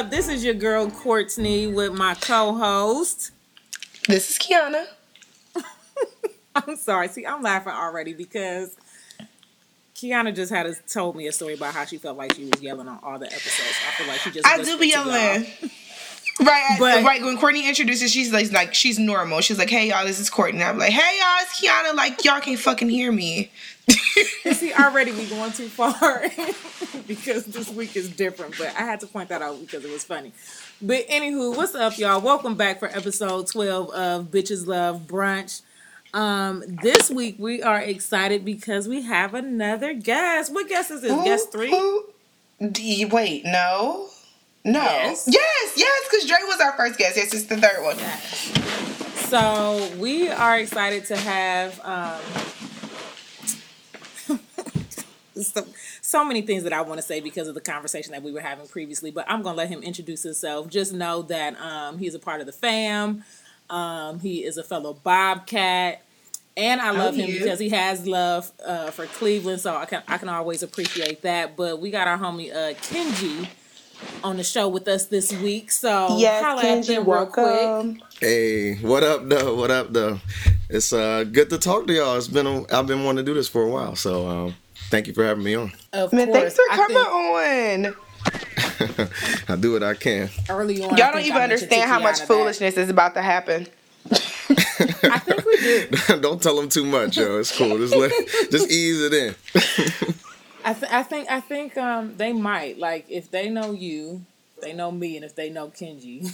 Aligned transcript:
up? 0.00 0.10
This 0.10 0.28
is 0.28 0.42
your 0.42 0.54
girl 0.54 0.90
Courtney 0.90 1.66
with 1.66 1.92
my 1.92 2.14
co-host. 2.14 3.32
This 4.08 4.30
is 4.30 4.38
Kiana. 4.38 4.86
I'm 6.54 6.76
sorry. 6.76 7.08
See, 7.08 7.26
I'm 7.26 7.42
laughing 7.42 7.74
already 7.74 8.14
because 8.14 8.74
Kiana 9.94 10.34
just 10.34 10.50
had 10.50 10.64
a, 10.64 10.74
told 10.90 11.16
me 11.16 11.26
a 11.26 11.32
story 11.32 11.52
about 11.52 11.74
how 11.74 11.84
she 11.84 11.98
felt 11.98 12.16
like 12.16 12.34
she 12.34 12.46
was 12.46 12.62
yelling 12.62 12.88
on 12.88 12.98
all 13.02 13.18
the 13.18 13.26
episodes. 13.26 13.76
I 13.86 13.90
feel 13.92 14.06
like 14.06 14.20
she 14.20 14.30
just. 14.30 14.46
I 14.46 14.62
do 14.62 14.78
be 14.78 14.88
yelling. 14.88 15.46
Right, 16.42 16.76
but, 16.78 17.04
right. 17.04 17.20
When 17.20 17.36
Courtney 17.36 17.68
introduces, 17.68 18.10
she's 18.10 18.32
like, 18.32 18.50
like 18.50 18.72
she's 18.72 18.98
normal. 18.98 19.42
She's 19.42 19.58
like, 19.58 19.68
"Hey 19.68 19.90
y'all, 19.90 20.06
this 20.06 20.18
is 20.18 20.30
Courtney." 20.30 20.62
I'm 20.62 20.78
like, 20.78 20.92
"Hey 20.92 21.18
y'all, 21.18 21.36
it's 21.42 21.60
Kiana." 21.60 21.94
Like 21.94 22.24
y'all 22.24 22.40
can't 22.40 22.58
fucking 22.58 22.88
hear 22.88 23.12
me. 23.12 23.50
See, 24.52 24.72
already 24.72 25.12
we 25.12 25.26
going 25.26 25.52
too 25.52 25.68
far 25.68 26.24
because 27.06 27.44
this 27.46 27.68
week 27.70 27.96
is 27.96 28.08
different. 28.08 28.56
But 28.58 28.68
I 28.68 28.82
had 28.82 29.00
to 29.00 29.06
point 29.06 29.28
that 29.30 29.42
out 29.42 29.60
because 29.60 29.84
it 29.84 29.90
was 29.90 30.04
funny. 30.04 30.32
But 30.80 31.08
anywho, 31.08 31.56
what's 31.56 31.74
up, 31.74 31.98
y'all? 31.98 32.20
Welcome 32.20 32.54
back 32.54 32.78
for 32.78 32.88
episode 32.88 33.48
twelve 33.48 33.90
of 33.90 34.26
Bitches 34.26 34.66
Love 34.66 35.02
Brunch. 35.06 35.62
Um, 36.12 36.64
this 36.82 37.10
week 37.10 37.36
we 37.38 37.62
are 37.62 37.80
excited 37.80 38.44
because 38.44 38.88
we 38.88 39.02
have 39.02 39.34
another 39.34 39.94
guest. 39.94 40.52
What 40.52 40.68
guest 40.68 40.90
is 40.90 41.02
this? 41.02 41.12
Who, 41.12 41.24
guest 41.24 41.52
three? 41.52 41.70
You, 42.78 43.08
wait, 43.08 43.44
no. 43.44 44.08
No. 44.64 44.82
Yes, 44.82 45.24
yes, 45.26 45.72
yes 45.76 46.08
because 46.10 46.28
Dre 46.28 46.36
was 46.42 46.60
our 46.60 46.72
first 46.76 46.98
guest. 46.98 47.16
Yes, 47.16 47.32
it's 47.32 47.44
the 47.44 47.56
third 47.56 47.82
one. 47.82 47.96
Yes. 47.98 48.52
So 49.30 49.90
we 49.98 50.28
are 50.28 50.58
excited 50.58 51.04
to 51.06 51.16
have 51.16 51.80
um, 51.84 52.20
so, 55.34 55.66
so 56.00 56.24
many 56.24 56.42
things 56.42 56.64
that 56.64 56.72
I 56.72 56.80
want 56.82 56.98
to 56.98 57.06
say 57.06 57.20
because 57.20 57.48
of 57.48 57.54
the 57.54 57.60
conversation 57.60 58.12
that 58.12 58.22
we 58.22 58.32
were 58.32 58.40
having 58.40 58.66
previously, 58.66 59.10
but 59.10 59.24
I'm 59.28 59.42
going 59.42 59.54
to 59.54 59.58
let 59.58 59.68
him 59.68 59.82
introduce 59.82 60.22
himself. 60.22 60.68
Just 60.68 60.92
know 60.92 61.22
that 61.22 61.60
um, 61.60 61.98
he's 61.98 62.14
a 62.14 62.18
part 62.18 62.40
of 62.40 62.46
the 62.46 62.52
fam. 62.52 63.24
Um, 63.68 64.20
he 64.20 64.44
is 64.44 64.56
a 64.56 64.62
fellow 64.62 64.94
Bobcat. 64.94 66.02
And 66.56 66.80
I 66.80 66.90
love 66.90 67.14
him 67.14 67.30
because 67.30 67.58
he 67.58 67.70
has 67.70 68.06
love 68.06 68.50
uh, 68.66 68.90
for 68.90 69.06
Cleveland, 69.06 69.60
so 69.60 69.76
I 69.76 69.86
can 69.86 70.02
I 70.08 70.18
can 70.18 70.28
always 70.28 70.62
appreciate 70.62 71.22
that. 71.22 71.56
But 71.56 71.80
we 71.80 71.90
got 71.90 72.08
our 72.08 72.18
homie 72.18 72.52
uh, 72.52 72.74
Kenji 72.74 73.48
on 74.22 74.36
the 74.36 74.44
show 74.44 74.68
with 74.68 74.88
us 74.88 75.06
this 75.06 75.32
week. 75.32 75.70
So 75.70 76.18
yes, 76.18 76.44
Kenji, 76.62 77.02
welcome. 77.02 78.02
Hey, 78.18 78.74
what 78.76 79.02
up, 79.02 79.28
though? 79.28 79.54
What 79.54 79.70
up, 79.70 79.92
though? 79.92 80.20
It's 80.68 80.92
uh 80.92 81.24
good 81.24 81.50
to 81.50 81.58
talk 81.58 81.86
to 81.86 81.92
y'all. 81.92 82.16
It's 82.16 82.28
been 82.28 82.46
a, 82.46 82.76
I've 82.76 82.86
been 82.86 83.04
wanting 83.04 83.24
to 83.24 83.30
do 83.30 83.34
this 83.34 83.48
for 83.48 83.62
a 83.62 83.68
while, 83.68 83.96
so 83.96 84.28
um, 84.28 84.54
thank 84.90 85.06
you 85.06 85.14
for 85.14 85.24
having 85.24 85.44
me 85.44 85.54
on. 85.54 85.72
Of 85.92 86.12
Man, 86.12 86.26
course. 86.26 86.54
thanks 86.54 86.56
for 86.56 86.76
coming 86.76 86.96
think, 86.96 87.96
on. 87.96 89.08
I 89.48 89.56
do 89.56 89.72
what 89.72 89.82
I 89.82 89.94
can. 89.94 90.28
Early 90.48 90.82
on, 90.82 90.96
y'all 90.96 91.12
don't 91.12 91.22
even 91.24 91.40
understand 91.40 91.88
how 91.88 92.00
much 92.00 92.20
foolishness 92.20 92.74
that. 92.74 92.82
is 92.82 92.90
about 92.90 93.14
to 93.14 93.22
happen. 93.22 93.66
I 94.10 95.18
think 95.18 95.44
we 95.44 95.56
do. 95.56 96.20
don't 96.20 96.42
tell 96.42 96.56
them 96.56 96.68
too 96.68 96.84
much, 96.84 97.16
yo. 97.16 97.38
It's 97.38 97.56
cool. 97.56 97.78
Just 97.78 97.94
let, 97.94 98.10
just 98.50 98.70
ease 98.70 99.00
it 99.00 99.12
in. 99.12 99.34
I, 100.64 100.74
th- 100.74 100.92
I 100.92 101.02
think 101.02 101.30
I 101.30 101.40
think 101.40 101.76
um, 101.78 102.16
they 102.16 102.32
might 102.32 102.78
like 102.78 103.06
if 103.08 103.30
they 103.30 103.48
know 103.48 103.72
you, 103.72 104.24
they 104.60 104.72
know 104.72 104.90
me, 104.90 105.16
and 105.16 105.24
if 105.24 105.34
they 105.34 105.48
know 105.50 105.68
Kenji, 105.68 106.30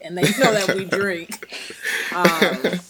and 0.00 0.16
they 0.16 0.22
know 0.22 0.52
that 0.54 0.74
we 0.74 0.84
drink, 0.84 1.54
um, 2.14 2.80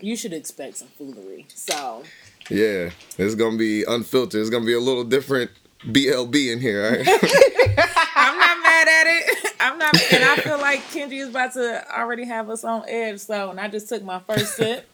you 0.00 0.16
should 0.16 0.32
expect 0.32 0.78
some 0.78 0.88
foolery. 0.88 1.46
So 1.54 2.02
yeah, 2.50 2.90
it's 3.18 3.34
gonna 3.34 3.56
be 3.56 3.84
unfiltered. 3.84 4.40
It's 4.40 4.50
gonna 4.50 4.66
be 4.66 4.74
a 4.74 4.80
little 4.80 5.04
different 5.04 5.50
BLB 5.80 6.52
in 6.52 6.60
here. 6.60 6.90
Right? 6.90 7.06
I'm 8.16 8.38
not 8.38 8.62
mad 8.62 8.88
at 8.88 9.06
it. 9.06 9.54
I'm 9.60 9.78
not, 9.78 10.12
and 10.12 10.24
I 10.24 10.36
feel 10.36 10.58
like 10.58 10.80
Kenji 10.90 11.20
is 11.20 11.28
about 11.28 11.52
to 11.54 11.84
already 11.92 12.24
have 12.24 12.50
us 12.50 12.64
on 12.64 12.84
edge. 12.88 13.20
So, 13.20 13.50
and 13.50 13.60
I 13.60 13.68
just 13.68 13.88
took 13.88 14.02
my 14.02 14.20
first 14.20 14.56
sip. 14.56 14.88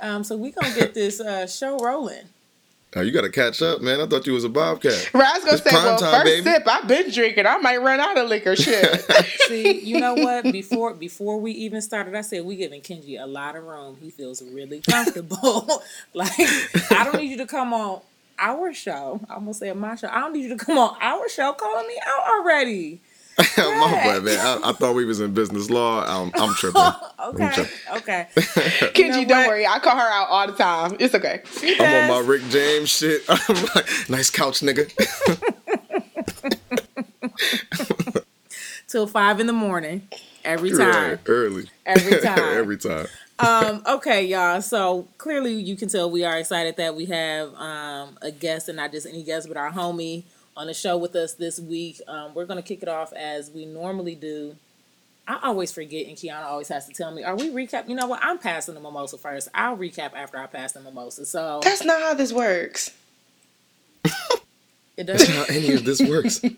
Um, 0.00 0.24
so 0.24 0.36
we 0.36 0.50
gonna 0.52 0.74
get 0.74 0.94
this 0.94 1.20
uh, 1.20 1.46
show 1.46 1.78
rolling. 1.78 2.24
Oh, 2.96 3.02
you 3.02 3.12
got 3.12 3.20
to 3.20 3.30
catch 3.30 3.60
up, 3.60 3.82
man. 3.82 4.00
I 4.00 4.06
thought 4.06 4.26
you 4.26 4.32
was 4.32 4.44
a 4.44 4.48
bobcat. 4.48 5.12
Right, 5.12 5.28
I 5.28 5.32
was 5.34 5.44
gonna 5.44 5.56
it's 5.56 5.62
say, 5.62 5.74
well, 5.74 5.98
time, 5.98 6.22
first 6.22 6.24
baby. 6.24 6.42
sip, 6.42 6.62
I've 6.66 6.88
been 6.88 7.10
drinking. 7.10 7.46
I 7.46 7.58
might 7.58 7.82
run 7.82 8.00
out 8.00 8.16
of 8.16 8.28
liquor. 8.30 8.56
Shit. 8.56 9.04
See, 9.46 9.80
you 9.80 10.00
know 10.00 10.14
what? 10.14 10.44
Before 10.44 10.94
before 10.94 11.38
we 11.38 11.52
even 11.52 11.82
started, 11.82 12.14
I 12.14 12.22
said 12.22 12.46
we 12.46 12.56
giving 12.56 12.80
Kenji 12.80 13.22
a 13.22 13.26
lot 13.26 13.56
of 13.56 13.64
room. 13.64 13.98
He 14.00 14.10
feels 14.10 14.42
really 14.42 14.80
comfortable. 14.80 15.82
like 16.14 16.32
I 16.90 17.04
don't 17.04 17.16
need 17.16 17.30
you 17.30 17.36
to 17.38 17.46
come 17.46 17.74
on 17.74 18.00
our 18.38 18.72
show. 18.72 19.20
I'm 19.28 19.40
gonna 19.40 19.54
say 19.54 19.70
my 19.74 19.94
show. 19.94 20.08
I 20.08 20.20
don't 20.20 20.32
need 20.32 20.44
you 20.44 20.56
to 20.56 20.64
come 20.64 20.78
on 20.78 20.96
our 21.00 21.28
show 21.28 21.52
calling 21.52 21.86
me 21.86 22.00
out 22.06 22.38
already. 22.38 23.00
My 23.56 23.92
bad, 23.92 24.24
man. 24.24 24.38
I, 24.40 24.70
I, 24.70 24.72
thought 24.72 24.96
we 24.96 25.04
was 25.04 25.20
in 25.20 25.32
business 25.32 25.70
law. 25.70 26.04
I'm, 26.04 26.32
I'm 26.34 26.54
tripping. 26.56 26.82
okay, 26.82 27.44
I'm 27.44 27.52
tripping. 27.52 27.72
okay. 27.98 28.26
Kenji, 28.34 28.96
you 28.96 29.10
know 29.10 29.24
don't 29.26 29.46
worry. 29.46 29.64
I 29.64 29.78
call 29.78 29.94
her 29.96 30.10
out 30.10 30.28
all 30.28 30.46
the 30.48 30.54
time. 30.54 30.96
It's 30.98 31.14
okay. 31.14 31.42
I'm 31.78 32.10
on 32.10 32.24
my 32.24 32.28
Rick 32.28 32.42
James 32.50 32.88
shit. 32.88 33.22
I'm 33.28 33.64
like, 33.76 33.86
nice 34.08 34.28
couch, 34.28 34.60
nigga. 34.60 34.90
Till 38.88 39.06
five 39.06 39.38
in 39.38 39.46
the 39.46 39.52
morning, 39.52 40.08
every 40.44 40.70
time. 40.70 41.10
Right, 41.10 41.18
early. 41.26 41.70
Every 41.86 42.20
time. 42.20 42.38
every 42.40 42.76
time. 42.76 43.06
um, 43.38 43.84
okay, 43.86 44.24
y'all. 44.26 44.60
So 44.62 45.06
clearly, 45.16 45.54
you 45.54 45.76
can 45.76 45.88
tell 45.88 46.10
we 46.10 46.24
are 46.24 46.38
excited 46.38 46.76
that 46.78 46.96
we 46.96 47.04
have 47.06 47.54
um, 47.54 48.18
a 48.20 48.32
guest, 48.32 48.68
and 48.68 48.76
not 48.78 48.90
just 48.90 49.06
any 49.06 49.22
guest, 49.22 49.46
but 49.46 49.56
our 49.56 49.70
homie 49.70 50.24
on 50.58 50.66
the 50.66 50.74
show 50.74 50.98
with 50.98 51.14
us 51.14 51.34
this 51.34 51.60
week. 51.60 52.02
Um, 52.08 52.34
we're 52.34 52.44
going 52.44 52.60
to 52.60 52.66
kick 52.66 52.82
it 52.82 52.88
off 52.88 53.12
as 53.12 53.48
we 53.50 53.64
normally 53.64 54.16
do. 54.16 54.56
I 55.26 55.38
always 55.44 55.70
forget, 55.70 56.06
and 56.06 56.16
Kiana 56.16 56.44
always 56.44 56.68
has 56.68 56.86
to 56.86 56.92
tell 56.92 57.12
me, 57.12 57.22
"Are 57.22 57.36
we 57.36 57.50
recap?" 57.50 57.88
You 57.88 57.94
know 57.94 58.06
what? 58.06 58.20
I'm 58.22 58.38
passing 58.38 58.74
the 58.74 58.80
mimosa 58.80 59.18
first. 59.18 59.48
I'll 59.54 59.76
recap 59.76 60.14
after 60.14 60.38
I 60.38 60.46
pass 60.46 60.72
the 60.72 60.80
mimosa. 60.80 61.26
So 61.26 61.60
that's 61.62 61.84
not 61.84 62.00
how 62.00 62.14
this 62.14 62.32
works. 62.32 62.92
it 64.96 65.04
doesn't. 65.04 65.34
That's 65.34 65.50
how 65.50 65.54
any 65.54 65.74
of 65.74 65.84
this 65.84 66.00
works. 66.00 66.40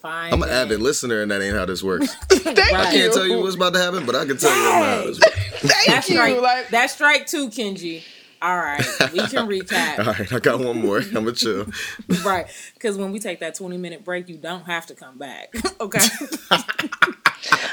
Fine. 0.00 0.32
I'm 0.34 0.42
an 0.42 0.50
avid 0.50 0.80
listener, 0.80 1.22
and 1.22 1.30
that 1.30 1.40
ain't 1.40 1.56
how 1.56 1.64
this 1.64 1.82
works. 1.82 2.14
Thank 2.28 2.58
I 2.58 2.92
can't 2.92 3.12
tell 3.12 3.26
you 3.26 3.40
what's 3.40 3.54
about 3.54 3.72
to 3.74 3.80
happen, 3.80 4.04
but 4.04 4.14
I 4.14 4.24
can 4.24 4.36
tell 4.36 4.54
you 4.54 4.70
how 4.70 5.04
this 5.06 5.20
works. 5.20 5.40
Thank 5.60 5.86
that's 5.86 6.08
you. 6.10 6.16
Strike, 6.16 6.40
like, 6.40 6.68
that's 6.68 6.92
strike 6.92 7.26
two, 7.26 7.48
Kenji. 7.48 8.02
All 8.42 8.56
right, 8.56 8.84
we 9.12 9.18
can 9.20 9.48
recap. 9.48 9.98
All 9.98 10.12
right, 10.12 10.32
I 10.32 10.38
got 10.38 10.60
one 10.60 10.80
more. 10.80 10.98
I'm 10.98 11.12
gonna 11.12 11.32
chill. 11.32 11.66
right, 12.24 12.46
because 12.74 12.98
when 12.98 13.12
we 13.12 13.18
take 13.18 13.40
that 13.40 13.54
20 13.54 13.76
minute 13.78 14.04
break, 14.04 14.28
you 14.28 14.36
don't 14.36 14.64
have 14.64 14.86
to 14.86 14.94
come 14.94 15.18
back. 15.18 15.54
okay. 15.80 16.00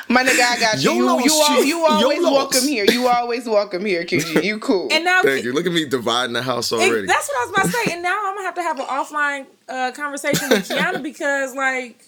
My 0.07 0.23
nigga, 0.23 0.41
I 0.41 0.59
got 0.59 0.83
you. 0.83 0.93
You, 0.93 1.19
you, 1.19 1.25
you, 1.25 1.63
you 1.65 1.85
always 1.85 2.21
welcome 2.21 2.61
here. 2.61 2.85
You 2.85 3.07
always 3.07 3.45
welcome 3.45 3.83
here, 3.85 4.03
QG. 4.03 4.43
You 4.43 4.59
cool. 4.59 4.87
And 4.91 5.03
now, 5.03 5.21
thank 5.23 5.43
you. 5.43 5.53
Look 5.53 5.65
at 5.65 5.71
me 5.71 5.85
dividing 5.85 6.33
the 6.33 6.43
house 6.43 6.71
already. 6.71 7.07
that's 7.07 7.27
what 7.27 7.37
I 7.37 7.45
was 7.45 7.49
about 7.51 7.65
to 7.65 7.71
say. 7.71 7.93
And 7.93 8.03
now 8.03 8.19
I'm 8.25 8.35
gonna 8.35 8.45
have 8.45 8.55
to 8.55 8.61
have 8.61 8.79
an 8.79 8.85
offline 8.85 9.45
uh, 9.67 9.91
conversation 9.93 10.49
with 10.49 10.67
Kiana 10.69 11.01
because, 11.01 11.55
like, 11.55 12.05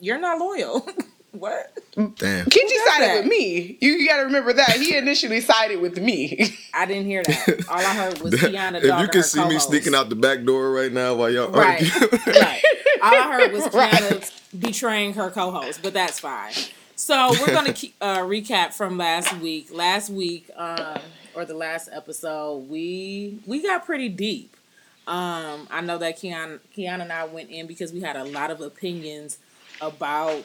you're 0.00 0.18
not 0.18 0.38
loyal. 0.38 0.86
What? 1.32 1.78
Damn. 1.94 2.46
Kenji 2.46 2.84
sided 2.86 3.08
that? 3.08 3.16
with 3.22 3.26
me. 3.26 3.76
You, 3.80 3.92
you 3.92 4.08
got 4.08 4.18
to 4.18 4.22
remember 4.24 4.52
that 4.54 4.72
he 4.72 4.96
initially 4.96 5.40
sided 5.40 5.80
with 5.80 5.98
me. 5.98 6.56
I 6.72 6.86
didn't 6.86 7.06
hear 7.06 7.22
that. 7.22 7.66
All 7.68 7.76
I 7.76 7.94
heard 7.94 8.20
was 8.20 8.34
Kiana. 8.34 8.82
If 8.82 9.00
you 9.00 9.08
can 9.08 9.22
see 9.22 9.38
co-host. 9.38 9.70
me 9.70 9.78
sneaking 9.78 9.94
out 9.94 10.08
the 10.08 10.14
back 10.14 10.44
door 10.44 10.70
right 10.70 10.92
now 10.92 11.14
while 11.14 11.30
y'all 11.30 11.50
right, 11.50 11.82
right. 12.26 12.62
All 13.02 13.14
I 13.14 13.32
heard 13.32 13.52
was 13.52 13.64
Kiana 13.64 14.10
right. 14.10 14.32
betraying 14.58 15.14
her 15.14 15.30
co-host, 15.30 15.80
but 15.82 15.92
that's 15.92 16.18
fine. 16.18 16.52
So 16.96 17.30
we're 17.40 17.52
gonna 17.54 17.72
keep, 17.72 17.94
uh, 18.00 18.18
recap 18.18 18.72
from 18.72 18.96
last 18.98 19.38
week. 19.38 19.68
Last 19.72 20.10
week, 20.10 20.50
um, 20.56 20.98
or 21.34 21.44
the 21.44 21.54
last 21.54 21.88
episode, 21.92 22.68
we 22.68 23.38
we 23.46 23.62
got 23.62 23.84
pretty 23.84 24.08
deep. 24.08 24.56
Um, 25.06 25.68
I 25.70 25.80
know 25.80 25.96
that 25.98 26.18
Kiana, 26.18 26.58
Kiana 26.76 27.02
and 27.02 27.12
I 27.12 27.24
went 27.24 27.50
in 27.50 27.66
because 27.66 27.92
we 27.92 28.00
had 28.00 28.16
a 28.16 28.24
lot 28.24 28.50
of 28.50 28.60
opinions 28.60 29.38
about 29.80 30.44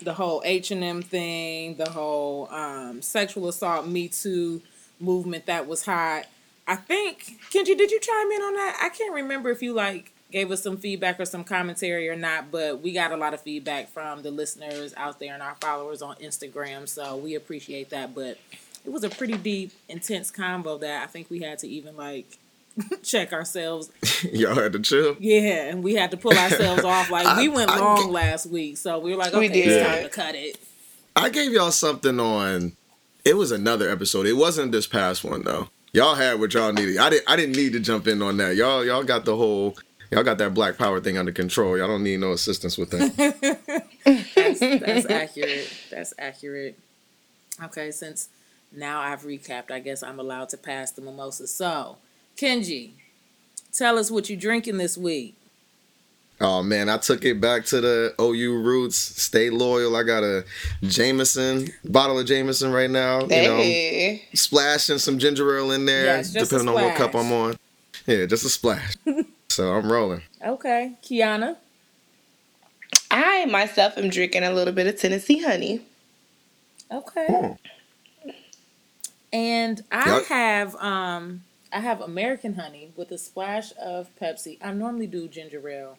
the 0.00 0.14
whole 0.14 0.42
H 0.44 0.70
and 0.70 0.82
M 0.82 1.02
thing, 1.02 1.76
the 1.76 1.90
whole 1.90 2.48
um, 2.50 3.02
sexual 3.02 3.48
assault 3.48 3.86
Me 3.86 4.08
Too 4.08 4.62
movement 4.98 5.46
that 5.46 5.66
was 5.66 5.84
hot. 5.84 6.26
I 6.66 6.76
think 6.76 7.38
Kenji, 7.50 7.76
did 7.76 7.90
you 7.90 8.00
chime 8.00 8.30
in 8.30 8.42
on 8.42 8.54
that? 8.54 8.78
I 8.82 8.90
can't 8.90 9.14
remember 9.14 9.50
if 9.50 9.62
you 9.62 9.72
like 9.72 10.12
gave 10.30 10.50
us 10.50 10.62
some 10.62 10.76
feedback 10.76 11.18
or 11.18 11.24
some 11.24 11.44
commentary 11.44 12.08
or 12.08 12.16
not, 12.16 12.50
but 12.50 12.80
we 12.80 12.92
got 12.92 13.12
a 13.12 13.16
lot 13.16 13.34
of 13.34 13.40
feedback 13.40 13.88
from 13.90 14.22
the 14.22 14.30
listeners 14.30 14.94
out 14.96 15.18
there 15.18 15.34
and 15.34 15.42
our 15.42 15.56
followers 15.60 16.02
on 16.02 16.14
Instagram, 16.16 16.88
so 16.88 17.16
we 17.16 17.34
appreciate 17.34 17.90
that. 17.90 18.14
But 18.14 18.38
it 18.84 18.90
was 18.90 19.04
a 19.04 19.10
pretty 19.10 19.36
deep, 19.36 19.72
intense 19.88 20.30
combo 20.30 20.78
that 20.78 21.02
I 21.02 21.06
think 21.06 21.30
we 21.30 21.40
had 21.40 21.58
to 21.60 21.68
even 21.68 21.96
like 21.96 22.38
check 23.02 23.32
ourselves. 23.32 23.90
Y'all 24.32 24.54
had 24.54 24.72
to 24.72 24.80
chill. 24.80 25.16
Yeah, 25.18 25.68
and 25.68 25.82
we 25.82 25.94
had 25.94 26.10
to 26.12 26.16
pull 26.16 26.36
ourselves 26.36 26.84
off. 26.84 27.10
Like 27.10 27.26
I, 27.26 27.38
we 27.40 27.48
went 27.48 27.70
I, 27.70 27.78
long 27.78 28.08
I, 28.08 28.10
last 28.10 28.46
week, 28.46 28.76
so 28.76 28.98
we 28.98 29.12
were 29.12 29.16
like, 29.16 29.32
okay, 29.32 29.40
we 29.40 29.48
did. 29.48 29.68
it's 29.68 29.88
time 29.88 30.02
to 30.02 30.08
cut 30.08 30.34
it. 30.34 30.58
I 31.16 31.28
gave 31.28 31.52
y'all 31.52 31.72
something 31.72 32.18
on. 32.20 32.72
It 33.24 33.36
was 33.36 33.52
another 33.52 33.90
episode. 33.90 34.26
It 34.26 34.34
wasn't 34.34 34.72
this 34.72 34.86
past 34.86 35.24
one 35.24 35.42
though. 35.42 35.68
Y'all 35.92 36.14
had 36.14 36.38
what 36.38 36.54
y'all 36.54 36.72
needed. 36.72 36.98
I 36.98 37.10
didn't. 37.10 37.28
I 37.28 37.36
didn't 37.36 37.56
need 37.56 37.72
to 37.72 37.80
jump 37.80 38.06
in 38.06 38.22
on 38.22 38.36
that. 38.38 38.56
Y'all. 38.56 38.84
Y'all 38.84 39.02
got 39.02 39.24
the 39.24 39.36
whole 39.36 39.76
y'all 40.10 40.22
got 40.22 40.38
that 40.38 40.54
black 40.54 40.78
power 40.78 41.00
thing 41.00 41.18
under 41.18 41.32
control. 41.32 41.76
Y'all 41.76 41.88
don't 41.88 42.02
need 42.02 42.20
no 42.20 42.32
assistance 42.32 42.76
with 42.76 42.90
that. 42.90 43.84
that's, 44.04 44.60
that's 44.60 45.06
accurate. 45.10 45.72
That's 45.90 46.14
accurate. 46.18 46.78
Okay, 47.62 47.90
since 47.90 48.28
now 48.72 49.00
I've 49.00 49.22
recapped, 49.22 49.70
I 49.70 49.80
guess 49.80 50.02
I'm 50.02 50.18
allowed 50.18 50.48
to 50.50 50.56
pass 50.56 50.92
the 50.92 51.02
mimosa. 51.02 51.46
So, 51.46 51.98
Kenji, 52.36 52.92
tell 53.72 53.98
us 53.98 54.10
what 54.10 54.28
you're 54.28 54.38
drinking 54.38 54.78
this 54.78 54.96
week. 54.96 55.34
Oh 56.42 56.62
man, 56.62 56.88
I 56.88 56.96
took 56.96 57.24
it 57.26 57.38
back 57.38 57.66
to 57.66 57.82
the 57.82 58.14
OU 58.18 58.62
roots. 58.62 58.96
Stay 58.96 59.50
loyal. 59.50 59.94
I 59.94 60.02
got 60.02 60.22
a 60.22 60.44
Jameson 60.82 61.68
bottle 61.84 62.18
of 62.18 62.26
Jameson 62.26 62.72
right 62.72 62.88
now. 62.88 63.26
Hey. 63.26 64.12
You 64.12 64.12
know, 64.12 64.20
splashing 64.34 64.98
some 64.98 65.18
ginger 65.18 65.58
ale 65.58 65.70
in 65.72 65.84
there, 65.84 66.04
yes, 66.16 66.32
depending 66.32 66.68
on 66.68 66.74
what 66.74 66.96
cup 66.96 67.14
I'm 67.14 67.30
on. 67.30 67.56
Yeah, 68.06 68.24
just 68.24 68.46
a 68.46 68.48
splash. 68.48 68.96
so 69.48 69.70
I'm 69.74 69.92
rolling. 69.92 70.22
Okay, 70.44 70.94
Kiana. 71.02 71.56
I 73.10 73.44
myself 73.44 73.98
am 73.98 74.08
drinking 74.08 74.44
a 74.44 74.52
little 74.52 74.72
bit 74.72 74.86
of 74.86 74.98
Tennessee 74.98 75.42
honey. 75.42 75.82
Okay. 76.90 77.26
Hmm. 77.28 78.30
And 79.32 79.84
I 79.92 80.16
yep. 80.16 80.26
have 80.26 80.76
um 80.76 81.44
I 81.72 81.80
have 81.80 82.00
American 82.00 82.54
honey 82.54 82.92
with 82.96 83.10
a 83.12 83.18
splash 83.18 83.72
of 83.80 84.10
Pepsi. 84.20 84.58
I 84.62 84.72
normally 84.72 85.06
do 85.06 85.28
ginger 85.28 85.66
ale. 85.68 85.98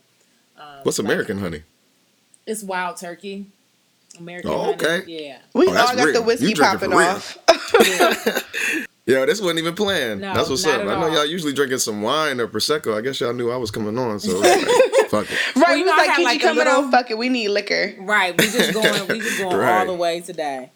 Um, 0.57 0.79
What's 0.83 0.99
American 0.99 1.37
like, 1.37 1.43
honey? 1.43 1.63
It's 2.45 2.63
wild 2.63 2.97
turkey. 2.97 3.47
American 4.19 4.51
oh, 4.51 4.73
okay. 4.73 4.99
Honey. 5.01 5.27
Yeah. 5.27 5.37
We 5.53 5.67
oh, 5.67 5.69
all 5.69 5.95
got 5.95 6.05
real. 6.05 6.13
the 6.13 6.21
whiskey 6.21 6.53
popping 6.53 6.93
off. 6.93 7.37
Yo, 9.05 9.25
this 9.25 9.41
wasn't 9.41 9.59
even 9.59 9.73
planned. 9.73 10.21
No, 10.21 10.33
that's 10.33 10.47
what's 10.49 10.65
up. 10.65 10.81
I 10.81 10.83
know 10.83 11.07
y'all 11.07 11.25
usually 11.25 11.53
drinking 11.53 11.79
some 11.79 12.01
wine 12.01 12.39
or 12.39 12.47
prosecco. 12.47 12.95
I 12.95 13.01
guess 13.01 13.19
y'all 13.19 13.33
knew 13.33 13.49
I 13.49 13.57
was 13.57 13.71
coming 13.71 13.97
on, 13.97 14.19
so 14.19 14.37
like, 14.39 14.59
fuck 15.09 15.25
it. 15.29 15.55
Right, 15.55 15.55
well, 15.55 15.75
we 15.75 15.83
was 15.83 15.97
like, 15.97 16.15
"Can 16.15 16.23
like 16.23 16.35
you 16.35 16.39
coming 16.47 16.65
little... 16.65 16.83
on? 16.83 16.91
Fuck 16.91 17.09
it, 17.09 17.17
we 17.17 17.27
need 17.27 17.49
liquor." 17.49 17.95
Right, 17.99 18.37
we 18.37 18.45
just 18.45 18.73
going, 18.73 19.07
we 19.07 19.19
just 19.19 19.37
going 19.39 19.57
right. 19.57 19.79
all 19.79 19.87
the 19.87 19.95
way 19.95 20.21
today. 20.21 20.69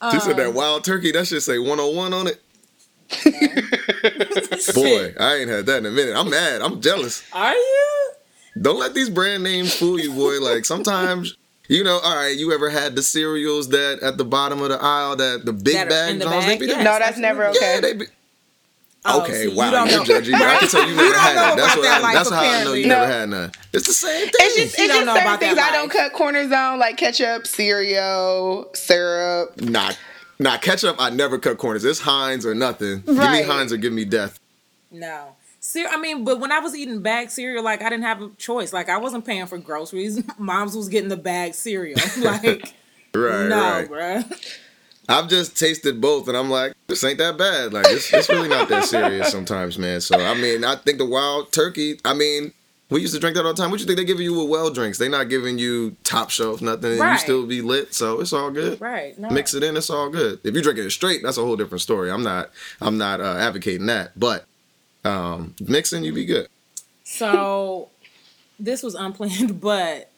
Um, 0.00 0.18
said 0.20 0.36
that 0.36 0.48
um, 0.48 0.54
wild 0.54 0.84
turkey. 0.84 1.10
That 1.10 1.26
should 1.26 1.42
say 1.42 1.58
101 1.58 2.12
on 2.12 2.28
it. 2.28 2.40
Boy, 4.74 5.14
I 5.18 5.36
ain't 5.36 5.48
had 5.48 5.66
that 5.66 5.78
in 5.78 5.86
a 5.86 5.90
minute. 5.90 6.14
I'm 6.16 6.28
mad. 6.28 6.60
I'm 6.60 6.80
jealous. 6.80 7.24
Are 7.32 7.54
you? 7.54 8.12
Don't 8.60 8.78
let 8.78 8.94
these 8.94 9.08
brand 9.08 9.42
names 9.42 9.74
fool 9.74 9.98
you, 9.98 10.12
boy. 10.12 10.40
Like 10.40 10.64
sometimes 10.64 11.36
you 11.68 11.84
know, 11.84 12.00
all 12.02 12.16
right, 12.16 12.36
you 12.36 12.52
ever 12.52 12.70
had 12.70 12.96
the 12.96 13.02
cereals 13.02 13.68
that 13.68 14.00
at 14.02 14.16
the 14.16 14.24
bottom 14.24 14.62
of 14.62 14.70
the 14.70 14.82
aisle 14.82 15.16
that 15.16 15.44
the 15.44 15.52
big 15.52 15.74
that 15.74 15.88
bag 15.88 16.20
Jones? 16.20 16.46
They 16.46 16.58
be 16.58 16.66
yes, 16.66 16.84
no, 16.84 16.98
that's 16.98 17.18
never 17.18 17.46
okay. 17.48 17.74
Yeah, 17.74 17.80
they 17.80 17.92
be, 17.94 18.06
Oh, 19.04 19.22
okay, 19.22 19.46
so 19.46 19.54
wow, 19.54 19.84
you, 19.84 19.90
you 19.92 20.04
judging. 20.04 20.34
I 20.34 20.56
can 20.58 20.68
tell 20.68 20.88
you 20.88 20.96
never 20.96 21.18
had 21.18 21.36
that. 21.36 21.56
That's 21.56 21.76
what. 21.76 21.82
That 21.82 22.04
I, 22.04 22.14
that's 22.14 22.30
how 22.30 22.40
I 22.40 22.64
know 22.64 22.72
you 22.72 22.88
no. 22.88 23.00
never 23.00 23.12
had 23.12 23.28
none. 23.28 23.52
It's 23.72 23.86
the 23.86 23.92
same 23.92 24.24
thing. 24.24 24.32
It's 24.34 24.56
just, 24.56 24.78
it's 24.78 24.88
just 24.92 25.06
certain 25.06 25.38
things 25.38 25.58
I 25.58 25.70
don't 25.72 25.90
cut 25.90 26.12
corners 26.12 26.50
on, 26.52 26.78
like 26.78 26.96
ketchup, 26.96 27.46
cereal, 27.46 28.68
syrup. 28.74 29.60
Not, 29.60 29.96
not 30.38 30.62
ketchup. 30.62 30.96
I 30.98 31.10
never 31.10 31.38
cut 31.38 31.58
corners. 31.58 31.84
It's 31.84 32.00
Heinz 32.00 32.46
or 32.46 32.54
nothing. 32.54 33.02
Right. 33.06 33.38
Give 33.38 33.46
me 33.48 33.52
Heinz 33.52 33.72
or 33.72 33.76
give 33.76 33.92
me 33.92 34.04
death. 34.04 34.38
No. 34.90 35.36
Cere- 35.60 35.88
I 35.88 35.98
mean, 35.98 36.24
but 36.24 36.40
when 36.40 36.52
I 36.52 36.60
was 36.60 36.74
eating 36.76 37.02
bag 37.02 37.30
cereal, 37.30 37.62
like 37.64 37.82
I 37.82 37.90
didn't 37.90 38.04
have 38.04 38.22
a 38.22 38.30
choice. 38.38 38.72
Like 38.72 38.88
I 38.88 38.98
wasn't 38.98 39.24
paying 39.26 39.46
for 39.46 39.58
groceries. 39.58 40.22
Mom's 40.38 40.76
was 40.76 40.88
getting 40.88 41.08
the 41.08 41.16
bag 41.16 41.54
cereal. 41.54 41.98
Like, 42.18 42.72
right, 43.14 43.48
no, 43.48 43.86
right. 43.88 43.88
bruh. 43.88 44.54
I've 45.08 45.28
just 45.28 45.56
tasted 45.58 46.00
both, 46.00 46.28
and 46.28 46.36
I'm 46.36 46.50
like, 46.50 46.74
this 46.86 47.02
ain't 47.02 47.16
that 47.18 47.38
bad. 47.38 47.72
Like, 47.72 47.86
it's, 47.88 48.12
it's 48.12 48.28
really 48.28 48.48
not 48.48 48.68
that 48.68 48.84
serious 48.84 49.28
sometimes, 49.32 49.78
man. 49.78 50.02
So, 50.02 50.18
I 50.18 50.34
mean, 50.34 50.62
I 50.64 50.76
think 50.76 50.98
the 50.98 51.06
wild 51.06 51.50
turkey. 51.50 51.98
I 52.04 52.12
mean, 52.12 52.52
we 52.90 53.00
used 53.02 53.14
to 53.14 53.20
drink 53.20 53.36
that 53.36 53.44
all 53.44 53.52
the 53.52 53.60
time. 53.60 53.70
What 53.70 53.80
you 53.80 53.86
think 53.86 53.98
they 53.98 54.04
giving 54.04 54.24
you 54.24 54.38
with 54.38 54.48
well 54.48 54.70
drinks? 54.70 54.98
They 54.98 55.08
not 55.08 55.28
giving 55.28 55.58
you 55.58 55.96
top 56.04 56.30
shelf 56.30 56.62
nothing. 56.62 56.98
Right. 56.98 57.12
You 57.12 57.18
still 57.18 57.46
be 57.46 57.60
lit, 57.60 57.94
so 57.94 58.20
it's 58.20 58.32
all 58.32 58.50
good. 58.50 58.80
Right. 58.80 59.18
No. 59.18 59.28
Mix 59.30 59.52
it 59.54 59.62
in, 59.62 59.76
it's 59.76 59.90
all 59.90 60.08
good. 60.08 60.40
If 60.42 60.54
you're 60.54 60.62
drinking 60.62 60.86
it 60.86 60.90
straight, 60.90 61.22
that's 61.22 61.36
a 61.36 61.42
whole 61.42 61.56
different 61.56 61.82
story. 61.82 62.10
I'm 62.10 62.22
not. 62.22 62.50
I'm 62.80 62.96
not 62.96 63.20
uh, 63.20 63.36
advocating 63.36 63.86
that, 63.86 64.18
but 64.18 64.46
um, 65.04 65.54
mixing, 65.60 66.04
you 66.04 66.12
be 66.12 66.24
good. 66.24 66.48
So 67.04 67.90
this 68.58 68.82
was 68.82 68.94
unplanned, 68.94 69.60
but 69.60 70.10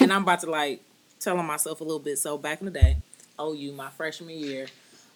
and 0.00 0.12
I'm 0.12 0.22
about 0.22 0.40
to 0.40 0.50
like 0.50 0.80
tell 1.20 1.38
on 1.38 1.46
myself 1.46 1.80
a 1.80 1.84
little 1.84 2.00
bit. 2.00 2.18
So 2.18 2.36
back 2.36 2.60
in 2.60 2.64
the 2.64 2.72
day, 2.72 2.96
OU, 3.40 3.72
my 3.76 3.90
freshman 3.90 4.36
year, 4.36 4.66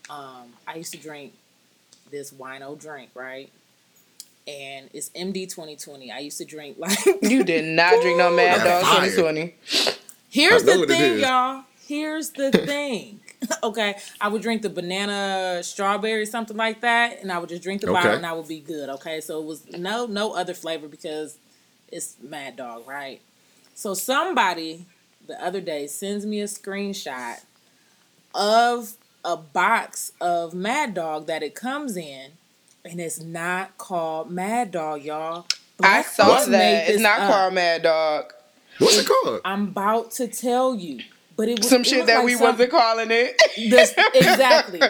um, 0.09 0.53
I 0.67 0.77
used 0.77 0.93
to 0.93 0.99
drink 0.99 1.33
this 2.11 2.33
wino 2.33 2.79
drink, 2.81 3.11
right? 3.15 3.51
And 4.47 4.89
it's 4.93 5.11
MD 5.11 5.49
2020. 5.49 6.13
I 6.13 6.19
used 6.19 6.39
to 6.39 6.45
drink 6.45 6.77
like 6.79 6.99
you 7.23 7.45
did 7.45 7.65
not 7.65 8.01
drink 8.03 8.19
no 8.19 8.35
Mad 8.35 8.63
Dog 8.63 8.85
2020. 8.85 9.55
Here's 10.29 10.65
the 10.65 10.87
thing, 10.87 11.21
y'all. 11.21 11.65
Here's 11.87 12.31
the 12.31 12.51
thing. 12.53 13.21
okay, 13.63 13.97
I 14.21 14.29
would 14.29 14.43
drink 14.43 14.63
the 14.63 14.71
banana 14.71 15.63
strawberry 15.63 16.27
something 16.27 16.57
like 16.57 16.81
that, 16.81 17.21
and 17.23 17.31
I 17.31 17.39
would 17.39 17.49
just 17.49 17.63
drink 17.63 17.81
the 17.81 17.89
okay. 17.89 17.95
bottle, 17.95 18.13
and 18.13 18.27
I 18.27 18.33
would 18.33 18.49
be 18.49 18.61
good. 18.61 18.89
Okay, 18.89 19.21
so 19.21 19.41
it 19.41 19.47
was 19.47 19.67
no 19.73 20.07
no 20.07 20.35
other 20.35 20.55
flavor 20.55 20.89
because 20.89 21.39
it's 21.89 22.17
Mad 22.23 22.57
Dog, 22.57 22.87
right? 22.87 23.21
So 23.75 23.95
somebody 23.95 24.87
the 25.27 25.43
other 25.43 25.61
day 25.61 25.87
sends 25.87 26.25
me 26.25 26.41
a 26.41 26.45
screenshot 26.45 27.45
of 28.35 28.95
a 29.25 29.37
box 29.37 30.13
of 30.21 30.55
Mad 30.55 30.95
Dog 30.95 31.27
that 31.27 31.43
it 31.43 31.55
comes 31.55 31.97
in, 31.97 32.33
and 32.87 33.01
it's 33.01 33.21
not 33.21 33.77
called 33.79 34.31
Mad 34.31 34.71
Dog, 34.71 35.03
y'all. 35.03 35.47
Black 35.77 36.07
I 36.07 36.09
saw 36.09 36.45
that. 36.45 36.89
It's 36.89 37.03
not 37.03 37.21
up. 37.21 37.31
called 37.31 37.55
Mad 37.55 37.83
Dog. 37.83 38.33
What's 38.79 38.99
it 38.99 39.07
called? 39.07 39.41
I'm 39.45 39.69
about 39.69 40.11
to 40.13 40.29
tell 40.29 40.75
you. 40.75 41.01
But 41.37 41.49
it 41.49 41.59
was 41.59 41.69
some 41.69 41.83
it 41.83 41.87
shit 41.87 42.07
that 42.07 42.19
like 42.19 42.25
we 42.25 42.35
some, 42.35 42.53
wasn't 42.53 42.71
calling 42.71 43.11
it. 43.11 43.41
This, 43.57 43.93
exactly. 44.15 44.81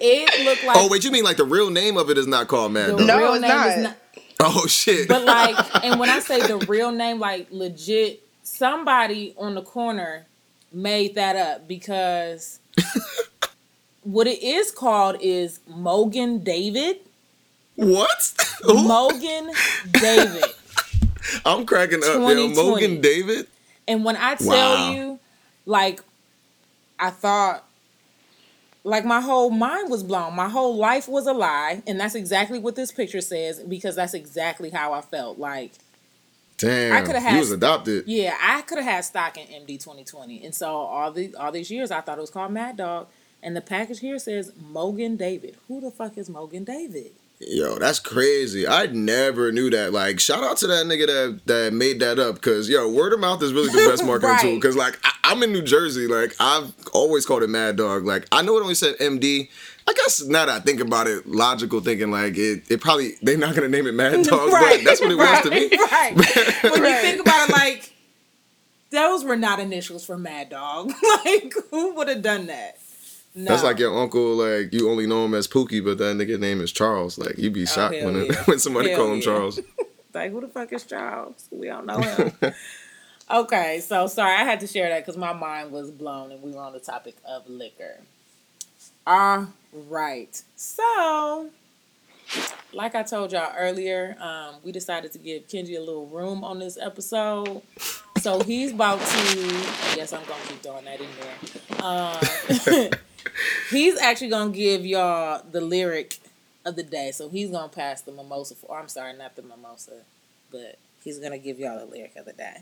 It 0.00 0.44
looked 0.44 0.64
like. 0.64 0.76
Oh 0.76 0.88
wait, 0.90 1.04
you 1.04 1.10
mean 1.10 1.24
like 1.24 1.38
the 1.38 1.44
real 1.44 1.70
name 1.70 1.96
of 1.96 2.10
it 2.10 2.18
is 2.18 2.26
not 2.26 2.48
called 2.48 2.72
Mad 2.72 2.96
Dog? 2.96 3.06
No, 3.06 3.34
it's 3.34 3.42
not. 3.42 3.78
not. 3.78 3.96
Oh 4.40 4.66
shit. 4.66 5.08
But 5.08 5.24
like, 5.24 5.56
and 5.84 5.98
when 5.98 6.10
I 6.10 6.20
say 6.20 6.40
the 6.46 6.58
real 6.66 6.92
name, 6.92 7.18
like 7.18 7.48
legit, 7.50 8.22
somebody 8.42 9.34
on 9.38 9.54
the 9.54 9.62
corner 9.62 10.26
made 10.72 11.14
that 11.14 11.36
up 11.36 11.66
because 11.66 12.58
what 14.02 14.26
it 14.26 14.42
is 14.42 14.70
called 14.70 15.16
is 15.20 15.60
Mogen 15.70 16.44
David. 16.44 17.00
What? 17.76 18.18
Mogen 18.64 19.52
David. 19.92 20.44
I'm 21.44 21.66
cracking 21.66 22.02
up. 22.04 22.14
Yo, 22.14 22.48
Mogen 22.48 23.00
David. 23.00 23.46
And 23.88 24.04
when 24.04 24.16
I 24.16 24.34
tell 24.34 24.48
wow. 24.48 24.90
you 24.90 25.20
like 25.64 26.02
I 26.98 27.10
thought 27.10 27.66
like 28.86 29.04
my 29.04 29.20
whole 29.20 29.50
mind 29.50 29.90
was 29.90 30.04
blown. 30.04 30.34
My 30.34 30.48
whole 30.48 30.76
life 30.76 31.08
was 31.08 31.26
a 31.26 31.32
lie, 31.32 31.82
and 31.86 31.98
that's 31.98 32.14
exactly 32.14 32.60
what 32.60 32.76
this 32.76 32.92
picture 32.92 33.20
says 33.20 33.58
because 33.58 33.96
that's 33.96 34.14
exactly 34.14 34.70
how 34.70 34.92
I 34.92 35.00
felt. 35.00 35.38
Like, 35.38 35.72
damn, 36.56 36.94
I 36.94 37.00
could 37.02 37.16
have 37.16 37.22
had. 37.22 37.32
You 37.34 37.40
was 37.40 37.50
adopted. 37.50 38.04
Yeah, 38.06 38.36
I 38.40 38.62
could 38.62 38.78
have 38.78 38.86
had 38.86 39.04
stock 39.04 39.36
in 39.36 39.46
MD 39.48 39.80
2020, 39.80 40.44
and 40.44 40.54
so 40.54 40.68
all 40.68 41.10
the 41.10 41.34
all 41.34 41.50
these 41.50 41.70
years 41.70 41.90
I 41.90 42.00
thought 42.00 42.18
it 42.18 42.20
was 42.20 42.30
called 42.30 42.52
Mad 42.52 42.76
Dog, 42.76 43.08
and 43.42 43.56
the 43.56 43.60
package 43.60 43.98
here 43.98 44.20
says 44.20 44.52
Mogen 44.52 45.18
David. 45.18 45.56
Who 45.66 45.80
the 45.80 45.90
fuck 45.90 46.16
is 46.16 46.30
Mogen 46.30 46.64
David? 46.64 47.10
Yo, 47.38 47.78
that's 47.78 47.98
crazy. 47.98 48.66
I 48.66 48.86
never 48.86 49.52
knew 49.52 49.68
that. 49.68 49.92
Like, 49.92 50.20
shout 50.20 50.42
out 50.42 50.56
to 50.58 50.66
that 50.68 50.86
nigga 50.86 51.06
that 51.06 51.40
that 51.46 51.72
made 51.74 52.00
that 52.00 52.18
up. 52.18 52.40
Cause 52.40 52.66
yo, 52.68 52.88
word 52.90 53.12
of 53.12 53.20
mouth 53.20 53.42
is 53.42 53.52
really 53.52 53.68
the 53.68 53.90
best 53.90 54.04
marketing 54.06 54.30
right. 54.30 54.40
tool. 54.40 54.60
Cause 54.60 54.74
like 54.74 54.98
I, 55.22 55.32
am 55.32 55.42
in 55.42 55.52
New 55.52 55.60
Jersey. 55.60 56.06
Like 56.06 56.34
I've 56.40 56.72
always 56.94 57.26
called 57.26 57.42
it 57.42 57.50
Mad 57.50 57.76
Dog. 57.76 58.06
Like 58.06 58.26
I 58.32 58.40
know 58.40 58.56
it 58.56 58.62
only 58.62 58.74
said 58.74 58.96
MD. 58.98 59.50
I 59.86 59.92
guess 59.92 60.24
now 60.24 60.46
that 60.46 60.56
I 60.56 60.60
think 60.60 60.80
about 60.80 61.08
it, 61.08 61.26
logical 61.26 61.80
thinking 61.80 62.10
like 62.10 62.38
it, 62.38 62.64
it 62.70 62.80
probably 62.80 63.12
they're 63.20 63.36
not 63.36 63.54
gonna 63.54 63.68
name 63.68 63.86
it 63.86 63.92
Mad 63.92 64.12
Dog, 64.24 64.50
right. 64.50 64.78
but 64.78 64.84
that's 64.84 65.00
what 65.02 65.12
it 65.12 65.16
right. 65.16 65.44
was 65.44 65.50
to 65.50 65.50
me. 65.50 65.76
Right. 65.76 66.12
when 66.62 66.84
you 66.84 67.00
think 67.02 67.20
about 67.20 67.50
it, 67.50 67.52
like 67.52 67.92
those 68.88 69.24
were 69.24 69.36
not 69.36 69.60
initials 69.60 70.06
for 70.06 70.16
Mad 70.16 70.48
Dog. 70.48 70.90
like 71.24 71.52
who 71.70 71.94
would 71.96 72.08
have 72.08 72.22
done 72.22 72.46
that? 72.46 72.78
No. 73.38 73.50
That's 73.50 73.62
like 73.62 73.78
your 73.78 73.94
uncle, 73.94 74.34
like 74.36 74.72
you 74.72 74.88
only 74.88 75.06
know 75.06 75.26
him 75.26 75.34
as 75.34 75.46
Pookie, 75.46 75.84
but 75.84 75.98
that 75.98 76.16
nigga 76.16 76.40
name 76.40 76.62
is 76.62 76.72
Charles. 76.72 77.18
Like 77.18 77.36
you'd 77.36 77.52
be 77.52 77.64
oh, 77.64 77.66
shocked 77.66 77.96
oh, 78.00 78.06
when 78.06 78.14
yeah. 78.14 78.32
it, 78.32 78.36
when 78.46 78.58
somebody 78.58 78.88
hell 78.88 79.00
call 79.00 79.12
him 79.12 79.18
yeah. 79.18 79.24
Charles. 79.24 79.60
like 80.14 80.32
who 80.32 80.40
the 80.40 80.48
fuck 80.48 80.72
is 80.72 80.84
Charles? 80.84 81.46
We 81.50 81.66
don't 81.66 81.84
know 81.84 81.98
him. 81.98 82.32
okay, 83.30 83.80
so 83.80 84.06
sorry 84.06 84.34
I 84.34 84.44
had 84.44 84.60
to 84.60 84.66
share 84.66 84.88
that 84.88 85.04
because 85.04 85.18
my 85.18 85.34
mind 85.34 85.70
was 85.70 85.90
blown 85.90 86.32
and 86.32 86.42
we 86.42 86.52
were 86.52 86.62
on 86.62 86.72
the 86.72 86.80
topic 86.80 87.14
of 87.28 87.46
liquor. 87.46 88.00
All 89.06 89.48
right, 89.90 90.42
so 90.56 91.50
like 92.72 92.94
I 92.94 93.02
told 93.02 93.32
y'all 93.32 93.52
earlier, 93.54 94.16
um, 94.18 94.54
we 94.64 94.72
decided 94.72 95.12
to 95.12 95.18
give 95.18 95.46
Kenji 95.46 95.76
a 95.76 95.80
little 95.80 96.06
room 96.06 96.42
on 96.42 96.58
this 96.58 96.78
episode. 96.78 97.60
So 98.18 98.40
he's 98.40 98.72
about 98.72 98.98
to. 98.98 99.06
I 99.06 99.94
guess 99.94 100.14
I'm 100.14 100.24
gonna 100.24 100.42
keep 100.48 100.62
throwing 100.62 100.86
that 100.86 101.00
in 101.02 101.06
there. 101.20 102.90
Um, 102.90 102.90
he's 103.70 103.98
actually 103.98 104.28
gonna 104.28 104.50
give 104.50 104.84
y'all 104.84 105.42
the 105.50 105.60
lyric 105.60 106.18
of 106.64 106.76
the 106.76 106.82
day. 106.82 107.12
So 107.12 107.28
he's 107.28 107.50
gonna 107.50 107.68
pass 107.68 108.02
the 108.02 108.12
mimosa. 108.12 108.54
For, 108.54 108.78
I'm 108.78 108.88
sorry, 108.88 109.16
not 109.16 109.36
the 109.36 109.42
mimosa, 109.42 110.02
but 110.50 110.78
He's 111.06 111.20
gonna 111.20 111.38
give 111.38 111.60
y'all 111.60 111.78
the 111.78 111.86
lyric 111.86 112.16
of 112.16 112.24
the 112.24 112.32
day. 112.32 112.56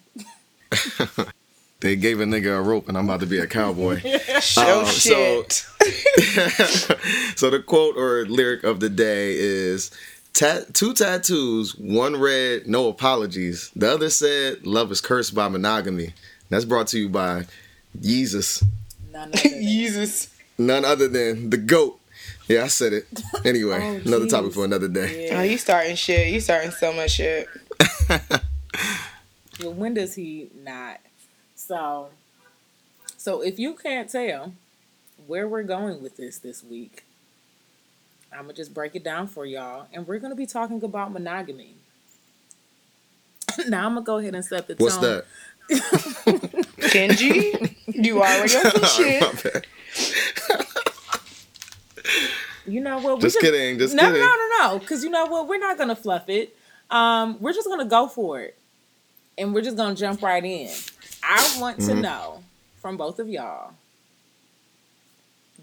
they 1.81 1.97
gave 1.97 2.21
a 2.21 2.25
nigga 2.25 2.59
a 2.59 2.61
rope, 2.61 2.91
and 2.91 2.99
I'm 2.99 3.07
about 3.07 3.21
to 3.21 3.27
be 3.27 3.39
a 3.39 3.47
cowboy. 3.47 4.03
oh 4.05 4.81
um, 4.81 4.87
shit! 4.87 5.51
So, 5.51 5.81
so 7.37 7.49
the 7.49 7.65
quote 7.67 7.97
or 7.97 8.27
lyric 8.27 8.63
of 8.65 8.81
the 8.81 8.91
day 8.91 9.33
is. 9.35 9.91
Tat- 10.35 10.75
two 10.75 10.93
tattoos, 10.93 11.75
one 11.77 12.17
read, 12.17 12.67
no 12.67 12.89
apologies. 12.89 13.71
The 13.77 13.95
other 13.95 14.11
said, 14.11 14.67
love 14.67 14.91
is 14.91 15.01
cursed 15.01 15.33
by 15.33 15.49
monogamy. 15.49 16.13
That's 16.51 16.65
brought 16.65 16.89
to 16.89 16.99
you 16.99 17.09
by 17.09 17.47
Jesus. 18.01 18.63
None 19.13 19.29
other 19.29 19.49
than, 19.49 19.63
Jesus. 19.63 20.34
None 20.59 20.85
other 20.85 21.09
than 21.09 21.51
the 21.51 21.57
GOAT. 21.57 22.01
Yeah, 22.49 22.65
I 22.65 22.69
said 22.69 22.93
it. 22.93 23.07
Oh, 23.35 23.41
anyway, 23.45 23.79
oh, 23.81 24.09
another 24.09 24.27
topic 24.27 24.53
for 24.53 24.65
another 24.65 24.89
day. 24.89 25.27
Yeah. 25.27 25.41
Oh, 25.41 25.43
you 25.43 25.59
starting 25.59 25.97
shit. 25.97 26.33
You 26.33 26.41
starting 26.41 26.71
so 26.71 26.93
much 26.93 27.13
shit. 27.13 27.49
well, 29.61 29.73
when 29.73 29.95
does 29.95 30.15
he 30.15 30.49
not? 30.63 31.01
So, 31.57 32.11
so 33.17 33.41
if 33.41 33.59
you 33.59 33.75
can't 33.75 34.09
tell 34.09 34.53
where 35.27 35.49
we're 35.49 35.65
going 35.65 36.03
with 36.03 36.17
this 36.17 36.39
this 36.39 36.63
week, 36.63 37.05
I'm 38.33 38.43
gonna 38.43 38.53
just 38.53 38.73
break 38.73 38.95
it 38.95 39.05
down 39.05 39.27
for 39.27 39.45
y'all, 39.45 39.89
and 39.93 40.07
we're 40.07 40.19
gonna 40.19 40.35
be 40.35 40.47
talking 40.47 40.83
about 40.83 41.13
monogamy. 41.13 41.75
now 43.69 43.87
I'm 43.87 43.95
gonna 43.95 44.07
go 44.07 44.19
ahead 44.19 44.35
and 44.35 44.45
set 44.45 44.69
the 44.69 44.75
tone. 44.75 44.85
What's 44.85 44.99
that? 44.99 45.25
Kenji, 46.91 47.77
you 47.87 48.21
already 48.21 48.57
on 48.57 48.71
some 48.71 48.83
oh, 48.83 48.87
shit. 48.87 49.67
You 52.67 52.81
know 52.81 52.99
what? 52.99 53.21
Just, 53.21 53.37
just, 53.37 53.45
kidding. 53.45 53.79
Just 53.79 53.95
no, 53.95 54.03
kidding. 54.03 54.21
No, 54.21 54.27
no, 54.27 54.35
no, 54.35 54.69
no. 54.69 54.79
Because 54.79 55.05
you 55.05 55.11
know 55.11 55.27
what? 55.27 55.49
We're 55.49 55.59
not 55.59 55.79
gonna 55.79 55.97
fluff 55.97 56.29
it. 56.29 56.57
Um, 56.91 57.39
we're 57.41 57.53
just 57.53 57.69
gonna 57.69 57.85
go 57.85 58.09
for 58.09 58.41
it, 58.41 58.59
and 59.39 59.55
we're 59.55 59.63
just 59.63 59.77
gonna 59.77 59.95
jump 59.95 60.23
right 60.23 60.45
in. 60.45 60.71
I 61.23 61.57
want 61.61 61.79
mm-hmm. 61.79 61.89
to 61.89 61.95
know 61.95 62.43
from 62.81 62.97
both 62.97 63.19
of 63.19 63.29
y'all 63.29 63.73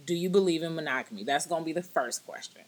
do 0.05 0.15
you 0.15 0.29
believe 0.29 0.63
in 0.63 0.75
monogamy? 0.75 1.23
That's 1.23 1.45
going 1.45 1.61
to 1.61 1.65
be 1.65 1.73
the 1.73 1.83
first 1.83 2.25
question. 2.25 2.63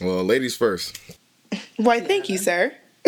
Well, 0.00 0.24
ladies 0.24 0.56
first. 0.56 0.98
Why, 1.76 2.00
thank 2.00 2.28
you, 2.28 2.38
sir. 2.38 2.74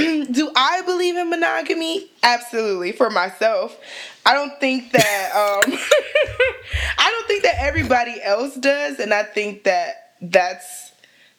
do 0.30 0.50
I 0.56 0.82
believe 0.82 1.16
in 1.16 1.30
monogamy? 1.30 2.10
Absolutely, 2.22 2.92
for 2.92 3.10
myself. 3.10 3.76
I 4.24 4.34
don't 4.34 4.58
think 4.60 4.92
that 4.92 5.30
um 5.34 5.72
I 6.98 7.10
don't 7.10 7.26
think 7.26 7.42
that 7.44 7.56
everybody 7.58 8.20
else 8.22 8.54
does 8.56 8.98
and 9.00 9.12
I 9.12 9.22
think 9.22 9.64
that 9.64 10.14
that's 10.20 10.92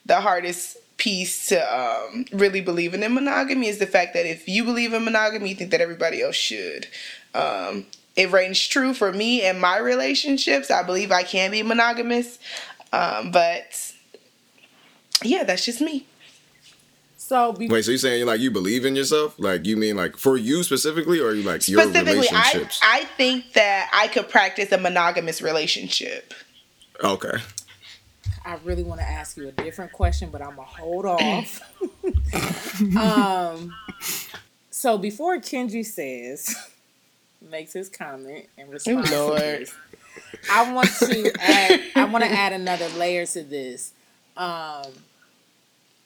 the 0.05 0.19
hardest 0.19 0.77
piece 0.97 1.47
to 1.47 1.59
um, 1.75 2.25
really 2.31 2.61
believing 2.61 3.03
in 3.03 3.13
monogamy 3.13 3.67
is 3.67 3.79
the 3.79 3.87
fact 3.87 4.13
that 4.13 4.25
if 4.25 4.47
you 4.47 4.63
believe 4.63 4.93
in 4.93 5.03
monogamy, 5.03 5.49
you 5.49 5.55
think 5.55 5.71
that 5.71 5.81
everybody 5.81 6.21
else 6.21 6.35
should. 6.35 6.87
Um, 7.33 7.85
it 8.15 8.31
rings 8.31 8.59
true 8.67 8.93
for 8.93 9.11
me 9.11 9.41
and 9.43 9.59
my 9.59 9.79
relationships. 9.79 10.69
I 10.69 10.83
believe 10.83 11.11
I 11.11 11.23
can 11.23 11.51
be 11.51 11.63
monogamous, 11.63 12.37
um, 12.93 13.31
but 13.31 13.93
yeah, 15.23 15.43
that's 15.43 15.65
just 15.65 15.81
me. 15.81 16.05
So 17.31 17.53
be- 17.53 17.69
wait, 17.69 17.85
so 17.85 17.91
you're 17.91 17.97
saying 17.97 18.25
like 18.25 18.41
you 18.41 18.51
believe 18.51 18.83
in 18.83 18.93
yourself? 18.93 19.35
Like 19.37 19.65
you 19.65 19.77
mean 19.77 19.95
like 19.95 20.17
for 20.17 20.35
you 20.35 20.63
specifically, 20.63 21.21
or 21.21 21.31
you 21.31 21.43
like 21.43 21.65
your 21.65 21.87
relationships? 21.87 22.81
I 22.83 22.99
I 22.99 23.05
think 23.05 23.53
that 23.53 23.89
I 23.93 24.09
could 24.09 24.27
practice 24.27 24.73
a 24.73 24.77
monogamous 24.77 25.41
relationship. 25.41 26.33
Okay. 27.01 27.37
I 28.43 28.57
really 28.65 28.83
want 28.83 28.99
to 28.99 29.07
ask 29.07 29.37
you 29.37 29.47
a 29.47 29.51
different 29.53 29.93
question, 29.93 30.27
but 30.29 30.41
I'm 30.41 30.57
gonna 30.57 30.63
hold 30.63 31.05
off. 31.05 31.61
um, 32.97 33.73
so 34.69 34.97
before 34.97 35.37
Kenji 35.37 35.85
says 35.85 36.53
makes 37.49 37.71
his 37.71 37.87
comment 37.87 38.47
and 38.57 38.69
responds 38.69 39.09
to 39.09 39.15
this, 39.37 39.73
I 40.51 40.69
want 40.73 40.89
to 40.99 41.31
add. 41.39 41.81
I 41.95 42.03
want 42.03 42.25
to 42.25 42.29
add 42.29 42.51
another 42.51 42.89
layer 42.89 43.25
to 43.25 43.41
this. 43.41 43.93
Um, 44.35 44.91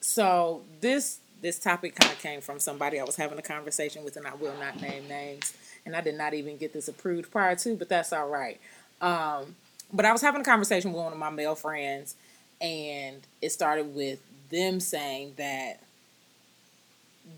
so 0.06 0.62
this 0.80 1.18
this 1.42 1.58
topic 1.58 1.96
kind 1.96 2.12
of 2.12 2.18
came 2.20 2.40
from 2.40 2.60
somebody 2.60 3.00
I 3.00 3.04
was 3.04 3.16
having 3.16 3.38
a 3.38 3.42
conversation 3.42 4.04
with, 4.04 4.16
and 4.16 4.26
I 4.26 4.34
will 4.34 4.54
not 4.58 4.80
name 4.80 5.08
names, 5.08 5.52
and 5.84 5.96
I 5.96 6.00
did 6.00 6.14
not 6.16 6.32
even 6.32 6.56
get 6.56 6.72
this 6.72 6.86
approved 6.86 7.30
prior 7.32 7.56
to, 7.56 7.74
but 7.74 7.88
that's 7.88 8.12
all 8.12 8.28
right. 8.28 8.60
Um, 9.00 9.56
but 9.92 10.04
I 10.04 10.12
was 10.12 10.22
having 10.22 10.40
a 10.40 10.44
conversation 10.44 10.92
with 10.92 11.02
one 11.02 11.12
of 11.12 11.18
my 11.18 11.30
male 11.30 11.56
friends, 11.56 12.14
and 12.60 13.20
it 13.42 13.50
started 13.50 13.96
with 13.96 14.20
them 14.48 14.78
saying 14.78 15.34
that 15.38 15.80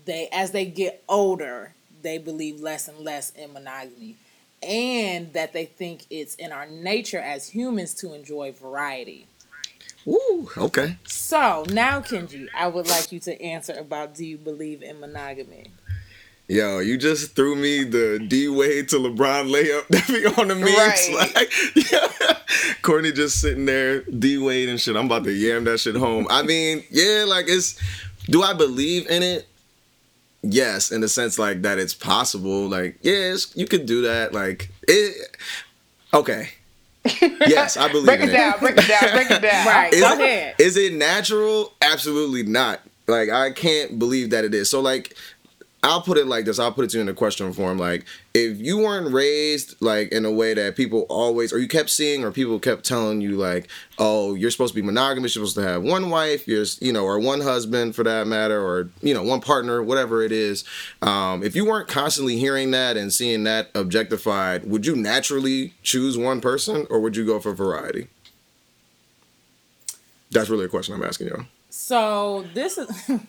they 0.05 0.29
as 0.31 0.51
they 0.51 0.65
get 0.65 1.03
older 1.09 1.73
they 2.03 2.19
believe 2.19 2.61
less 2.61 2.87
and 2.87 2.99
less 2.99 3.31
in 3.31 3.51
monogamy 3.51 4.15
and 4.61 5.33
that 5.33 5.53
they 5.53 5.65
think 5.65 6.05
it's 6.11 6.35
in 6.35 6.51
our 6.51 6.67
nature 6.67 7.19
as 7.19 7.49
humans 7.49 7.95
to 7.95 8.13
enjoy 8.13 8.51
variety 8.51 9.25
Ooh, 10.09 10.49
okay. 10.57 10.97
So 11.05 11.65
now, 11.69 12.01
Kenji, 12.01 12.47
I 12.57 12.67
would 12.67 12.87
like 12.87 13.11
you 13.11 13.19
to 13.21 13.41
answer 13.41 13.73
about 13.73 14.15
do 14.15 14.25
you 14.25 14.37
believe 14.37 14.81
in 14.81 14.99
monogamy? 14.99 15.71
Yo, 16.47 16.79
you 16.79 16.97
just 16.97 17.35
threw 17.35 17.55
me 17.55 17.83
the 17.83 18.17
D 18.27 18.47
Wade 18.47 18.89
to 18.89 18.95
LeBron 18.95 19.51
layup 19.51 19.87
that 19.89 20.07
be 20.07 20.25
on 20.41 20.47
the 20.47 20.55
memes. 20.55 20.71
Right. 20.75 21.35
Like, 21.35 21.53
yeah. 21.91 22.37
Courtney 22.81 23.11
just 23.11 23.39
sitting 23.39 23.65
there, 23.65 24.01
D 24.01 24.39
Wade 24.39 24.67
and 24.67 24.81
shit. 24.81 24.95
I'm 24.95 25.05
about 25.05 25.25
to 25.25 25.31
yam 25.31 25.65
that 25.65 25.79
shit 25.79 25.95
home. 25.95 26.25
I 26.29 26.41
mean, 26.41 26.83
yeah, 26.89 27.25
like 27.27 27.45
it's. 27.47 27.79
Do 28.25 28.41
I 28.41 28.53
believe 28.53 29.07
in 29.09 29.21
it? 29.21 29.47
Yes, 30.41 30.91
in 30.91 31.01
the 31.01 31.09
sense 31.09 31.37
like 31.37 31.61
that 31.61 31.77
it's 31.77 31.93
possible. 31.93 32.67
Like, 32.67 32.97
yes, 33.03 33.55
you 33.55 33.67
could 33.67 33.85
do 33.85 34.01
that. 34.03 34.33
Like, 34.33 34.71
it. 34.87 35.37
Okay. 36.15 36.49
Yes, 37.47 37.77
I 37.77 37.87
believe. 37.87 38.05
break 38.05 38.21
it, 38.21 38.29
it 38.29 38.31
down. 38.33 38.59
Break 38.59 38.77
it 38.77 38.87
down. 38.87 39.13
Break 39.13 39.31
it 39.31 39.41
down. 39.41 39.65
right. 39.67 39.93
Is 39.93 40.01
Go 40.01 40.13
ahead. 40.13 40.55
Is 40.59 40.77
it 40.77 40.93
natural? 40.93 41.73
Absolutely 41.81 42.43
not. 42.43 42.81
Like 43.07 43.29
I 43.29 43.51
can't 43.51 43.97
believe 43.97 44.29
that 44.31 44.45
it 44.45 44.53
is. 44.53 44.69
So 44.69 44.81
like 44.81 45.15
I'll 45.81 46.01
put 46.01 46.17
it 46.17 46.27
like 46.27 46.43
this. 46.43 46.59
I'll 46.59 46.73
put 46.73 46.83
it 46.83 46.89
to 46.91 46.97
you 46.97 47.01
in 47.01 47.09
a 47.09 47.13
question 47.13 47.53
form. 47.53 47.77
Like, 47.77 48.05
if 48.33 48.59
you 48.59 48.79
weren't 48.79 49.13
raised 49.13 49.81
like 49.81 50.11
in 50.11 50.25
a 50.25 50.31
way 50.31 50.53
that 50.53 50.75
people 50.75 51.05
always, 51.09 51.53
or 51.53 51.59
you 51.59 51.69
kept 51.69 51.89
seeing, 51.89 52.25
or 52.25 52.31
people 52.31 52.59
kept 52.59 52.83
telling 52.83 53.21
you 53.21 53.37
like, 53.37 53.69
oh, 53.97 54.35
you're 54.35 54.51
supposed 54.51 54.73
to 54.73 54.81
be 54.81 54.85
monogamous. 54.85 55.35
You're 55.35 55.45
supposed 55.45 55.65
to 55.65 55.71
have 55.71 55.81
one 55.81 56.09
wife. 56.09 56.47
You're, 56.49 56.65
you 56.81 56.91
know, 56.91 57.05
or 57.05 57.17
one 57.17 57.39
husband 57.39 57.95
for 57.95 58.03
that 58.03 58.27
matter, 58.27 58.61
or 58.61 58.89
you 59.01 59.13
know, 59.13 59.23
one 59.23 59.39
partner, 59.39 59.81
whatever 59.81 60.21
it 60.21 60.33
is. 60.33 60.65
Um, 61.01 61.43
if 61.43 61.55
you 61.55 61.65
weren't 61.65 61.87
constantly 61.87 62.37
hearing 62.37 62.71
that 62.71 62.97
and 62.97 63.13
seeing 63.13 63.45
that 63.45 63.69
objectified, 63.73 64.65
would 64.65 64.85
you 64.85 64.97
naturally 64.97 65.73
choose 65.81 66.17
one 66.17 66.41
person, 66.41 66.87
or 66.89 66.99
would 66.99 67.15
you 67.15 67.25
go 67.25 67.39
for 67.39 67.53
variety? 67.53 68.07
That's 70.31 70.49
really 70.49 70.65
a 70.65 70.69
question 70.69 70.93
I'm 70.93 71.03
asking 71.03 71.27
y'all. 71.27 71.45
So 71.69 72.45
this 72.53 72.77
is. 72.77 72.89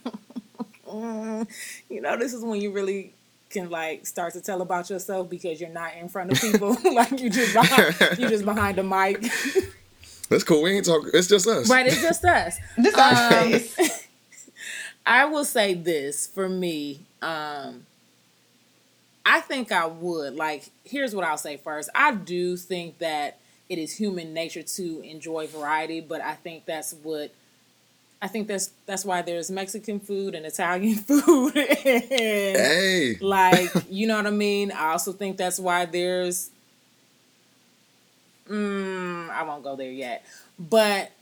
mm, 0.91 1.49
you 1.89 2.01
know, 2.01 2.17
this 2.17 2.33
is 2.33 2.45
when 2.45 2.61
you 2.61 2.73
really 2.73 3.13
can 3.51 3.69
like 3.69 4.07
start 4.07 4.33
to 4.33 4.41
tell 4.41 4.63
about 4.63 4.89
yourself 4.89 5.29
because 5.29 5.61
you're 5.61 5.71
not 5.71 5.95
in 5.97 6.09
front 6.09 6.33
of 6.33 6.41
people. 6.41 6.77
like 6.95 7.21
you 7.21 7.29
just 7.29 7.53
behind, 7.53 8.19
you 8.19 8.29
just 8.29 8.45
behind 8.45 8.79
the 8.79 8.83
mic. 8.83 9.21
That's 10.29 10.45
cool. 10.45 10.63
We 10.63 10.77
ain't 10.77 10.87
talking. 10.87 11.11
It's 11.13 11.27
just 11.27 11.47
us. 11.49 11.69
Right. 11.69 11.87
It's 11.87 12.01
just 12.01 12.25
us. 12.25 12.57
this 12.79 12.97
um. 12.97 13.89
I 15.05 15.25
will 15.25 15.45
say 15.45 15.75
this 15.75 16.27
for 16.29 16.49
me. 16.49 17.01
Um, 17.21 17.87
I 19.27 19.41
think 19.41 19.73
I 19.73 19.87
would 19.87 20.35
like. 20.37 20.71
Here's 20.85 21.15
what 21.15 21.25
I'll 21.25 21.37
say 21.37 21.57
first. 21.57 21.91
I 21.95 22.15
do 22.15 22.57
think 22.57 22.99
that 22.99 23.39
it 23.69 23.79
is 23.79 23.97
human 23.97 24.33
nature 24.33 24.63
to 24.63 25.01
enjoy 25.01 25.49
variety, 25.49 26.01
but 26.01 26.21
I 26.21 26.35
think 26.35 26.65
that's 26.65 26.93
what 27.03 27.33
I 28.23 28.29
think 28.29 28.49
that's 28.49 28.71
that's 28.87 29.05
why 29.05 29.23
there's 29.23 29.51
Mexican 29.51 29.99
food 29.99 30.35
and 30.35 30.45
Italian 30.45 30.97
food. 30.99 31.57
and 31.57 31.77
hey, 32.05 33.17
like 33.21 33.71
you 33.89 34.07
know 34.07 34.17
what 34.17 34.27
I 34.27 34.31
mean. 34.31 34.73
I 34.73 34.93
also 34.93 35.13
think 35.13 35.37
that's 35.37 35.59
why 35.59 35.87
there's. 35.87 36.51
Mm, 38.49 39.31
I 39.31 39.45
won't 39.45 39.63
go 39.63 39.77
there 39.77 39.93
yet, 39.93 40.27
but 40.59 41.13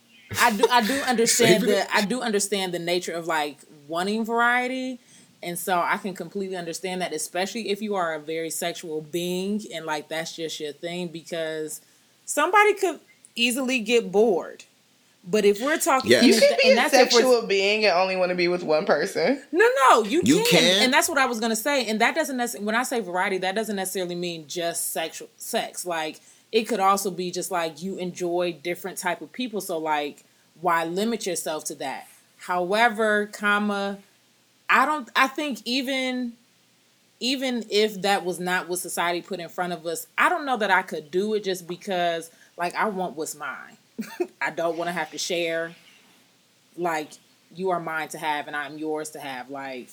I 0.41 0.57
do 0.57 0.65
I 0.71 0.83
do 0.87 0.95
understand 1.07 1.65
the 1.65 1.95
I 1.95 2.05
do 2.05 2.21
understand 2.21 2.75
the 2.75 2.79
nature 2.79 3.13
of 3.13 3.27
like 3.27 3.59
wanting 3.87 4.25
variety, 4.25 4.99
and 5.43 5.57
so 5.59 5.81
I 5.81 5.99
can 5.99 6.15
completely 6.15 6.57
understand 6.57 7.01
that, 7.03 7.13
especially 7.13 7.71
if 7.71 7.81
you 7.81 7.95
are 7.95 8.15
a 8.15 8.19
very 8.19 8.51
sexual 8.51 9.03
being 9.03 9.63
and 9.73 9.87
like 9.87 10.09
that's 10.09 10.35
just 10.35 10.59
your 10.59 10.73
thing, 10.73 11.09
because 11.09 11.81
somebody 12.25 12.75
could 12.75 12.99
easily 13.37 13.79
get 13.79 14.11
bored 14.11 14.65
but 15.31 15.45
if 15.45 15.61
we're 15.61 15.79
talking, 15.79 16.11
yes. 16.11 16.25
you 16.25 16.33
can 16.33 16.57
be 16.63 16.71
a 16.71 16.89
sexual 16.89 17.47
being 17.47 17.85
and 17.85 17.95
only 17.95 18.17
want 18.17 18.31
to 18.31 18.35
be 18.35 18.49
with 18.49 18.63
one 18.63 18.87
person. 18.87 19.43
No, 19.53 19.69
no, 19.91 20.03
you, 20.03 20.23
you 20.25 20.37
can. 20.37 20.61
can. 20.61 20.83
and 20.85 20.93
that's 20.93 21.09
what 21.09 21.19
I 21.19 21.27
was 21.27 21.39
gonna 21.39 21.55
say. 21.55 21.87
And 21.87 22.01
that 22.01 22.15
doesn't 22.15 22.37
necessarily. 22.37 22.65
When 22.65 22.75
I 22.75 22.83
say 22.83 23.01
variety, 23.01 23.37
that 23.39 23.55
doesn't 23.55 23.77
necessarily 23.77 24.15
mean 24.15 24.49
just 24.49 24.93
sexual 24.93 25.29
sex. 25.37 25.85
Like 25.85 26.21
it 26.51 26.65
could 26.65 26.81
also 26.81 27.11
be 27.11 27.31
just 27.31 27.51
like 27.51 27.83
you 27.83 27.99
enjoy 27.99 28.59
different 28.63 28.97
type 28.97 29.21
of 29.21 29.31
people. 29.33 29.61
So 29.61 29.77
like, 29.77 30.25
why 30.61 30.85
limit 30.85 31.27
yourself 31.27 31.65
to 31.65 31.75
that? 31.77 32.09
However, 32.39 33.27
comma, 33.27 33.99
I 34.71 34.87
don't. 34.87 35.11
I 35.15 35.27
think 35.27 35.61
even 35.67 36.33
even 37.21 37.65
if 37.69 38.01
that 38.03 38.25
was 38.25 38.41
not 38.41 38.69
what 38.69 38.79
society 38.79 39.21
put 39.21 39.41
in 39.41 39.49
front 39.49 39.73
of 39.73 39.85
us, 39.87 40.07
I 40.17 40.29
don't 40.29 40.47
know 40.47 40.57
that 40.57 40.71
I 40.71 40.83
could 40.83 41.11
do 41.11 41.35
it 41.35 41.45
just 41.45 41.67
because 41.67 42.31
like 42.57 42.75
I 42.75 42.89
want 42.89 43.17
what's 43.17 43.35
mine. 43.35 43.78
I 44.41 44.51
don't 44.51 44.77
want 44.77 44.89
to 44.89 44.93
have 44.93 45.11
to 45.13 45.19
share. 45.19 45.75
Like 46.77 47.11
you 47.55 47.71
are 47.71 47.81
mine 47.81 48.09
to 48.09 48.19
have 48.19 48.47
and 48.47 48.57
I'm 48.57 48.79
yours 48.79 49.11
to 49.11 49.21
have. 49.21 49.51
Like 49.51 49.89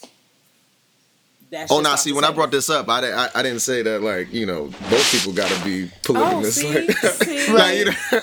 that's 1.51 1.71
oh, 1.71 1.79
now 1.79 1.95
see, 1.95 2.11
when 2.11 2.23
I 2.23 2.31
brought 2.31 2.49
this 2.49 2.69
up, 2.69 2.89
I, 2.89 3.11
I, 3.11 3.29
I 3.35 3.43
didn't 3.43 3.59
say 3.59 3.83
that 3.83 4.01
like 4.01 4.33
you 4.33 4.45
know 4.45 4.65
both 4.89 5.11
people 5.11 5.31
got 5.31 5.49
to 5.49 5.63
be 5.63 5.91
polygamous. 6.03 6.63
Oh, 6.63 6.71
see, 6.71 6.87
like, 6.87 6.91
see. 6.97 7.53
like, 7.53 7.77
you 7.77 7.85
know, 7.85 7.93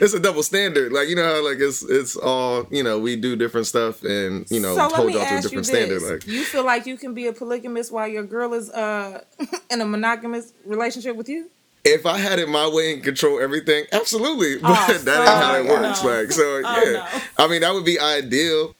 it's 0.00 0.14
a 0.14 0.20
double 0.20 0.42
standard. 0.42 0.90
Like 0.92 1.08
you 1.08 1.16
know 1.16 1.24
how 1.24 1.44
like 1.44 1.58
it's 1.58 1.82
it's 1.82 2.16
all 2.16 2.66
you 2.70 2.82
know 2.82 2.98
we 2.98 3.16
do 3.16 3.36
different 3.36 3.66
stuff 3.66 4.02
and 4.04 4.50
you 4.50 4.60
know 4.60 4.74
so 4.74 4.88
hold 4.88 5.12
y'all 5.12 5.26
to 5.26 5.36
a 5.36 5.40
different 5.42 5.66
standard. 5.66 6.02
Like 6.02 6.26
you 6.26 6.44
feel 6.44 6.64
like 6.64 6.86
you 6.86 6.96
can 6.96 7.12
be 7.12 7.26
a 7.26 7.32
polygamist 7.32 7.92
while 7.92 8.08
your 8.08 8.24
girl 8.24 8.54
is 8.54 8.70
uh 8.70 9.22
in 9.70 9.80
a 9.82 9.86
monogamous 9.86 10.52
relationship 10.64 11.14
with 11.14 11.28
you. 11.28 11.50
If 11.86 12.04
I 12.04 12.18
had 12.18 12.38
it 12.38 12.48
my 12.48 12.68
way 12.68 12.92
and 12.92 13.02
control 13.02 13.40
everything, 13.40 13.84
absolutely. 13.92 14.56
But 14.60 14.90
oh, 14.90 14.98
that 14.98 15.20
ain't 15.20 15.28
how 15.28 15.54
it 15.54 15.66
works. 15.66 16.02
No. 16.02 16.10
Like 16.10 16.32
so, 16.32 16.62
oh, 16.64 16.82
yeah. 16.84 17.20
No. 17.38 17.44
I 17.44 17.48
mean, 17.48 17.60
that 17.60 17.72
would 17.72 17.84
be 17.84 17.98
ideal 18.00 18.74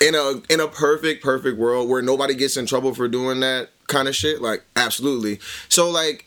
in 0.00 0.14
a 0.14 0.42
in 0.50 0.60
a 0.60 0.68
perfect 0.68 1.22
perfect 1.22 1.58
world 1.58 1.88
where 1.88 2.02
nobody 2.02 2.34
gets 2.34 2.56
in 2.56 2.66
trouble 2.66 2.94
for 2.94 3.08
doing 3.08 3.40
that 3.40 3.70
kind 3.86 4.08
of 4.08 4.16
shit 4.16 4.40
like 4.40 4.64
absolutely 4.76 5.38
so 5.68 5.90
like 5.90 6.26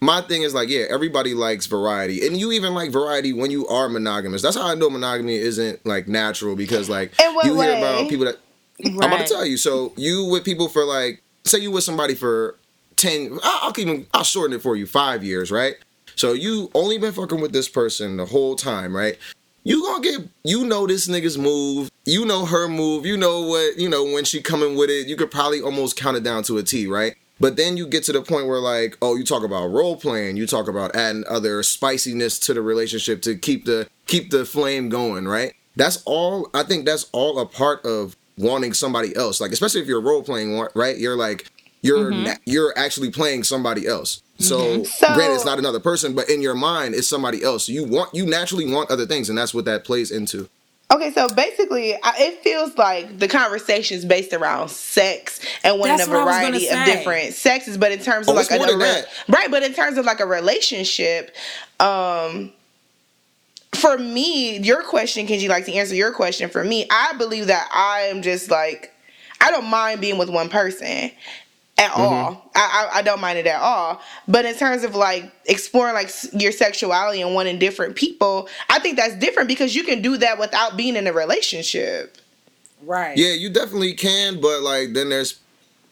my 0.00 0.20
thing 0.20 0.42
is 0.42 0.54
like 0.54 0.68
yeah 0.68 0.84
everybody 0.88 1.34
likes 1.34 1.66
variety 1.66 2.26
and 2.26 2.36
you 2.36 2.52
even 2.52 2.74
like 2.74 2.90
variety 2.90 3.32
when 3.32 3.50
you 3.50 3.66
are 3.68 3.88
monogamous 3.88 4.42
that's 4.42 4.56
how 4.56 4.66
i 4.66 4.74
know 4.74 4.88
monogamy 4.88 5.34
isn't 5.34 5.84
like 5.84 6.06
natural 6.06 6.54
because 6.54 6.88
like 6.88 7.12
you 7.20 7.60
hear 7.60 7.76
about 7.76 8.08
people 8.08 8.24
that 8.24 8.38
right. 8.84 8.92
i'm 9.04 9.12
about 9.12 9.26
to 9.26 9.32
tell 9.32 9.44
you 9.44 9.56
so 9.56 9.92
you 9.96 10.24
with 10.26 10.44
people 10.44 10.68
for 10.68 10.84
like 10.84 11.22
say 11.44 11.58
you 11.58 11.70
with 11.70 11.84
somebody 11.84 12.14
for 12.14 12.56
10 12.96 13.38
i'll 13.42 13.72
even 13.78 14.06
i'll 14.14 14.24
shorten 14.24 14.56
it 14.56 14.62
for 14.62 14.76
you 14.76 14.86
five 14.86 15.22
years 15.22 15.50
right? 15.50 15.76
So 16.14 16.32
you 16.32 16.70
only 16.74 16.96
been 16.96 17.12
fucking 17.12 17.40
with 17.42 17.52
this 17.52 17.68
person 17.68 18.16
the 18.16 18.26
whole 18.26 18.56
time 18.56 18.96
right? 18.96 19.18
You 19.64 19.82
gonna 19.82 20.02
get 20.02 20.28
you 20.44 20.64
know 20.64 20.86
this 20.86 21.08
nigga's 21.08 21.36
move 21.36 21.90
you 22.04 22.24
know 22.24 22.46
her 22.46 22.68
move 22.68 23.04
you 23.04 23.16
know 23.16 23.42
what 23.42 23.78
you 23.78 23.88
know 23.88 24.04
when 24.04 24.24
she 24.24 24.40
coming 24.40 24.76
with 24.76 24.90
it 24.90 25.08
you 25.08 25.16
could 25.16 25.30
probably 25.30 25.60
almost 25.60 25.96
count 25.96 26.16
it 26.16 26.22
down 26.22 26.42
to 26.44 26.58
a 26.58 26.62
t 26.62 26.86
right? 26.86 27.14
But 27.38 27.56
then 27.56 27.76
you 27.76 27.86
get 27.86 28.02
to 28.04 28.12
the 28.12 28.22
point 28.22 28.46
where 28.46 28.60
like 28.60 28.96
oh 29.02 29.16
you 29.16 29.24
talk 29.24 29.44
about 29.44 29.66
role 29.66 29.96
playing 29.96 30.36
you 30.36 30.46
talk 30.46 30.68
about 30.68 30.96
adding 30.96 31.24
other 31.28 31.62
spiciness 31.62 32.38
to 32.40 32.54
the 32.54 32.62
relationship 32.62 33.20
to 33.22 33.36
keep 33.36 33.66
the 33.66 33.88
keep 34.06 34.30
the 34.30 34.44
flame 34.44 34.88
going 34.88 35.28
right? 35.28 35.52
That's 35.74 36.02
all 36.06 36.48
i 36.54 36.62
think 36.62 36.86
that's 36.86 37.10
all 37.12 37.38
a 37.38 37.44
part 37.44 37.84
of 37.84 38.16
wanting 38.38 38.72
somebody 38.72 39.14
else. 39.16 39.40
Like 39.40 39.52
especially 39.52 39.80
if 39.80 39.86
you're 39.86 40.00
role 40.00 40.22
playing 40.22 40.66
right? 40.74 40.96
You're 40.96 41.16
like 41.16 41.50
you're 41.82 42.10
mm-hmm. 42.10 42.32
you're 42.44 42.72
actually 42.76 43.10
playing 43.10 43.42
somebody 43.44 43.86
else 43.86 44.22
so, 44.38 44.58
mm-hmm. 44.58 44.84
so, 44.84 45.14
granted, 45.14 45.34
it's 45.34 45.44
not 45.44 45.58
another 45.58 45.80
person, 45.80 46.14
but 46.14 46.28
in 46.28 46.42
your 46.42 46.54
mind, 46.54 46.94
it's 46.94 47.08
somebody 47.08 47.42
else. 47.42 47.68
You 47.68 47.84
want, 47.84 48.14
you 48.14 48.26
naturally 48.26 48.70
want 48.70 48.90
other 48.90 49.06
things, 49.06 49.28
and 49.28 49.38
that's 49.38 49.54
what 49.54 49.64
that 49.64 49.84
plays 49.84 50.10
into. 50.10 50.48
Okay, 50.92 51.10
so 51.12 51.26
basically, 51.28 51.90
it 51.90 52.42
feels 52.42 52.76
like 52.76 53.18
the 53.18 53.28
conversation 53.28 53.96
is 53.96 54.04
based 54.04 54.32
around 54.32 54.68
sex 54.68 55.40
and 55.64 55.80
wanting 55.80 56.00
a 56.00 56.04
variety 56.06 56.68
of 56.68 56.84
different 56.84 57.32
sexes, 57.32 57.76
but 57.76 57.92
in 57.92 57.98
terms 57.98 58.28
of 58.28 58.34
oh, 58.34 58.36
like 58.36 58.50
a, 58.50 58.54
a 58.54 59.04
right, 59.28 59.50
but 59.50 59.62
in 59.62 59.72
terms 59.72 59.98
of 59.98 60.04
like 60.04 60.20
a 60.20 60.26
relationship, 60.26 61.34
um, 61.80 62.52
for 63.74 63.98
me, 63.98 64.58
your 64.58 64.82
question, 64.84 65.26
can 65.26 65.40
you 65.40 65.48
like 65.48 65.64
to 65.64 65.72
answer 65.72 65.94
your 65.94 66.12
question 66.12 66.48
for 66.48 66.62
me, 66.62 66.86
I 66.90 67.14
believe 67.14 67.48
that 67.48 67.68
I 67.74 68.02
am 68.02 68.22
just 68.22 68.50
like 68.50 68.92
I 69.40 69.50
don't 69.50 69.66
mind 69.66 70.00
being 70.00 70.18
with 70.18 70.30
one 70.30 70.48
person 70.48 71.10
at 71.78 71.90
mm-hmm. 71.90 72.00
all. 72.00 72.50
I, 72.54 72.90
I, 72.94 72.98
I 72.98 73.02
don't 73.02 73.20
mind 73.20 73.38
it 73.38 73.46
at 73.46 73.60
all. 73.60 74.00
But 74.26 74.44
in 74.44 74.54
terms 74.54 74.84
of 74.84 74.94
like 74.94 75.30
exploring 75.46 75.94
like 75.94 76.10
your 76.32 76.52
sexuality 76.52 77.20
and 77.20 77.34
wanting 77.34 77.58
different 77.58 77.96
people, 77.96 78.48
I 78.70 78.78
think 78.78 78.96
that's 78.96 79.16
different 79.16 79.48
because 79.48 79.74
you 79.74 79.84
can 79.84 80.02
do 80.02 80.16
that 80.18 80.38
without 80.38 80.76
being 80.76 80.96
in 80.96 81.06
a 81.06 81.12
relationship. 81.12 82.18
Right. 82.82 83.16
Yeah, 83.16 83.32
you 83.32 83.50
definitely 83.50 83.94
can, 83.94 84.40
but 84.40 84.62
like 84.62 84.92
then 84.92 85.08
there's 85.08 85.40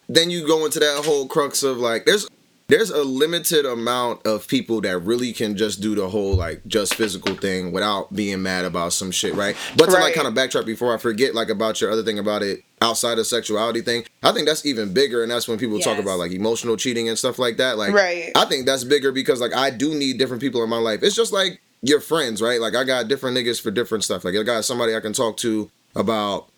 then 0.08 0.30
you 0.30 0.46
go 0.46 0.64
into 0.64 0.78
that 0.80 1.02
whole 1.04 1.26
crux 1.26 1.62
of 1.62 1.78
like 1.78 2.04
there's 2.04 2.28
there's 2.68 2.90
a 2.90 3.02
limited 3.02 3.66
amount 3.66 4.26
of 4.26 4.48
people 4.48 4.80
that 4.80 4.98
really 5.00 5.32
can 5.32 5.56
just 5.56 5.82
do 5.82 5.94
the 5.94 6.08
whole 6.08 6.34
like 6.34 6.66
just 6.66 6.94
physical 6.94 7.34
thing 7.34 7.72
without 7.72 8.14
being 8.14 8.42
mad 8.42 8.64
about 8.64 8.92
some 8.92 9.10
shit, 9.10 9.34
right? 9.34 9.56
But 9.76 9.86
to 9.86 9.92
right. 9.92 10.02
like 10.04 10.14
kind 10.14 10.26
of 10.26 10.34
backtrack 10.34 10.64
before 10.64 10.94
I 10.94 10.98
forget 10.98 11.34
like 11.34 11.50
about 11.50 11.80
your 11.80 11.90
other 11.90 12.02
thing 12.02 12.18
about 12.18 12.42
it 12.42 12.64
outside 12.84 13.18
of 13.18 13.26
sexuality 13.26 13.80
thing, 13.80 14.04
I 14.22 14.32
think 14.32 14.46
that's 14.46 14.64
even 14.64 14.92
bigger 14.92 15.22
and 15.22 15.30
that's 15.30 15.48
when 15.48 15.58
people 15.58 15.76
yes. 15.76 15.84
talk 15.84 15.98
about 15.98 16.18
like 16.18 16.32
emotional 16.32 16.76
cheating 16.76 17.08
and 17.08 17.18
stuff 17.18 17.38
like 17.38 17.56
that. 17.56 17.78
Like 17.78 17.92
right. 17.92 18.32
I 18.36 18.44
think 18.44 18.66
that's 18.66 18.84
bigger 18.84 19.12
because 19.12 19.40
like 19.40 19.54
I 19.54 19.70
do 19.70 19.94
need 19.94 20.18
different 20.18 20.40
people 20.40 20.62
in 20.62 20.70
my 20.70 20.78
life. 20.78 21.02
It's 21.02 21.16
just 21.16 21.32
like 21.32 21.60
your 21.82 22.00
friends, 22.00 22.40
right? 22.40 22.60
Like 22.60 22.74
I 22.74 22.84
got 22.84 23.08
different 23.08 23.36
niggas 23.36 23.60
for 23.60 23.70
different 23.70 24.04
stuff. 24.04 24.24
Like 24.24 24.36
I 24.36 24.42
got 24.42 24.64
somebody 24.64 24.94
I 24.94 25.00
can 25.00 25.12
talk 25.12 25.36
to 25.38 25.70
about 25.96 26.48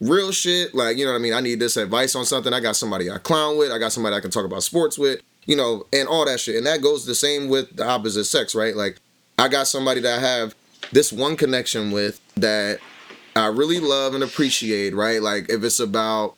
real 0.00 0.32
shit. 0.32 0.74
Like, 0.74 0.96
you 0.96 1.04
know 1.04 1.12
what 1.12 1.18
I 1.18 1.22
mean? 1.22 1.32
I 1.32 1.40
need 1.40 1.60
this 1.60 1.76
advice 1.76 2.14
on 2.14 2.24
something. 2.24 2.52
I 2.52 2.60
got 2.60 2.76
somebody 2.76 3.10
I 3.10 3.18
clown 3.18 3.56
with. 3.58 3.72
I 3.72 3.78
got 3.78 3.92
somebody 3.92 4.16
I 4.16 4.20
can 4.20 4.30
talk 4.30 4.44
about 4.44 4.62
sports 4.62 4.98
with 4.98 5.22
you 5.46 5.56
know, 5.56 5.86
and 5.92 6.08
all 6.08 6.26
that 6.26 6.40
shit. 6.40 6.56
And 6.56 6.66
that 6.66 6.82
goes 6.82 7.06
the 7.06 7.14
same 7.14 7.48
with 7.48 7.76
the 7.76 7.88
opposite 7.88 8.24
sex, 8.24 8.54
right? 8.54 8.76
Like, 8.76 8.98
I 9.38 9.48
got 9.48 9.66
somebody 9.66 10.00
that 10.00 10.18
I 10.18 10.20
have 10.20 10.54
this 10.92 11.12
one 11.12 11.36
connection 11.36 11.90
with 11.90 12.20
that 12.36 12.80
I 13.36 13.48
really 13.48 13.80
love 13.80 14.14
and 14.14 14.24
appreciate, 14.24 14.94
right? 14.94 15.22
Like, 15.22 15.48
if 15.48 15.62
it's 15.62 15.80
about, 15.80 16.36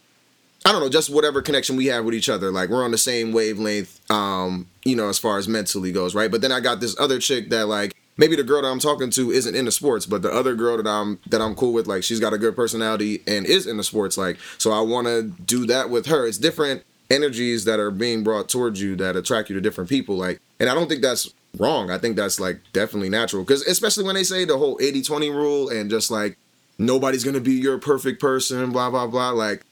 I 0.65 0.73
don't 0.73 0.81
know, 0.81 0.89
just 0.89 1.11
whatever 1.11 1.43
connection 1.43 1.77
we 1.77 1.87
have 1.87 2.05
with 2.05 2.15
each 2.15 2.29
other, 2.29 2.51
like 2.51 2.69
we're 2.69 2.85
on 2.85 2.91
the 2.91 2.99
same 2.99 3.33
wavelength, 3.33 4.01
um, 4.11 4.67
you 4.85 4.97
know, 4.97 5.09
as 5.09 5.19
far 5.19 5.39
as 5.39 5.49
mentally 5.49 5.93
goes, 5.93 6.15
right? 6.15 6.31
But 6.31 6.41
then 6.41 6.53
I 6.53 6.61
got 6.61 6.81
this 6.81 6.99
other 6.99 7.19
chick 7.19 7.51
that, 7.51 7.69
like, 7.69 7.95
maybe 8.17 8.37
the 8.37 8.43
girl 8.43 8.63
that 8.63 8.69
I'm 8.69 8.81
talking 8.81 9.11
to 9.11 9.31
isn't 9.31 9.55
into 9.55 9.71
sports, 9.71 10.05
but 10.05 10.23
the 10.23 10.33
other 10.33 10.55
girl 10.55 10.77
that 10.77 10.87
I'm 10.87 11.21
that 11.29 11.41
I'm 11.41 11.55
cool 11.55 11.73
with, 11.73 11.87
like 11.87 12.03
she's 12.03 12.21
got 12.21 12.33
a 12.33 12.39
good 12.39 12.57
personality 12.57 13.23
and 13.27 13.47
is 13.47 13.67
into 13.67 13.85
sports, 13.85 14.19
like 14.19 14.37
so 14.59 14.73
I 14.73 14.81
want 14.81 15.07
to 15.07 15.23
do 15.23 15.65
that 15.67 15.89
with 15.89 16.07
her. 16.07 16.27
It's 16.27 16.37
different 16.37 16.83
energies 17.11 17.65
that 17.65 17.81
are 17.81 17.91
being 17.91 18.23
brought 18.23 18.49
towards 18.49 18.81
you 18.83 18.95
that 18.97 19.17
attract 19.17 19.49
you 19.49 19.55
to 19.55 19.61
different 19.61 19.89
people 19.89 20.17
like 20.17 20.41
and 20.61 20.69
i 20.69 20.75
don't 20.75 20.89
think 20.89 21.01
that's 21.01 21.33
wrong 21.59 21.91
i 21.91 21.97
think 21.97 22.17
that's 22.17 22.39
like 22.39 22.61
definitely 22.73 23.09
natural 23.09 23.43
because 23.43 23.63
especially 23.63 24.05
when 24.05 24.15
they 24.15 24.23
say 24.23 24.45
the 24.45 24.59
whole 24.59 24.77
80-20 24.79 25.35
rule 25.35 25.69
and 25.71 25.89
just 25.89 26.11
like 26.11 26.37
nobody's 26.79 27.25
gonna 27.25 27.41
be 27.41 27.55
your 27.55 27.79
perfect 27.79 28.21
person 28.21 28.71
blah 28.71 28.91
blah 28.91 29.07
blah 29.07 29.31
like 29.31 29.63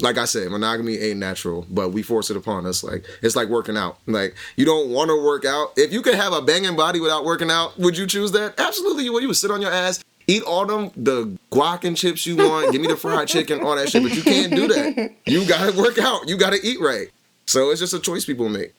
like 0.00 0.16
i 0.16 0.24
said 0.24 0.50
monogamy 0.50 0.96
ain't 0.96 1.18
natural 1.18 1.66
but 1.70 1.90
we 1.90 2.02
force 2.02 2.30
it 2.30 2.36
upon 2.36 2.64
us 2.66 2.84
like 2.84 3.04
it's 3.22 3.34
like 3.34 3.48
working 3.48 3.76
out 3.76 3.98
like 4.06 4.34
you 4.56 4.64
don't 4.64 4.90
want 4.90 5.08
to 5.08 5.24
work 5.24 5.44
out 5.44 5.72
if 5.76 5.92
you 5.92 6.00
could 6.02 6.14
have 6.14 6.32
a 6.32 6.40
banging 6.40 6.76
body 6.76 7.00
without 7.00 7.24
working 7.24 7.50
out 7.50 7.76
would 7.78 7.96
you 7.96 8.06
choose 8.06 8.32
that 8.32 8.58
absolutely 8.58 9.04
you 9.04 9.12
would 9.12 9.22
you 9.22 9.28
would 9.28 9.36
sit 9.36 9.50
on 9.50 9.60
your 9.60 9.72
ass 9.72 10.02
eat 10.28 10.42
all 10.44 10.64
them 10.66 10.92
the 10.94 11.36
guac 11.50 11.82
and 11.84 11.96
chips 11.96 12.24
you 12.26 12.36
want. 12.36 12.70
Give 12.70 12.80
me 12.80 12.86
the 12.86 12.96
fried 12.96 13.26
chicken, 13.34 13.60
all 13.60 13.74
that 13.74 13.88
shit. 13.88 14.02
But 14.02 14.14
you 14.14 14.22
can't 14.22 14.54
do 14.54 14.68
that. 14.68 15.14
You 15.26 15.44
gotta 15.48 15.76
work 15.76 15.98
out. 15.98 16.28
You 16.28 16.36
gotta 16.36 16.58
eat 16.62 16.78
right. 16.80 17.08
So 17.46 17.70
it's 17.70 17.80
just 17.80 17.94
a 17.94 17.98
choice 17.98 18.24
people 18.24 18.48
make. 18.48 18.74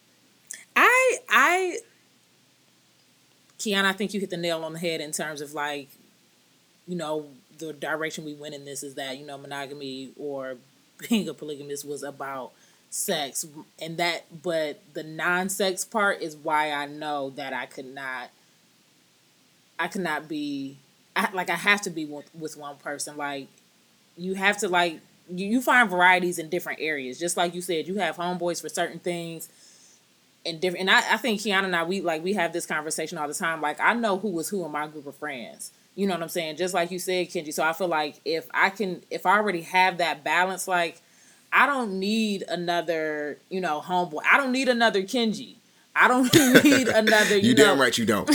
I 0.75 1.17
I 1.27 1.77
Kiana, 3.57 3.85
I 3.85 3.93
think 3.93 4.13
you 4.13 4.21
hit 4.21 4.29
the 4.29 4.37
nail 4.37 4.63
on 4.63 4.71
the 4.73 4.79
head 4.79 5.01
in 5.01 5.11
terms 5.11 5.41
of 5.41 5.53
like, 5.53 5.89
you 6.87 6.95
know, 6.95 7.25
the 7.59 7.73
direction 7.73 8.25
we 8.25 8.33
went 8.33 8.55
in 8.55 8.65
this 8.65 8.83
is 8.83 8.95
that, 8.95 9.17
you 9.17 9.25
know, 9.25 9.37
monogamy 9.37 10.11
or 10.17 10.55
being 11.09 11.29
a 11.29 11.33
polygamist 11.33 11.87
was 11.87 12.03
about 12.03 12.51
sex 12.91 13.45
and 13.79 13.97
that 13.97 14.25
but 14.41 14.81
the 14.93 15.03
non-sex 15.03 15.85
part 15.85 16.23
is 16.23 16.35
why 16.35 16.71
I 16.71 16.87
know 16.87 17.29
that 17.31 17.53
I 17.53 17.67
could 17.67 17.85
not 17.85 18.31
I 19.77 19.87
could 19.87 20.01
not 20.01 20.27
be 20.27 20.77
I, 21.15 21.29
like 21.33 21.49
I 21.49 21.55
have 21.55 21.81
to 21.81 21.89
be 21.89 22.05
with, 22.05 22.33
with 22.33 22.57
one 22.57 22.77
person. 22.77 23.17
Like 23.17 23.47
you 24.17 24.35
have 24.35 24.57
to 24.59 24.67
like 24.67 24.99
you, 25.29 25.45
you 25.47 25.61
find 25.61 25.89
varieties 25.89 26.39
in 26.39 26.49
different 26.49 26.79
areas. 26.81 27.19
Just 27.19 27.37
like 27.37 27.53
you 27.53 27.61
said, 27.61 27.87
you 27.87 27.95
have 27.97 28.17
homeboys 28.17 28.61
for 28.61 28.69
certain 28.69 28.99
things 28.99 29.49
and 30.45 30.59
different 30.59 30.81
and 30.81 30.89
I, 30.89 31.13
I 31.13 31.17
think 31.17 31.41
Kiana 31.41 31.65
and 31.65 31.75
I 31.75 31.83
we 31.83 32.01
like 32.01 32.23
we 32.23 32.33
have 32.33 32.53
this 32.53 32.65
conversation 32.65 33.17
all 33.17 33.27
the 33.27 33.33
time. 33.33 33.61
Like 33.61 33.79
I 33.79 33.93
know 33.93 34.17
who 34.17 34.29
was 34.29 34.49
who 34.49 34.65
in 34.65 34.71
my 34.71 34.87
group 34.87 35.07
of 35.07 35.15
friends. 35.15 35.71
You 35.95 36.07
know 36.07 36.13
what 36.13 36.23
I'm 36.23 36.29
saying? 36.29 36.57
Just 36.57 36.73
like 36.73 36.91
you 36.91 36.99
said, 36.99 37.27
Kenji. 37.29 37.53
So 37.53 37.63
I 37.63 37.73
feel 37.73 37.87
like 37.87 38.21
if 38.23 38.47
I 38.53 38.69
can 38.69 39.03
if 39.09 39.25
I 39.25 39.37
already 39.37 39.61
have 39.61 39.97
that 39.97 40.23
balance, 40.23 40.67
like 40.67 41.01
I 41.51 41.65
don't 41.65 41.99
need 41.99 42.43
another, 42.47 43.39
you 43.49 43.59
know, 43.61 43.81
homeboy. 43.81 44.21
I 44.31 44.37
don't 44.37 44.51
need 44.51 44.69
another 44.69 45.01
Kenji. 45.01 45.55
I 45.95 46.07
don't 46.07 46.33
need 46.63 46.87
another. 46.95 47.37
You, 47.37 47.49
you 47.49 47.55
know. 47.55 47.65
damn 47.65 47.81
right 47.81 47.97
you 47.97 48.05
don't. 48.05 48.29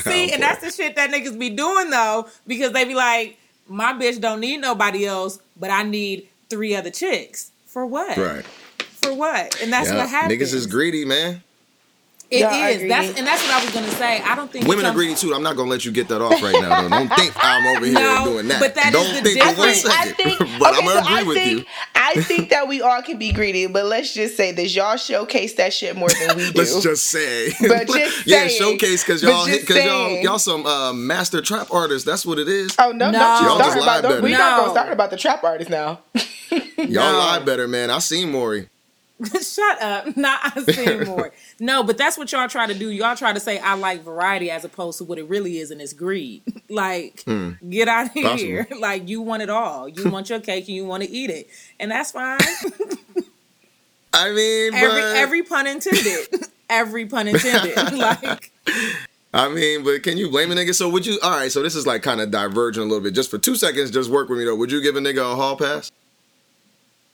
See, 0.00 0.32
and 0.32 0.42
that's 0.42 0.62
the 0.62 0.70
shit 0.74 0.96
that 0.96 1.10
niggas 1.10 1.38
be 1.38 1.50
doing 1.50 1.90
though, 1.90 2.28
because 2.46 2.72
they 2.72 2.84
be 2.84 2.94
like, 2.94 3.38
my 3.66 3.92
bitch 3.92 4.20
don't 4.20 4.40
need 4.40 4.58
nobody 4.58 5.06
else, 5.06 5.40
but 5.56 5.70
I 5.70 5.82
need 5.82 6.28
three 6.48 6.74
other 6.74 6.90
chicks. 6.90 7.52
For 7.66 7.86
what? 7.86 8.16
Right. 8.16 8.44
For 9.02 9.14
what? 9.14 9.60
And 9.62 9.72
that's 9.72 9.90
what 9.90 10.08
happens. 10.08 10.40
Niggas 10.40 10.54
is 10.54 10.66
greedy, 10.66 11.04
man. 11.04 11.42
It 12.30 12.40
Y'all 12.42 12.52
is. 12.54 12.88
That's 12.88 13.18
and 13.18 13.26
that's 13.26 13.42
what 13.42 13.50
I 13.60 13.64
was 13.64 13.74
gonna 13.74 13.90
say. 13.90 14.20
I 14.22 14.36
don't 14.36 14.52
think 14.52 14.64
Women 14.68 14.86
are 14.86 14.92
greedy 14.94 15.16
too. 15.16 15.34
I'm 15.34 15.42
not 15.42 15.56
gonna 15.56 15.68
let 15.68 15.84
you 15.84 15.90
get 15.90 16.06
that 16.08 16.22
off 16.22 16.40
right 16.40 16.54
now. 16.60 16.80
Though. 16.82 16.88
Don't 16.88 17.08
think 17.16 17.34
I'm 17.36 17.66
over 17.66 17.84
here 17.84 17.94
No, 17.94 18.24
doing 18.24 18.46
that. 18.46 18.60
but 18.60 18.76
that 18.76 18.94
is 18.94 19.02
Don't 19.02 19.14
the 19.24 19.30
think 19.30 19.40
for 19.42 19.46
one 19.58 19.68
difference. 19.68 19.84
I 19.86 20.04
second. 20.04 20.14
think, 20.38 20.38
but 20.60 20.68
okay, 20.70 20.78
I'm 20.78 20.86
gonna 20.86 20.90
so 20.92 20.98
agree 21.06 21.16
I 21.18 21.22
with 21.24 21.36
think, 21.36 21.58
you. 21.58 21.64
I 21.96 22.14
think 22.22 22.50
that 22.50 22.68
we 22.68 22.82
all 22.82 23.02
can 23.02 23.18
be 23.18 23.32
greedy, 23.32 23.66
but 23.66 23.84
let's 23.86 24.14
just 24.14 24.36
say 24.36 24.52
this: 24.52 24.76
y'all 24.76 24.96
showcase 24.96 25.54
that 25.54 25.72
shit 25.72 25.96
more 25.96 26.08
than 26.08 26.36
we 26.36 26.52
do. 26.52 26.58
Let's 26.60 26.80
just 26.80 27.06
say, 27.06 27.50
But 27.66 27.88
just 27.88 28.24
yeah, 28.28 28.46
saying. 28.46 28.58
showcase 28.58 29.02
because 29.02 29.24
y'all, 29.24 29.46
because 29.46 29.84
y'all, 29.84 30.10
y'all 30.22 30.38
some 30.38 30.64
uh, 30.66 30.92
master 30.92 31.42
trap 31.42 31.72
artists. 31.72 32.06
That's 32.06 32.24
what 32.24 32.38
it 32.38 32.48
is. 32.48 32.76
Oh 32.78 32.92
no, 32.92 33.10
No. 33.10 33.18
don't 33.18 33.40
you 33.42 33.46
Y'all 33.48 33.56
start 33.56 33.72
just 33.74 33.76
about 33.82 33.86
lie 34.04 34.08
don't, 34.08 34.22
we 34.22 34.30
better. 34.30 34.42
not 34.44 34.56
No. 34.56 34.62
gonna 34.66 34.70
start 34.78 34.92
about 34.92 35.10
the 35.10 35.16
trap 35.16 35.42
artists 35.42 35.70
now. 35.70 35.98
Y'all 36.78 37.12
No. 37.12 37.18
lie 37.18 37.40
better, 37.40 37.66
man. 37.66 37.90
I 37.90 37.98
seen 37.98 38.30
Maury. 38.30 38.68
Shut 39.42 39.82
up. 39.82 40.16
Not 40.16 40.40
I 40.44 40.62
see 40.62 40.98
more. 41.04 41.32
No, 41.58 41.82
but 41.82 41.98
that's 41.98 42.16
what 42.16 42.30
y'all 42.32 42.48
try 42.48 42.66
to 42.66 42.74
do. 42.74 42.90
Y'all 42.90 43.16
try 43.16 43.32
to 43.32 43.40
say 43.40 43.58
I 43.58 43.74
like 43.74 44.02
variety 44.02 44.50
as 44.50 44.64
opposed 44.64 44.98
to 44.98 45.04
what 45.04 45.18
it 45.18 45.28
really 45.28 45.58
is, 45.58 45.70
and 45.70 45.80
it's 45.80 45.92
greed. 45.92 46.42
like, 46.68 47.22
hmm. 47.24 47.52
get 47.68 47.88
out 47.88 48.06
of 48.06 48.12
here. 48.12 48.66
Like 48.78 49.08
you 49.08 49.20
want 49.20 49.42
it 49.42 49.50
all. 49.50 49.88
You 49.88 50.10
want 50.10 50.30
your 50.30 50.40
cake 50.40 50.68
and 50.68 50.76
you 50.76 50.86
want 50.86 51.02
to 51.02 51.10
eat 51.10 51.30
it, 51.30 51.48
and 51.78 51.90
that's 51.90 52.12
fine. 52.12 52.38
I 54.12 54.32
mean, 54.32 54.72
but, 54.72 54.80
every 54.80 55.02
every 55.02 55.42
pun 55.42 55.66
intended. 55.66 56.46
every 56.68 57.06
pun 57.06 57.28
intended. 57.28 57.76
like 57.92 58.50
I 59.32 59.48
mean, 59.48 59.84
but 59.84 60.02
can 60.02 60.16
you 60.16 60.30
blame 60.30 60.50
a 60.50 60.54
nigga? 60.54 60.74
So 60.74 60.88
would 60.88 61.06
you? 61.06 61.18
All 61.22 61.30
right, 61.30 61.52
so 61.52 61.62
this 61.62 61.76
is 61.76 61.86
like 61.86 62.02
kind 62.02 62.20
of 62.20 62.30
diverging 62.30 62.82
a 62.82 62.86
little 62.86 63.02
bit. 63.02 63.14
Just 63.14 63.30
for 63.30 63.38
two 63.38 63.54
seconds, 63.54 63.90
just 63.90 64.10
work 64.10 64.28
with 64.28 64.38
me 64.38 64.44
though. 64.44 64.56
Would 64.56 64.72
you 64.72 64.82
give 64.82 64.96
a 64.96 65.00
nigga 65.00 65.32
a 65.32 65.36
hall 65.36 65.56
pass 65.56 65.92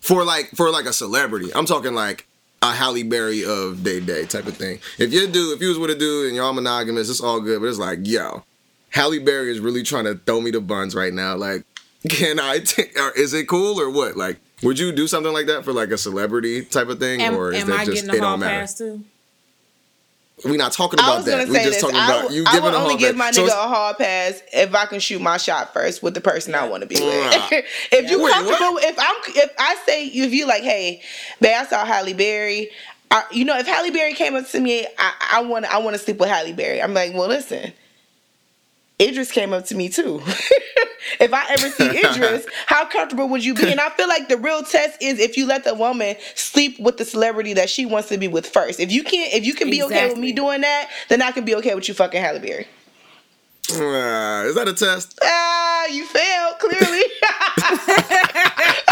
for 0.06 0.24
like 0.24 0.50
for 0.50 0.70
like 0.70 0.86
a 0.86 0.92
celebrity? 0.92 1.50
I'm 1.54 1.66
talking 1.66 1.94
like 1.94 2.26
a 2.62 2.72
Halle 2.72 3.02
Berry 3.02 3.44
of 3.44 3.82
day 3.82 4.00
day 4.00 4.24
type 4.24 4.46
of 4.46 4.56
thing. 4.56 4.78
If 4.98 5.12
you 5.12 5.26
do, 5.26 5.52
if 5.52 5.60
you 5.60 5.68
was 5.68 5.78
with 5.78 5.90
a 5.90 5.94
dude 5.94 6.28
and 6.28 6.36
y'all 6.36 6.52
monogamous, 6.52 7.10
it's 7.10 7.20
all 7.20 7.40
good. 7.40 7.60
But 7.60 7.66
it's 7.68 7.78
like, 7.78 8.00
yo, 8.02 8.44
Halle 8.90 9.18
Berry 9.18 9.50
is 9.50 9.60
really 9.60 9.82
trying 9.82 10.04
to 10.04 10.14
throw 10.14 10.40
me 10.40 10.50
the 10.50 10.60
buns 10.60 10.94
right 10.94 11.12
now. 11.12 11.36
Like, 11.36 11.64
can 12.08 12.40
I? 12.40 12.60
T- 12.60 12.84
or 12.96 13.12
is 13.12 13.34
it 13.34 13.48
cool 13.48 13.80
or 13.80 13.90
what? 13.90 14.16
Like, 14.16 14.38
would 14.62 14.78
you 14.78 14.92
do 14.92 15.06
something 15.06 15.32
like 15.32 15.46
that 15.46 15.64
for 15.64 15.72
like 15.72 15.90
a 15.90 15.98
celebrity 15.98 16.64
type 16.64 16.88
of 16.88 16.98
thing, 16.98 17.20
am, 17.20 17.36
or 17.36 17.52
is 17.52 17.62
am 17.62 17.70
that 17.70 17.80
I 17.80 17.84
just 17.84 18.06
getting 18.06 18.18
it 18.18 18.22
don't 18.22 18.40
matter? 18.40 18.72
too? 18.72 19.04
We're 20.44 20.58
not 20.58 20.72
talking 20.72 21.00
about 21.00 21.24
that. 21.24 21.48
We're 21.48 21.54
just 21.54 21.64
this. 21.64 21.80
talking 21.80 21.96
I, 21.96 22.18
about 22.20 22.30
you 22.30 22.44
I 22.46 22.52
giving 22.52 22.70
a 22.72 22.76
only 22.76 22.96
give 22.96 23.16
pass. 23.16 23.18
my 23.18 23.30
nigga 23.30 23.46
it's- 23.46 23.54
a 23.54 23.68
hard 23.68 23.96
pass 23.96 24.42
if 24.52 24.74
I 24.74 24.84
can 24.86 25.00
shoot 25.00 25.20
my 25.22 25.38
shot 25.38 25.72
first 25.72 26.02
with 26.02 26.12
the 26.14 26.20
person 26.20 26.54
I 26.54 26.68
want 26.68 26.82
to 26.82 26.86
be 26.86 26.96
with. 26.96 27.02
If 27.92 28.10
you 28.10 28.22
Wait, 28.22 28.32
comfortable, 28.34 28.74
what? 28.74 28.84
if 28.84 28.98
I'm, 28.98 29.16
if 29.28 29.50
I 29.58 29.76
say 29.86 30.06
if 30.06 30.32
you 30.34 30.46
like, 30.46 30.62
hey, 30.62 31.00
babe, 31.40 31.54
I 31.56 31.64
saw 31.66 31.84
Halle 31.86 32.12
Berry. 32.12 32.68
I, 33.10 33.22
you 33.30 33.44
know, 33.46 33.56
if 33.56 33.66
Halle 33.66 33.90
Berry 33.90 34.12
came 34.14 34.34
up 34.34 34.46
to 34.50 34.60
me, 34.60 34.86
I, 34.98 35.12
I 35.32 35.40
want, 35.42 35.64
I 35.64 35.78
want 35.78 35.94
to 35.96 35.98
sleep 36.02 36.18
with 36.18 36.28
Halle 36.28 36.52
Berry. 36.52 36.82
I'm 36.82 36.92
like, 36.92 37.14
well, 37.14 37.28
listen. 37.28 37.72
Idris 39.00 39.30
came 39.30 39.52
up 39.52 39.66
to 39.66 39.74
me 39.74 39.88
too. 39.88 40.22
if 41.20 41.32
I 41.32 41.46
ever 41.50 41.68
see 41.68 41.88
Idris, 42.04 42.46
how 42.66 42.86
comfortable 42.86 43.28
would 43.28 43.44
you 43.44 43.54
be? 43.54 43.70
And 43.70 43.80
I 43.80 43.90
feel 43.90 44.08
like 44.08 44.28
the 44.28 44.38
real 44.38 44.62
test 44.62 45.02
is 45.02 45.18
if 45.18 45.36
you 45.36 45.46
let 45.46 45.64
the 45.64 45.74
woman 45.74 46.16
sleep 46.34 46.78
with 46.80 46.96
the 46.96 47.04
celebrity 47.04 47.52
that 47.54 47.68
she 47.68 47.84
wants 47.84 48.08
to 48.08 48.18
be 48.18 48.28
with 48.28 48.46
first. 48.46 48.80
If 48.80 48.90
you 48.90 49.04
can't, 49.04 49.32
if 49.34 49.44
you 49.44 49.54
can 49.54 49.70
be 49.70 49.82
okay 49.82 50.08
with 50.08 50.18
me 50.18 50.32
doing 50.32 50.62
that, 50.62 50.88
then 51.08 51.20
I 51.20 51.30
can 51.32 51.44
be 51.44 51.54
okay 51.56 51.74
with 51.74 51.88
you 51.88 51.94
fucking 51.94 52.20
Halle 52.20 52.38
Berry. 52.40 52.66
Ah, 53.72 54.44
is 54.44 54.54
that 54.54 54.68
a 54.68 54.74
test? 54.74 55.18
Ah, 55.22 55.86
you 55.86 56.06
failed 56.06 56.58
clearly. 56.60 57.02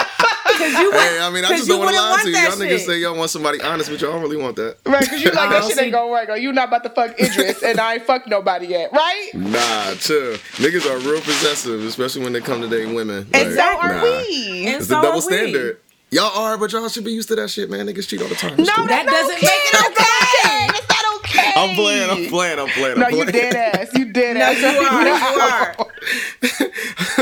Because 0.47 0.73
you 0.75 0.91
would, 0.91 1.01
Hey, 1.01 1.19
I 1.21 1.31
mean, 1.31 1.45
I 1.45 1.49
just 1.51 1.69
don't 1.69 1.79
want 1.81 1.95
to 1.95 2.01
lie 2.01 2.21
to 2.23 2.29
you. 2.31 2.37
Y'all 2.37 2.53
niggas 2.53 2.69
shit. 2.69 2.81
say 2.87 2.99
y'all 2.99 3.17
want 3.17 3.31
somebody 3.31 3.61
honest, 3.63 3.91
but 3.91 4.01
y'all 4.01 4.13
don't 4.13 4.23
really 4.23 4.37
want 4.37 4.57
that. 4.57 4.77
right? 4.87 5.01
Because 5.01 5.23
you 5.23 5.31
like 5.31 5.51
that 5.51 5.63
Oh, 5.65 5.69
shit 5.69 5.79
ain't 5.79 5.93
gonna 5.93 6.11
work. 6.11 6.29
Or 6.29 6.37
you 6.37 6.53
not 6.53 6.69
about 6.69 6.83
to 6.85 6.91
fuck 6.91 7.19
Idris, 7.19 7.63
and 7.63 7.81
I 7.81 7.95
ain't 7.95 8.05
fucked 8.05 8.29
nobody 8.29 8.67
yet, 8.67 8.93
right? 8.93 9.31
Nah, 9.35 9.95
chill. 9.95 10.35
Niggas 10.61 10.87
are 10.91 10.99
real 10.99 11.21
possessive, 11.23 11.83
especially 11.85 12.23
when 12.25 12.33
they 12.33 12.41
come 12.41 12.61
to 12.61 12.69
date 12.69 12.95
women. 12.95 13.27
And 13.33 13.55
Like, 13.55 13.59
so 13.65 13.79
are 13.81 13.95
nah. 13.95 14.03
we. 14.03 14.67
And 14.67 14.77
It's 14.77 14.89
so 14.89 14.97
the 14.97 15.03
double 15.03 15.09
are 15.13 15.15
we. 15.17 15.21
standard. 15.23 15.81
Y'all 16.11 16.31
are, 16.39 16.57
but 16.57 16.71
y'all 16.73 16.89
should 16.89 17.05
be 17.05 17.11
used 17.13 17.29
to 17.29 17.35
that 17.35 17.51
shit, 17.51 17.69
man. 17.71 17.87
Niggas 17.87 18.07
cheat 18.07 18.23
all 18.23 18.29
the 18.29 18.37
time. 18.37 18.57
No, 18.59 18.65
cool. 18.75 18.87
That 18.87 19.07
that's 19.07 19.11
doesn't 19.11 19.37
okay. 19.37 19.47
make 19.47 19.51
it 19.51 19.73
That's 19.73 19.99
not 19.99 19.99
okay. 19.99 20.45
okay. 20.45 20.67
That's 20.69 20.89
not 20.89 21.05
okay. 21.17 21.44
I'm 21.57 21.75
playing, 21.77 22.11
I'm 22.11 22.27
playing, 22.31 22.59
I'm 22.59 22.69
playing. 22.69 22.99
No, 22.99 23.07
I'm 23.07 23.11
you 23.15 23.25
playing. 23.25 23.33
dead 23.53 23.55
ass. 23.77 23.95
You 23.95 24.13
dead 24.13 24.37
No, 24.37 24.43
ass. 24.43 24.61
you 24.61 24.67
are. 24.87 25.07
You 25.07 26.67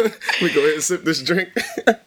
are. 0.06 0.12
we 0.42 0.52
go 0.52 0.60
ahead 0.60 0.74
and 0.74 0.82
sip 0.82 1.04
this 1.04 1.22
drink. 1.22 1.50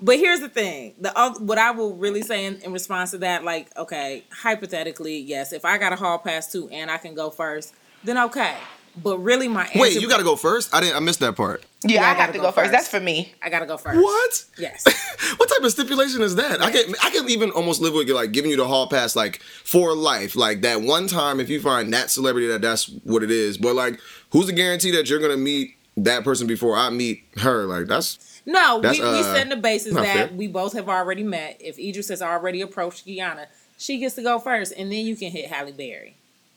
But 0.01 0.17
here's 0.17 0.39
the 0.39 0.49
thing: 0.49 0.93
the 0.99 1.11
oth- 1.19 1.41
what 1.41 1.57
I 1.57 1.71
will 1.71 1.95
really 1.95 2.21
say 2.21 2.45
in, 2.45 2.57
in 2.61 2.73
response 2.73 3.11
to 3.11 3.19
that, 3.19 3.43
like, 3.43 3.75
okay, 3.77 4.23
hypothetically, 4.31 5.17
yes, 5.19 5.53
if 5.53 5.65
I 5.65 5.77
got 5.77 5.93
a 5.93 5.95
hall 5.95 6.17
pass 6.17 6.51
too 6.51 6.69
and 6.69 6.89
I 6.91 6.97
can 6.97 7.15
go 7.15 7.29
first, 7.29 7.73
then 8.03 8.17
okay. 8.17 8.55
But 9.01 9.19
really, 9.19 9.47
my 9.47 9.65
answer, 9.65 9.79
Wait, 9.79 10.01
you 10.01 10.08
gotta 10.10 10.23
go 10.23 10.36
first? 10.36 10.73
I 10.73 10.79
didn't 10.81 10.95
I 10.95 10.99
missed 10.99 11.19
that 11.19 11.36
part. 11.36 11.63
Yeah, 11.84 11.95
Yeah, 11.95 12.01
I 12.01 12.03
I 12.03 12.08
have 12.13 12.17
gotta 12.17 12.38
go 12.39 12.43
go 12.45 12.51
first. 12.51 12.55
first. 12.55 12.71
That's 12.71 12.88
for 12.88 12.99
me. 12.99 13.34
I 13.41 13.49
gotta 13.49 13.65
go 13.65 13.77
first. 13.77 13.97
What? 14.01 14.45
Yes. 14.58 14.84
what 15.38 15.49
type 15.49 15.63
of 15.63 15.71
stipulation 15.71 16.21
is 16.21 16.36
that? 16.36 16.62
I 16.62 16.71
can 16.71 16.93
I 17.03 17.10
can 17.10 17.29
even 17.29 17.51
almost 17.51 17.81
live 17.81 17.93
with 17.93 18.10
like 18.10 18.31
giving 18.31 18.51
you 18.51 18.58
the 18.58 18.67
hall 18.67 18.88
pass 18.88 19.15
like 19.15 19.41
for 19.41 19.93
life, 19.93 20.36
like 20.36 20.62
that 20.62 20.81
one 20.81 21.08
time 21.08 21.39
if 21.39 21.49
you 21.49 21.60
find 21.62 21.91
that 21.93 22.10
celebrity 22.10 22.47
that 22.47 22.62
that's 22.62 22.88
what 23.03 23.21
it 23.23 23.31
is. 23.31 23.58
But 23.58 23.75
like, 23.75 23.99
who's 24.31 24.47
the 24.47 24.53
guarantee 24.53 24.91
that 24.91 25.10
you're 25.10 25.19
gonna 25.19 25.38
meet 25.38 25.75
that 25.97 26.23
person 26.23 26.47
before 26.47 26.75
I 26.77 26.89
meet 26.89 27.23
her? 27.38 27.65
Like 27.65 27.88
that's 27.88 28.41
No, 28.45 28.79
That's, 28.81 28.97
we, 28.99 29.03
we 29.03 29.12
uh, 29.19 29.34
set 29.34 29.49
the 29.49 29.55
basis 29.58 29.93
that 29.93 30.29
fair. 30.29 30.29
we 30.38 30.47
both 30.47 30.73
have 30.73 30.88
already 30.88 31.23
met. 31.23 31.58
If 31.60 31.77
Idris 31.79 32.10
has 32.10 32.21
already 32.21 32.62
approached 32.62 33.05
Kiana, 33.05 33.47
she 33.77 33.97
gets 33.97 34.15
to 34.15 34.21
go 34.23 34.39
first, 34.39 34.73
and 34.77 34.91
then 34.91 35.05
you 35.05 35.15
can 35.15 35.31
hit 35.31 35.47
Halle 35.51 35.71
Berry. 35.73 36.15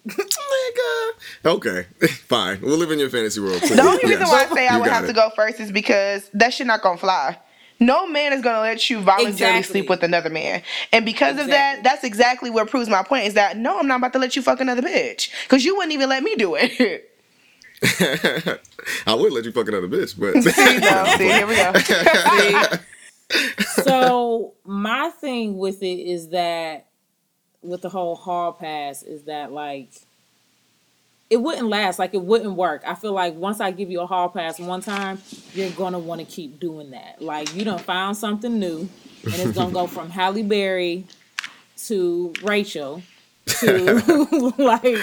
Nigga. 0.09 1.11
Okay, 1.47 1.87
fine. 2.09 2.61
We'll 2.61 2.77
live 2.79 2.91
in 2.91 2.99
your 2.99 3.11
fantasy 3.11 3.41
world. 3.41 3.61
Cool. 3.63 3.77
The 3.77 3.83
only 3.83 4.05
reason 4.05 4.21
Yes. 4.21 4.31
why 4.31 4.47
I 4.51 4.55
say 4.55 4.69
I 4.69 4.75
You 4.77 4.81
would 4.83 4.91
have 4.91 5.05
it. 5.05 5.09
to 5.09 5.13
go 5.13 5.31
first 5.37 5.61
is 5.61 5.71
because 5.73 6.29
that 6.35 6.53
shit 6.55 6.67
not 6.67 6.83
gonna 6.83 6.99
fly. 6.99 7.39
No 7.81 8.09
man 8.09 8.33
is 8.33 8.43
gonna 8.43 8.61
let 8.61 8.91
you 8.91 8.99
voluntarily 9.01 9.31
Exactly. 9.31 9.63
sleep 9.81 9.89
with 9.89 10.03
another 10.03 10.31
man, 10.31 10.63
and 10.93 11.05
because 11.05 11.39
of 11.39 11.47
that, 11.47 11.85
that's 11.85 12.03
exactly 12.03 12.51
what 12.51 12.69
proves 12.69 12.89
my 12.89 13.05
point. 13.05 13.27
Is 13.27 13.35
that 13.35 13.57
no, 13.57 13.79
I'm 13.79 13.87
not 13.87 13.99
about 13.99 14.13
to 14.15 14.19
let 14.19 14.35
you 14.35 14.43
fuck 14.43 14.61
another 14.61 14.83
bitch 14.83 15.31
because 15.45 15.65
you 15.65 15.77
wouldn't 15.77 15.93
even 15.93 16.09
let 16.09 16.23
me 16.25 16.35
do 16.35 16.57
it. 16.59 17.05
I 19.07 19.15
would 19.15 19.33
let 19.33 19.45
you 19.45 19.53
fuck 19.53 19.69
another 19.69 19.87
bitch, 19.87 20.19
but 20.19 20.43
see, 20.43 20.79
no, 20.79 21.05
see, 21.17 21.29
here 21.29 21.47
we 21.47 21.55
go. 21.55 22.79
so 23.85 24.55
my 24.65 25.11
thing 25.21 25.59
with 25.59 25.81
it 25.83 25.87
is 26.01 26.31
that 26.31 26.88
with 27.63 27.83
the 27.83 27.89
whole 27.89 28.15
hall 28.15 28.53
pass 28.53 29.03
is 29.03 29.25
that 29.25 29.53
like 29.53 29.89
it 31.31 31.37
wouldn't 31.37 31.69
last 31.69 31.99
like 31.99 32.15
it 32.15 32.23
wouldn't 32.23 32.55
work. 32.55 32.83
I 32.87 32.95
feel 32.95 33.13
like 33.13 33.35
once 33.35 33.61
i 33.61 33.71
give 33.71 33.91
you 33.91 34.01
a 34.01 34.07
hall 34.07 34.29
pass 34.29 34.59
one 34.59 34.81
time 34.81 35.21
you're 35.53 35.71
gonna 35.71 35.99
want 35.99 36.21
to 36.21 36.27
keep 36.27 36.61
doing 36.61 36.91
that. 36.91 37.21
Like 37.21 37.55
you 37.55 37.65
don't 37.65 37.81
find 37.81 38.17
something 38.17 38.59
new 38.59 38.89
and 39.25 39.35
it's 39.35 39.53
gonna 39.53 39.73
go 39.73 39.87
from 39.89 40.11
halle 40.11 40.43
berry 40.43 41.05
to 41.87 42.33
rachel 42.43 43.03
to 43.47 44.53
like 44.59 44.97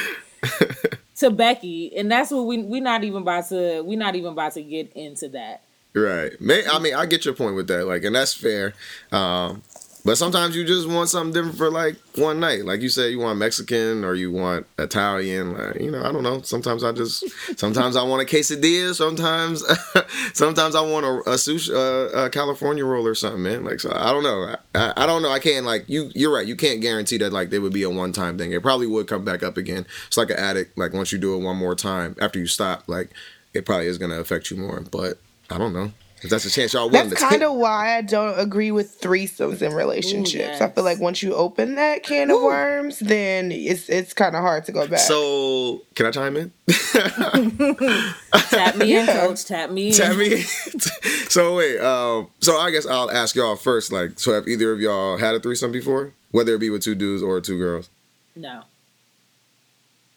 to 1.18 1.30
becky. 1.30 1.96
And 1.96 2.12
that's 2.12 2.32
what 2.32 2.44
we 2.44 2.60
we're 2.60 2.82
not 2.82 3.04
even 3.04 3.22
about 3.22 3.50
to 3.50 3.82
we're 3.82 4.00
not 4.00 4.16
even 4.16 4.34
about 4.34 4.54
to 4.54 4.64
get 4.64 4.94
into 4.94 5.30
that. 5.30 5.62
Right. 5.94 6.40
May 6.42 6.66
I 6.68 6.80
mean 6.80 6.94
I 6.94 7.06
get 7.06 7.26
your 7.26 7.34
point 7.34 7.56
with 7.56 7.68
that, 7.68 7.88
like, 7.88 8.04
and 8.04 8.16
that's 8.16 8.34
fair. 8.34 8.74
Um, 9.12 9.64
but 10.06 10.20
sometimes 10.20 10.56
you 10.56 10.64
just 10.64 10.88
want 10.88 11.10
something 11.10 11.34
different 11.34 11.58
for 11.58 11.72
like 11.72 11.96
one 12.16 12.40
night. 12.40 12.64
Like 12.64 12.82
you 12.82 12.90
said, 12.90 13.12
you 13.12 13.18
want 13.18 13.40
Mexican 13.40 14.06
or 14.06 14.14
you 14.14 14.32
want 14.32 14.68
Italian. 14.78 15.58
Like, 15.58 15.82
you 15.82 15.90
know, 15.90 16.04
I 16.04 16.12
don't 16.12 16.22
know. 16.22 16.42
Sometimes 16.44 16.84
I 16.84 16.92
just, 16.92 17.26
sometimes 17.60 17.96
I 17.96 18.04
want 18.04 18.22
a 18.22 18.26
quesadilla. 18.26 18.94
Sometimes, 18.94 19.64
sometimes 20.38 20.76
I 20.76 20.82
want 20.82 21.08
a, 21.08 21.32
a 21.32 21.34
sushi, 21.34 21.74
uh, 21.74 22.26
a 22.26 22.30
California 22.30 22.86
roll 22.86 23.08
or 23.08 23.16
something, 23.16 23.42
man. 23.42 23.66
Like, 23.66 23.80
so 23.80 23.92
I 23.96 24.12
don't 24.12 24.22
know. 24.22 24.56
I, 24.76 24.94
I 24.96 25.06
don't 25.08 25.24
know. 25.24 25.32
I 25.32 25.40
can't 25.40 25.66
like 25.66 25.90
you. 25.90 26.12
You're 26.14 26.34
right. 26.34 26.46
You 26.46 26.56
can't 26.56 26.82
guarantee 26.82 27.18
that 27.18 27.34
like 27.34 27.50
there 27.50 27.62
would 27.62 27.74
be 27.74 27.84
a 27.84 27.90
one 27.90 28.14
time 28.14 28.38
thing. 28.38 28.52
It 28.52 28.62
probably 28.62 28.86
would 28.86 29.08
come 29.08 29.26
back 29.26 29.42
up 29.42 29.58
again. 29.58 29.88
It's 30.06 30.18
like 30.18 30.30
an 30.30 30.38
addict. 30.38 30.78
Like 30.78 30.94
once 30.94 31.12
you 31.12 31.18
do 31.18 31.34
it 31.34 31.40
one 31.40 31.58
more 31.58 31.74
time 31.74 32.16
after 32.22 32.38
you 32.38 32.46
stop, 32.46 32.84
like 32.88 33.10
it 33.56 33.66
probably 33.66 33.88
is 33.88 33.98
gonna 33.98 34.20
affect 34.20 34.52
you 34.52 34.58
more. 34.58 34.82
But 34.82 35.18
I 35.50 35.58
don't 35.58 35.74
know. 35.74 35.94
If 36.22 36.30
that's 36.30 36.46
a 36.46 36.50
chance 36.50 36.74
y'all 36.74 36.90
willing 36.90 37.10
That's 37.10 37.22
to 37.22 37.28
kind 37.28 37.42
take. 37.42 37.50
of 37.50 37.56
why 37.56 37.98
I 37.98 38.02
don't 38.02 38.40
agree 38.40 38.72
with 38.72 39.00
threesomes 39.00 39.62
in 39.62 39.74
relationships. 39.74 40.62
I 40.62 40.66
yes. 40.66 40.74
feel 40.74 40.84
like 40.84 41.00
once 41.00 41.22
you 41.22 41.36
open 41.36 41.76
that 41.76 42.04
can 42.04 42.32
of 42.32 42.42
worms, 42.42 43.00
then 43.00 43.52
it's 43.52 43.90
it's 43.90 44.14
kind 44.14 44.36
of 44.36 44.42
hard 44.42 44.66
to 44.66 44.72
go 44.72 44.88
back. 44.88 45.00
So 45.00 45.84
can 45.94 46.08
I 46.08 46.12
chime 46.12 46.38
in? 46.38 46.52
tap 48.50 48.78
me 48.78 48.96
in 48.96 49.06
coach 49.06 49.46
tap 49.46 49.70
me 49.70 49.90
in 49.90 49.94
Tap 49.94 50.16
me. 50.16 50.38
so 51.30 51.58
wait. 51.58 51.80
Um. 51.80 52.30
So 52.40 52.58
I 52.58 52.72
guess 52.72 52.88
I'll 52.88 53.12
ask 53.12 53.36
y'all 53.36 53.56
first. 53.56 53.92
Like, 53.92 54.18
so 54.20 54.34
have 54.34 54.48
either 54.48 54.72
of 54.72 54.80
y'all 54.80 55.18
had 55.18 55.36
a 55.36 55.40
threesome 55.40 55.72
before, 55.72 56.14
whether 56.32 56.56
it 56.56 56.60
be 56.60 56.70
with 56.70 56.82
two 56.82 56.96
dudes 56.96 57.22
or 57.22 57.40
two 57.42 57.58
girls? 57.58 57.90
no 58.36 58.64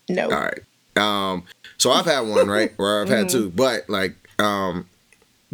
no, 0.08 0.30
All 0.30 0.40
right. 0.40 0.61
Um. 0.96 1.44
So 1.76 1.90
I've 1.90 2.06
had 2.06 2.20
one, 2.20 2.48
right? 2.48 2.72
Or 2.78 3.02
I've 3.02 3.08
had 3.08 3.28
two, 3.28 3.50
but 3.50 3.88
like, 3.88 4.16
um, 4.38 4.88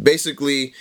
basically, 0.01 0.73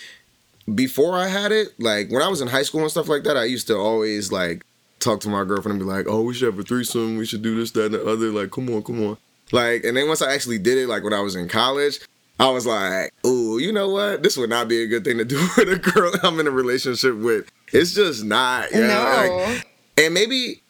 before 0.72 1.16
I 1.16 1.28
had 1.28 1.52
it, 1.52 1.68
like 1.78 2.10
when 2.10 2.22
I 2.22 2.28
was 2.28 2.40
in 2.40 2.48
high 2.48 2.62
school 2.62 2.82
and 2.82 2.90
stuff 2.90 3.08
like 3.08 3.24
that, 3.24 3.36
I 3.36 3.44
used 3.44 3.66
to 3.68 3.76
always 3.76 4.32
like 4.32 4.64
talk 5.00 5.20
to 5.20 5.28
my 5.28 5.44
girlfriend 5.44 5.80
and 5.80 5.88
be 5.88 5.92
like, 5.92 6.06
"Oh, 6.08 6.22
we 6.22 6.34
should 6.34 6.46
have 6.46 6.58
a 6.58 6.62
threesome. 6.62 7.16
We 7.16 7.26
should 7.26 7.42
do 7.42 7.56
this, 7.56 7.70
that, 7.72 7.86
and 7.86 7.94
the 7.94 8.04
other." 8.04 8.30
Like, 8.30 8.50
come 8.50 8.68
on, 8.70 8.82
come 8.82 9.04
on. 9.04 9.18
Like, 9.52 9.84
and 9.84 9.96
then 9.96 10.08
once 10.08 10.22
I 10.22 10.32
actually 10.32 10.58
did 10.58 10.78
it, 10.78 10.88
like 10.88 11.04
when 11.04 11.12
I 11.12 11.20
was 11.20 11.36
in 11.36 11.48
college, 11.48 12.00
I 12.40 12.48
was 12.50 12.66
like, 12.66 13.12
"Ooh, 13.26 13.58
you 13.58 13.72
know 13.72 13.90
what? 13.90 14.22
This 14.22 14.36
would 14.36 14.50
not 14.50 14.68
be 14.68 14.82
a 14.82 14.86
good 14.86 15.04
thing 15.04 15.18
to 15.18 15.24
do 15.24 15.36
with 15.56 15.68
a 15.68 15.78
girl 15.78 16.12
I'm 16.22 16.40
in 16.40 16.46
a 16.46 16.50
relationship 16.50 17.16
with. 17.16 17.50
It's 17.72 17.94
just 17.94 18.24
not." 18.24 18.70
You 18.72 18.80
know? 18.80 18.86
No. 18.88 19.36
Like, 19.36 19.66
and 19.96 20.14
maybe, 20.14 20.62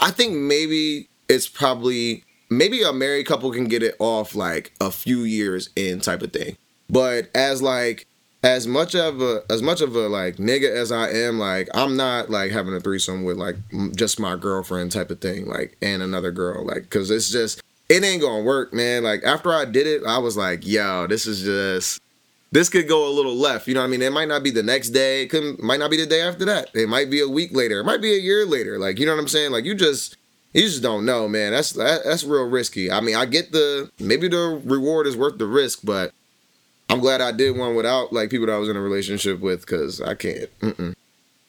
I 0.00 0.10
think 0.10 0.34
maybe 0.34 1.08
it's 1.28 1.48
probably 1.48 2.24
maybe 2.50 2.82
a 2.82 2.92
married 2.92 3.26
couple 3.26 3.52
can 3.52 3.64
get 3.64 3.82
it 3.82 3.94
off 3.98 4.34
like 4.34 4.72
a 4.80 4.90
few 4.90 5.20
years 5.20 5.70
in 5.76 6.00
type 6.00 6.22
of 6.22 6.32
thing. 6.32 6.56
But 6.88 7.30
as 7.34 7.62
like 7.62 8.06
as 8.42 8.66
much 8.66 8.94
of 8.94 9.22
a 9.22 9.42
as 9.48 9.62
much 9.62 9.80
of 9.80 9.96
a 9.96 10.08
like 10.08 10.36
nigga 10.36 10.70
as 10.70 10.92
I 10.92 11.08
am, 11.10 11.38
like 11.38 11.68
I'm 11.74 11.96
not 11.96 12.30
like 12.30 12.52
having 12.52 12.74
a 12.74 12.80
threesome 12.80 13.24
with 13.24 13.38
like 13.38 13.56
just 13.96 14.20
my 14.20 14.36
girlfriend 14.36 14.92
type 14.92 15.10
of 15.10 15.20
thing, 15.20 15.46
like 15.46 15.76
and 15.80 16.02
another 16.02 16.30
girl, 16.30 16.64
like 16.64 16.82
because 16.82 17.10
it's 17.10 17.30
just 17.30 17.62
it 17.88 18.04
ain't 18.04 18.22
gonna 18.22 18.42
work, 18.42 18.72
man. 18.72 19.02
Like 19.02 19.22
after 19.24 19.52
I 19.52 19.64
did 19.64 19.86
it, 19.86 20.04
I 20.06 20.18
was 20.18 20.36
like, 20.36 20.66
yo, 20.66 21.06
this 21.06 21.26
is 21.26 21.42
just 21.42 22.00
this 22.52 22.68
could 22.68 22.86
go 22.86 23.08
a 23.08 23.12
little 23.12 23.34
left. 23.34 23.66
You 23.66 23.74
know 23.74 23.80
what 23.80 23.86
I 23.86 23.90
mean? 23.90 24.02
It 24.02 24.12
might 24.12 24.28
not 24.28 24.42
be 24.42 24.50
the 24.50 24.62
next 24.62 24.90
day. 24.90 25.22
It 25.22 25.30
could 25.30 25.58
might 25.60 25.80
not 25.80 25.90
be 25.90 25.96
the 25.96 26.06
day 26.06 26.20
after 26.20 26.44
that. 26.44 26.68
It 26.74 26.88
might 26.88 27.10
be 27.10 27.20
a 27.20 27.28
week 27.28 27.54
later. 27.54 27.80
It 27.80 27.84
might 27.84 28.02
be 28.02 28.14
a 28.14 28.20
year 28.20 28.44
later. 28.44 28.78
Like 28.78 28.98
you 28.98 29.06
know 29.06 29.12
what 29.12 29.20
I'm 29.20 29.28
saying? 29.28 29.52
Like 29.52 29.64
you 29.64 29.74
just 29.74 30.16
you 30.52 30.62
just 30.62 30.82
don't 30.82 31.04
know, 31.04 31.28
man. 31.28 31.52
That's 31.52 31.72
that, 31.72 32.04
that's 32.04 32.24
real 32.24 32.44
risky. 32.44 32.90
I 32.90 33.00
mean, 33.00 33.16
I 33.16 33.24
get 33.24 33.52
the 33.52 33.90
maybe 33.98 34.28
the 34.28 34.60
reward 34.64 35.06
is 35.06 35.16
worth 35.16 35.38
the 35.38 35.46
risk, 35.46 35.80
but 35.82 36.12
I'm 36.88 37.00
glad 37.00 37.20
I 37.20 37.32
did 37.32 37.56
one 37.56 37.74
without 37.74 38.12
like 38.12 38.30
people 38.30 38.46
that 38.46 38.52
I 38.52 38.58
was 38.58 38.68
in 38.68 38.76
a 38.76 38.80
relationship 38.80 39.40
with 39.40 39.62
because 39.62 40.00
I 40.00 40.14
can't. 40.14 40.58
Mm-mm. 40.60 40.94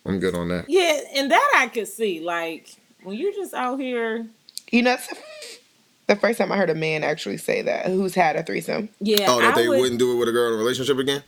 I'm 0.05 0.19
good 0.19 0.35
on 0.35 0.49
that. 0.49 0.69
Yeah, 0.69 0.99
and 1.15 1.31
that 1.31 1.51
I 1.55 1.67
could 1.67 1.87
see. 1.87 2.19
Like 2.19 2.75
when 3.03 3.17
you're 3.17 3.33
just 3.33 3.53
out 3.53 3.79
here. 3.79 4.25
You 4.71 4.81
know, 4.81 4.93
it's 4.93 5.13
the 6.07 6.15
first 6.15 6.39
time 6.39 6.51
I 6.51 6.57
heard 6.57 6.69
a 6.69 6.75
man 6.75 7.03
actually 7.03 7.37
say 7.37 7.61
that 7.61 7.85
who's 7.87 8.15
had 8.15 8.35
a 8.35 8.43
threesome. 8.43 8.89
Yeah. 8.99 9.27
Oh, 9.29 9.41
that 9.41 9.53
I 9.55 9.61
they 9.61 9.67
would, 9.67 9.79
wouldn't 9.79 9.99
do 9.99 10.13
it 10.13 10.15
with 10.17 10.29
a 10.29 10.31
girl 10.31 10.49
in 10.49 10.55
a 10.55 10.57
relationship 10.57 10.97
again? 10.97 11.23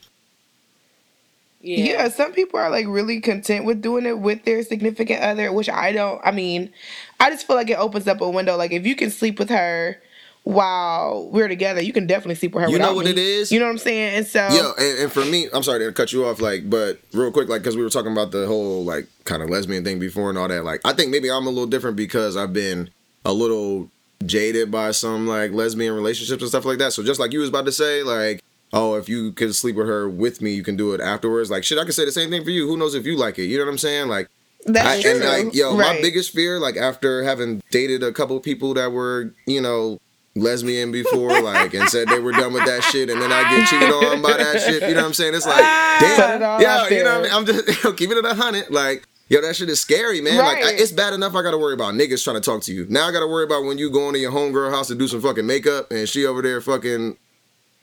Yeah. 1.61 1.77
Yeah. 1.77 2.09
some 2.09 2.33
people 2.33 2.59
are 2.59 2.69
like 2.69 2.85
really 2.87 3.19
content 3.19 3.65
with 3.65 3.81
doing 3.81 4.05
it 4.05 4.19
with 4.19 4.45
their 4.45 4.63
significant 4.63 5.21
other, 5.21 5.51
which 5.51 5.69
I 5.69 5.91
don't. 5.91 6.21
I 6.23 6.31
mean, 6.31 6.71
I 7.19 7.29
just 7.29 7.47
feel 7.47 7.55
like 7.55 7.69
it 7.69 7.77
opens 7.77 8.07
up 8.07 8.21
a 8.21 8.29
window. 8.29 8.55
Like 8.55 8.71
if 8.71 8.85
you 8.85 8.95
can 8.95 9.11
sleep 9.11 9.39
with 9.39 9.49
her 9.49 10.01
while 10.47 11.27
we're 11.29 11.49
together, 11.49 11.81
you 11.81 11.91
can 11.91 12.07
definitely 12.07 12.35
sleep 12.35 12.55
with 12.55 12.63
her. 12.63 12.69
You 12.69 12.79
know 12.79 12.93
what 12.93 13.03
me. 13.03 13.11
it 13.11 13.17
is? 13.17 13.51
You 13.51 13.59
know 13.59 13.65
what 13.65 13.71
I'm 13.71 13.77
saying? 13.79 14.15
And 14.15 14.25
so, 14.25 14.47
Yo, 14.47 14.71
and, 14.77 14.99
and 14.99 15.11
for 15.11 15.25
me, 15.25 15.47
I'm 15.53 15.61
sorry 15.61 15.85
to 15.85 15.91
cut 15.91 16.13
you 16.13 16.25
off, 16.25 16.39
like, 16.39 16.69
but 16.69 16.99
real 17.11 17.31
quick, 17.33 17.49
like, 17.49 17.61
because 17.61 17.75
we 17.75 17.83
were 17.83 17.89
talking 17.89 18.13
about 18.13 18.31
the 18.31 18.47
whole 18.47 18.85
like 18.85 19.07
kind 19.25 19.43
of 19.43 19.49
lesbian 19.49 19.83
thing 19.83 19.99
before 19.99 20.29
and 20.29 20.37
all 20.37 20.47
that. 20.47 20.63
Like, 20.63 20.79
I 20.85 20.93
think 20.93 21.11
maybe 21.11 21.29
I'm 21.29 21.47
a 21.47 21.49
little 21.49 21.67
different 21.67 21.97
because 21.97 22.37
I've 22.37 22.53
been 22.53 22.89
a 23.25 23.33
little 23.33 23.89
jaded 24.25 24.71
by 24.71 24.91
some 24.91 25.27
like 25.27 25.51
lesbian 25.51 25.93
relationships 25.93 26.41
and 26.41 26.49
stuff 26.49 26.63
like 26.63 26.77
that. 26.77 26.93
So 26.93 27.03
just 27.03 27.19
like 27.19 27.33
you 27.33 27.39
was 27.39 27.49
about 27.49 27.65
to 27.65 27.73
say, 27.73 28.03
like, 28.03 28.41
oh, 28.71 28.95
if 28.95 29.09
you 29.09 29.33
can 29.33 29.51
sleep 29.51 29.75
with 29.75 29.87
her 29.87 30.07
with 30.09 30.41
me, 30.41 30.53
you 30.53 30.63
can 30.63 30.77
do 30.77 30.93
it 30.93 31.01
afterwards. 31.01 31.51
Like, 31.51 31.65
shit, 31.65 31.77
I 31.77 31.83
can 31.83 31.91
say 31.91 32.05
the 32.05 32.11
same 32.13 32.29
thing 32.29 32.45
for 32.45 32.51
you. 32.51 32.67
Who 32.67 32.77
knows 32.77 32.95
if 32.95 33.05
you 33.05 33.17
like 33.17 33.37
it? 33.37 33.47
You 33.47 33.57
know 33.57 33.65
what 33.65 33.71
I'm 33.71 33.77
saying? 33.77 34.07
Like. 34.07 34.29
that's 34.65 34.87
I, 34.87 35.01
true. 35.01 35.11
and 35.11 35.45
like, 35.47 35.53
yo, 35.53 35.75
my 35.75 35.99
biggest 36.01 36.31
fear, 36.31 36.57
like 36.57 36.77
after 36.77 37.23
having 37.23 37.61
dated 37.69 38.01
a 38.01 38.13
couple 38.13 38.39
people 38.39 38.73
that 38.75 38.93
were, 38.93 39.33
you 39.45 39.59
know, 39.59 39.99
lesbian 40.39 40.91
before, 40.91 41.41
like, 41.41 41.73
and 41.73 41.89
said 41.89 42.07
they 42.07 42.19
were 42.19 42.31
done 42.31 42.53
with 42.53 42.65
that 42.65 42.83
shit, 42.83 43.09
and 43.09 43.21
then 43.21 43.31
I 43.31 43.49
get 43.55 43.67
cheated 43.67 43.89
on 43.89 44.21
by 44.21 44.37
that 44.37 44.61
shit. 44.61 44.81
You 44.83 44.95
know 44.95 45.01
what 45.01 45.07
I'm 45.07 45.13
saying? 45.13 45.35
It's 45.35 45.45
like, 45.45 45.63
ah. 45.63 45.97
Put 45.99 46.07
it 46.07 46.17
damn, 46.17 46.43
all 46.43 46.61
yeah, 46.61 46.77
out 46.77 46.91
you 46.91 47.03
know 47.03 47.19
what 47.19 47.19
I 47.19 47.23
mean? 47.23 47.31
I'm 47.33 47.45
just 47.45 47.83
yo, 47.83 47.93
keeping 47.93 48.17
it 48.17 48.25
a 48.25 48.33
hundred, 48.33 48.69
like. 48.69 49.07
Yo, 49.29 49.41
that 49.41 49.57
shit 49.57 49.67
is 49.67 49.81
scary, 49.81 50.21
man. 50.21 50.37
Like, 50.37 50.63
I, 50.63 50.71
it's 50.71 50.93
bad 50.93 51.11
enough 51.11 51.35
I 51.35 51.41
gotta 51.41 51.57
worry 51.57 51.73
about 51.73 51.95
niggas 51.95 52.23
trying 52.23 52.37
to 52.37 52.41
talk 52.41 52.61
to 52.63 52.73
you. 52.73 52.85
Now 52.89 53.09
I 53.09 53.11
gotta 53.11 53.27
worry 53.27 53.43
about 53.43 53.65
when 53.65 53.77
you 53.77 53.89
going 53.89 54.13
to 54.13 54.19
your 54.19 54.31
homegirl 54.31 54.71
house 54.71 54.87
to 54.87 54.95
do 54.95 55.05
some 55.05 55.19
fucking 55.21 55.45
makeup 55.45 55.91
and 55.91 56.07
she 56.07 56.25
over 56.25 56.41
there 56.41 56.61
fucking 56.61 57.17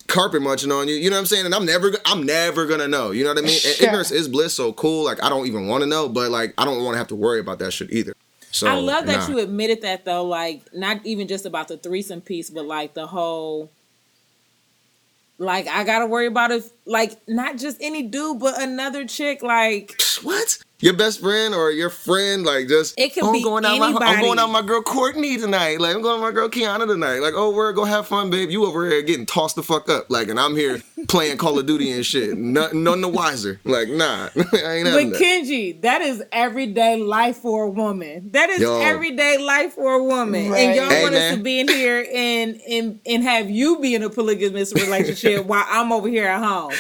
carpet 0.07 0.41
munching 0.41 0.73
on 0.73 0.89
you. 0.89 0.95
You 0.95 1.11
know 1.11 1.17
what 1.17 1.21
I'm 1.21 1.27
saying? 1.27 1.45
And 1.45 1.55
I'm 1.55 1.67
never, 1.67 1.93
I'm 2.07 2.25
never 2.25 2.65
gonna 2.65 2.89
know. 2.89 3.11
You 3.11 3.25
know 3.25 3.31
what 3.31 3.39
I 3.39 3.43
mean? 3.43 3.59
And 3.63 3.77
Yeah. 3.81 3.89
ignorance 3.89 4.11
is 4.11 4.27
bliss, 4.27 4.55
so 4.55 4.73
cool. 4.73 5.05
Like 5.05 5.23
I 5.23 5.29
don't 5.29 5.47
even 5.47 5.67
want 5.67 5.83
to 5.83 5.87
know, 5.87 6.09
but 6.09 6.31
like 6.31 6.55
I 6.57 6.65
don't 6.65 6.83
want 6.83 6.95
to 6.95 6.99
have 6.99 7.09
to 7.09 7.15
worry 7.15 7.41
about 7.41 7.59
that 7.59 7.73
shit 7.73 7.93
either. 7.93 8.15
So 8.55 8.69
I 8.69 8.75
love 8.75 9.07
that 9.07 9.29
nah. 9.29 9.35
you 9.35 9.43
admitted 9.43 9.83
that 9.83 10.05
though, 10.05 10.25
like 10.25 10.73
not 10.73 11.05
even 11.05 11.27
just 11.27 11.45
about 11.45 11.67
the 11.67 11.77
threesome 11.77 12.21
piece, 12.21 12.51
but 12.51 12.65
like 12.65 12.95
the 12.95 13.05
whole 13.05 13.69
like 15.39 15.67
I 15.67 15.83
gotta 15.83 16.07
worry 16.07 16.27
about 16.29 16.53
if 16.53 16.71
like 16.87 17.17
not 17.27 17.59
just 17.59 17.79
any 17.81 18.03
dude, 18.03 18.39
but 18.39 18.63
another 18.63 19.07
chick, 19.07 19.43
like 19.43 20.01
what? 20.23 20.59
Your 20.85 20.93
best 20.93 21.21
friend 21.21 21.55
or 21.55 21.71
your 21.71 21.89
friend, 21.89 22.45
like 22.45 22.69
just 22.69 22.93
It 22.99 23.15
could 23.15 23.23
oh, 23.23 23.29
I'm 23.29 23.33
be 23.33 23.43
going 23.43 23.65
out. 23.65 23.79
My, 23.79 23.87
I'm 23.87 24.21
going 24.21 24.39
out 24.39 24.51
my 24.51 24.61
girl 24.61 24.83
Courtney 24.83 25.39
tonight. 25.39 25.81
Like 25.81 25.97
I'm 25.97 26.03
going 26.03 26.21
with 26.21 26.29
my 26.29 26.35
girl 26.35 26.51
Kiana 26.51 26.87
tonight. 26.87 27.21
Like 27.21 27.33
oh, 27.35 27.55
we're 27.55 27.73
go 27.73 27.87
have 27.87 28.07
fun, 28.07 28.29
babe. 28.29 28.51
You 28.51 28.67
over 28.67 28.87
here 28.87 29.01
getting 29.01 29.25
tossed 29.25 29.57
the 29.57 29.63
fuck 29.63 29.89
up. 29.89 30.11
Like 30.11 30.29
and 30.29 30.39
I'm 30.39 30.55
here 30.55 30.83
playing 31.09 31.39
Call 31.39 31.59
of 31.59 31.65
Duty 31.65 31.91
and 31.91 32.05
shit. 32.05 32.37
None, 32.37 32.85
none 32.85 33.01
the 33.01 33.09
wiser. 33.09 33.63
Like 33.65 33.89
nah, 33.89 34.29
I 34.37 34.73
ain't 34.73 34.85
But 34.85 34.93
that. 35.11 35.19
Kenji, 35.19 35.81
that 35.81 36.03
is 36.03 36.23
everyday 36.31 36.99
life 36.99 37.39
for 37.39 37.63
a 37.63 37.71
woman. 37.71 38.33
That 38.33 38.51
is 38.51 38.61
Yo. 38.61 38.79
everyday 38.83 39.39
life 39.39 39.73
for 39.73 39.95
a 39.95 40.05
woman. 40.05 40.51
Right. 40.51 40.69
And 40.69 40.77
y'all 40.77 40.91
Hey, 40.91 41.03
want 41.03 41.15
us 41.15 41.35
to 41.35 41.43
be 41.43 41.61
in 41.61 41.69
here 41.69 42.07
and 42.15 42.61
and 42.69 43.01
and 43.07 43.23
have 43.23 43.49
you 43.49 43.81
be 43.81 43.95
in 43.95 44.03
a 44.03 44.11
polygamous 44.11 44.75
relationship 44.75 45.47
while 45.47 45.65
I'm 45.67 45.93
over 45.93 46.09
here 46.09 46.27
at 46.27 46.45
home. 46.45 46.75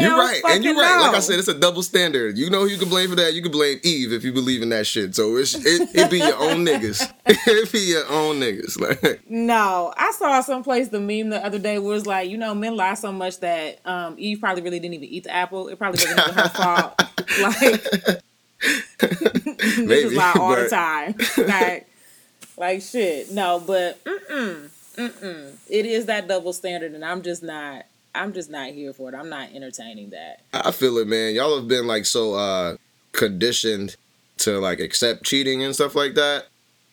You're 0.00 0.16
right, 0.16 0.40
and 0.48 0.64
you're 0.64 0.74
right. 0.74 1.00
Like 1.00 1.14
I 1.14 1.20
said, 1.20 1.38
it's 1.38 1.48
a 1.48 1.58
double 1.58 1.82
standard. 1.82 2.36
You 2.38 2.50
know 2.50 2.60
who 2.60 2.68
you 2.68 2.78
can 2.78 2.88
blame 2.88 3.10
for 3.10 3.16
that. 3.16 3.34
You 3.34 3.42
can 3.42 3.52
blame 3.52 3.80
Eve 3.82 4.12
if 4.12 4.24
you 4.24 4.32
believe 4.32 4.62
in 4.62 4.70
that 4.70 4.86
shit. 4.86 5.14
So 5.14 5.36
it's 5.36 5.54
it, 5.54 5.88
it 5.94 6.10
be 6.10 6.18
your 6.18 6.36
own 6.36 6.64
niggas. 6.64 7.12
it 7.26 7.72
be 7.72 7.80
your 7.80 8.06
own 8.08 8.40
niggas. 8.40 8.80
Like 8.80 9.28
No, 9.28 9.92
I 9.96 10.12
saw 10.12 10.40
someplace 10.40 10.88
the 10.88 11.00
meme 11.00 11.30
the 11.30 11.44
other 11.44 11.58
day 11.58 11.78
was 11.78 12.06
like, 12.06 12.30
you 12.30 12.38
know, 12.38 12.54
men 12.54 12.76
lie 12.76 12.94
so 12.94 13.12
much 13.12 13.40
that 13.40 13.80
um, 13.86 14.16
Eve 14.18 14.40
probably 14.40 14.62
really 14.62 14.80
didn't 14.80 14.94
even 14.94 15.08
eat 15.08 15.24
the 15.24 15.34
apple. 15.34 15.68
It 15.68 15.78
probably 15.78 16.04
wasn't 16.04 16.20
her 16.20 16.48
fault. 16.50 17.00
Like, 17.40 17.82
Maybe, 19.78 20.14
lie 20.14 20.34
all 20.38 20.54
the 20.54 20.68
time. 20.68 21.14
Like, 21.46 21.88
like 22.56 22.82
shit. 22.82 23.32
No, 23.32 23.62
but 23.66 24.02
mm-mm, 24.04 24.70
mm-mm. 24.96 25.56
It 25.68 25.86
is 25.86 26.06
that 26.06 26.28
double 26.28 26.52
standard, 26.52 26.92
and 26.92 27.04
I'm 27.04 27.22
just 27.22 27.42
not. 27.42 27.86
I'm 28.14 28.32
just 28.32 28.50
not 28.50 28.70
here 28.70 28.92
for 28.92 29.08
it. 29.08 29.14
I'm 29.14 29.28
not 29.28 29.50
entertaining 29.52 30.10
that. 30.10 30.42
I 30.52 30.70
feel 30.70 30.98
it, 30.98 31.08
man. 31.08 31.34
Y'all 31.34 31.56
have 31.56 31.68
been 31.68 31.86
like 31.86 32.06
so 32.06 32.34
uh 32.34 32.76
conditioned 33.12 33.96
to 34.38 34.58
like 34.58 34.80
accept 34.80 35.24
cheating 35.24 35.62
and 35.62 35.74
stuff 35.74 35.94
like 35.94 36.14
that. 36.14 36.46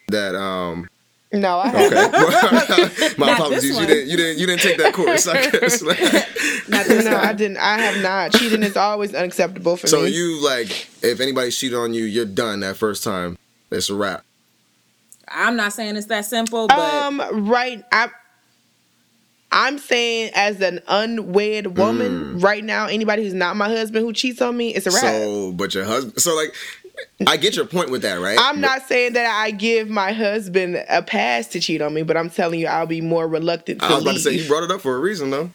That 0.10 0.36
um 0.36 0.88
no, 1.34 1.60
I 1.60 1.68
haven't. 1.70 2.92
okay. 2.92 3.14
My 3.18 3.28
Not 3.32 3.40
apologies. 3.40 3.80
You 3.80 3.86
didn't 3.86 4.10
you 4.10 4.18
didn't 4.18 4.40
you 4.40 4.48
didn't 4.48 4.62
take 4.62 4.78
that 4.78 4.94
course, 4.94 5.28
I 5.28 5.50
guess. 5.52 5.82
Not 6.68 6.86
this 6.86 7.06
no, 7.06 7.14
one. 7.14 7.26
I 7.26 7.34
didn't. 7.34 7.58
I 7.58 7.78
have 7.80 8.02
not. 8.02 8.34
Cheating 8.34 8.64
is 8.64 8.76
always 8.76 9.16
unacceptable 9.16 9.78
for 9.78 9.88
so 9.88 10.02
me. 10.02 10.10
So 10.10 10.16
you 10.16 10.44
like 10.44 10.90
if 11.02 11.20
anybody 11.20 11.52
cheated 11.52 11.78
on 11.78 11.94
you, 11.94 12.04
you're 12.04 12.26
done 12.26 12.60
that 12.62 12.78
first 12.78 13.04
time. 13.04 13.38
It's 13.72 13.90
a 13.90 13.96
wrap. 13.96 14.26
I'm 15.30 15.56
not 15.56 15.72
saying 15.72 15.96
it's 15.96 16.08
that 16.08 16.26
simple, 16.26 16.68
but 16.68 16.80
um, 16.80 17.48
right. 17.48 17.84
I. 17.92 18.10
I'm 19.52 19.78
saying, 19.78 20.32
as 20.34 20.62
an 20.62 20.80
unwed 20.88 21.78
woman, 21.78 22.40
right 22.40 22.64
now, 22.64 22.88
anybody 22.88 23.24
who's 23.24 23.34
not 23.34 23.58
my 23.58 23.68
husband 23.68 24.06
who 24.06 24.14
cheats 24.14 24.42
on 24.42 24.56
me, 24.56 24.74
it's 24.74 24.88
a 24.88 24.92
wrap. 24.92 25.02
So 25.02 25.52
but 25.52 25.74
your 25.74 25.84
husband 25.86 26.22
so 26.22 26.36
like 26.36 26.56
I 27.28 27.38
get 27.38 27.56
your 27.56 27.66
point 27.66 27.90
with 27.90 28.02
that, 28.04 28.20
right? 28.20 28.38
I'm 28.40 28.62
not 28.62 28.88
saying 28.88 29.14
that 29.14 29.26
I 29.26 29.52
give 29.52 29.90
my 29.90 30.12
husband 30.14 30.84
a 30.90 31.02
pass 31.02 31.48
to 31.48 31.60
cheat 31.60 31.82
on 31.82 31.94
me, 31.94 32.04
but 32.04 32.16
I'm 32.18 32.30
telling 32.30 32.60
you, 32.60 32.68
I'll 32.68 32.86
be 32.86 33.02
more 33.02 33.28
reluctant 33.28 33.80
to 33.80 33.86
I 33.86 33.94
was 33.96 34.04
about 34.04 34.16
leave. 34.16 34.24
to 34.24 34.30
say 34.30 34.36
you 34.36 34.48
brought 34.48 34.64
it 34.64 34.72
up 34.72 34.82
for 34.82 34.96
a 34.96 35.00
reason 35.00 35.30
though. 35.32 35.50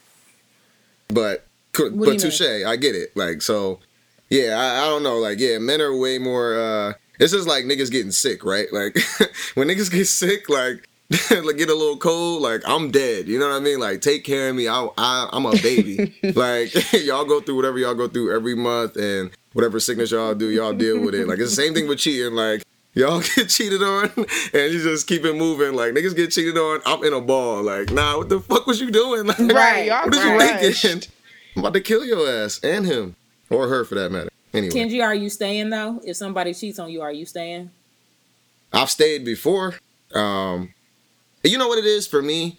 But 1.08 1.46
co- 1.72 1.90
What 1.90 2.06
but 2.06 2.18
touche, 2.18 2.40
I 2.42 2.76
get 2.76 2.94
it. 2.94 3.16
Like 3.16 3.42
so, 3.42 3.80
yeah, 4.28 4.56
I, 4.58 4.82
I 4.82 4.88
don't 4.88 5.02
know. 5.02 5.18
Like 5.18 5.38
yeah, 5.38 5.58
men 5.58 5.80
are 5.80 5.96
way 5.96 6.18
more. 6.18 6.56
uh 6.58 6.92
It's 7.18 7.32
just 7.32 7.48
like 7.48 7.64
niggas 7.64 7.90
getting 7.90 8.12
sick, 8.12 8.44
right? 8.44 8.66
Like 8.72 8.98
when 9.54 9.68
niggas 9.68 9.90
get 9.90 10.06
sick, 10.06 10.48
like. 10.48 10.88
like 11.30 11.56
get 11.56 11.68
a 11.70 11.74
little 11.74 11.96
cold, 11.96 12.42
like 12.42 12.62
I'm 12.66 12.90
dead. 12.90 13.28
You 13.28 13.38
know 13.38 13.48
what 13.48 13.56
I 13.56 13.60
mean? 13.60 13.78
Like 13.78 14.00
take 14.00 14.24
care 14.24 14.48
of 14.48 14.56
me. 14.56 14.66
I, 14.68 14.88
I 14.98 15.28
I'm 15.32 15.46
a 15.46 15.52
baby. 15.62 16.14
like 16.34 16.72
y'all 16.92 17.24
go 17.24 17.40
through 17.40 17.56
whatever 17.56 17.78
y'all 17.78 17.94
go 17.94 18.08
through 18.08 18.34
every 18.34 18.56
month, 18.56 18.96
and 18.96 19.30
whatever 19.52 19.78
sickness 19.78 20.10
y'all 20.10 20.34
do, 20.34 20.50
y'all 20.50 20.72
deal 20.72 21.00
with 21.00 21.14
it. 21.14 21.28
Like 21.28 21.38
it's 21.38 21.54
the 21.54 21.62
same 21.62 21.74
thing 21.74 21.86
with 21.86 21.98
cheating. 22.00 22.32
Like 22.34 22.62
y'all 22.94 23.20
get 23.36 23.48
cheated 23.48 23.82
on, 23.82 24.10
and 24.16 24.72
you 24.72 24.82
just 24.82 25.06
keep 25.06 25.24
it 25.24 25.36
moving. 25.36 25.74
Like 25.74 25.92
niggas 25.92 26.16
get 26.16 26.32
cheated 26.32 26.58
on, 26.58 26.80
I'm 26.84 27.04
in 27.04 27.12
a 27.12 27.20
ball. 27.20 27.62
Like 27.62 27.92
nah, 27.92 28.18
what 28.18 28.28
the 28.28 28.40
fuck 28.40 28.66
was 28.66 28.80
you 28.80 28.90
doing? 28.90 29.26
Like, 29.26 29.38
Right, 29.38 29.86
y'all 29.86 30.06
what 30.06 30.14
is 30.14 30.24
you 30.24 30.30
crushed. 30.36 30.82
thinking? 30.82 31.12
I'm 31.54 31.60
about 31.62 31.74
to 31.74 31.80
kill 31.80 32.04
your 32.04 32.28
ass 32.28 32.58
and 32.64 32.84
him 32.84 33.14
or 33.48 33.68
her 33.68 33.84
for 33.84 33.94
that 33.94 34.10
matter. 34.10 34.30
Anyway, 34.52 34.74
Kenji, 34.74 35.02
are 35.04 35.14
you 35.14 35.30
staying 35.30 35.70
though? 35.70 36.00
If 36.04 36.16
somebody 36.16 36.52
cheats 36.52 36.78
on 36.80 36.90
you, 36.90 37.00
are 37.02 37.12
you 37.12 37.26
staying? 37.26 37.70
I've 38.72 38.90
stayed 38.90 39.24
before. 39.24 39.74
Um, 40.14 40.72
you 41.50 41.58
know 41.58 41.68
what 41.68 41.78
it 41.78 41.84
is 41.86 42.06
for 42.06 42.22
me. 42.22 42.58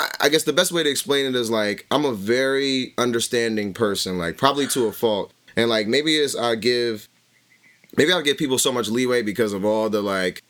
I, 0.00 0.08
I 0.22 0.28
guess 0.28 0.44
the 0.44 0.52
best 0.52 0.72
way 0.72 0.82
to 0.82 0.90
explain 0.90 1.26
it 1.26 1.34
is 1.34 1.50
like 1.50 1.86
I'm 1.90 2.04
a 2.04 2.12
very 2.12 2.94
understanding 2.98 3.74
person, 3.74 4.18
like 4.18 4.36
probably 4.36 4.66
to 4.68 4.86
a 4.86 4.92
fault, 4.92 5.32
and 5.56 5.68
like 5.68 5.86
maybe 5.86 6.16
it's 6.16 6.36
I 6.36 6.54
give 6.54 7.08
maybe 7.96 8.12
I'll 8.12 8.22
give 8.22 8.38
people 8.38 8.58
so 8.58 8.72
much 8.72 8.88
leeway 8.88 9.22
because 9.22 9.52
of 9.52 9.64
all 9.64 9.90
the 9.90 10.02
like 10.02 10.42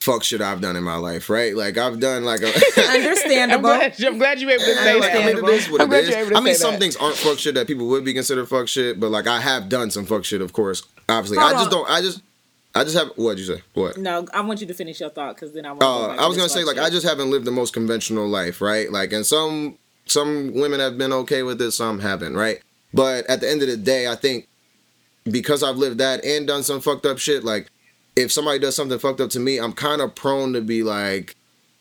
fuck 0.00 0.22
shit 0.24 0.40
I've 0.40 0.60
done 0.62 0.76
in 0.76 0.82
my 0.82 0.96
life, 0.96 1.28
right? 1.28 1.54
Like 1.54 1.76
I've 1.78 2.00
done 2.00 2.24
like 2.24 2.40
a 2.42 2.48
I'm 2.76 2.96
Understandable. 3.00 3.62
glad, 3.68 4.02
I'm 4.04 4.18
glad 4.18 4.40
you 4.40 4.46
were 4.46 4.52
able 4.54 4.64
to 4.64 4.74
say 4.76 4.98
like, 4.98 5.12
I 5.12 5.26
mean, 5.26 5.36
that. 5.36 5.44
it 5.44 5.48
is 5.50 5.70
what 5.70 5.80
I'm 5.80 5.86
it 5.86 5.90
glad 5.90 6.04
you're 6.06 6.18
able 6.18 6.30
to 6.30 6.36
I 6.36 6.40
mean, 6.40 6.54
say 6.54 6.60
some 6.60 6.72
that. 6.72 6.80
things 6.80 6.96
aren't 6.96 7.16
fuck 7.16 7.38
shit 7.38 7.54
that 7.54 7.66
people 7.66 7.86
would 7.88 8.04
be 8.04 8.14
considered 8.14 8.46
fuck 8.48 8.68
shit, 8.68 8.98
but 9.00 9.10
like 9.10 9.26
I 9.26 9.40
have 9.40 9.68
done 9.68 9.90
some 9.90 10.04
fuck 10.06 10.24
shit, 10.24 10.40
of 10.40 10.52
course. 10.52 10.82
Obviously, 11.08 11.38
Hold 11.38 11.52
I 11.52 11.54
just 11.54 11.66
on. 11.66 11.70
don't. 11.70 11.90
I 11.90 12.00
just, 12.02 12.22
I 12.74 12.84
just 12.84 12.96
have. 12.96 13.08
What'd 13.16 13.38
you 13.38 13.46
say? 13.46 13.62
What? 13.74 13.96
No, 13.96 14.26
I 14.32 14.40
want 14.42 14.60
you 14.60 14.66
to 14.68 14.74
finish 14.74 15.00
your 15.00 15.10
thought 15.10 15.34
because 15.34 15.52
then 15.52 15.66
I 15.66 15.72
want. 15.72 15.82
Uh, 15.82 16.22
I 16.22 16.26
was 16.26 16.36
gonna 16.36 16.48
say 16.48 16.64
like 16.64 16.78
I 16.78 16.88
just 16.88 17.06
haven't 17.06 17.30
lived 17.30 17.44
the 17.44 17.50
most 17.50 17.72
conventional 17.72 18.28
life, 18.28 18.60
right? 18.60 18.90
Like, 18.90 19.12
and 19.12 19.26
some 19.26 19.76
some 20.06 20.54
women 20.54 20.80
have 20.80 20.96
been 20.96 21.12
okay 21.12 21.42
with 21.42 21.60
it, 21.60 21.72
some 21.72 21.98
haven't, 22.00 22.36
right? 22.36 22.60
But 22.92 23.26
at 23.28 23.40
the 23.40 23.50
end 23.50 23.62
of 23.62 23.68
the 23.68 23.76
day, 23.76 24.08
I 24.08 24.14
think 24.14 24.48
because 25.24 25.62
I've 25.62 25.76
lived 25.76 25.98
that 25.98 26.24
and 26.24 26.46
done 26.46 26.62
some 26.62 26.80
fucked 26.80 27.06
up 27.06 27.18
shit, 27.18 27.44
like 27.44 27.70
if 28.16 28.32
somebody 28.32 28.58
does 28.58 28.76
something 28.76 28.98
fucked 28.98 29.20
up 29.20 29.30
to 29.30 29.40
me, 29.40 29.58
I'm 29.58 29.72
kind 29.72 30.00
of 30.00 30.14
prone 30.14 30.52
to 30.52 30.60
be 30.60 30.82
like, 30.82 31.36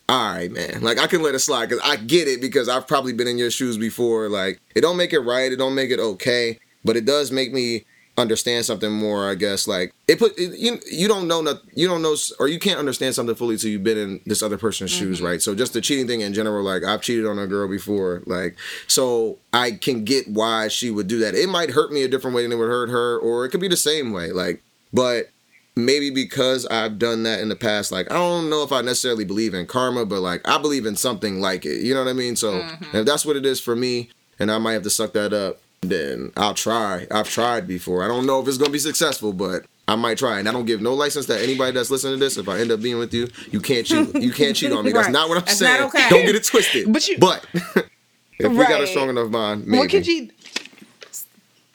all 0.08 0.34
right, 0.34 0.52
man, 0.52 0.82
like 0.82 0.98
I 0.98 1.08
can 1.08 1.22
let 1.22 1.36
it 1.36 1.40
slide 1.40 1.70
because 1.70 1.84
I 1.84 1.98
get 1.98 2.28
it 2.28 2.42
because 2.42 2.68
I've 2.68 2.88
probably 2.88 3.14
been 3.14 3.28
in 3.28 3.38
your 3.38 3.52
shoes 3.52 3.78
before. 3.78 4.28
Like, 4.28 4.60
it 4.76 4.82
don't 4.82 4.98
make 4.98 5.14
it 5.14 5.20
right, 5.20 5.52
it 5.52 5.58
don't 5.58 5.76
make 5.76 5.92
it 5.92 6.00
okay, 6.00 6.60
but 6.84 6.98
it 6.98 7.06
does 7.06 7.32
make 7.32 7.54
me 7.54 7.86
understand 8.20 8.66
something 8.66 8.92
more. 8.92 9.30
I 9.30 9.36
guess 9.36 9.68
like 9.68 9.94
it 10.08 10.20
put 10.20 10.38
it, 10.38 10.58
you 10.58 10.80
you 10.92 11.08
don't 11.08 11.28
know 11.28 11.42
not, 11.42 11.62
you 11.74 11.88
don't 11.88 12.02
know 12.02 12.16
or 12.40 12.48
you 12.48 12.60
can't 12.60 12.80
understand 12.80 13.16
something 13.16 13.36
fully 13.36 13.58
till 13.58 13.70
you've 13.70 13.84
been 13.84 13.98
in 13.98 14.22
this 14.26 14.44
other 14.44 14.58
person's 14.58 14.92
shoes, 14.92 15.18
mm-hmm. 15.18 15.26
right? 15.26 15.42
So 15.42 15.56
just 15.56 15.74
the 15.74 15.82
cheating 15.82 16.08
thing 16.08 16.22
in 16.22 16.34
general, 16.34 16.64
like 16.64 16.84
I've 16.84 17.02
cheated 17.02 17.26
on 17.26 17.40
a 17.40 17.48
girl 17.48 17.68
before, 17.68 18.22
like 18.26 18.58
so 18.88 19.38
I 19.54 19.72
can 19.72 20.04
get 20.04 20.28
why 20.28 20.68
she 20.68 20.92
would 20.92 21.08
do 21.08 21.20
that. 21.20 21.36
It 21.36 21.50
might 21.50 21.72
hurt 21.72 21.92
me 21.92 22.04
a 22.04 22.08
different 22.08 22.36
way 22.36 22.44
than 22.44 22.52
it 22.52 22.58
would 22.58 22.70
hurt 22.70 22.90
her, 22.90 23.18
or 23.18 23.46
it 23.46 23.50
could 23.50 23.62
be 23.62 23.68
the 23.68 23.78
same 23.78 24.12
way, 24.12 24.32
like 24.32 24.62
but 24.92 25.30
maybe 25.76 26.10
because 26.10 26.66
I've 26.66 27.00
done 27.00 27.24
that 27.24 27.40
in 27.40 27.50
the 27.50 27.56
past, 27.56 27.92
like 27.92 28.12
I 28.12 28.16
don't 28.16 28.50
know 28.50 28.64
if 28.64 28.72
I 28.72 28.82
necessarily 28.82 29.26
believe 29.26 29.54
in 29.54 29.66
karma, 29.66 30.06
but 30.06 30.22
like 30.22 30.48
I 30.48 30.58
believe 30.58 30.86
in 30.86 30.96
something 30.96 31.40
like 31.40 31.66
it. 31.66 31.82
You 31.82 31.94
know 31.94 32.04
what 32.04 32.10
I 32.10 32.14
mean? 32.14 32.36
So 32.36 32.62
mm-hmm. 32.62 32.98
if 32.98 33.06
that's 33.06 33.26
what 33.26 33.36
it 33.36 33.46
is 33.46 33.60
for 33.60 33.76
me, 33.76 34.10
and 34.40 34.52
I 34.52 34.58
might 34.58 34.74
have 34.74 34.84
to 34.84 34.90
suck 34.90 35.14
that 35.14 35.34
up, 35.34 35.60
then 35.82 36.32
I'll 36.38 36.54
try. 36.54 37.08
I've 37.12 37.30
tried 37.30 37.68
before. 37.68 38.04
I 38.04 38.08
don't 38.08 38.26
know 38.26 38.40
if 38.42 38.48
it's 38.48 38.58
gonna 38.58 38.72
be 38.72 38.80
successful, 38.80 39.34
but 39.34 39.66
I 39.88 39.96
might 39.96 40.18
try. 40.18 40.40
And 40.40 40.48
I 40.48 40.52
don't 40.52 40.66
give 40.66 40.82
no 40.82 40.94
license 40.94 41.26
that 41.28 41.42
anybody 41.42 41.72
that's 41.72 41.90
listening 41.90 42.14
to 42.16 42.20
this, 42.20 42.38
if 42.38 42.48
I 42.50 42.60
end 42.60 42.72
up 42.72 42.82
being 42.82 42.98
with 43.00 43.14
you, 43.14 43.28
you 43.52 43.60
can't 43.62 43.86
cheat. 43.88 44.14
You 44.22 44.32
can't 44.32 44.56
cheat 44.56 44.72
on 44.72 44.86
me. 44.86 44.92
That's 44.92 45.06
Right. 45.08 45.12
not 45.14 45.30
what 45.30 45.38
I'm 45.40 45.46
That's 45.46 45.58
saying. 45.58 45.80
not 45.82 45.88
okay. 45.96 46.10
Don't 46.10 46.26
get 46.26 46.36
it 46.36 46.44
twisted. 46.44 46.92
But 46.92 47.08
you- 47.08 47.18
but 47.18 47.46
if 47.54 48.52
we 48.52 48.58
got 48.58 48.82
a 48.82 48.88
strong 48.88 49.10
enough 49.10 49.32
bond, 49.32 49.66
maybe. 49.68 49.80
What 49.80 49.90
could 49.90 50.06
you? 50.06 50.30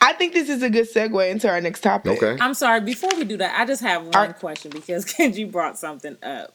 I 0.01 0.13
think 0.13 0.33
this 0.33 0.49
is 0.49 0.61
a 0.61 0.69
good 0.69 0.87
segue 0.91 1.29
into 1.31 1.49
our 1.49 1.59
next 1.59 1.81
topic. 1.81 2.21
Okay. 2.21 2.37
I'm 2.41 2.53
sorry. 2.53 2.79
Before 2.81 3.09
we 3.17 3.23
do 3.23 3.37
that, 3.37 3.59
I 3.59 3.65
just 3.65 3.81
have 3.81 4.03
one 4.05 4.15
Are- 4.15 4.33
question 4.33 4.71
because 4.71 5.03
Kenji 5.13 5.51
brought 5.51 5.79
something 5.79 6.15
up 6.21 6.53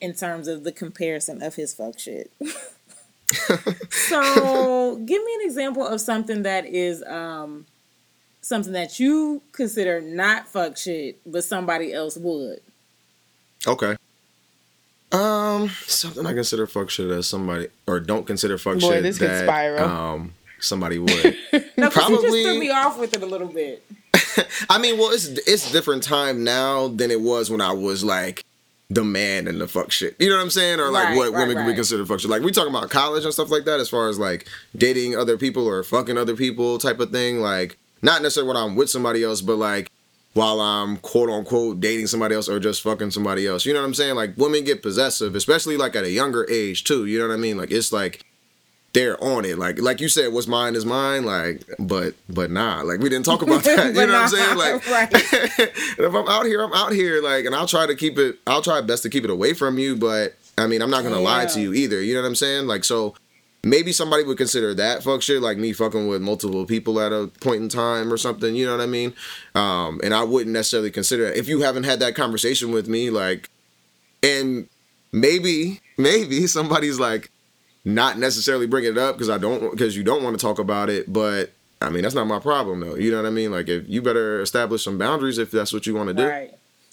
in 0.00 0.14
terms 0.14 0.48
of 0.48 0.64
the 0.64 0.72
comparison 0.72 1.42
of 1.42 1.56
his 1.56 1.74
fuck 1.74 1.98
shit. 1.98 2.32
So, 3.90 4.96
give 5.04 5.22
me 5.24 5.34
an 5.34 5.46
example 5.46 5.86
of 5.86 6.00
something 6.00 6.42
that 6.42 6.66
is 6.66 7.02
um 7.04 7.66
something 8.40 8.72
that 8.72 8.98
you 8.98 9.42
consider 9.52 10.00
not 10.00 10.48
fuck 10.48 10.76
shit, 10.76 11.20
but 11.30 11.44
somebody 11.44 11.92
else 11.92 12.16
would. 12.16 12.60
Okay. 13.66 13.96
Um, 15.12 15.68
something 15.86 16.24
I 16.24 16.32
consider 16.34 16.66
fuck 16.66 16.88
shit 16.88 17.10
as 17.10 17.26
somebody 17.26 17.68
or 17.86 17.98
don't 17.98 18.26
consider 18.26 18.58
fuck 18.58 18.78
Boy, 18.78 18.90
shit 18.90 19.02
this 19.02 19.18
that 19.18 19.44
spiral. 19.44 19.88
um 19.88 20.34
somebody 20.60 20.98
would. 20.98 21.36
No, 21.76 21.88
because 21.88 22.08
he 22.08 22.14
just 22.14 22.28
threw 22.28 22.60
me 22.60 22.70
off 22.70 22.98
with 22.98 23.14
it 23.14 23.22
a 23.22 23.26
little 23.26 23.48
bit. 23.48 23.82
I 24.68 24.78
mean, 24.78 24.98
well, 24.98 25.10
it's 25.12 25.26
it's 25.26 25.72
different 25.72 26.02
time 26.02 26.44
now 26.44 26.88
than 26.88 27.10
it 27.10 27.22
was 27.22 27.50
when 27.50 27.62
I 27.62 27.72
was 27.72 28.04
like 28.04 28.44
the 28.90 29.04
man 29.04 29.46
and 29.46 29.60
the 29.60 29.68
fuck 29.68 29.92
shit. 29.92 30.16
You 30.18 30.28
know 30.28 30.36
what 30.36 30.42
I'm 30.42 30.50
saying? 30.50 30.80
Or 30.80 30.90
like 30.90 31.08
Right, 31.08 31.16
what 31.16 31.32
right, 31.32 31.40
women 31.40 31.56
could 31.56 31.62
be 31.62 31.68
right. 31.68 31.76
considered 31.76 32.08
fuck 32.08 32.20
shit. 32.20 32.30
Like 32.30 32.42
we 32.42 32.50
talking 32.50 32.74
about 32.74 32.90
college 32.90 33.24
and 33.24 33.32
stuff 33.32 33.50
like 33.50 33.64
that, 33.64 33.78
as 33.80 33.88
far 33.88 34.08
as 34.08 34.18
like 34.18 34.48
dating 34.76 35.16
other 35.16 35.38
people 35.38 35.66
or 35.66 35.82
fucking 35.82 36.18
other 36.18 36.34
people 36.34 36.78
type 36.78 36.98
of 36.98 37.10
thing. 37.10 37.40
Like 37.40 37.78
not 38.02 38.20
necessarily 38.20 38.48
when 38.48 38.56
I'm 38.56 38.74
with 38.76 38.90
somebody 38.90 39.22
else, 39.22 39.40
but 39.40 39.56
like 39.56 39.90
while 40.34 40.60
I'm 40.60 40.96
quote 40.98 41.30
unquote 41.30 41.80
dating 41.80 42.08
somebody 42.08 42.34
else 42.34 42.48
or 42.48 42.58
just 42.58 42.82
fucking 42.82 43.12
somebody 43.12 43.46
else. 43.46 43.64
You 43.64 43.72
know 43.72 43.80
what 43.80 43.86
I'm 43.86 43.94
saying? 43.94 44.16
Like 44.16 44.36
women 44.36 44.64
get 44.64 44.82
possessive, 44.82 45.34
especially 45.34 45.76
like 45.76 45.94
at 45.94 46.04
a 46.04 46.10
younger 46.10 46.46
age 46.50 46.84
too. 46.84 47.06
You 47.06 47.18
know 47.20 47.28
what 47.28 47.34
I 47.34 47.38
mean? 47.38 47.56
Like 47.56 47.70
it's 47.70 47.92
like 47.92 48.24
they're 48.92 49.22
on 49.22 49.44
it. 49.44 49.58
Like 49.58 49.80
like 49.80 50.00
you 50.00 50.08
said, 50.08 50.32
what's 50.32 50.46
mine 50.46 50.74
is 50.74 50.84
mine. 50.84 51.24
Like 51.24 51.62
but 51.78 52.14
but 52.28 52.50
nah. 52.50 52.82
Like 52.82 53.00
we 53.00 53.08
didn't 53.08 53.24
talk 53.24 53.42
about 53.42 53.62
that. 53.64 53.88
you 53.88 53.92
know 53.92 54.06
what 54.06 54.14
I'm 54.14 54.28
saying? 54.28 54.56
Like 54.56 54.86
right. 54.90 55.08
if 55.12 56.14
I'm 56.14 56.28
out 56.28 56.46
here, 56.46 56.62
I'm 56.62 56.72
out 56.72 56.92
here. 56.92 57.22
Like, 57.22 57.44
and 57.44 57.54
I'll 57.54 57.66
try 57.66 57.86
to 57.86 57.94
keep 57.94 58.18
it. 58.18 58.38
I'll 58.46 58.62
try 58.62 58.80
best 58.80 59.02
to 59.04 59.10
keep 59.10 59.24
it 59.24 59.30
away 59.30 59.54
from 59.54 59.78
you. 59.78 59.96
But 59.96 60.34
I 60.58 60.66
mean, 60.66 60.82
I'm 60.82 60.90
not 60.90 61.04
gonna 61.04 61.20
lie 61.20 61.46
to 61.46 61.60
you 61.60 61.72
either. 61.72 62.02
You 62.02 62.14
know 62.14 62.22
what 62.22 62.28
I'm 62.28 62.34
saying? 62.34 62.66
Like, 62.66 62.84
so 62.84 63.14
maybe 63.62 63.92
somebody 63.92 64.24
would 64.24 64.38
consider 64.38 64.74
that 64.74 65.02
fuck 65.02 65.22
shit, 65.22 65.40
like 65.40 65.58
me 65.58 65.72
fucking 65.72 66.08
with 66.08 66.22
multiple 66.22 66.64
people 66.66 67.00
at 67.00 67.12
a 67.12 67.30
point 67.40 67.62
in 67.62 67.68
time 67.68 68.12
or 68.12 68.16
something. 68.16 68.54
You 68.54 68.66
know 68.66 68.76
what 68.76 68.82
I 68.82 68.86
mean? 68.86 69.14
Um, 69.54 70.00
and 70.02 70.14
I 70.14 70.24
wouldn't 70.24 70.52
necessarily 70.52 70.90
consider 70.90 71.26
it 71.26 71.36
if 71.36 71.48
you 71.48 71.60
haven't 71.60 71.84
had 71.84 72.00
that 72.00 72.14
conversation 72.14 72.72
with 72.72 72.88
me. 72.88 73.10
Like, 73.10 73.50
and 74.22 74.68
maybe 75.12 75.80
maybe 75.96 76.46
somebody's 76.46 76.98
like 76.98 77.30
not 77.84 78.18
necessarily 78.18 78.66
bringing 78.66 78.92
it 78.92 78.98
up 78.98 79.16
because 79.16 79.30
I 79.30 79.38
don't 79.38 79.70
because 79.70 79.96
you 79.96 80.02
don't 80.02 80.22
want 80.22 80.38
to 80.38 80.44
talk 80.44 80.58
about 80.58 80.90
it, 80.90 81.12
but. 81.12 81.52
I 81.82 81.88
mean, 81.88 82.02
that's 82.02 82.14
not 82.14 82.26
my 82.26 82.38
problem 82.38 82.80
though. 82.80 82.94
You 82.94 83.10
know 83.10 83.16
what 83.16 83.26
I 83.26 83.30
mean? 83.30 83.50
Like, 83.52 83.66
if 83.66 83.88
you 83.88 84.02
better 84.02 84.42
establish 84.42 84.84
some 84.84 84.98
boundaries 84.98 85.38
if 85.38 85.50
that's 85.50 85.72
what 85.72 85.86
you 85.86 85.94
want 85.94 86.08
to 86.08 86.14
do. 86.14 86.28
Right. 86.28 86.52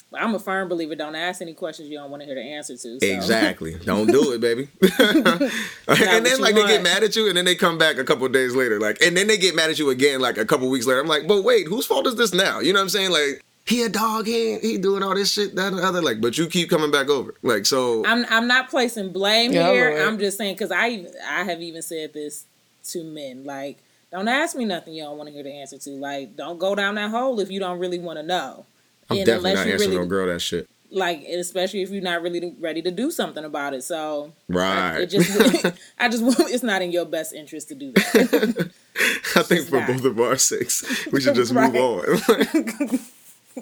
But 0.09 0.21
I'm 0.21 0.33
a 0.33 0.39
firm 0.39 0.69
believer. 0.69 0.95
Don't 0.95 1.15
ask 1.15 1.41
any 1.41 1.53
questions 1.53 1.89
you 1.89 1.97
don't 1.97 2.09
want 2.09 2.21
to 2.21 2.25
hear 2.25 2.35
the 2.35 2.41
answer 2.41 2.73
to. 2.73 2.77
So. 2.77 2.97
Exactly. 3.01 3.75
Don't 3.83 4.07
do 4.07 4.31
it, 4.31 4.39
baby. 4.39 4.69
and 4.99 6.25
then 6.25 6.39
like 6.39 6.55
they 6.55 6.65
get 6.65 6.81
mad 6.81 7.03
at 7.03 7.15
you, 7.15 7.27
and 7.27 7.35
then 7.35 7.43
they 7.43 7.55
come 7.55 7.77
back 7.77 7.97
a 7.97 8.05
couple 8.05 8.25
of 8.25 8.31
days 8.31 8.55
later, 8.55 8.79
like, 8.79 9.01
and 9.01 9.17
then 9.17 9.27
they 9.27 9.37
get 9.37 9.55
mad 9.55 9.69
at 9.69 9.79
you 9.79 9.89
again, 9.89 10.21
like 10.21 10.37
a 10.37 10.45
couple 10.45 10.69
weeks 10.69 10.85
later. 10.85 11.01
I'm 11.01 11.07
like, 11.07 11.27
but 11.27 11.43
wait, 11.43 11.67
whose 11.67 11.85
fault 11.85 12.07
is 12.07 12.15
this 12.15 12.33
now? 12.33 12.59
You 12.59 12.71
know 12.71 12.79
what 12.79 12.83
I'm 12.83 12.89
saying? 12.89 13.11
Like, 13.11 13.41
he 13.67 13.83
a 13.83 13.89
dog, 13.89 14.25
he 14.25 14.57
he 14.59 14.77
doing 14.77 15.03
all 15.03 15.13
this 15.15 15.31
shit, 15.33 15.55
that 15.55 15.73
and 15.73 15.81
other. 15.81 16.01
Like, 16.01 16.21
but 16.21 16.37
you 16.37 16.47
keep 16.47 16.69
coming 16.69 16.89
back 16.91 17.09
over, 17.09 17.33
like, 17.43 17.65
so. 17.65 18.05
I'm 18.05 18.25
I'm 18.29 18.47
not 18.47 18.69
placing 18.69 19.11
blame 19.11 19.51
Yeah, 19.53 19.71
here. 19.71 19.89
Lord. 19.91 20.01
I'm 20.07 20.17
just 20.19 20.37
saying 20.37 20.55
because 20.55 20.71
I 20.71 21.05
I 21.29 21.43
have 21.43 21.61
even 21.61 21.81
said 21.81 22.13
this 22.13 22.45
to 22.91 23.03
men 23.03 23.43
like 23.43 23.77
don't 24.11 24.29
ask 24.29 24.55
me 24.55 24.63
nothing 24.63 24.93
you 24.93 25.03
don't 25.03 25.17
want 25.17 25.27
to 25.27 25.33
hear 25.33 25.43
the 25.43 25.51
answer 25.51 25.77
to. 25.77 25.89
Like 25.91 26.35
don't 26.37 26.57
go 26.57 26.73
down 26.75 26.95
that 26.95 27.11
hole 27.11 27.39
if 27.41 27.51
you 27.51 27.59
don't 27.59 27.79
really 27.79 27.99
want 27.99 28.17
to 28.17 28.23
know. 28.23 28.65
I'm 29.09 29.17
And 29.17 29.25
definitely 29.25 29.51
unless 29.51 29.55
not 29.55 29.67
you 29.67 29.73
answering 29.73 29.89
really- 29.91 30.01
no 30.01 30.07
girl 30.09 30.27
that 30.27 30.39
shit. 30.39 30.69
Like 30.89 31.23
especially 31.23 31.81
if 31.81 31.89
you're 31.89 32.01
not 32.01 32.21
really 32.21 32.55
ready 32.61 32.81
to 32.83 32.91
do 32.91 33.11
something 33.11 33.43
about 33.43 33.73
it. 33.73 33.83
So 33.83 34.31
Right. 34.47 34.99
it 35.01 35.07
just 35.07 35.29
I 35.99 36.07
just 36.07 36.23
it's 36.49 36.63
not 36.63 36.81
in 36.81 36.93
your 36.93 37.03
best 37.03 37.33
interest 37.33 37.67
to 37.67 37.75
do 37.75 37.91
that. 37.91 38.71
I 39.35 39.43
think 39.43 39.67
for 39.67 39.79
not. 39.81 39.87
both 39.89 40.05
of 40.05 40.17
our 40.21 40.37
sakes, 40.37 41.05
we 41.11 41.19
should 41.19 41.35
just 41.35 41.51
Right. 41.51 41.73
move 41.73 41.81
on. 41.83 42.99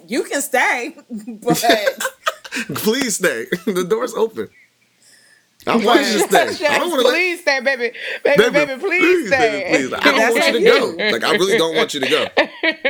You 0.06 0.24
can 0.24 0.40
stay, 0.42 0.96
but 1.10 1.58
Please 2.74 3.16
stay. 3.16 3.46
the 3.66 3.84
door's 3.88 4.14
open. 4.14 4.48
I 5.68 5.74
want 5.76 6.00
you 6.06 6.12
to 6.26 6.28
stay. 6.52 6.66
I 6.68 6.78
don't 6.78 6.90
want 6.90 7.02
to 7.02 7.08
let 7.08 7.12
please 7.12 7.40
stay, 7.40 7.58
baby, 7.60 7.90
baby, 8.22 8.50
baby, 8.50 8.76
please, 8.80 9.26
stay. 9.26 9.64
baby, 9.72 9.88
please. 9.88 9.92
I 9.94 10.00
don't 10.12 10.32
want 10.32 10.46
you 10.46 10.52
to 10.52 10.64
go. 10.64 11.10
Like 11.12 11.24
I 11.24 11.32
really 11.32 11.58
don't 11.58 11.74
want 11.74 11.92
you 11.92 12.00
to 12.00 12.08
go. 12.08 12.26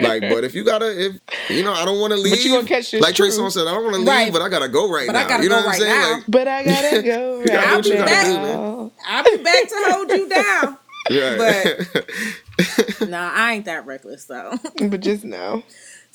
Like, 0.03 0.21
but 0.21 0.45
if 0.45 0.55
you 0.55 0.62
gotta, 0.62 1.07
if 1.07 1.16
you 1.49 1.64
know, 1.64 1.73
I 1.73 1.87
don't 1.87 1.99
want 2.01 2.12
to 2.12 2.19
leave. 2.19 2.33
But 2.35 2.45
you 2.45 2.53
gonna 2.55 2.69
catch 2.69 2.90
this 2.90 3.01
Like 3.01 3.14
Trey 3.14 3.29
truth. 3.29 3.40
Songz 3.40 3.53
said, 3.53 3.66
I 3.66 3.71
don't 3.73 3.83
want 3.83 3.95
to 3.95 4.01
leave, 4.01 4.09
Right. 4.09 4.33
but 4.33 4.42
I 4.42 4.51
gotta 4.51 4.69
go 4.69 4.90
right 4.92 5.07
But 5.07 5.16
I 5.16 5.23
now. 5.23 5.29
gotta 5.29 5.42
you 5.42 5.49
know 5.49 5.61
go 5.62 5.66
what 5.66 5.75
I'm 5.77 5.81
right 5.81 5.81
saying? 5.81 6.12
Like, 6.19 6.25
But 6.29 6.49
I 6.49 6.64
gotta 6.64 7.03
go 7.03 7.45
gotta 7.47 7.57
right 7.57 7.83
do 7.83 7.90
what 7.90 7.99
you 7.99 8.05
gotta 8.05 8.53
do. 8.53 8.92
I'll 9.07 9.25
be 9.25 9.37
back 9.42 9.69
to 9.69 9.75
hold 9.88 10.11
you 10.11 10.29
down. 10.29 10.79
yeah. 11.09 13.07
Nah, 13.09 13.31
I 13.35 13.53
ain't 13.55 13.64
that 13.66 13.87
reckless 13.87 14.24
though. 14.26 14.53
But 14.81 15.01
just 15.01 15.24
know. 15.24 15.62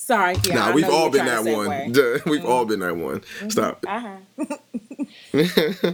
Sorry, 0.03 0.33
Kiana. 0.35 0.55
nah, 0.55 0.71
we've 0.75 0.89
all 0.89 1.11
been 1.11 1.25
that 1.27 1.43
one. 1.43 1.67
segue. 1.67 1.93
Duh, 1.93 2.19
We've 2.29 2.43
all 2.43 2.65
been 2.65 2.79
that 2.79 2.97
one. 2.97 3.21
Stop. 3.49 3.85
Uh-huh. 3.87 4.17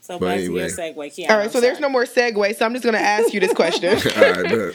So 0.00 0.18
But 0.18 0.36
anyway. 0.38 0.68
to 0.68 0.82
your 0.84 0.94
segue, 0.94 0.96
Kiana. 1.16 1.30
All 1.30 1.38
right, 1.38 1.50
so 1.50 1.62
there's 1.62 1.80
no 1.80 1.88
more 1.88 2.04
segue, 2.04 2.54
so 2.56 2.66
I'm 2.66 2.74
just 2.74 2.84
gonna 2.84 2.98
ask 2.98 3.32
you 3.32 3.40
this 3.40 3.54
question. 3.54 3.94
All 4.16 4.32
right, 4.32 4.42
bet. 4.44 4.74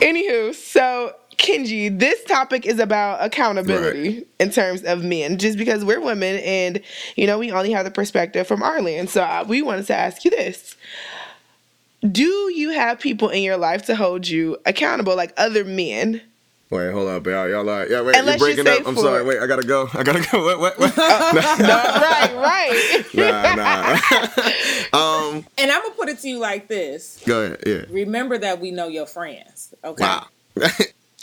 Anywho, 0.00 0.54
so 0.54 1.12
Kenji, 1.36 1.98
this 1.98 2.22
topic 2.24 2.64
is 2.64 2.78
about 2.78 3.24
accountability 3.24 4.24
in 4.38 4.50
terms 4.50 4.84
of 4.84 5.02
men, 5.02 5.36
just 5.36 5.58
because 5.58 5.84
we're 5.84 6.00
women 6.00 6.36
and 6.44 6.80
you 7.16 7.26
know 7.26 7.40
we 7.40 7.50
only 7.50 7.72
have 7.72 7.84
the 7.84 7.90
perspective 7.90 8.46
from 8.46 8.62
our 8.62 8.80
land. 8.80 9.10
So 9.10 9.20
uh, 9.22 9.44
we 9.48 9.62
wanted 9.62 9.86
to 9.88 9.96
ask 9.96 10.24
you 10.24 10.30
this: 10.30 10.76
Do 12.08 12.52
you 12.54 12.70
have 12.70 13.00
people 13.00 13.30
in 13.30 13.42
your 13.42 13.56
life 13.56 13.84
to 13.86 13.96
hold 13.96 14.28
you 14.28 14.58
accountable, 14.64 15.16
like 15.16 15.32
other 15.36 15.64
men? 15.64 16.20
Wait, 16.70 16.92
hold 16.92 17.08
up, 17.08 17.26
y'all. 17.26 17.48
Y'all 17.48 17.68
are, 17.68 17.84
yeah, 17.88 18.00
wait, 18.00 18.14
Unless 18.16 18.38
you're 18.38 18.46
breaking 18.48 18.64
say 18.64 18.78
up. 18.78 18.86
I'm 18.86 18.94
for- 18.94 19.00
sorry. 19.00 19.24
Wait, 19.24 19.40
I 19.40 19.46
gotta 19.48 19.64
go. 19.66 19.88
I 19.92 20.04
gotta 20.04 20.24
go. 20.30 20.44
What? 20.44 20.60
What? 20.60 20.78
what? 20.78 20.96
right, 20.96 22.32
right. 22.36 23.04
nah, 23.12 23.54
nah. 23.56 24.98
um, 24.98 25.44
And 25.58 25.72
I'm 25.72 25.82
gonna 25.82 25.94
put 25.96 26.08
it 26.08 26.20
to 26.20 26.28
you 26.28 26.38
like 26.38 26.68
this: 26.68 27.20
go 27.26 27.42
ahead. 27.42 27.64
Yeah. 27.66 27.84
Remember 27.90 28.38
that 28.38 28.60
we 28.60 28.70
know 28.70 28.86
your 28.86 29.06
friends. 29.06 29.74
Okay. 29.84 30.04
Wow. 30.04 30.26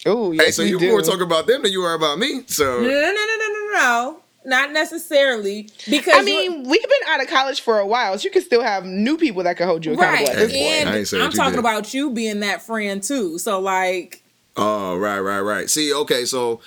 Oh, 0.06 0.32
yes, 0.32 0.46
hey, 0.46 0.52
so 0.52 0.64
we 0.64 0.70
you 0.70 0.80
do. 0.80 0.90
more 0.90 1.02
talking 1.02 1.22
about 1.24 1.48
them 1.48 1.64
than 1.64 1.72
you 1.72 1.82
are 1.84 1.94
about 1.94 2.20
me. 2.20 2.44
So 2.48 2.82
no, 2.82 2.88
no, 2.88 2.90
no, 2.90 3.12
no, 3.12 3.48
no, 3.48 3.70
no. 3.74 4.20
Not 4.46 4.72
necessarily 4.72 5.70
because 5.90 6.14
I 6.16 6.24
mean, 6.24 6.64
we've 6.68 6.82
been 6.82 7.08
out 7.10 7.22
of 7.22 7.28
college 7.28 7.62
for 7.62 7.80
a 7.80 7.88
while, 7.88 8.18
so 8.18 8.24
you 8.24 8.32
can 8.32 8.42
still 8.42 8.62
have 8.62 8.86
new 8.86 9.18
people 9.18 9.44
that 9.44 9.56
can 9.58 9.68
hold 9.68 9.86
you 9.86 9.94
accountable 9.94 10.26
right, 10.26 10.30
at 10.30 10.36
this 10.36 10.52
point. 10.52 11.14
and 11.14 11.24
I'm 11.24 11.32
talking 11.32 11.54
did. 11.54 11.60
about 11.60 11.94
you 11.94 12.12
being 12.12 12.42
that 12.42 12.62
friend 12.62 13.02
too. 13.04 13.38
So 13.40 13.60
like, 13.60 14.24
Oh, 14.58 14.98
right, 14.98 15.20
right, 15.20 15.42
right. 15.42 15.70
See, 15.70 15.94
okay, 15.94 16.26
so 16.26 16.60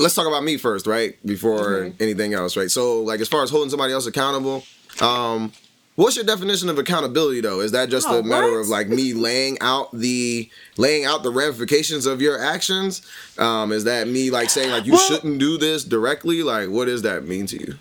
let's 0.00 0.14
talk 0.14 0.26
about 0.26 0.42
me 0.44 0.56
first, 0.56 0.86
right? 0.86 1.14
Before 1.26 1.58
Mm-hmm. 1.82 2.02
anything 2.02 2.34
else, 2.34 2.56
right? 2.56 2.70
So, 2.70 3.00
like, 3.02 3.20
as 3.20 3.28
far 3.28 3.42
as 3.42 3.50
holding 3.50 3.70
somebody 3.70 3.92
else 3.92 4.06
accountable, 4.06 4.64
um, 5.02 5.52
what's 5.96 6.16
your 6.16 6.24
definition 6.24 6.68
of 6.70 6.78
accountability, 6.78 7.40
though? 7.42 7.60
Is 7.60 7.72
that 7.72 7.90
just 7.90 8.08
Oh, 8.08 8.20
a 8.20 8.22
matter 8.22 8.52
what? 8.52 8.60
of 8.60 8.68
like 8.68 8.88
me 8.88 9.12
laying 9.12 9.58
out 9.60 9.90
the 9.92 10.48
laying 10.78 11.04
out 11.04 11.22
the 11.22 11.30
ramifications 11.30 12.06
of 12.06 12.22
your 12.22 12.40
actions? 12.40 13.02
Um, 13.36 13.72
is 13.72 13.84
that 13.84 14.08
me 14.08 14.30
like 14.30 14.48
saying 14.48 14.70
like 14.70 14.86
you 14.86 14.92
Well- 14.92 15.00
shouldn't 15.06 15.38
do 15.38 15.58
this 15.58 15.84
directly? 15.84 16.42
Like, 16.42 16.70
what 16.70 16.86
does 16.86 17.02
that 17.02 17.26
mean 17.26 17.46
to 17.48 17.58
you? 17.60 17.74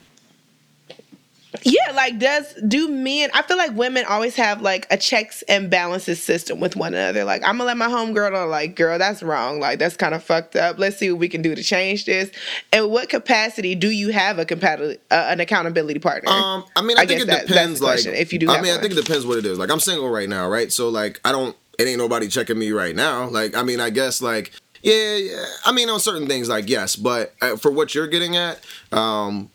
Yeah, 1.64 1.92
like 1.96 2.20
does 2.20 2.54
do 2.68 2.88
men? 2.90 3.30
I 3.34 3.42
feel 3.42 3.58
like 3.58 3.74
women 3.74 4.06
always 4.08 4.36
have 4.36 4.62
like 4.62 4.88
a 4.92 4.98
checks 4.98 5.42
and 5.44 5.70
balances 5.70 6.22
system 6.22 6.60
with 6.60 6.76
one 6.76 6.94
another. 6.94 7.24
Like 7.24 7.44
I'm 7.44 7.58
gonna 7.58 7.66
let 7.66 7.78
my 7.78 7.88
homegirl 7.88 8.34
know, 8.34 8.48
like, 8.48 8.76
girl, 8.76 8.98
that's 8.98 9.22
wrong. 9.24 9.60
Like 9.60 9.80
that's 9.80 9.96
kind 9.98 10.14
of 10.14 10.24
fucked 10.24 10.56
up. 10.56 10.78
Let's 10.78 10.98
see 10.98 11.12
what 11.12 11.20
we 11.20 11.30
can 11.30 11.42
do 11.42 11.56
to 11.56 11.64
change 11.64 12.06
this. 12.06 12.30
And 12.72 12.90
what 12.90 13.10
capacity 13.10 13.76
do 13.76 13.90
you 13.90 14.10
have 14.10 14.40
a 14.40 14.46
compatible 14.46 14.96
uh, 15.12 15.28
an 15.30 15.40
accountability 15.40 16.00
partner? 16.00 16.30
Um, 16.32 16.66
I 16.76 16.82
mean, 16.82 16.98
I, 16.98 17.02
I 17.02 17.06
think 17.06 17.20
guess 17.20 17.22
it 17.24 17.28
that- 17.28 17.48
depends. 17.48 17.82
like, 17.82 18.06
if 18.06 18.34
you 18.34 18.40
do 18.40 18.50
I 18.50 18.62
mean, 18.62 18.74
I 18.74 18.80
think 18.80 18.94
it 18.94 19.04
depends 19.04 19.26
what 19.26 19.38
it 19.38 19.46
is. 19.46 19.58
Like, 19.58 19.72
I'm 19.72 19.80
single 19.80 20.10
right 20.10 20.30
now, 20.30 20.48
right? 20.50 20.72
So, 20.72 20.90
like, 20.90 21.20
I 21.26 21.32
don't. 21.32 21.56
It 21.80 21.88
ain't 21.88 22.00
nobody 22.00 22.28
checking 22.28 22.58
me 22.58 22.72
right 22.72 22.96
now. 22.96 23.28
Like, 23.30 23.56
I 23.56 23.64
mean, 23.64 23.80
I 23.80 23.90
guess 23.90 24.22
like. 24.22 24.52
Yeah, 24.84 25.16
yeah. 25.16 25.46
I 25.66 25.72
mean, 25.72 25.90
on 25.90 26.00
certain 26.00 26.28
things, 26.28 26.48
like 26.48 26.70
yes, 26.70 26.96
but 26.96 27.34
uh, 27.42 27.56
for 27.58 27.72
what 27.72 27.96
you're 27.96 28.08
getting 28.08 28.38
at, 28.38 28.60
um, 28.92 29.50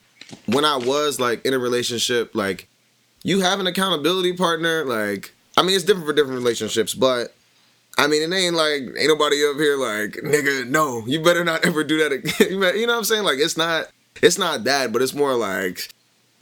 when 0.47 0.65
I 0.65 0.77
was 0.77 1.21
like 1.21 1.45
in 1.45 1.55
a 1.55 1.59
relationship, 1.59 2.35
like 2.35 2.69
you 3.23 3.41
have 3.41 3.61
an 3.61 3.67
accountability 3.67 4.33
partner. 4.35 4.85
Like, 4.85 5.33
I 5.57 5.63
mean, 5.63 5.75
it's 5.75 5.85
different 5.85 6.07
for 6.07 6.13
different 6.13 6.39
relationships, 6.39 6.95
but 6.95 7.35
I 7.99 8.07
mean, 8.07 8.23
it 8.23 8.35
ain't 8.35 8.55
like 8.55 8.83
ain't 8.83 9.09
nobody 9.09 9.45
up 9.45 9.57
here 9.57 9.77
like 9.77 10.13
nigga. 10.25 10.67
No, 10.69 11.05
you 11.07 11.23
better 11.23 11.45
not 11.45 11.65
ever 11.67 11.85
do 11.85 11.99
that 11.99 12.13
again. 12.13 12.35
you 12.51 12.87
know 12.87 12.93
what 12.95 12.99
I'm 12.99 13.05
saying? 13.05 13.25
Like, 13.25 13.39
it's 13.39 13.57
not, 13.57 13.89
it's 14.23 14.39
not 14.39 14.65
that, 14.65 14.93
but 14.93 15.03
it's 15.03 15.15
more 15.15 15.35
like, 15.35 15.89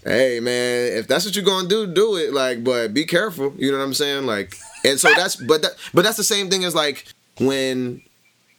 hey 0.04 0.40
man, 0.40 0.96
if 0.96 1.08
that's 1.08 1.24
what 1.24 1.34
you're 1.36 1.44
gonna 1.44 1.68
do, 1.68 1.86
do 1.86 2.16
it. 2.16 2.32
Like, 2.32 2.64
but 2.64 2.94
be 2.94 3.04
careful. 3.04 3.54
You 3.56 3.72
know 3.72 3.78
what 3.78 3.84
I'm 3.84 3.94
saying? 3.94 4.26
Like, 4.26 4.56
and 4.84 4.98
so 4.98 5.12
that's, 5.14 5.36
but 5.36 5.62
that, 5.62 5.72
but 5.92 6.02
that's 6.02 6.16
the 6.16 6.24
same 6.24 6.48
thing 6.50 6.64
as 6.64 6.74
like 6.74 7.06
when 7.38 8.02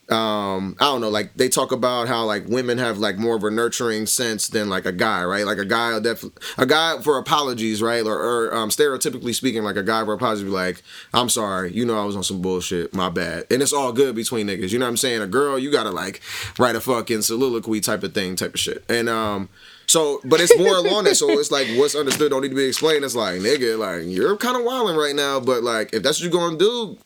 um 0.10 0.76
i 0.80 0.86
don't 0.86 0.99
know 0.99 1.10
like 1.10 1.34
they 1.36 1.47
talk 1.47 1.72
about 1.72 2.08
how 2.08 2.26
like 2.26 2.45
women 2.47 2.78
have 2.78 2.97
like 2.97 3.18
more 3.18 3.36
of 3.36 3.43
a 3.43 3.52
nurturing 3.52 4.06
sense 4.06 4.49
than 4.49 4.68
like 4.68 4.86
a 4.86 4.91
guy 4.91 5.24
right 5.24 5.45
like 5.45 5.58
a 5.58 5.66
guy 5.66 5.93
will 5.93 6.02
def- 6.02 6.26
a 6.58 6.66
guy 6.66 6.99
for 7.02 7.18
apologies 7.18 7.82
right 7.82 8.06
or, 8.06 8.18
or 8.20 8.54
um 8.54 8.70
stereotypically 8.70 9.34
speaking 9.34 9.64
like 9.64 9.78
a 9.78 9.84
guy 9.84 10.04
for 10.04 10.14
apologies 10.14 10.43
like 10.45 10.82
i'm 11.14 11.30
sorry 11.30 11.72
you 11.72 11.86
know 11.86 12.02
i 12.02 12.04
was 12.04 12.16
on 12.16 12.24
some 12.24 12.41
bullshit 12.41 12.93
my 12.93 13.10
bad 13.10 13.45
and 13.49 13.62
it's 13.62 13.72
all 13.72 13.93
good 13.93 14.16
between 14.16 14.47
niggas 14.47 14.72
you 14.72 14.80
know 14.80 14.86
what 14.86 14.89
i'm 14.89 14.97
saying 14.97 15.22
a 15.22 15.28
girl 15.28 15.58
you 15.58 15.72
gotta 15.72 15.91
like 15.91 16.20
write 16.60 16.76
a 16.76 16.82
fucking 16.82 17.22
soliloquy 17.22 17.80
type 17.80 18.04
of 18.04 18.14
thing 18.14 18.36
type 18.36 18.54
of 18.54 18.60
shit 18.60 18.84
and 18.89 19.08
um 19.08 19.47
so, 19.91 20.22
but 20.24 20.39
it's 20.39 20.58
more 20.58 20.78
along 20.78 21.04
that. 21.04 21.16
So 21.16 21.30
it's 21.32 21.52
like 21.52 21.68
what's 21.76 21.95
understood 21.95 22.32
don't 22.32 22.43
need 22.43 22.49
to 22.49 22.56
be 22.56 22.64
explained. 22.64 23.04
It's 23.04 23.14
like 23.14 23.41
nigga, 23.41 23.78
like 23.78 24.04
you're 24.06 24.38
kind 24.38 24.56
of 24.56 24.64
wilding 24.64 24.95
right 24.95 25.14
now, 25.14 25.41
but 25.41 25.64
like 25.64 25.93
if 25.93 26.02
that's 26.02 26.22
what 26.22 26.32
you're 26.32 26.39
gonna 26.39 26.58
do, 26.58 26.97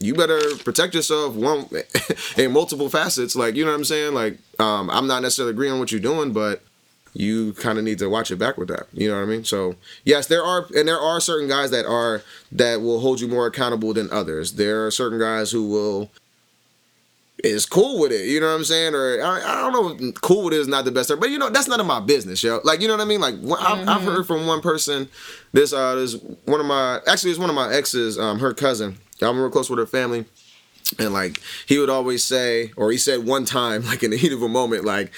you 0.00 0.14
better 0.14 0.40
protect 0.64 0.94
yourself 0.94 1.34
one 1.34 1.68
in 2.36 2.52
multiple 2.52 2.88
facets. 2.88 3.36
Like, 3.36 3.54
you 3.54 3.64
know 3.64 3.70
what 3.70 3.78
I'm 3.78 3.84
saying? 3.84 4.14
Like, 4.14 4.38
um, 4.58 4.90
I'm 4.90 5.06
not 5.06 5.22
necessarily 5.22 5.52
agreeing 5.52 5.72
on 5.72 5.78
what 5.78 5.92
you're 5.92 6.00
doing, 6.00 6.32
but 6.32 6.62
you 7.14 7.52
kind 7.54 7.78
of 7.78 7.84
need 7.84 7.98
to 8.00 8.10
watch 8.10 8.30
it 8.30 8.36
back 8.36 8.58
with 8.58 8.68
that. 8.68 8.86
You 8.92 9.08
know 9.08 9.16
what 9.16 9.22
I 9.22 9.26
mean? 9.26 9.44
So 9.44 9.76
yes, 10.04 10.26
there 10.26 10.42
are 10.42 10.66
and 10.76 10.86
there 10.86 10.98
are 10.98 11.20
certain 11.20 11.48
guys 11.48 11.70
that 11.70 11.86
are 11.86 12.22
that 12.52 12.82
will 12.82 13.00
hold 13.00 13.20
you 13.20 13.28
more 13.28 13.46
accountable 13.46 13.94
than 13.94 14.10
others. 14.10 14.54
There 14.54 14.86
are 14.86 14.90
certain 14.90 15.18
guys 15.18 15.52
who 15.52 15.68
will 15.68 16.10
is 17.42 17.66
cool 17.66 18.00
with 18.00 18.10
it, 18.10 18.26
you 18.26 18.40
know 18.40 18.48
what 18.48 18.54
I'm 18.54 18.64
saying? 18.64 18.94
Or 18.94 19.22
I, 19.22 19.42
I 19.44 19.70
don't 19.70 20.00
know, 20.00 20.12
cool 20.22 20.44
with 20.44 20.54
it 20.54 20.60
is 20.60 20.68
not 20.68 20.84
the 20.84 20.90
best 20.90 21.10
term, 21.10 21.20
but 21.20 21.30
you 21.30 21.38
know 21.38 21.50
that's 21.50 21.68
none 21.68 21.80
of 21.80 21.86
my 21.86 22.00
business, 22.00 22.42
yo. 22.42 22.60
Like 22.64 22.80
you 22.80 22.88
know 22.88 22.94
what 22.94 23.02
I 23.02 23.06
mean? 23.06 23.20
Like 23.20 23.34
I've, 23.60 23.88
I've 23.88 24.02
heard 24.02 24.26
from 24.26 24.46
one 24.46 24.60
person, 24.60 25.08
this 25.52 25.72
uh, 25.72 25.94
this 25.94 26.14
one 26.46 26.58
of 26.60 26.66
my 26.66 27.00
actually 27.06 27.30
it's 27.30 27.38
one 27.40 27.50
of 27.50 27.56
my 27.56 27.72
exes, 27.72 28.18
um, 28.18 28.40
her 28.40 28.52
cousin. 28.52 28.98
I'm 29.24 29.38
real 29.38 29.50
close 29.50 29.70
with 29.70 29.78
her 29.78 29.86
family, 29.86 30.24
and 30.98 31.12
like 31.12 31.40
he 31.66 31.78
would 31.78 31.90
always 31.90 32.24
say, 32.24 32.72
or 32.76 32.90
he 32.90 32.98
said 32.98 33.26
one 33.26 33.44
time, 33.44 33.84
like 33.86 34.02
in 34.02 34.10
the 34.10 34.16
heat 34.16 34.32
of 34.32 34.42
a 34.42 34.48
moment, 34.48 34.84
like 34.84 35.12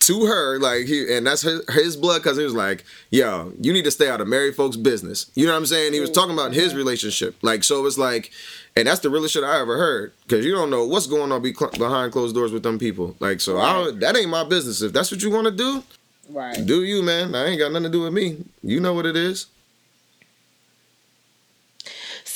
to 0.00 0.24
her, 0.24 0.58
like 0.58 0.86
he 0.86 1.14
and 1.14 1.26
that's 1.26 1.42
his, 1.42 1.62
his 1.70 1.96
blood 1.96 2.22
cousin. 2.22 2.40
He 2.40 2.44
was 2.44 2.54
like, 2.54 2.84
"Yo, 3.10 3.52
you 3.60 3.72
need 3.72 3.84
to 3.84 3.90
stay 3.90 4.08
out 4.08 4.20
of 4.20 4.28
married 4.28 4.56
folks' 4.56 4.76
business." 4.76 5.30
You 5.34 5.46
know 5.46 5.52
what 5.52 5.58
I'm 5.58 5.66
saying? 5.66 5.92
He 5.92 6.00
was 6.00 6.10
talking 6.10 6.32
about 6.32 6.54
his 6.54 6.68
mm-hmm. 6.68 6.78
relationship, 6.78 7.36
like 7.42 7.62
so. 7.64 7.84
It's 7.84 7.98
like, 7.98 8.30
and 8.74 8.86
that's 8.86 9.00
the 9.00 9.10
realest 9.10 9.34
shit 9.34 9.44
I 9.44 9.60
ever 9.60 9.76
heard 9.76 10.14
because 10.22 10.46
you 10.46 10.52
don't 10.52 10.70
know 10.70 10.86
what's 10.86 11.06
going 11.06 11.30
on 11.30 11.42
behind 11.42 12.12
closed 12.12 12.34
doors 12.34 12.52
with 12.52 12.62
them 12.62 12.78
people. 12.78 13.16
Like 13.20 13.40
so, 13.40 13.58
I 13.58 13.72
don't, 13.72 14.00
that 14.00 14.16
ain't 14.16 14.30
my 14.30 14.44
business. 14.44 14.80
If 14.80 14.92
that's 14.92 15.10
what 15.10 15.22
you 15.22 15.30
want 15.30 15.46
to 15.46 15.50
do, 15.50 15.82
right? 16.30 16.64
do 16.64 16.84
you, 16.84 17.02
man? 17.02 17.34
I 17.34 17.46
ain't 17.46 17.58
got 17.58 17.72
nothing 17.72 17.84
to 17.84 17.90
do 17.90 18.02
with 18.02 18.12
me. 18.12 18.44
You 18.62 18.80
know 18.80 18.94
what 18.94 19.04
it 19.04 19.16
is. 19.16 19.46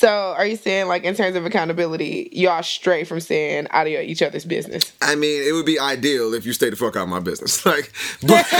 So, 0.03 0.35
are 0.37 0.45
you 0.45 0.57
saying 0.57 0.89
like 0.89 1.05
in 1.05 1.15
terms 1.15 1.37
of 1.37 1.45
accountability, 1.45 2.27
y'all 2.33 2.61
stray 2.61 3.05
from 3.05 3.21
saying 3.21 3.67
out 3.69 3.87
of 3.87 3.93
each 3.93 4.21
other's 4.21 4.43
business? 4.43 4.91
I 5.01 5.15
mean, 5.15 5.41
it 5.47 5.53
would 5.53 5.65
be 5.65 5.79
ideal 5.79 6.33
if 6.33 6.45
you 6.45 6.51
stay 6.51 6.69
the 6.69 6.75
fuck 6.75 6.97
out 6.97 7.03
of 7.03 7.07
my 7.09 7.21
business. 7.21 7.65
Like, 7.73 7.89
but, 8.21 8.45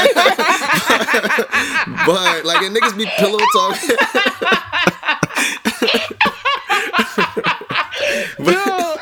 but 2.06 2.46
like, 2.46 2.62
and 2.62 2.74
niggas 2.74 2.98
be 2.98 3.06
pillow 3.18 3.40
talking. 3.54 3.98
But 8.40 8.93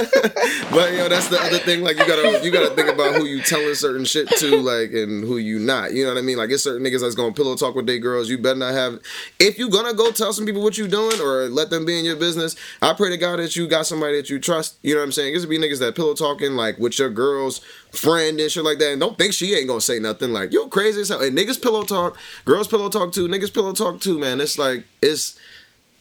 yo, 0.72 1.08
that's 1.08 1.28
the 1.28 1.38
other 1.40 1.58
thing. 1.58 1.82
Like, 1.82 1.98
you 1.98 2.06
gotta 2.06 2.44
you 2.44 2.50
gotta 2.50 2.74
think 2.74 2.88
about 2.88 3.14
who 3.14 3.24
you 3.24 3.42
telling 3.42 3.74
certain 3.74 4.04
shit 4.04 4.28
to, 4.38 4.56
like, 4.60 4.92
and 4.92 5.24
who 5.24 5.38
you 5.38 5.58
not. 5.58 5.92
You 5.92 6.04
know 6.04 6.14
what 6.14 6.18
I 6.18 6.22
mean? 6.22 6.38
Like, 6.38 6.50
it's 6.50 6.62
certain 6.62 6.82
niggas 6.84 7.00
that's 7.00 7.14
gonna 7.14 7.32
pillow 7.32 7.56
talk 7.56 7.74
with 7.74 7.86
their 7.86 7.98
girls. 7.98 8.28
You 8.28 8.38
better 8.38 8.58
not 8.58 8.72
have. 8.74 9.00
If 9.38 9.58
you 9.58 9.68
gonna 9.68 9.94
go 9.94 10.10
tell 10.10 10.32
some 10.32 10.46
people 10.46 10.62
what 10.62 10.78
you 10.78 10.88
doing 10.88 11.20
or 11.20 11.48
let 11.48 11.70
them 11.70 11.84
be 11.84 11.98
in 11.98 12.04
your 12.04 12.16
business, 12.16 12.56
I 12.80 12.92
pray 12.94 13.10
to 13.10 13.16
God 13.16 13.38
that 13.38 13.56
you 13.56 13.66
got 13.68 13.86
somebody 13.86 14.16
that 14.16 14.30
you 14.30 14.38
trust. 14.38 14.78
You 14.82 14.94
know 14.94 15.00
what 15.00 15.06
I'm 15.06 15.12
saying? 15.12 15.34
It's 15.34 15.44
be 15.46 15.58
niggas 15.58 15.80
that 15.80 15.96
pillow 15.96 16.14
talking 16.14 16.52
like 16.52 16.78
with 16.78 16.98
your 16.98 17.10
girl's 17.10 17.60
friend 17.92 18.40
and 18.40 18.50
shit 18.50 18.64
like 18.64 18.78
that, 18.78 18.92
and 18.92 19.00
don't 19.00 19.18
think 19.18 19.32
she 19.32 19.54
ain't 19.54 19.68
gonna 19.68 19.80
say 19.80 19.98
nothing. 19.98 20.32
Like, 20.32 20.52
yo, 20.52 20.68
crazy 20.68 21.00
as 21.00 21.08
hell. 21.08 21.22
And 21.22 21.36
niggas 21.36 21.60
pillow 21.60 21.84
talk, 21.84 22.16
girls 22.44 22.68
pillow 22.68 22.88
talk 22.88 23.12
too, 23.12 23.28
niggas 23.28 23.52
pillow 23.52 23.72
talk 23.72 24.00
too. 24.00 24.18
Man, 24.18 24.40
it's 24.40 24.58
like 24.58 24.84
it's. 25.02 25.38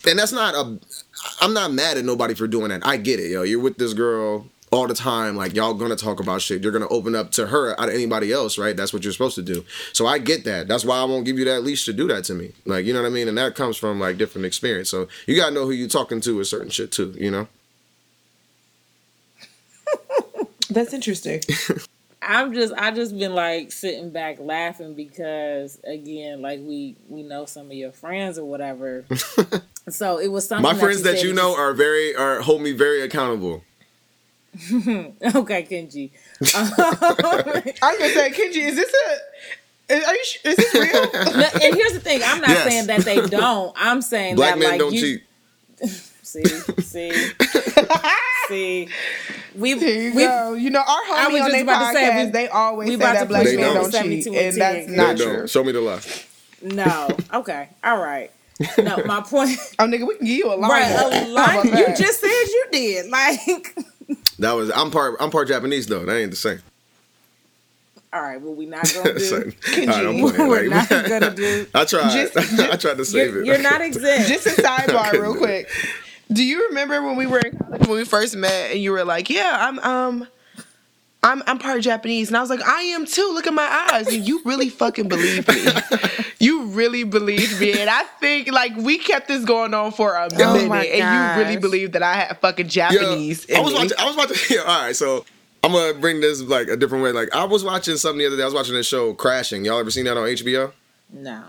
And 0.08 0.18
that's 0.18 0.32
not 0.32 0.56
a. 0.56 0.80
I'm 1.42 1.54
not 1.54 1.72
mad 1.72 1.98
at 1.98 2.06
nobody 2.06 2.34
for 2.34 2.48
doing 2.48 2.70
that. 2.70 2.86
I 2.86 2.98
get 2.98 3.20
it, 3.20 3.32
yo. 3.32 3.44
You're 3.44 3.60
with 3.60 3.78
this 3.78 3.94
girl 3.94 4.48
all 4.72 4.88
the 4.88 4.94
time. 4.94 5.36
Like 5.36 5.56
y'all 5.56 5.74
gonna 5.74 5.96
talk 5.96 6.20
about 6.20 6.42
shit. 6.42 6.62
You're 6.64 6.72
gonna 6.72 6.88
open 6.90 7.16
up 7.16 7.32
to 7.34 7.48
her 7.48 7.80
out 7.80 7.90
of 7.90 7.96
anybody 7.96 8.32
else, 8.32 8.58
right? 8.58 8.76
That's 8.76 8.94
what 8.94 9.04
you're 9.04 9.14
supposed 9.14 9.36
to 9.36 9.42
do. 9.42 9.66
So 9.94 10.06
I 10.08 10.18
get 10.20 10.46
that. 10.46 10.68
That's 10.68 10.86
why 10.86 10.98
I 11.00 11.04
won't 11.04 11.26
give 11.26 11.38
you 11.40 11.46
that 11.46 11.64
leash 11.64 11.86
to 11.86 11.94
do 11.94 12.08
that 12.08 12.24
to 12.26 12.34
me. 12.34 12.52
Like 12.66 12.86
you 12.86 12.94
know 12.94 13.02
what 13.02 13.08
I 13.08 13.12
mean. 13.12 13.28
And 13.28 13.38
that 13.38 13.56
comes 13.56 13.78
from 13.78 14.00
like 14.00 14.18
different 14.18 14.46
experience. 14.46 14.90
So 14.90 15.08
you 15.28 15.36
gotta 15.36 15.54
know 15.54 15.66
who 15.66 15.72
you 15.72 15.88
talking 15.88 16.22
to 16.22 16.38
with 16.38 16.48
certain 16.48 16.70
shit 16.70 16.92
too. 16.92 17.16
You 17.18 17.32
know. 17.32 17.48
That's 20.70 20.94
interesting. 20.94 21.42
I'm 22.22 22.54
just 22.54 22.74
I 22.78 22.92
just 22.92 23.18
been 23.18 23.34
like 23.34 23.72
sitting 23.72 24.10
back 24.12 24.38
laughing 24.40 24.94
because 24.94 25.80
again, 25.86 26.42
like 26.42 26.60
we 26.62 26.96
we 27.08 27.24
know 27.24 27.46
some 27.46 27.68
of 27.68 27.74
your 27.74 27.92
friends 27.92 28.38
or 28.38 28.46
whatever. 28.46 29.06
so 29.90 30.18
it 30.20 30.28
was 30.28 30.48
something. 30.48 30.64
My 30.64 30.78
friends 30.78 31.04
that 31.04 31.18
said 31.18 31.24
you 31.24 31.30
that 31.30 31.36
know 31.42 31.56
are 31.56 31.74
very 31.74 32.16
are 32.16 32.42
hold 32.42 32.62
me 32.62 32.72
very 32.74 33.02
accountable. 33.02 33.64
okay, 34.74 35.64
Kenji. 35.64 36.12
I 36.56 37.72
was 37.82 38.00
gonna 38.00 38.14
say, 38.14 38.32
Kenji, 38.32 38.68
is 38.68 38.76
this 38.76 38.94
a? 38.94 39.94
Is, 39.94 40.04
are 40.06 40.14
you? 40.16 40.26
su- 40.26 40.40
Is 40.50 40.56
this 40.58 40.74
real? 40.74 41.12
No, 41.14 41.48
and 41.64 41.76
here's 41.76 41.94
the 41.94 42.00
thing: 42.02 42.22
I'm 42.26 42.42
not 42.42 42.50
Yes. 42.50 42.68
saying 42.68 42.88
that 42.88 43.02
they 43.02 43.26
don't. 43.28 43.74
I'm 43.78 44.02
saying 44.02 44.36
Black 44.36 44.56
that 44.56 44.60
men 44.60 44.70
like 44.72 44.80
don't 44.80 44.94
you. 44.94 45.20
cheat. 45.80 46.09
See, 46.30 46.44
see, 46.82 47.12
see. 48.48 48.88
We've 49.56 49.80
Here 49.80 50.02
you 50.02 50.16
we've 50.16 50.28
go. 50.28 50.54
You 50.54 50.70
know, 50.70 50.80
our 50.80 50.86
I 50.88 51.28
was 51.32 51.42
homie 51.42 51.44
on 51.44 51.50
just 51.50 51.52
their 51.54 51.64
about 51.64 51.88
to 51.92 51.94
say, 51.98 52.10
podcast, 52.12 52.26
we- 52.26 52.32
they 52.32 52.48
always 52.50 52.90
we 52.90 52.96
say 52.96 53.02
about 53.02 53.14
that 53.14 53.20
to 53.22 53.26
black 53.26 53.44
put 53.46 53.56
men 53.56 53.60
you 53.60 53.66
don't 53.74 53.78
on 53.78 53.84
cheat, 53.86 54.24
72 54.24 54.30
and 54.30 54.38
that's 54.38 54.56
again. 54.86 54.96
not 54.96 55.18
They 55.18 55.24
true. 55.24 55.38
don't. 55.38 55.50
Show 55.50 55.64
me 55.64 55.72
the 55.72 55.82
lie. 55.82 56.02
no. 56.62 57.18
Okay, 57.40 57.70
all 57.84 57.98
right. 57.98 58.32
No, 58.78 58.98
my 59.06 59.22
point. 59.28 59.58
Oh, 59.80 59.86
nigga, 59.86 60.06
we 60.08 60.18
can 60.18 60.26
give 60.28 60.38
you 60.38 60.54
a 60.54 60.56
line. 60.56 60.70
Right, 60.70 60.84
How 60.86 61.06
a 61.06 61.08
about 61.08 61.30
line. 61.30 61.66
You 61.68 61.72
that? 61.88 61.98
just 61.98 62.20
said 62.22 62.28
you 62.30 62.66
did. 62.72 63.10
Like, 63.10 63.76
That 64.38 64.52
was 64.54 64.70
I'm 64.76 64.92
part 64.92 65.16
I'm 65.20 65.32
part 65.32 65.48
Japanese 65.48 65.88
though. 65.88 66.06
That 66.06 66.16
ain't 66.16 66.30
the 66.32 66.38
same. 66.38 66.60
all 68.14 68.22
right. 68.22 68.40
Well, 68.40 68.54
we 68.54 68.66
not 68.68 68.92
gonna 68.94 69.14
do. 69.18 69.20
Same. 69.20 69.54
All 69.82 69.86
right, 69.88 70.06
I'm 70.06 70.22
We're 70.22 70.34
playing. 70.34 70.70
not 70.70 70.90
gonna 70.90 71.34
do. 71.34 71.66
I 71.74 71.86
tried. 71.86 72.12
Just- 72.12 72.60
I 72.60 72.76
tried 72.76 72.98
to 72.98 73.06
save 73.06 73.32
You're, 73.34 73.42
it. 73.42 73.46
you're 73.48 73.62
not 73.62 73.82
exempt. 73.82 74.28
Just 74.28 74.46
a 74.46 74.62
sidebar, 74.62 75.10
couldn't 75.12 75.22
real 75.22 75.36
quick. 75.36 75.70
Do 76.32 76.44
you 76.44 76.68
remember 76.70 77.02
when 77.02 77.16
we 77.16 77.26
were 77.26 77.40
in 77.40 77.58
college 77.58 77.88
when 77.88 77.98
we 77.98 78.06
first 78.06 78.36
met 78.36 78.72
and 78.72 78.80
you 78.80 78.92
were 78.92 79.04
like, 79.04 79.30
"Yeah, 79.30 79.58
I'm 79.60 79.80
um 79.80 80.28
I'm 81.24 81.42
I'm 81.48 81.58
part 81.58 81.82
Japanese." 81.82 82.28
And 82.28 82.38
I 82.38 82.42
was 82.42 82.50
like, 82.50 82.62
"I 82.62 82.82
am 82.84 83.06
too. 83.06 83.32
Look 83.34 83.48
at 83.48 83.54
my 83.54 83.88
eyes." 83.92 84.08
And 84.08 84.28
you 84.28 84.42
really 84.46 84.70
fucking 84.70 85.08
believed 85.08 85.48
me. 85.48 85.66
you 86.40 86.66
really 86.68 87.04
believed 87.04 87.60
me. 87.60 87.80
And 87.80 87.90
I 87.90 88.04
think 88.20 88.52
like 88.52 88.76
we 88.78 89.00
kept 89.00 89.28
this 89.28 89.44
going 89.44 89.74
on 89.74 89.92
for 89.92 90.14
a 90.16 90.30
Oh 90.40 90.54
minute 90.54 90.68
my 90.70 90.86
and 90.86 90.98
you 90.98 91.42
really 91.44 91.56
gosh. 91.56 91.62
believed 91.62 91.94
that 91.94 92.04
I 92.04 92.14
had 92.14 92.38
fucking 92.40 92.68
Yo, 92.68 92.70
Japanese 92.70 93.46
I 93.50 93.58
in 93.58 93.64
was 93.64 93.74
me. 93.74 93.80
watching. 93.80 93.98
I 94.00 94.06
was 94.06 94.16
watching. 94.16 94.38
Yeah, 94.56 94.62
all 94.62 94.82
right, 94.86 94.96
so 94.96 95.26
I'm 95.64 95.72
gonna 95.72 95.94
bring 95.96 96.22
this 96.22 96.42
like 96.42 96.68
a 96.68 96.78
different 96.78 97.04
way. 97.04 97.12
Like 97.12 97.34
I 97.36 97.44
was 97.46 97.64
watching 97.64 97.98
something 97.98 98.20
the 98.20 98.28
other 98.28 98.38
day. 98.38 98.44
I 98.44 98.46
was 98.46 98.54
watching 98.54 98.76
this 98.76 98.88
show, 98.88 99.14
Crashing. 99.16 99.66
Y'all 99.66 99.80
ever 99.80 99.90
seen 99.92 100.06
that 100.06 100.16
on 100.16 100.28
HBO? 100.28 100.72
No. 101.12 101.44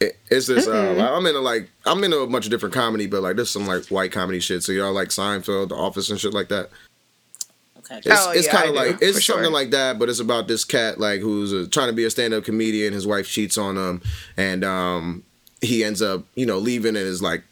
It, 0.00 0.16
it's 0.30 0.46
this. 0.46 0.66
Uh, 0.66 1.10
I'm 1.12 1.26
into 1.26 1.40
like 1.40 1.68
I'm 1.84 2.02
into 2.04 2.20
a 2.20 2.26
bunch 2.26 2.44
of 2.44 2.50
different 2.50 2.74
comedy, 2.74 3.06
but 3.06 3.22
like 3.22 3.36
there's 3.36 3.50
some 3.50 3.66
like 3.66 3.86
white 3.86 4.12
comedy 4.12 4.40
shit. 4.40 4.62
So 4.62 4.72
y'all 4.72 4.92
like 4.92 5.08
Seinfeld, 5.08 5.70
The 5.70 5.74
Office, 5.76 6.10
and 6.10 6.20
shit 6.20 6.32
like 6.32 6.48
that. 6.48 6.70
Okay. 7.78 7.98
It's, 8.04 8.08
Oh, 8.10 8.30
it's 8.32 8.46
yeah, 8.46 8.52
kind 8.52 8.64
I 8.64 8.68
of 8.68 8.74
do, 8.74 8.80
like 8.80 9.02
it's 9.02 9.24
something 9.26 9.44
sure. 9.44 9.52
like 9.52 9.70
that, 9.70 9.98
but 9.98 10.08
it's 10.08 10.20
about 10.20 10.46
this 10.46 10.64
cat 10.64 11.00
like 11.00 11.20
who's 11.20 11.52
uh 11.52 11.66
trying 11.70 11.88
to 11.88 11.94
be 11.94 12.04
a 12.04 12.10
stand-up 12.10 12.44
comedian. 12.44 12.92
His 12.92 13.06
wife 13.06 13.28
cheats 13.28 13.58
on 13.58 13.76
him, 13.76 14.02
and 14.36 14.62
um, 14.64 15.24
he 15.60 15.82
ends 15.82 16.00
up 16.02 16.24
you 16.34 16.46
know 16.46 16.58
leaving 16.58 16.96
and 16.96 16.98
is 16.98 17.22
like 17.22 17.42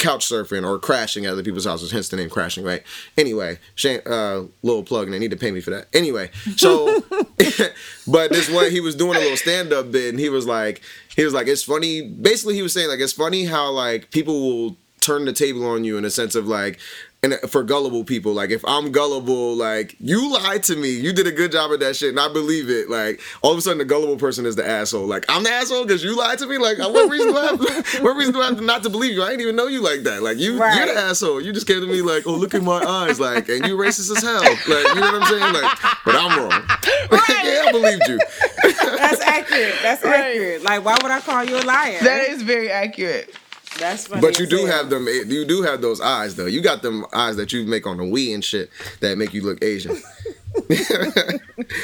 couch 0.00 0.28
surfing 0.28 0.66
or 0.66 0.78
crashing 0.78 1.26
at 1.26 1.32
other 1.32 1.42
people's 1.42 1.66
houses. 1.66 1.92
Hence 1.92 2.08
the 2.08 2.16
name 2.16 2.30
crashing, 2.30 2.64
right? 2.64 2.82
Anyway, 3.16 3.58
Shane, 3.74 4.00
uh, 4.06 4.42
little 4.62 4.82
plug, 4.82 5.04
and 5.04 5.14
they 5.14 5.18
need 5.18 5.30
to 5.30 5.36
pay 5.36 5.50
me 5.50 5.60
for 5.60 5.70
that. 5.70 5.86
Anyway, 5.92 6.30
so 6.56 7.00
but 8.06 8.30
this 8.30 8.50
one 8.50 8.70
he 8.70 8.80
was 8.80 8.96
doing 8.96 9.16
a 9.16 9.20
little 9.20 9.36
stand-up 9.36 9.92
bit, 9.92 10.10
and 10.10 10.18
he 10.18 10.28
was 10.28 10.46
like, 10.46 10.80
he 11.14 11.24
was 11.24 11.34
like, 11.34 11.46
it's 11.46 11.62
funny. 11.62 12.02
Basically, 12.02 12.54
he 12.54 12.62
was 12.62 12.72
saying 12.72 12.88
like 12.88 13.00
it's 13.00 13.12
funny 13.12 13.44
how 13.44 13.70
like 13.70 14.10
people 14.10 14.40
will 14.40 14.76
turn 15.00 15.24
the 15.24 15.32
table 15.32 15.66
on 15.66 15.84
you 15.84 15.96
in 15.96 16.04
a 16.04 16.10
sense 16.10 16.34
of 16.34 16.46
like 16.46 16.78
and 17.22 17.34
for 17.50 17.62
gullible 17.62 18.02
people 18.02 18.32
like 18.32 18.50
if 18.50 18.64
i'm 18.66 18.90
gullible 18.92 19.54
like 19.54 19.94
you 20.00 20.32
lied 20.32 20.62
to 20.62 20.74
me 20.74 20.88
you 20.88 21.12
did 21.12 21.26
a 21.26 21.30
good 21.32 21.52
job 21.52 21.70
at 21.70 21.78
that 21.80 21.94
shit 21.94 22.08
and 22.08 22.18
i 22.18 22.32
believe 22.32 22.70
it 22.70 22.88
like 22.88 23.20
all 23.42 23.52
of 23.52 23.58
a 23.58 23.60
sudden 23.60 23.76
the 23.78 23.84
gullible 23.84 24.16
person 24.16 24.46
is 24.46 24.56
the 24.56 24.66
asshole 24.66 25.06
like 25.06 25.24
i'm 25.28 25.42
the 25.42 25.50
asshole 25.50 25.82
because 25.84 26.02
you 26.02 26.16
lied 26.16 26.38
to 26.38 26.46
me 26.46 26.56
like 26.56 26.78
what 26.78 27.10
reason 27.10 27.28
do 27.28 27.36
i 27.36 27.46
have 27.46 27.60
what 28.02 28.16
reason 28.16 28.32
do 28.32 28.40
i 28.40 28.46
have 28.46 28.62
not 28.62 28.82
to 28.82 28.88
believe 28.88 29.12
you 29.14 29.22
i 29.22 29.26
didn't 29.28 29.42
even 29.42 29.54
know 29.56 29.66
you 29.66 29.82
like 29.82 30.00
that 30.02 30.22
like 30.22 30.38
you 30.38 30.58
Right. 30.58 30.76
you're 30.76 30.94
the 30.94 31.00
asshole 31.00 31.42
you 31.42 31.52
just 31.52 31.66
came 31.66 31.80
to 31.80 31.86
me 31.86 32.00
like 32.00 32.26
oh 32.26 32.32
look 32.34 32.54
in 32.54 32.64
my 32.64 32.82
eyes 32.82 33.20
like 33.20 33.48
and 33.50 33.66
you 33.66 33.76
racist 33.76 34.10
as 34.16 34.22
hell 34.22 34.40
like 34.42 34.66
you 34.94 34.94
know 35.00 35.12
what 35.12 35.22
i'm 35.22 35.28
saying 35.28 35.52
like 35.52 35.78
but 36.06 36.14
i'm 36.16 36.38
wrong 36.38 36.50
yeah 37.44 37.64
i 37.66 37.68
believed 37.72 38.02
you 38.08 38.18
That's 38.62 39.20
accurate. 39.20 39.74
That's 39.82 40.04
Right. 40.04 40.14
accurate. 40.20 40.62
Like, 40.62 40.84
why 40.84 40.96
would 41.02 41.10
I 41.10 41.20
call 41.20 41.44
you 41.44 41.56
a 41.56 41.62
liar? 41.64 41.98
that 42.02 42.28
is 42.28 42.42
very 42.42 42.70
accurate. 42.70 43.34
That's 43.80 44.06
funny. 44.06 44.20
But 44.20 44.38
you 44.38 44.46
do 44.46 44.66
have 44.66 44.90
them. 44.90 45.08
Eh, 45.08 45.24
you 45.26 45.44
do 45.44 45.62
have 45.62 45.80
those 45.82 46.00
eyes, 46.00 46.36
though. 46.36 46.46
You 46.46 46.60
got 46.60 46.82
them 46.82 47.04
eyes 47.12 47.34
that 47.36 47.52
you 47.52 47.64
make 47.64 47.86
on 47.86 47.96
the 47.96 48.04
Wii 48.04 48.32
and 48.34 48.44
shit 48.44 48.70
that 49.00 49.18
make 49.18 49.34
you 49.34 49.42
look 49.42 49.64
Asian. 49.64 49.96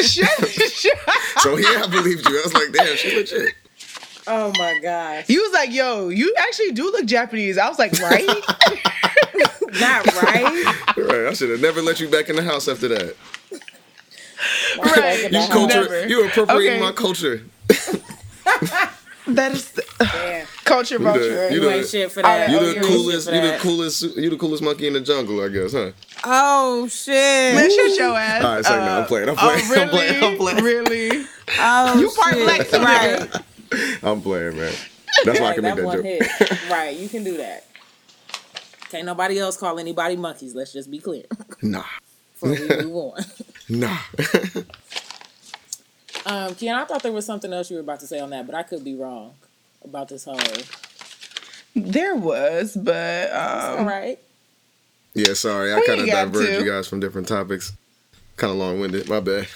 Shut, 0.01 0.29
shut. 0.49 0.99
So 1.39 1.57
yeah, 1.57 1.83
I 1.83 1.87
believed 1.91 2.29
you. 2.29 2.39
I 2.39 2.43
was 2.45 2.55
like, 2.55 2.73
damn, 2.73 2.97
she 2.97 3.17
legit. 3.17 3.55
Oh 4.27 4.53
my 4.59 4.79
gosh. 4.83 5.29
You 5.29 5.41
was 5.43 5.53
like, 5.53 5.73
yo, 5.73 6.09
you 6.09 6.35
actually 6.39 6.73
do 6.73 6.85
look 6.91 7.07
Japanese. 7.07 7.59
I 7.59 7.69
was 7.69 7.79
like, 7.79 7.93
right? 8.01 8.27
Not 9.81 10.07
right. 10.23 10.65
Right, 10.97 11.27
I 11.29 11.33
should 11.33 11.51
have 11.51 11.61
never 11.61 11.81
let 11.81 12.01
you 12.01 12.09
back 12.09 12.29
in 12.29 12.37
the 12.37 12.43
house 12.43 12.67
after 12.69 12.89
that. 12.89 13.15
right. 14.79 15.23
You 15.25 15.31
Never. 15.31 15.53
culture, 15.53 16.09
you 16.09 16.27
appropriating 16.27 16.73
Okay. 16.73 16.81
my 16.81 16.93
culture. 16.93 17.43
That 19.29 19.53
is 19.53 19.71
the, 19.73 19.85
Damn. 20.13 20.47
culture 20.65 20.99
You 20.99 21.05
vulture. 21.05 21.49
you 21.51 21.55
You 21.57 21.61
the- 21.63 21.75
ain't 21.75 21.89
shit 21.89 22.13
for 22.13 22.23
that. 22.23 22.51
You 22.51 22.59
Oh, 22.59 22.61
the 22.67 22.75
you're 22.75 22.85
coolest. 22.85 23.27
You 23.33 23.41
the 23.41 23.59
coolest. 23.61 24.03
You 24.17 24.31
the 24.31 24.37
coolest 24.37 24.63
monkey 24.63 24.87
in 24.87 24.93
the 24.93 25.01
jungle, 25.01 25.43
I 25.43 25.49
guess, 25.49 25.73
huh? 25.73 25.91
Oh 26.25 26.87
shit. 26.89 27.55
Man, 27.55 27.71
shut 27.71 27.99
your 27.99 28.17
ass. 28.17 28.45
All 28.45 28.55
right, 28.55 28.65
sorry, 28.65 28.85
no, 28.85 29.01
I'm 29.01 29.07
playing, 29.07 29.29
I'm 29.29 29.37
Oh, 29.39 29.39
playing, 29.67 29.83
I'm 29.83 29.89
playing, 29.91 30.25
I'm 30.25 30.37
playing. 30.37 30.63
Really? 30.65 31.27
Oh, 31.59 32.01
You 32.01 32.11
part 32.11 32.35
shit. 32.35 32.43
black 32.45 32.73
right? 32.73 33.29
I'm 34.03 34.21
playing, 34.23 34.57
man. 34.57 34.75
That's 35.25 35.41
why 35.41 35.47
I 35.47 35.49
Right, 35.49 35.55
can 35.55 35.65
make 35.65 35.75
that 35.75 35.77
that 35.77 35.85
one 35.85 35.97
joke. 35.97 36.05
hit. 36.05 36.61
Right, 36.71 36.97
you 36.97 37.09
can 37.09 37.25
do 37.25 37.37
that. 37.39 37.65
Can't 38.91 39.07
nobody 39.07 39.39
else 39.39 39.57
call 39.57 39.79
anybody 39.79 40.17
monkeys. 40.17 40.55
Let's 40.55 40.73
just 40.73 40.91
be 40.91 40.99
clear 41.01 41.25
Nah, 41.63 41.83
before 42.33 42.55
we 42.55 42.69
move 42.69 42.95
on. 42.97 43.25
nah. 43.69 43.99
Um, 46.27 46.55
Kian, 46.55 46.75
I 46.75 46.85
thought 46.85 47.03
there 47.03 47.13
was 47.13 47.25
something 47.25 47.53
else 47.53 47.71
you 47.71 47.77
were 47.77 47.83
about 47.83 48.01
to 48.01 48.07
say 48.07 48.19
on 48.19 48.31
that, 48.31 48.47
but 48.47 48.55
I 48.55 48.63
could 48.65 48.83
be 48.85 48.95
wrong 48.97 49.35
about 49.85 50.09
this 50.09 50.25
whole. 50.25 50.37
There 51.75 52.17
was, 52.17 52.77
but 52.77 53.31
All 53.33 53.79
um, 53.79 53.87
right. 53.87 54.19
yeah, 55.15 55.35
sorry, 55.35 55.73
I 55.73 55.81
kind 55.87 56.01
of 56.01 56.07
got 56.07 56.25
diverged 56.33 56.49
to. 56.49 56.65
you 56.65 56.71
guys 56.71 56.89
from 56.89 57.01
different 57.01 57.29
topics. 57.29 57.73
Kind 58.37 58.51
of 58.51 58.57
long 58.57 58.81
winded. 58.81 59.09
My 59.09 59.21
bad. 59.21 59.47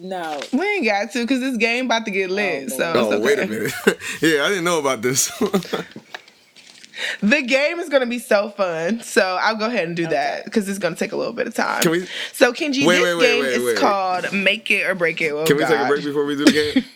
No. 0.00 0.40
we 0.52 0.60
ain't 0.76 0.84
got 0.84 1.12
to 1.12 1.20
because 1.22 1.40
this 1.40 1.56
game 1.56 1.86
about 1.86 2.04
to 2.06 2.10
get 2.10 2.28
lit. 2.30 2.64
Oh, 2.72 2.76
so 2.76 2.92
Lord. 2.92 3.14
it's 3.14 3.14
Oh, 3.14 3.20
wait 3.20 3.38
a 3.38 3.46
minute. 3.50 3.72
yeah, 4.20 4.44
I 4.44 4.48
didn't 4.48 4.64
know 4.64 4.78
about 4.78 5.00
this. 5.02 5.30
The 7.20 7.42
game 7.42 7.78
is 7.80 7.88
gonna 7.88 8.06
be 8.06 8.18
so 8.18 8.50
fun. 8.50 9.00
So 9.02 9.38
I'll 9.40 9.56
go 9.56 9.66
ahead 9.66 9.86
and 9.88 9.96
do 9.96 10.04
Okay. 10.04 10.12
that 10.14 10.44
because 10.44 10.68
it's 10.68 10.78
gonna 10.78 10.96
take 10.96 11.12
a 11.12 11.16
little 11.16 11.32
bit 11.32 11.46
of 11.46 11.54
time. 11.54 11.82
Can 11.82 11.90
we- 11.92 12.08
So 12.32 12.52
Kenji, 12.52 12.86
Wait, 12.86 12.96
this 12.96 13.02
wait, 13.04 13.14
wait, 13.16 13.26
game 13.26 13.42
wait, 13.42 13.52
is 13.52 13.62
wait. 13.64 13.76
called 13.76 14.32
Make 14.32 14.70
It 14.70 14.86
or 14.86 14.94
Break 14.94 15.20
It. 15.20 15.32
Oh, 15.32 15.44
Can 15.44 15.56
we 15.56 15.64
take 15.64 15.78
a 15.78 15.86
break 15.86 16.04
before 16.04 16.24
we 16.24 16.36
do 16.36 16.44
the 16.44 16.52
game? 16.52 16.84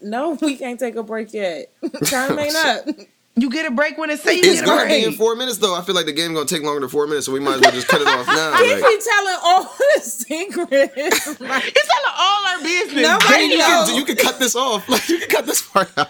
No, 0.00 0.38
we 0.40 0.56
can't 0.56 0.78
take 0.78 0.94
a 0.94 1.02
break 1.02 1.34
yet. 1.34 1.72
Time 2.04 2.38
ain't 2.38 2.54
up. 2.66 2.86
You 3.34 3.50
get 3.50 3.66
a 3.66 3.70
break 3.72 3.98
when 3.98 4.08
it 4.10 4.20
say 4.20 4.34
you 4.36 4.40
It's 4.44 4.60
get 4.60 4.62
a 4.62 4.66
gonna 4.66 4.86
be 4.86 5.04
in 5.04 5.12
four 5.12 5.34
minutes 5.34 5.58
though. 5.58 5.74
I 5.74 5.82
feel 5.82 5.94
like 5.96 6.06
the 6.06 6.12
game 6.12 6.32
gonna 6.34 6.46
take 6.46 6.62
longer 6.62 6.80
than 6.80 6.88
four 6.88 7.06
minutes, 7.08 7.26
so 7.26 7.32
we 7.32 7.40
might 7.40 7.56
as 7.56 7.60
well 7.62 7.72
just 7.72 7.88
cut 7.88 8.00
it 8.00 8.06
off 8.06 8.26
now. 8.28 8.56
He 8.62 8.72
Like, 8.74 8.82
be 8.82 8.98
telling 9.04 9.36
all 9.42 9.64
the 9.96 10.00
secrets. 10.00 11.40
Like, 11.40 11.64
It's 11.66 11.88
telling 11.88 12.16
all 12.16 12.46
our 12.46 12.62
business. 12.62 13.02
Nobody 13.02 13.42
you, 13.44 13.58
knows. 13.58 13.88
can, 13.88 13.96
you 13.96 14.04
can 14.04 14.16
cut 14.16 14.38
this 14.38 14.54
off. 14.54 14.88
Like 14.88 15.08
you 15.08 15.18
can 15.18 15.28
cut 15.28 15.46
this 15.46 15.60
part 15.62 15.90
out. 15.98 16.08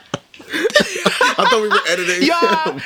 I 0.49 1.47
thought 1.51 1.63
we 1.63 1.69
were 1.69 1.81
editing. 1.89 2.23
Y'all. 2.23 2.81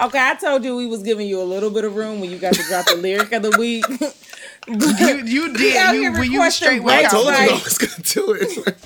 okay, 0.08 0.18
I 0.20 0.36
told 0.40 0.64
you 0.64 0.76
we 0.76 0.86
was 0.86 1.02
giving 1.02 1.26
you 1.28 1.40
a 1.40 1.44
little 1.44 1.70
bit 1.70 1.84
of 1.84 1.96
room 1.96 2.20
when 2.20 2.30
you 2.30 2.38
got 2.38 2.54
to 2.54 2.62
drop 2.64 2.86
the 2.86 2.96
lyric 2.96 3.32
of 3.32 3.42
the 3.42 3.56
week. 3.58 3.84
You, 4.68 5.22
you 5.24 5.52
did. 5.56 5.76
out 5.76 5.94
You, 5.94 6.00
here 6.00 6.12
when 6.12 6.24
you 6.24 6.38
requesting 6.40 6.66
straight 6.66 6.80
I 6.80 6.84
breaks, 7.02 7.12
told 7.12 7.26
you 7.26 7.32
I 7.34 7.46
was 7.52 7.78
gonna 7.78 8.02
do 8.02 8.32
it. 8.32 8.76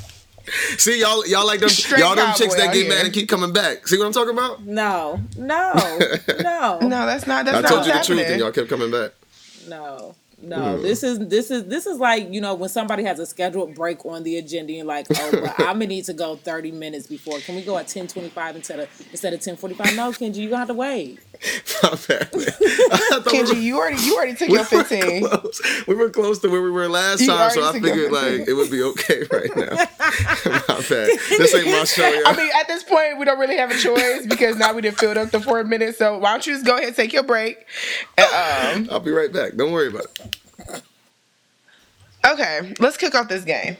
See 0.79 1.01
y'all, 1.01 1.27
y'all 1.27 1.47
like 1.47 1.61
them, 1.61 1.71
Straight 1.71 2.01
y'all 2.01 2.15
them 2.15 2.35
chicks 2.37 2.55
cowboy 2.55 2.57
that 2.59 2.69
out 2.69 2.75
get 2.75 2.81
here. 2.83 2.89
mad 2.95 3.05
and 3.07 3.15
keep 3.15 3.31
coming 3.31 3.51
back. 3.55 3.89
See 3.89 3.97
what 3.97 4.05
I'm 4.05 4.13
talking 4.13 4.35
about? 4.35 4.63
no, 4.63 5.21
no, 5.39 5.73
no, 6.43 6.79
No, 6.83 7.07
that's 7.07 7.27
not. 7.27 7.47
That's 7.47 7.57
I 7.57 7.61
not 7.63 7.69
told 7.69 7.87
what's 7.87 8.09
you 8.09 8.15
the 8.15 8.21
truth, 8.23 8.31
and 8.31 8.41
y'all 8.41 8.53
kept 8.53 8.69
coming 8.69 8.91
back. 8.91 9.13
no. 9.69 10.15
No, 10.43 10.81
this 10.81 11.03
is 11.03 11.19
this 11.29 11.51
is 11.51 11.67
this 11.67 11.87
is 11.87 11.99
like 11.99 12.33
you 12.33 12.41
know 12.41 12.55
when 12.55 12.69
somebody 12.71 13.05
has 13.05 13.19
a 13.19 13.27
scheduled 13.27 13.75
break 13.75 14.07
on 14.07 14.23
the 14.23 14.39
agenda. 14.39 14.73
You're 14.73 14.85
like, 14.87 15.07
oh, 15.15 15.31
well, 15.33 15.55
I'm 15.59 15.75
gonna 15.75 15.87
need 15.87 16.05
to 16.07 16.15
go 16.15 16.37
30 16.37 16.73
minutes 16.73 17.07
before. 17.07 17.39
Can 17.41 17.57
we 17.57 17.63
go 17.63 17.77
at 17.77 17.87
10:25 17.87 18.57
instead 18.57 18.81
of 18.81 18.89
instead 19.11 19.33
of 19.35 19.41
10:45? 19.41 19.97
No, 19.97 20.11
Kenji, 20.13 20.37
you 20.37 20.49
gonna 20.49 20.59
have 20.61 20.69
to 20.69 20.75
wait. 20.75 21.19
My 21.83 21.91
I 21.93 21.95
thought 21.95 22.33
we 22.33 23.39
were- 23.41 23.47
Kenji, 23.47 23.63
you 23.63 23.79
already 23.79 24.03
you 24.03 24.17
already 24.17 24.35
took 24.35 24.49
we 24.49 24.55
your 24.55 24.63
were 24.63 24.85
15. 24.85 25.27
close. 25.29 25.63
We 25.87 25.95
were 25.95 26.11
close 26.11 26.39
to 26.41 26.49
where 26.49 26.63
we 26.63 26.71
were 26.71 26.89
last 26.89 27.21
You 27.21 27.29
time, 27.29 27.51
so 27.51 27.61
I 27.61 27.65
already 27.65 27.81
took 27.81 27.97
your 27.97 28.11
figured 28.11 28.39
like 28.41 28.49
it 28.49 28.53
would 28.55 28.71
be 28.71 28.83
okay 28.83 29.25
right 29.31 29.57
now. 29.57 29.75
my 29.75 30.81
bad. 30.89 31.19
This 31.29 31.55
ain't 31.55 31.67
my 31.67 31.85
show, 31.85 32.07
y'all. 32.09 32.23
I 32.29 32.37
mean, 32.37 32.51
at 32.59 32.67
this 32.67 32.83
point, 32.83 33.19
we 33.19 33.25
don't 33.25 33.39
really 33.39 33.57
have 33.57 33.71
a 33.71 33.79
choice 33.79 34.27
because 34.27 34.57
now 34.57 34.73
we 34.75 34.83
done 34.83 34.93
filled 34.93 35.17
up 35.17 35.31
the 35.31 35.41
four 35.41 35.63
minutes. 35.65 35.99
So 35.99 36.19
why 36.19 36.33
don't 36.33 36.47
you 36.47 36.55
just 36.55 36.67
go 36.67 36.75
ahead 36.77 36.89
and 36.89 36.97
take 36.97 37.13
your 37.13 37.23
break? 37.23 37.65
And, 38.19 38.87
um, 38.87 38.89
I'll 38.91 39.01
be 39.01 39.11
right 39.11 39.33
back. 39.33 39.55
Don't 39.57 39.73
worry 39.73 39.89
about 39.89 40.05
it. 40.05 40.30
Okay, 42.33 42.75
let's 42.81 42.97
kick 42.97 43.15
off 43.15 43.29
this 43.29 43.45
game. 43.45 43.77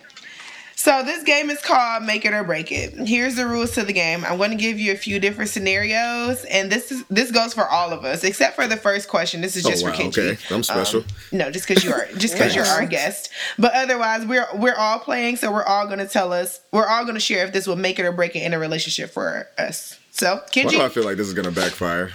So 0.77 1.03
this 1.03 1.23
game 1.25 1.51
is 1.51 1.61
called 1.61 2.05
Make 2.05 2.25
It 2.25 2.33
or 2.33 2.43
Break 2.43 2.73
It. 2.73 2.95
Here's 3.07 3.35
the 3.37 3.47
rules 3.47 3.73
to 3.73 3.83
the 3.83 3.93
game. 3.93 4.25
I'm 4.25 4.39
going 4.39 4.51
to 4.51 4.57
give 4.57 4.79
you 4.79 4.93
a 4.93 4.97
few 4.97 5.21
different 5.21 5.51
scenarios, 5.51 6.43
and 6.47 6.73
this 6.73 6.91
is 6.91 7.05
this 7.11 7.31
goes 7.31 7.53
for 7.53 7.67
all 7.69 7.93
of 7.93 8.03
us 8.07 8.25
except 8.25 8.57
for 8.57 8.67
the 8.67 8.79
first 8.79 9.07
question. 9.07 9.43
This 9.43 9.57
is 9.57 9.67
Oh, 9.67 9.71
just 9.71 9.85
wow, 9.85 9.93
for 9.93 10.03
Kenji. 10.03 10.33
okay. 10.33 10.55
I'm 10.55 10.63
special. 10.63 11.01
Um, 11.01 11.07
no, 11.33 11.51
just 11.51 11.69
because 11.69 11.85
you 11.85 11.93
are 11.93 12.07
just 12.17 12.33
because 12.33 12.55
you're 12.55 12.65
our 12.65 12.87
guest. 12.87 13.29
But 13.59 13.75
otherwise, 13.75 14.25
we're 14.25 14.47
we're 14.55 14.75
all 14.75 14.99
playing, 15.01 15.37
so 15.37 15.53
we're 15.53 15.65
all 15.65 15.85
going 15.85 15.99
to 15.99 16.09
tell 16.09 16.33
us. 16.33 16.61
We're 16.73 16.87
all 16.87 17.03
going 17.03 17.15
to 17.15 17.21
share 17.21 17.45
if 17.45 17.53
this 17.53 17.67
will 17.67 17.77
make 17.77 17.99
it 17.99 18.07
or 18.07 18.13
break 18.13 18.35
it 18.35 18.41
in 18.41 18.55
a 18.55 18.59
relationship 18.59 19.11
for 19.11 19.49
us. 19.59 19.99
So 20.13 20.41
Kenji, 20.51 20.65
Why 20.65 20.71
do 20.71 20.81
I 20.83 20.89
feel 20.89 21.05
like 21.05 21.19
this 21.19 21.29
is 21.29 21.35
gonna 21.35 21.51
backfire? 21.53 22.11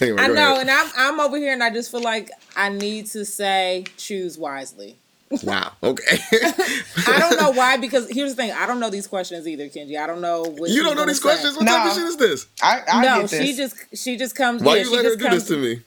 Anyway, 0.00 0.20
I 0.20 0.26
know, 0.28 0.54
ahead. 0.54 0.62
and 0.62 0.70
I'm 0.70 0.90
I'm 0.96 1.20
over 1.20 1.36
here, 1.36 1.52
and 1.52 1.62
I 1.62 1.70
just 1.70 1.90
feel 1.92 2.02
like 2.02 2.28
I 2.56 2.70
need 2.70 3.06
to 3.06 3.24
say 3.24 3.84
choose 3.96 4.36
wisely. 4.36 4.96
Wow. 5.44 5.72
Okay. 5.82 6.18
I 7.06 7.18
don't 7.18 7.36
know 7.36 7.50
why, 7.52 7.76
because 7.76 8.10
here's 8.10 8.34
the 8.34 8.36
thing: 8.42 8.50
I 8.52 8.66
don't 8.66 8.80
know 8.80 8.90
these 8.90 9.06
questions 9.06 9.46
either, 9.46 9.66
Kenji. 9.68 9.96
I 9.98 10.06
don't 10.06 10.20
know 10.20 10.42
what 10.42 10.70
you 10.70 10.82
don't 10.82 10.96
know 10.96 11.06
these 11.06 11.18
say. 11.18 11.28
questions? 11.28 11.56
What 11.56 11.66
type 11.68 11.86
of 11.86 11.94
shit 11.94 12.02
is 12.04 12.16
this? 12.16 12.46
I, 12.60 12.80
I 12.90 13.02
no, 13.02 13.20
get 13.22 13.30
this. 13.30 13.40
she 13.48 13.56
just 13.56 13.76
she 13.96 14.16
just 14.16 14.34
comes. 14.34 14.62
Why 14.62 14.74
yeah, 14.76 14.82
you 14.82 14.88
she 14.88 14.96
let 14.96 15.04
her 15.04 15.10
just 15.10 15.18
do 15.20 15.24
comes, 15.28 15.46
this 15.46 15.56
to 15.56 15.56
me? 15.62 15.82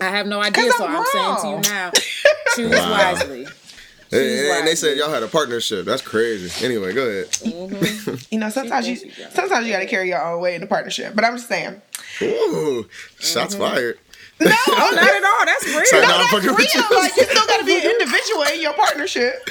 I 0.00 0.10
have 0.10 0.26
no 0.26 0.40
idea, 0.42 0.70
so 0.72 0.84
I'm 0.84 0.96
I'm 0.96 1.06
saying 1.06 1.36
to 1.42 1.48
you 1.48 1.60
now: 1.70 1.92
choose 2.56 2.72
Wow. 2.72 2.90
wisely. 2.90 3.44
And, 3.44 4.10
Choose 4.10 4.50
and 4.50 4.66
they 4.68 4.74
said 4.76 4.96
y'all 4.96 5.10
had 5.10 5.22
a 5.24 5.28
partnership. 5.28 5.84
That's 5.84 6.02
crazy. 6.02 6.64
Anyway, 6.64 6.92
go 6.92 7.02
ahead. 7.08 8.20
you 8.30 8.38
know, 8.38 8.50
sometimes 8.50 8.88
you 8.88 8.96
got 8.96 9.18
it. 9.18 9.32
sometimes 9.32 9.66
you 9.66 9.72
got 9.72 9.80
to 9.80 9.86
carry 9.86 10.08
your 10.08 10.24
own 10.24 10.40
weight 10.40 10.54
in 10.54 10.62
a 10.62 10.66
partnership. 10.66 11.12
But 11.14 11.24
I'm 11.24 11.36
just 11.36 11.48
saying. 11.48 11.80
Ooh, 12.22 12.88
shots 13.18 13.54
Mm-hmm. 13.56 13.64
fired. 13.64 13.98
No, 14.40 14.50
Oh, 14.68 14.92
not 14.94 15.04
at 15.14 15.24
all. 15.24 15.46
That's 15.46 15.66
real. 15.66 15.84
Sorry, 15.86 16.02
No, 16.02 16.08
nah, 16.08 16.18
that's 16.18 16.30
fucking 16.32 16.48
real. 16.50 16.58
you. 16.90 16.96
Like 17.00 17.16
you 17.16 17.24
still 17.24 17.46
gotta 17.46 17.64
be 17.64 17.76
an 17.78 17.90
individual 18.00 18.42
in 18.54 18.60
your 18.60 18.74
partnership. 18.74 19.48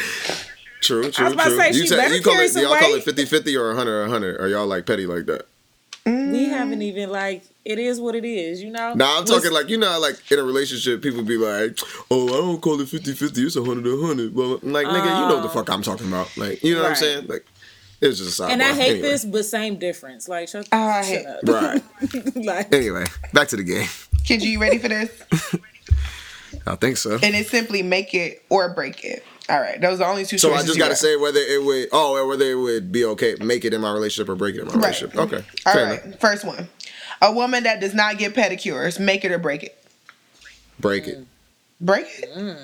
True, 0.82 1.10
true, 1.10 1.26
was 1.26 1.34
about 1.34 1.44
to 1.46 1.50
true. 1.50 1.58
say, 1.60 1.68
you 1.70 1.74
she 1.82 1.88
said- 1.88 1.98
better 1.98 2.16
you 2.16 2.22
call 2.22 2.40
it, 2.40 2.50
some 2.50 2.62
y'all 2.62 2.78
call 2.78 2.94
it 2.94 3.04
50-50 3.04 3.60
or 3.60 3.68
100 3.70 4.02
100 4.02 4.40
Are 4.42 4.48
y'all 4.48 4.68
like 4.68 4.86
petty 4.86 5.08
like 5.08 5.26
that? 5.26 5.48
we 6.06 6.12
mm. 6.12 6.50
haven't 6.50 6.84
even 6.84 7.10
like 7.10 7.44
it 7.64 7.80
is 7.80 8.00
what 8.00 8.14
it 8.14 8.24
is, 8.24 8.62
you 8.62 8.70
know. 8.70 8.94
Nah, 8.94 9.14
I'm 9.14 9.18
Let's- 9.26 9.32
talking 9.32 9.52
like 9.52 9.70
you 9.70 9.78
know, 9.78 9.98
like 10.00 10.32
in 10.32 10.38
a 10.38 10.44
relationship, 10.44 11.02
people 11.02 11.24
be 11.24 11.38
like, 11.38 11.80
"Oh, 12.12 12.28
I 12.28 12.38
don't 12.38 12.62
call 12.62 12.80
it 12.80 12.88
50-50, 12.88 13.38
It's 13.44 13.56
100 13.56 14.00
100 14.00 14.36
Well, 14.36 14.60
like 14.62 14.86
nigga, 14.86 14.98
you 15.06 15.28
know 15.28 15.36
what 15.38 15.42
the 15.42 15.48
um, 15.50 15.54
fuck 15.66 15.70
I'm 15.72 15.82
talking 15.82 16.08
about. 16.08 16.36
Like, 16.38 16.64
you 16.64 16.76
know 16.76 16.84
what 16.84 16.90
I'm 16.92 16.96
saying? 16.96 17.26
Like, 17.26 17.44
it's 18.02 18.20
just 18.20 18.40
a 18.40 18.44
sidebar. 18.44 18.50
And 18.52 18.62
I 18.62 18.74
hate 18.76 18.90
Anyway. 18.92 19.02
this, 19.10 19.26
but 19.26 19.46
same 19.46 19.78
difference. 19.78 20.28
Like 20.30 20.48
shut, 20.50 20.68
Oh, 20.72 21.02
shut 21.02 21.26
up. 21.26 21.40
Right. 21.44 21.82
like 22.36 22.72
Anyway, 22.72 23.06
back 23.34 23.48
to 23.48 23.56
the 23.56 23.64
game. 23.64 23.88
Kenji, 24.26 24.44
you 24.46 24.60
ready 24.60 24.78
for 24.80 24.88
this? 24.90 25.12
I 26.68 26.76
think 26.76 26.98
so. 26.98 27.14
And 27.22 27.36
it's 27.36 27.50
simply 27.50 27.84
make 27.84 28.14
it 28.14 28.44
or 28.50 28.70
break 28.74 29.04
it. 29.04 29.24
All 29.48 29.60
right, 29.62 29.80
those 29.80 29.96
are 29.96 30.06
the 30.06 30.08
only 30.08 30.26
two. 30.26 30.40
So 30.40 30.54
I 30.56 30.64
just 30.64 30.80
gotta 30.80 30.96
say 30.96 31.16
whether 31.18 31.40
it 31.40 31.64
would, 31.64 31.90
oh, 31.92 32.16
or 32.16 32.28
whether 32.28 32.46
it 32.46 32.56
would 32.56 32.92
be 32.92 33.06
okay, 33.06 33.36
make 33.40 33.64
it 33.64 33.74
in 33.76 33.82
my 33.82 33.94
relationship 33.94 34.28
or 34.30 34.36
break 34.36 34.56
it 34.56 34.62
in 34.62 34.66
my 34.68 34.74
Right. 34.74 34.82
relationship. 34.82 35.16
Okay, 35.20 35.44
All 35.68 35.74
fair 35.74 35.86
right, 35.86 36.04
enough. 36.06 36.20
first 36.20 36.44
one. 36.46 36.68
A 37.22 37.32
woman 37.32 37.64
that 37.64 37.80
does 37.80 37.94
not 37.94 38.18
get 38.18 38.34
pedicures, 38.34 39.00
make 39.00 39.24
it 39.24 39.32
or 39.32 39.38
break 39.38 39.62
it. 39.64 39.78
Break 40.80 41.08
it, 41.08 41.26
Break 41.80 42.08
it. 42.20 42.58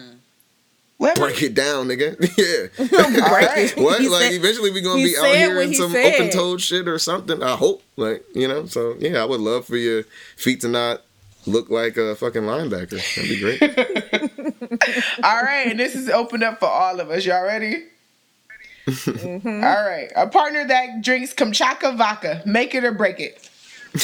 What? 0.97 1.16
break 1.16 1.41
it 1.43 1.53
down, 1.53 1.88
nigga. 1.88 2.16
yeah. 2.38 3.24
All 3.26 3.32
right. 3.32 3.72
What? 3.78 4.01
He 4.01 4.07
like 4.09 4.24
said- 4.24 4.34
eventually 4.34 4.72
we 4.72 4.82
gonna 4.82 5.03
be 5.03 5.16
out 5.18 5.36
here 5.36 5.62
in 5.62 5.70
he 5.70 5.76
some 5.76 5.91
said. 5.91 6.16
open 6.16 6.30
toed 6.32 6.62
shit 6.62 6.88
or 6.88 6.97
something. 6.97 7.41
I 7.43 7.55
hope. 7.55 7.84
Like 7.97 8.24
you 8.34 8.47
know. 8.47 8.66
So 8.66 8.95
yeah, 8.99 9.22
I 9.22 9.26
would 9.26 9.39
love 9.39 9.66
for 9.66 9.78
your 9.78 10.03
feet 10.36 10.62
to 10.62 10.68
not 10.68 11.01
look 11.46 11.70
like 11.70 11.98
a 11.98 12.16
fucking 12.16 12.44
linebacker. 12.44 13.00
That'd 13.16 13.30
be 13.30 13.39
great. 13.39 13.62
All 15.24 15.42
right, 15.44 15.68
and 15.68 15.80
this 15.80 15.96
is 15.96 16.10
open 16.10 16.44
up 16.44 16.60
for 16.60 16.68
all 16.68 17.00
of 17.00 17.10
us. 17.10 17.26
Y'all 17.26 17.44
ready? 17.44 17.86
Mm-hmm. 18.88 19.64
All 19.64 19.84
right. 19.84 20.12
A 20.16 20.28
partner 20.28 20.66
that 20.68 21.02
drinks 21.02 21.34
Kamchatka 21.34 21.96
vodka, 21.98 22.42
make 22.46 22.76
it 22.76 22.84
or 22.84 22.92
break 22.92 23.20
it. 23.20 23.50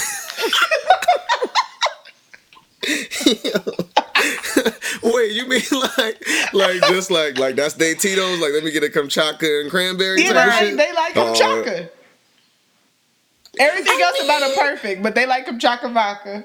Wait, 5.04 5.32
you 5.32 5.48
mean 5.48 5.62
like 5.98 6.24
like 6.54 6.82
just 6.88 7.12
like 7.12 7.38
like 7.38 7.56
that's 7.56 7.74
they 7.76 7.94
Tito's? 7.96 8.40
Like 8.40 8.52
let 8.54 8.64
me 8.64 8.72
get 8.72 8.84
a 8.84 8.88
Kamchatka 8.88 9.62
and 9.62 9.70
cranberry 9.70 10.22
Yeah, 10.24 10.30
of 10.30 10.36
they, 10.60 10.68
shit? 10.70 10.78
they 10.78 10.94
like 10.94 11.16
Oh, 11.18 11.34
Kamchatka. 11.34 11.90
Everything 13.60 14.02
else 14.02 14.24
about 14.24 14.40
them 14.42 14.52
perfect, 14.58 15.04
but 15.04 15.16
they 15.16 15.26
like 15.26 15.46
Kamchatka 15.48 15.92
vodka. 15.94 16.44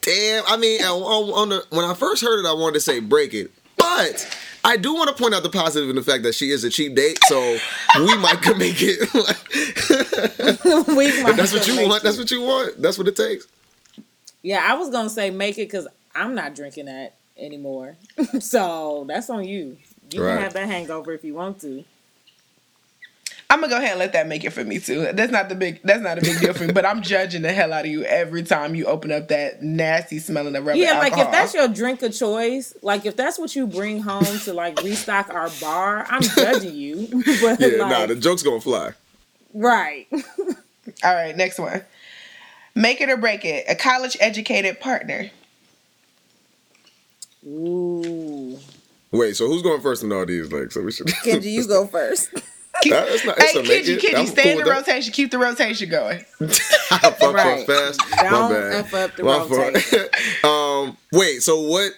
Damn, 0.00 0.44
I 0.46 0.56
mean, 0.56 0.82
on, 0.82 1.30
on, 1.32 1.48
the, 1.50 1.64
when 1.70 1.84
I 1.84 1.94
first 1.94 2.22
heard 2.22 2.40
it, 2.44 2.46
I 2.48 2.52
wanted 2.52 2.74
to 2.74 2.80
say 2.80 3.00
break 3.00 3.34
it, 3.34 3.50
but 3.76 4.38
I 4.64 4.76
do 4.76 4.94
want 4.94 5.14
to 5.14 5.20
point 5.20 5.34
out 5.34 5.42
the 5.42 5.50
positive 5.50 5.88
in 5.90 5.96
the 5.96 6.02
fact 6.02 6.22
that 6.24 6.34
she 6.34 6.50
is 6.50 6.64
a 6.64 6.70
cheap 6.70 6.94
date, 6.94 7.18
so 7.26 7.58
we 7.98 8.16
might 8.18 8.40
could 8.42 8.58
make 8.58 8.76
it. 8.80 9.00
we 10.96 11.06
if 11.06 11.36
that's 11.36 11.52
what 11.52 11.66
you 11.66 11.88
want. 11.88 12.02
it. 12.02 12.04
That's 12.04 12.18
what 12.18 12.30
you 12.30 12.42
want. 12.42 12.80
That's 12.80 12.98
what 12.98 13.08
it 13.08 13.16
takes. 13.16 13.46
Yeah, 14.42 14.64
I 14.68 14.74
was 14.74 14.90
gonna 14.90 15.10
say 15.10 15.30
make 15.30 15.58
it 15.58 15.68
because 15.68 15.86
I'm 16.14 16.34
not 16.34 16.54
drinking 16.54 16.86
that 16.86 17.14
anymore. 17.36 17.96
so 18.40 19.04
that's 19.08 19.30
on 19.30 19.44
you. 19.44 19.78
You 20.12 20.22
Right. 20.24 20.34
can 20.34 20.42
have 20.42 20.52
that 20.54 20.66
hangover 20.68 21.12
if 21.12 21.24
you 21.24 21.34
want 21.34 21.60
to. 21.62 21.84
I'm 23.52 23.60
gonna 23.60 23.70
go 23.70 23.76
ahead 23.76 23.90
and 23.90 23.98
let 23.98 24.14
that 24.14 24.26
make 24.28 24.44
it 24.44 24.50
for 24.50 24.64
me 24.64 24.78
too. 24.78 25.12
That's 25.12 25.30
not 25.30 25.50
the 25.50 25.54
big. 25.54 25.82
That's 25.82 26.00
not 26.00 26.16
a 26.16 26.22
big 26.22 26.40
deal 26.40 26.54
for 26.54 26.64
me. 26.64 26.72
But 26.72 26.86
I'm 26.86 27.02
judging 27.02 27.42
the 27.42 27.52
hell 27.52 27.74
out 27.74 27.84
of 27.84 27.90
you 27.90 28.02
every 28.02 28.42
time 28.42 28.74
you 28.74 28.86
open 28.86 29.12
up 29.12 29.28
that 29.28 29.62
nasty 29.62 30.20
smelling 30.20 30.56
of 30.56 30.64
rubber 30.64 30.78
Yeah, 30.78 30.98
like 30.98 31.18
if 31.18 31.30
that's 31.30 31.52
your 31.52 31.68
drink 31.68 32.00
of 32.00 32.14
choice, 32.14 32.74
like 32.80 33.04
if 33.04 33.14
that's 33.14 33.38
what 33.38 33.54
you 33.54 33.66
bring 33.66 34.00
home 34.00 34.24
to 34.44 34.54
like 34.54 34.82
restock 34.82 35.28
our 35.34 35.50
bar, 35.60 36.06
I'm 36.08 36.22
judging 36.22 36.74
you. 36.74 37.08
but 37.42 37.60
Yeah, 37.60 37.82
like, 37.82 37.90
nah, 37.90 38.06
the 38.06 38.14
joke's 38.14 38.42
gonna 38.42 38.58
fly. 38.58 38.92
right. 39.52 40.06
All 41.04 41.14
right, 41.14 41.36
next 41.36 41.58
one. 41.58 41.82
Make 42.74 43.02
it 43.02 43.10
or 43.10 43.18
break 43.18 43.44
it. 43.44 43.66
A 43.68 43.74
college 43.74 44.16
educated 44.18 44.80
partner. 44.80 45.30
Ooh. 47.46 48.58
Wait, 49.10 49.36
so 49.36 49.46
who's 49.46 49.60
going 49.60 49.82
first 49.82 50.02
in 50.02 50.10
all 50.10 50.24
these? 50.24 50.50
Like, 50.50 50.72
so 50.72 50.80
we 50.80 50.90
should. 50.90 51.06
Kenji, 51.08 51.52
you 51.52 51.68
go 51.68 51.86
first. 51.86 52.30
Keep, 52.80 52.92
That- 52.94 53.08
that's 53.10 53.24
not- 53.24 53.38
it's 53.38 53.52
hey, 53.52 53.60
a 53.60 53.62
make 53.62 53.84
Kenji, 53.84 53.88
it. 53.88 54.00
Kenji, 54.00 54.26
stay 54.28 54.42
cool 54.42 54.52
in 54.52 54.58
the 54.58 54.64
with 54.64 54.66
that. 54.66 54.76
rotation. 54.88 55.12
Keep 55.12 55.30
the 55.30 55.38
rotation 55.38 55.90
going. 55.90 56.24
I 56.40 56.98
fucked 56.98 57.22
Right. 57.22 57.60
up 57.60 57.66
fast. 57.66 58.00
My 58.16 58.22
Don't 58.30 58.50
bad. 58.52 58.72
F 58.86 58.94
up 58.94 59.16
the 59.16 59.22
My 59.24 59.38
rotation. 59.44 60.08
um, 60.44 60.96
wait. 61.12 61.42
So 61.42 61.60
what? 61.60 61.92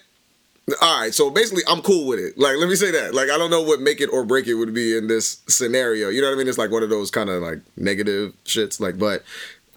All 0.83 1.01
right. 1.01 1.14
So 1.14 1.31
basically, 1.31 1.62
I'm 1.68 1.81
cool 1.83 2.07
with 2.07 2.18
it. 2.18 2.37
Like, 2.39 2.57
let 2.57 2.68
me 2.68 2.75
say 2.75 2.91
that. 2.91 3.14
Like, 3.14 3.31
I 3.31 3.39
don't 3.39 3.51
know 3.51 3.62
what 3.62 3.81
make 3.81 4.01
it 4.01 4.09
or 4.12 4.25
break 4.25 4.47
it 4.47 4.55
would 4.55 4.75
be 4.75 4.97
in 4.97 5.07
this 5.07 5.39
scenario. 5.49 6.09
You 6.09 6.20
know 6.22 6.29
what 6.29 6.35
I 6.35 6.39
mean? 6.39 6.49
It's 6.49 6.59
like 6.59 6.70
one 6.70 6.83
of 6.83 6.91
those 6.91 7.11
kind 7.11 7.31
of 7.31 7.41
like 7.43 7.61
negative 7.77 8.33
shits. 8.45 8.81
Like, 8.81 8.99
but 8.99 9.22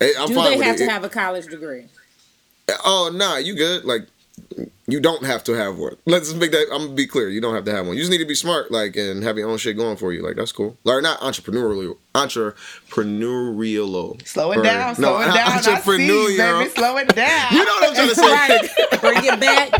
eh, 0.02 0.12
I'm 0.18 0.30
Do 0.30 0.36
fine 0.36 0.58
they 0.60 0.66
have 0.66 0.76
it. 0.76 0.78
to 0.80 0.84
It- 0.86 0.90
have 0.90 1.04
a 1.04 1.10
college 1.10 1.46
degree? 1.48 1.86
Oh 2.84 3.12
nah, 3.14 3.38
you 3.38 3.56
good? 3.56 3.86
Like, 3.86 4.08
you 4.88 5.00
don't 5.00 5.24
have 5.26 5.44
to 5.46 5.54
have 5.54 5.78
one. 5.78 5.96
Let's 6.06 6.34
make 6.34 6.52
that. 6.52 6.68
I'm 6.72 6.82
gonna 6.84 6.94
be 6.94 7.06
clear. 7.08 7.30
You 7.30 7.40
don't 7.42 7.54
have 7.54 7.66
to 7.66 7.72
have 7.72 7.86
one. 7.88 7.96
You 7.96 8.02
just 8.02 8.12
need 8.12 8.18
to 8.20 8.26
be 8.26 8.34
smart, 8.36 8.72
like, 8.72 8.96
and 8.96 9.24
have 9.24 9.38
your 9.38 9.50
own 9.50 9.58
shit 9.58 9.76
going 9.78 9.98
for 9.98 10.14
you. 10.14 10.24
Like, 10.26 10.36
that's 10.38 10.52
cool. 10.52 10.78
Like, 10.84 11.02
not 11.04 11.20
entrepreneurial, 11.20 11.98
entrepreneurial. 12.16 14.26
Slow 14.28 14.52
it 14.54 14.58
Or- 14.60 14.64
down. 14.64 14.96
Slow 14.96 15.20
no, 15.20 15.22
it 15.22 15.26
down. 15.34 15.38
I 15.38 15.62
see, 15.62 15.72
entrepreneurial. 15.72 16.60
baby. 16.60 16.70
Slow 16.72 16.98
it 16.98 17.16
down. 17.16 17.48
You 17.54 17.66
know 17.66 17.74
what 17.74 17.90
I'm 17.90 17.96
trying 17.96 18.10
to 18.10 18.16
say? 18.16 18.32
Right. 18.32 18.70
Bring 19.02 19.26
it 19.26 19.40
back. 19.40 19.72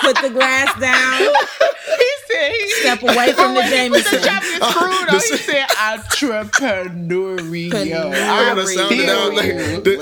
Put 0.00 0.16
the 0.22 0.30
glass 0.30 0.72
down. 0.80 1.20
he 1.98 2.10
said 2.28 2.52
he 2.52 2.70
Step 2.80 3.02
away 3.02 3.32
from 3.32 3.54
the 3.54 3.60
With 3.60 3.70
the 4.10 4.16
Jameson. 4.18 4.22
chop 4.22 4.42
is 4.42 4.54
screwed 4.54 5.08
The 5.08 5.14
on. 5.14 5.14
He 5.14 5.20
sa- 5.20 5.36
said 5.36 5.68
entrepreneurial. 5.68 8.14
I 8.14 8.16
gotta 8.54 8.66
sound 8.66 8.92
it 8.92 9.08
out 9.08 9.34
like 9.34 9.54
the, 9.84 9.96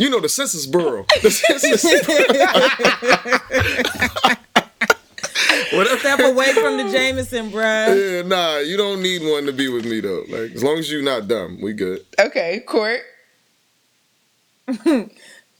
you 0.00 0.08
know 0.08 0.18
the 0.18 0.28
Census 0.28 0.66
Bureau. 0.66 1.04
The 1.22 1.30
Census 1.30 1.84
Whatever. 5.72 5.98
Step 5.98 6.18
away 6.20 6.52
from 6.54 6.78
the 6.78 6.90
Jameson, 6.90 7.50
bruh. 7.50 7.94
Yeah, 7.94 8.22
nah, 8.22 8.58
you 8.58 8.76
don't 8.76 9.02
need 9.02 9.22
one 9.22 9.46
to 9.46 9.52
be 9.52 9.68
with 9.68 9.84
me 9.84 10.00
though. 10.00 10.24
Like 10.28 10.52
as 10.52 10.62
long 10.64 10.78
as 10.78 10.90
you're 10.90 11.02
not 11.02 11.28
dumb, 11.28 11.60
we 11.60 11.72
good. 11.74 12.04
Okay, 12.18 12.60
court. 12.60 13.02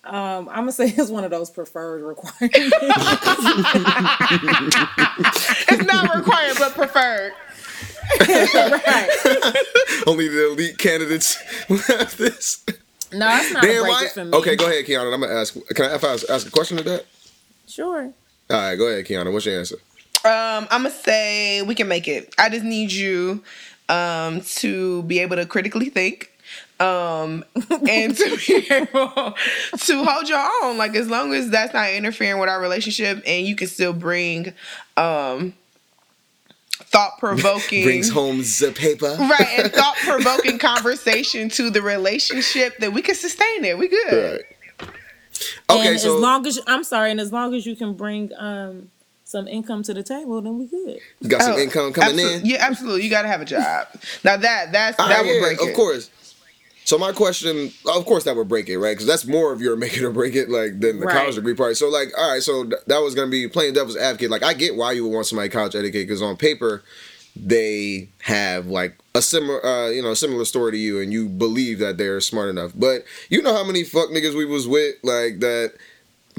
Um, 0.03 0.49
I'm 0.49 0.61
gonna 0.61 0.73
say 0.73 0.87
it's 0.89 1.11
one 1.11 1.25
of 1.25 1.31
those 1.31 1.51
preferred 1.51 2.01
requirements. 2.03 2.55
It's 5.69 5.85
not 5.85 6.17
required, 6.17 6.57
but 6.59 6.73
preferred. 6.75 7.35
right. 8.19 9.09
Only 10.07 10.29
the 10.29 10.53
elite 10.53 10.79
candidates 10.79 11.37
will 11.69 11.79
have 11.81 12.17
this. 12.17 12.65
No, 13.13 13.37
it's 13.39 13.53
not 13.53 13.65
Damn, 13.65 13.77
a 13.77 13.81
break 13.81 13.93
why? 13.93 14.05
it 14.05 14.11
for 14.13 14.25
me. 14.25 14.39
Okay, 14.39 14.57
go 14.57 14.67
ahead, 14.67 14.85
Kiana. 14.85 15.13
I'm 15.13 15.21
gonna 15.21 15.33
ask. 15.33 15.57
Can 15.75 15.87
I 15.87 15.95
ask, 15.95 16.29
ask 16.31 16.47
a 16.47 16.51
question 16.51 16.77
to 16.77 16.83
that? 16.85 17.07
Sure. 17.67 18.13
All 18.51 18.57
right, 18.57 18.77
go 18.77 18.87
ahead, 18.89 19.05
Kiana. 19.07 19.33
What's 19.33 19.47
your 19.47 19.59
answer? 19.59 19.77
Um, 20.25 20.69
I'm 20.71 20.83
gonna 20.83 20.91
say 20.91 21.63
we 21.63 21.75
can 21.75 21.89
make 21.89 22.07
it. 22.09 22.35
I 22.39 22.49
just 22.49 22.65
need 22.65 22.93
you 22.93 23.43
um 23.89 24.41
to 24.43 25.03
be 25.05 25.19
able 25.21 25.37
to 25.37 25.47
critically 25.47 25.89
think. 25.89 26.31
Um 26.79 27.45
and 27.89 28.17
to 28.17 28.37
be 28.47 28.67
able 28.71 29.35
to 29.79 30.05
hold 30.05 30.29
your 30.29 30.49
own. 30.63 30.79
Like 30.79 30.95
as 30.95 31.09
long 31.09 31.35
as 31.35 31.51
that's 31.51 31.75
not 31.75 31.91
interfering 31.91 32.39
with 32.41 32.49
our 32.49 32.61
relationship 32.61 33.23
and 33.27 33.47
you 33.47 33.57
can 33.57 33.69
still 33.69 33.93
bring 33.93 34.53
um 34.97 35.55
thought 36.85 37.19
provoking 37.19 37.85
Brings 37.85 38.11
home 38.11 38.39
the 38.39 38.73
paper. 38.75 39.15
right 39.19 39.59
and 39.59 39.73
thought 39.79 39.97
provoking 39.97 40.59
conversation 40.59 41.49
to 41.51 41.71
the 41.71 41.83
relationship 41.83 42.77
that 42.79 42.93
we 42.93 43.03
can 43.03 43.15
sustain 43.15 43.65
it. 43.65 43.79
We 43.79 43.89
good. 43.89 44.43
Right. 44.81 44.89
Okay, 45.71 45.89
and 45.89 46.01
so 46.01 46.17
as 46.17 46.21
long 46.21 46.47
as 46.47 46.61
I'm 46.67 46.85
sorry, 46.85 47.11
and 47.11 47.21
as 47.21 47.33
long 47.33 47.55
as 47.55 47.65
you 47.67 47.75
can 47.77 47.95
bring 47.95 48.31
um 48.37 48.91
some 49.25 49.47
income 49.47 49.83
to 49.85 49.95
the 49.95 50.03
table, 50.03 50.43
then 50.43 50.59
we 50.59 50.67
good. 50.67 50.99
you 51.21 51.29
got 51.29 51.43
some 51.43 51.53
Oh, 51.55 51.59
income 51.59 51.93
coming 51.93 52.19
absolute- 52.19 52.41
in. 52.43 52.47
Yeah, 52.47 52.67
absolutely. 52.69 53.03
You 53.05 53.11
gotta 53.11 53.29
have 53.29 53.41
a 53.41 53.45
job. 53.45 53.87
Now 54.25 54.37
that 54.37 54.73
that's 54.73 54.97
that 54.97 55.09
right, 55.09 55.25
would 55.25 55.35
yeah, 55.35 55.41
break 55.41 55.63
of 55.63 55.69
it. 55.69 55.77
course. 55.77 56.11
So 56.85 56.99
my 56.99 57.13
question, 57.13 57.71
of 57.87 58.05
course, 58.05 58.25
that 58.25 58.35
would 58.37 58.49
break 58.49 58.69
it, 58.69 58.79
right? 58.79 58.93
Because 58.93 59.07
that's 59.07 59.27
more 59.27 59.53
of 59.53 59.61
your 59.61 59.77
make 59.85 59.97
it 59.97 60.03
or 60.03 60.11
break 60.11 60.35
it, 60.35 60.49
like 60.49 60.81
than 60.81 60.99
the 61.01 61.07
Right. 61.07 61.17
college 61.17 61.35
degree 61.37 61.55
part. 61.55 61.77
So, 61.77 61.89
like, 61.89 62.09
all 62.19 62.33
right, 62.33 62.43
so 62.43 62.65
th- 62.65 62.83
that 62.87 62.99
was 62.99 63.15
gonna 63.15 63.31
be 63.31 63.47
playing 63.49 63.75
devil's 63.75 63.97
advocate. 63.97 64.31
Like, 64.31 64.43
I 64.43 64.55
get 64.55 64.75
why 64.77 64.93
you 64.93 65.05
would 65.05 65.13
want 65.15 65.27
somebody 65.27 65.49
college 65.49 65.75
educated 65.77 66.09
because 66.09 66.23
on 66.23 66.37
paper, 66.37 66.83
they 67.37 68.09
have 68.23 68.67
like 68.67 68.97
a 69.15 69.23
similar, 69.23 69.65
uh, 69.65 69.89
you 69.91 70.03
know, 70.03 70.15
similar 70.15 70.45
story 70.45 70.73
to 70.73 70.79
you, 70.79 71.01
and 71.01 71.13
you 71.13 71.29
believe 71.29 71.79
that 71.79 71.97
they're 71.97 72.21
smart 72.21 72.49
enough. 72.51 72.73
But 72.75 73.05
you 73.29 73.41
know 73.43 73.55
how 73.55 73.65
many 73.65 73.85
fuck 73.85 74.09
niggas 74.11 74.35
we 74.37 74.45
was 74.45 74.67
with, 74.67 74.97
like 75.05 75.39
that 75.41 75.75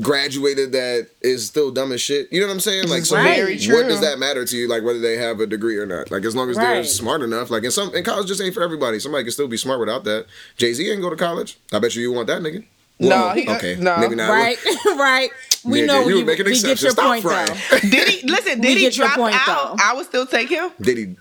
graduated 0.02 0.72
that 0.72 1.08
is 1.22 1.45
still 1.45 1.72
dumb 1.72 1.91
as 1.91 2.02
shit. 2.02 2.32
You 2.32 2.41
know 2.41 2.47
what 2.47 2.54
I'm 2.54 2.60
saying? 2.60 2.88
Like, 2.89 3.06
so 3.06 3.16
Right. 3.16 3.36
Very 3.38 3.58
what 3.68 3.88
does 3.88 4.02
that 4.02 4.20
matter 4.20 4.45
to 4.45 4.58
you? 4.58 4.68
Like, 4.68 4.84
whether 4.84 4.99
they 4.99 5.18
have 5.18 5.39
a 5.39 5.45
degree 5.47 5.78
or 5.78 5.86
not? 5.86 6.12
Like, 6.12 6.26
as 6.26 6.36
long 6.36 6.49
as 6.49 6.58
they're 6.58 6.84
smart 6.84 7.22
enough. 7.22 7.49
Like, 7.49 7.64
in 7.64 7.72
some, 7.72 7.93
in 7.95 8.04
college 8.04 8.28
just 8.28 8.41
ain't 8.41 8.54
for 8.54 8.64
everybody. 8.64 8.99
Somebody 8.99 9.24
can 9.24 9.32
still 9.32 9.47
be 9.47 9.58
smart 9.58 9.80
without 9.80 10.04
that. 10.06 10.26
Jay 10.58 10.74
Z 10.74 10.89
ain't 10.89 11.02
go 11.02 11.10
to 11.10 11.16
college. 11.16 11.58
I 11.72 11.80
bet 11.80 11.95
you 11.95 12.02
you 12.02 12.12
want 12.12 12.28
that 12.28 12.41
nigga. 12.41 12.66
Well, 12.99 13.10
no, 13.30 13.34
he, 13.41 13.47
uh, 13.47 13.56
okay, 13.56 13.78
no. 13.80 13.97
maybe 13.97 14.14
not. 14.16 14.30
Right, 14.30 14.58
right. 14.86 15.30
We 15.66 15.82
Nigga, 15.82 15.88
know 15.88 16.08
you 16.08 16.18
you. 16.20 16.26
make 16.26 16.38
an 16.39 16.45
we 16.45 16.52
get 16.52 16.72
exception. 16.72 16.86
your 16.86 16.91
Stop 16.91 17.06
point 17.08 17.24
frying. 17.24 17.47
though. 17.47 17.80
Did 17.89 18.08
he 18.10 18.28
listen? 18.28 18.62
Did 18.62 18.78
he 18.78 18.89
drop 18.91 19.16
point, 19.16 19.36
out? 19.36 19.78
though. 19.78 19.84
I 19.84 19.93
would 19.95 20.06
still 20.06 20.28
take 20.28 20.49
him. 20.49 20.70
Did 20.80 20.97
he? 20.97 21.16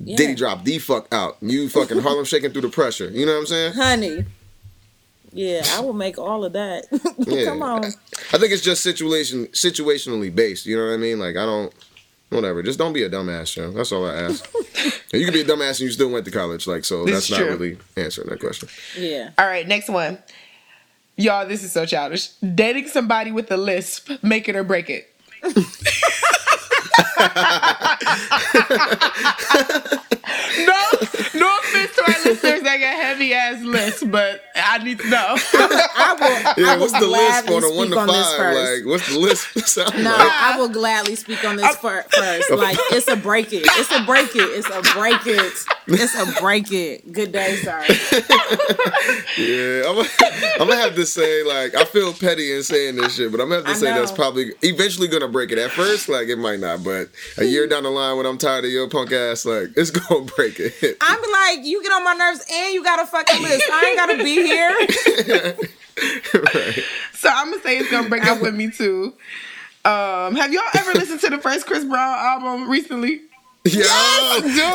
Yeah. 0.00 0.16
Did 0.16 0.28
he 0.30 0.34
drop 0.36 0.62
the 0.64 0.78
fuck 0.78 1.08
out? 1.12 1.36
You 1.40 1.68
fucking 1.68 1.98
Harlem 2.02 2.24
shaking 2.24 2.52
through 2.52 2.62
the 2.62 2.68
pressure. 2.68 3.08
You 3.10 3.26
know 3.26 3.32
what 3.32 3.38
I'm 3.40 3.46
saying? 3.46 3.72
honey? 3.74 4.24
Yeah, 5.38 5.62
I 5.74 5.80
will 5.80 5.92
make 5.92 6.18
all 6.18 6.44
of 6.44 6.52
that. 6.54 6.86
Yeah. 7.18 7.44
Come 7.44 7.62
on. 7.62 7.84
I 7.84 8.38
think 8.38 8.52
it's 8.52 8.62
just 8.62 8.82
situation 8.82 9.46
situationally 9.48 10.34
based. 10.34 10.66
You 10.66 10.76
know 10.76 10.86
what 10.86 10.94
I 10.94 10.96
mean? 10.96 11.18
Like 11.20 11.36
I 11.36 11.44
don't. 11.46 11.72
Whatever. 12.30 12.62
Just 12.62 12.78
don't 12.78 12.92
be 12.92 13.04
a 13.04 13.08
dumbass, 13.10 13.56
yo. 13.56 13.70
That's 13.70 13.92
all 13.92 14.04
I 14.06 14.14
ask. 14.14 14.44
And 15.12 15.12
you 15.20 15.24
can 15.24 15.32
be 15.32 15.40
a 15.40 15.44
dumbass 15.44 15.78
and 15.78 15.80
you 15.80 15.90
still 15.90 16.10
went 16.10 16.24
to 16.24 16.30
college. 16.30 16.66
Like 16.66 16.84
so, 16.84 17.04
This 17.04 17.14
that's 17.14 17.24
is 17.26 17.30
not 17.30 17.36
true. 17.38 17.46
really 17.50 17.78
answering 17.96 18.28
that 18.30 18.40
question. 18.40 18.68
Yeah. 18.98 19.30
All 19.38 19.46
right, 19.46 19.66
next 19.66 19.88
one. 19.88 20.18
Y'all, 21.16 21.46
this 21.46 21.62
is 21.64 21.72
so 21.72 21.86
childish. 21.86 22.28
Dating 22.54 22.88
somebody 22.88 23.30
with 23.32 23.50
a 23.50 23.56
lisp, 23.56 24.10
make 24.22 24.48
it 24.48 24.56
or 24.56 24.64
break 24.64 24.90
it. 24.90 25.08
no, 30.58 30.76
no 31.34 31.58
offense 31.58 31.94
to 31.94 32.02
our 32.06 32.24
listeners 32.24 32.62
that 32.62 32.78
got 32.80 32.94
heavy 33.02 33.34
ass 33.34 33.62
lisp, 33.62 34.10
but 34.10 34.42
I 34.70 34.84
need 34.84 34.98
to 34.98 35.08
know. 35.08 35.36
I 35.54 36.16
will. 36.18 36.28
Yeah, 36.64 36.72
I 36.72 36.74
will 36.76 36.80
what's 36.82 36.92
the 36.92 37.06
list 37.06 37.46
gladly 37.46 37.56
on 37.56 37.64
a 37.64 37.68
one 37.74 37.86
speak 37.86 37.94
to 37.94 38.00
on 38.00 38.06
this 38.08 38.26
five? 38.28 38.36
first. 38.38 38.58
Like, 38.84 38.86
what's 38.90 39.08
the 39.12 39.18
list 39.18 39.68
sound 39.68 40.04
No, 40.04 40.10
like? 40.10 40.32
I 40.32 40.58
will 40.58 40.68
gladly 40.68 41.14
speak 41.16 41.44
on 41.44 41.56
this 41.56 41.76
fir- 41.76 42.02
first. 42.10 42.50
Like 42.50 42.76
it's 42.92 43.08
a 43.08 43.16
break 43.16 43.52
it. 43.52 43.62
It's 43.64 43.90
a 43.92 44.02
break 44.04 44.34
it. 44.34 44.42
It's 44.42 44.68
a 44.68 44.82
break 44.94 45.26
it. 45.26 45.52
It's 45.88 46.14
a 46.14 46.40
break 46.40 46.72
it. 46.72 47.12
Good 47.12 47.32
day, 47.32 47.56
sir. 47.56 47.84
Yeah, 49.38 49.84
I'm, 49.88 49.98
I'm 50.60 50.68
gonna 50.68 50.76
have 50.76 50.94
to 50.96 51.06
say 51.06 51.42
like 51.44 51.74
I 51.76 51.84
feel 51.84 52.12
petty 52.12 52.52
in 52.52 52.62
saying 52.62 52.96
this 52.96 53.14
shit, 53.16 53.30
but 53.30 53.40
I'm 53.40 53.48
gonna 53.48 53.56
have 53.56 53.64
to 53.66 53.70
I 53.70 53.74
say 53.74 53.86
that's 53.86 54.10
probably 54.10 54.50
eventually 54.62 55.06
gonna 55.06 55.28
break 55.28 55.52
it. 55.52 55.58
At 55.58 55.70
first, 55.70 56.08
like 56.08 56.28
it 56.28 56.36
might 56.36 56.58
not, 56.60 56.82
but 56.82 57.08
a 57.36 57.44
year 57.44 57.66
down 57.68 57.84
the 57.84 57.90
line 57.90 58.16
when 58.16 58.26
I'm 58.26 58.38
tired 58.38 58.64
of 58.64 58.70
your 58.70 58.88
punk 58.88 59.12
ass, 59.12 59.44
like 59.44 59.68
it's 59.76 59.90
gonna 59.90 60.24
break 60.36 60.58
it. 60.58 60.96
I'm 61.00 61.20
like, 61.32 61.64
you 61.66 61.82
get 61.82 61.92
on 61.92 62.02
my 62.04 62.14
nerves 62.14 62.44
and 62.50 62.74
you 62.74 62.82
got 62.82 63.00
a 63.00 63.06
fucking 63.06 63.42
list. 63.42 63.64
I 63.70 63.86
ain't 63.88 63.96
gotta 63.96 64.24
be 64.24 64.34
here. 64.44 64.57
right. 66.34 66.84
So 67.14 67.28
I'm 67.28 67.50
gonna 67.50 67.62
say 67.62 67.78
it's 67.78 67.90
gonna 67.90 68.08
break 68.08 68.24
up 68.26 68.40
with 68.40 68.54
me 68.54 68.70
too. 68.70 69.14
Um, 69.84 70.36
have 70.36 70.52
y'all 70.52 70.62
ever 70.76 70.92
listened 70.92 71.20
to 71.20 71.30
the 71.30 71.38
first 71.38 71.66
Chris 71.66 71.84
Brown 71.84 72.18
album 72.18 72.68
recently? 72.68 73.22
Yo, 73.64 73.72
Dude, 73.72 73.84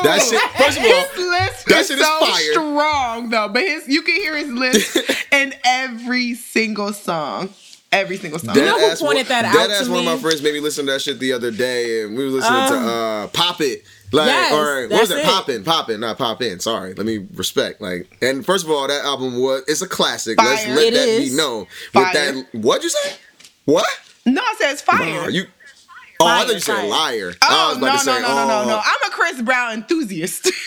that 0.03 0.21
shit. 0.21 0.41
First 0.51 0.77
of 0.77 0.83
all, 0.83 0.91
his 0.91 1.17
list 1.17 1.65
that 1.67 1.79
is 1.81 1.87
shit 1.87 1.99
is 1.99 2.05
so 2.05 2.19
fire. 2.19 2.51
strong 2.51 3.29
though. 3.29 3.47
But 3.49 3.63
his 3.63 3.87
you 3.87 4.01
can 4.01 4.15
hear 4.15 4.35
his 4.37 4.49
list 4.51 4.97
in 5.31 5.53
every 5.63 6.33
single 6.35 6.93
song. 6.93 7.49
Every 7.91 8.17
single 8.17 8.39
song. 8.39 8.55
you 8.55 8.61
know 8.65 8.79
who 8.79 8.85
ass 8.85 9.01
pointed 9.01 9.27
that 9.27 9.43
dead 9.53 9.69
out 9.69 9.69
ass 9.69 9.85
to 9.85 9.91
one 9.91 9.99
of 9.99 10.05
my 10.05 10.17
friends 10.17 10.41
made 10.41 10.53
me 10.53 10.59
listen 10.59 10.85
to 10.87 10.93
that 10.93 11.01
shit 11.01 11.19
the 11.19 11.31
other 11.33 11.51
day, 11.51 12.03
and 12.03 12.17
we 12.17 12.25
were 12.25 12.31
listening 12.31 12.67
to 12.69 12.75
uh 12.75 13.27
Pop 13.27 13.61
It. 13.61 13.83
Like, 14.13 14.27
Yes, 14.27 14.53
or 14.53 14.87
what 14.89 15.01
was 15.01 15.11
it? 15.11 15.17
it. 15.19 15.25
Poppin', 15.25 15.63
Poppin', 15.63 15.99
not 15.99 16.17
Pop 16.17 16.41
In. 16.41 16.59
Sorry, 16.59 16.93
let 16.93 17.05
me 17.05 17.25
respect. 17.33 17.81
Like, 17.81 18.15
and 18.21 18.45
first 18.45 18.63
of 18.63 18.71
all, 18.71 18.87
that 18.87 19.03
album 19.03 19.39
was 19.41 19.63
it's 19.67 19.81
a 19.81 19.87
classic. 19.87 20.37
Let's 20.37 20.67
let 20.67 20.77
It 20.87 20.93
that 20.93 21.07
is. 21.09 21.31
be 21.31 21.35
known. 21.35 21.65
Fire. 21.91 22.03
With 22.05 22.13
that, 22.51 22.59
what'd 22.59 22.83
you 22.83 22.89
say? 22.91 23.15
What? 23.65 23.85
No, 24.25 24.41
I 24.41 24.55
said 24.57 24.71
it's 24.71 24.81
fire. 24.81 25.29
You? 25.29 25.45
Oh, 26.19 26.27
I 26.27 26.45
thought 26.45 26.53
you 26.53 26.59
said 26.59 26.75
fire. 26.75 26.89
liar. 26.89 27.33
I 27.41 27.47
Oh 27.49 27.69
was 27.69 27.77
no 27.77 27.83
about 27.83 27.93
no 27.93 27.99
to 27.99 28.05
say, 28.05 28.21
no 28.21 28.27
no 28.27 28.47
no 28.47 28.61
oh, 28.61 28.67
no! 28.67 28.81
I'm 28.83 29.07
a 29.07 29.11
Chris 29.11 29.41
Brown 29.41 29.73
enthusiast. 29.73 30.51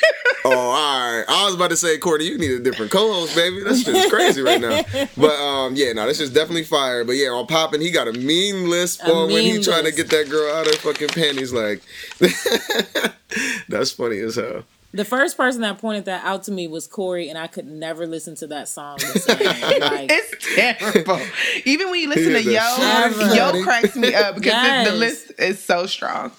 Oh, 0.44 0.52
all 0.52 1.16
right. 1.16 1.24
I 1.28 1.44
was 1.46 1.56
about 1.56 1.70
to 1.70 1.76
say, 1.76 1.98
Courtney, 1.98 2.28
you 2.28 2.38
need 2.38 2.52
a 2.52 2.60
different 2.60 2.92
co-host, 2.92 3.34
baby. 3.34 3.64
That's 3.64 3.82
just 3.82 4.08
crazy 4.10 4.42
right 4.42 4.60
now. 4.60 4.80
But 5.16 5.32
um, 5.32 5.74
yeah, 5.74 5.92
no, 5.92 6.06
this 6.06 6.20
is 6.20 6.30
definitely 6.30 6.62
fire. 6.62 7.02
But 7.04 7.12
yeah, 7.12 7.30
on 7.30 7.48
popping, 7.48 7.80
he 7.80 7.90
got 7.90 8.06
a 8.06 8.12
mean 8.12 8.70
list 8.70 9.02
for 9.02 9.26
when 9.26 9.42
he 9.42 9.54
mean 9.54 9.62
trying 9.62 9.84
to 9.86 9.90
get 9.92 10.08
that 10.10 10.30
girl 10.30 10.54
out 10.54 10.68
of 10.68 10.74
her 10.74 10.92
fucking 10.92 11.08
panties. 11.08 11.52
Like, 11.52 11.82
that's 13.68 13.90
funny 13.90 14.20
as 14.20 14.36
hell. 14.36 14.62
The 14.96 15.04
first 15.04 15.36
person 15.36 15.60
that 15.60 15.76
pointed 15.76 16.06
that 16.06 16.24
out 16.24 16.44
to 16.44 16.52
me 16.52 16.68
was 16.68 16.86
Corey, 16.86 17.28
and 17.28 17.36
I 17.36 17.48
could 17.48 17.66
never 17.66 18.06
listen 18.06 18.34
to 18.36 18.46
that 18.46 18.66
song 18.66 18.96
the 18.96 19.18
same. 19.20 19.36
Like, 19.80 20.10
it's 20.10 20.54
terrible. 20.56 21.20
Even 21.66 21.90
when 21.90 22.00
you 22.00 22.08
listen 22.08 22.32
to 22.32 22.42
Yo, 22.42 22.50
the. 22.50 23.34
Yo 23.36 23.62
cracks 23.62 23.94
me 23.94 24.14
up 24.14 24.36
because 24.36 24.84
the- 24.86 24.90
the 24.90 24.96
list 24.96 25.32
is 25.38 25.62
so 25.62 25.84
strong. 25.84 26.32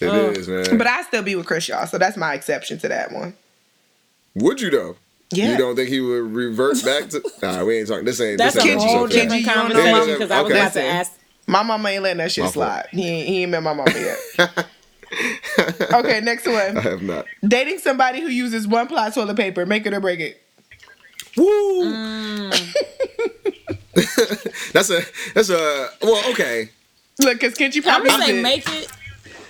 It 0.00 0.06
oh. 0.08 0.30
is, 0.30 0.48
Oh. 0.50 0.52
man. 0.52 0.76
But 0.76 0.86
I 0.86 1.00
still 1.02 1.22
be 1.22 1.34
with 1.34 1.46
Chris, 1.46 1.66
y'all. 1.66 1.86
So 1.86 1.96
that's 1.96 2.18
my 2.18 2.34
exception 2.34 2.78
to 2.80 2.88
that 2.88 3.10
one. 3.10 3.34
Would 4.34 4.60
you 4.60 4.68
though? 4.70 4.96
Yeah. 5.32 5.52
You 5.52 5.56
don't 5.56 5.76
think 5.76 5.88
he 5.88 6.00
would 6.00 6.34
revert 6.34 6.84
back 6.84 7.08
to? 7.10 7.22
Nah, 7.42 7.64
we 7.64 7.78
ain't 7.78 7.88
talking. 7.88 8.04
This 8.04 8.20
ain't. 8.20 8.36
that's 8.36 8.54
this 8.54 8.64
a 8.64 8.68
ain't 8.68 8.80
Kenji, 8.82 8.86
whole 8.86 9.06
Kenji, 9.08 9.10
different 9.12 9.40
you 9.40 9.46
don't 9.46 9.68
know 9.70 9.74
conversation 9.74 10.08
him? 10.08 10.14
because 10.18 10.30
I 10.30 10.42
was 10.42 10.50
Okay. 10.52 10.60
about 10.60 10.72
to 10.74 10.82
ask. 10.84 11.12
My 11.46 11.62
mama 11.62 11.88
ain't 11.88 12.02
letting 12.02 12.18
that 12.18 12.32
shit 12.32 12.44
My 12.44 12.50
slide. 12.50 12.88
He 12.90 13.08
ain't, 13.08 13.28
he 13.28 13.42
ain't 13.42 13.50
met 13.50 13.62
my 13.62 13.72
mama 13.72 13.92
yet. 13.94 14.66
okay, 15.92 16.20
next 16.20 16.46
one. 16.46 16.76
I 16.76 16.80
have 16.80 17.02
not. 17.02 17.26
Dating 17.46 17.78
somebody 17.78 18.20
who 18.20 18.28
uses 18.28 18.66
one 18.66 18.86
ply 18.86 19.10
toilet 19.10 19.36
paper, 19.36 19.66
make 19.66 19.86
it 19.86 19.92
or 19.92 20.00
break 20.00 20.20
it. 20.20 20.42
Woo! 21.36 21.84
Mm. 21.84 22.50
that's 24.72 24.90
a. 24.90 25.00
That's 25.34 25.50
a. 25.50 25.88
Well, 26.02 26.30
okay. 26.30 26.70
Look, 27.18 27.40
cause 27.40 27.54
Kenji 27.54 27.76
I'm 27.78 27.82
probably 27.82 28.10
gonna 28.10 28.26
say 28.26 28.42
make 28.42 28.68
it. 28.68 28.90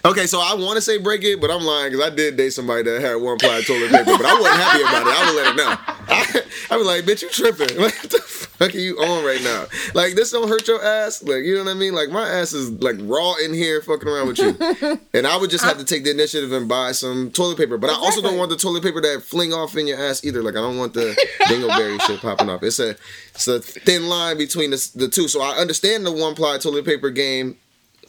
Okay, 0.04 0.26
so 0.26 0.40
I 0.40 0.54
want 0.54 0.76
to 0.76 0.80
say 0.80 0.96
break 0.96 1.24
it, 1.24 1.40
but 1.40 1.50
I'm 1.50 1.62
lying 1.62 1.92
because 1.92 2.06
I 2.06 2.14
did 2.14 2.36
date 2.36 2.50
somebody 2.50 2.82
that 2.84 3.02
had 3.02 3.16
one 3.16 3.36
ply 3.36 3.60
toilet 3.60 3.90
paper, 3.90 4.16
but 4.16 4.24
I 4.24 4.34
wasn't 4.34 4.56
happy 4.56 4.80
about 4.80 5.06
it. 5.06 5.14
I 5.14 5.26
would 5.26 5.36
let 5.36 5.46
her 5.46 5.54
know. 5.54 5.76
I, 6.10 6.74
I 6.74 6.76
was 6.76 6.86
like, 6.86 7.04
bitch, 7.04 7.22
you 7.22 7.28
tripping. 7.28 7.76
Like, 7.78 7.94
what 8.02 8.10
the 8.10 8.18
fuck 8.20 8.74
are 8.74 8.78
you 8.78 8.96
on 8.96 9.24
right 9.24 9.42
now? 9.42 9.66
Like, 9.92 10.14
this 10.14 10.30
don't 10.30 10.48
hurt 10.48 10.66
your 10.66 10.82
ass. 10.82 11.22
Like, 11.22 11.44
you 11.44 11.56
know 11.56 11.64
what 11.64 11.70
I 11.70 11.74
mean? 11.74 11.94
Like, 11.94 12.08
my 12.08 12.26
ass 12.26 12.54
is 12.54 12.70
like 12.82 12.96
raw 13.00 13.34
in 13.44 13.52
here 13.52 13.82
fucking 13.82 14.08
around 14.08 14.28
with 14.28 14.38
you. 14.38 14.98
And 15.12 15.26
I 15.26 15.36
would 15.36 15.50
just 15.50 15.64
have 15.64 15.76
uh, 15.76 15.80
to 15.80 15.84
take 15.84 16.04
the 16.04 16.10
initiative 16.12 16.52
and 16.52 16.68
buy 16.68 16.92
some 16.92 17.30
toilet 17.32 17.58
paper. 17.58 17.76
But 17.76 17.90
I 17.90 17.94
also 17.94 18.22
don't 18.22 18.38
want 18.38 18.50
the 18.50 18.56
toilet 18.56 18.82
paper 18.82 19.00
that 19.00 19.22
fling 19.22 19.52
off 19.52 19.76
in 19.76 19.86
your 19.86 19.98
ass 19.98 20.24
either. 20.24 20.42
Like, 20.42 20.54
I 20.54 20.60
don't 20.60 20.78
want 20.78 20.94
the 20.94 21.16
dingleberry 21.42 22.00
shit 22.02 22.20
popping 22.20 22.48
off. 22.48 22.62
It's 22.62 22.78
a, 22.78 22.90
it's 23.34 23.48
a 23.48 23.60
thin 23.60 24.08
line 24.08 24.38
between 24.38 24.70
the, 24.70 24.90
the 24.94 25.08
two. 25.08 25.26
So 25.28 25.42
I 25.42 25.56
understand 25.56 26.06
the 26.06 26.12
one 26.12 26.34
ply 26.34 26.58
toilet 26.58 26.84
paper 26.84 27.10
game 27.10 27.56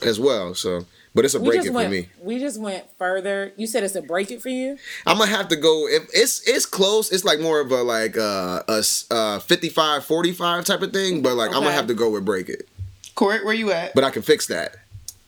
as 0.03 0.19
well. 0.19 0.53
So, 0.53 0.85
but 1.13 1.25
it's 1.25 1.33
a 1.33 1.39
We 1.39 1.47
break 1.49 1.57
just 1.59 1.67
it 1.67 1.71
for 1.71 1.75
went. 1.75 1.91
me. 1.91 2.07
We 2.21 2.39
just 2.39 2.59
went 2.59 2.85
further. 2.97 3.51
You 3.57 3.67
said 3.67 3.83
it's 3.83 3.95
a 3.95 4.01
break 4.01 4.31
it 4.31 4.41
for 4.41 4.49
you. 4.49 4.77
I'm 5.05 5.17
gonna 5.17 5.29
have 5.31 5.47
to 5.49 5.55
go 5.55 5.87
if 5.87 6.03
it's 6.13 6.47
it's 6.47 6.65
close. 6.65 7.11
It's 7.11 7.23
like 7.25 7.39
more 7.39 7.59
of 7.59 7.71
a 7.71 7.83
like 7.83 8.17
uh, 8.17 8.63
a 8.67 8.77
s- 8.79 9.05
uh 9.11 9.39
55 9.39 10.05
45 10.05 10.65
type 10.65 10.81
of 10.81 10.93
thing, 10.93 11.21
but 11.21 11.35
like 11.35 11.49
I'm 11.49 11.61
gonna 11.63 11.71
have 11.71 11.87
to 11.87 11.93
go 11.93 12.09
with 12.09 12.25
break 12.25 12.49
it. 12.49 12.67
Court, 13.15 13.43
where 13.45 13.53
you 13.53 13.71
at? 13.71 13.93
But 13.93 14.03
I 14.03 14.09
can 14.09 14.21
fix 14.21 14.47
that. 14.47 14.77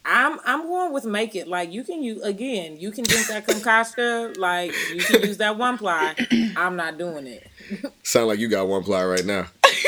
I'm 0.05 0.37
I'm 0.45 0.63
going 0.63 0.91
with 0.93 1.05
make 1.05 1.33
it. 1.35 1.47
Like 1.47 1.71
you 1.71 1.83
can 1.83 2.03
use 2.03 2.21
again. 2.23 2.77
You 2.77 2.91
can 2.91 3.05
drink 3.05 3.27
that 3.27 3.45
concoction. 3.47 4.33
Like 4.37 4.73
you 4.93 4.99
can 5.01 5.21
use 5.21 5.37
that 5.37 5.57
one 5.57 5.77
ply. 5.77 6.13
I'm 6.57 6.75
not 6.75 6.97
doing 6.97 7.25
it. 7.27 7.47
Sound 8.03 8.27
like 8.27 8.39
you 8.39 8.49
got 8.49 8.67
one 8.67 8.83
ply 8.83 9.03
right 9.05 9.25
now. 9.25 9.45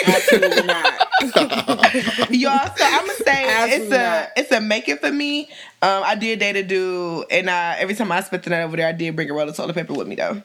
Absolutely 0.07 0.63
not. 0.63 0.93
Y'all, 2.31 2.75
so 2.75 2.83
I'm 2.85 3.01
gonna 3.05 3.13
say 3.13 3.75
it's 3.75 3.85
a 3.87 3.97
not. 3.97 4.29
it's 4.35 4.51
a 4.51 4.61
make 4.61 4.87
it 4.89 4.99
for 5.01 5.11
me. 5.11 5.49
Um, 5.81 6.03
I 6.05 6.15
did 6.15 6.39
date 6.39 6.55
a 6.55 6.63
dude, 6.63 7.25
and 7.31 7.49
I, 7.49 7.75
every 7.77 7.95
time 7.95 8.11
I 8.11 8.21
spent 8.21 8.43
the 8.43 8.49
night 8.49 8.63
over 8.63 8.75
there, 8.77 8.87
I 8.87 8.91
did 8.91 9.15
bring 9.15 9.29
a 9.29 9.33
roll 9.33 9.47
of 9.47 9.55
toilet 9.55 9.73
paper 9.75 9.93
with 9.93 10.07
me 10.07 10.15
though. 10.15 10.41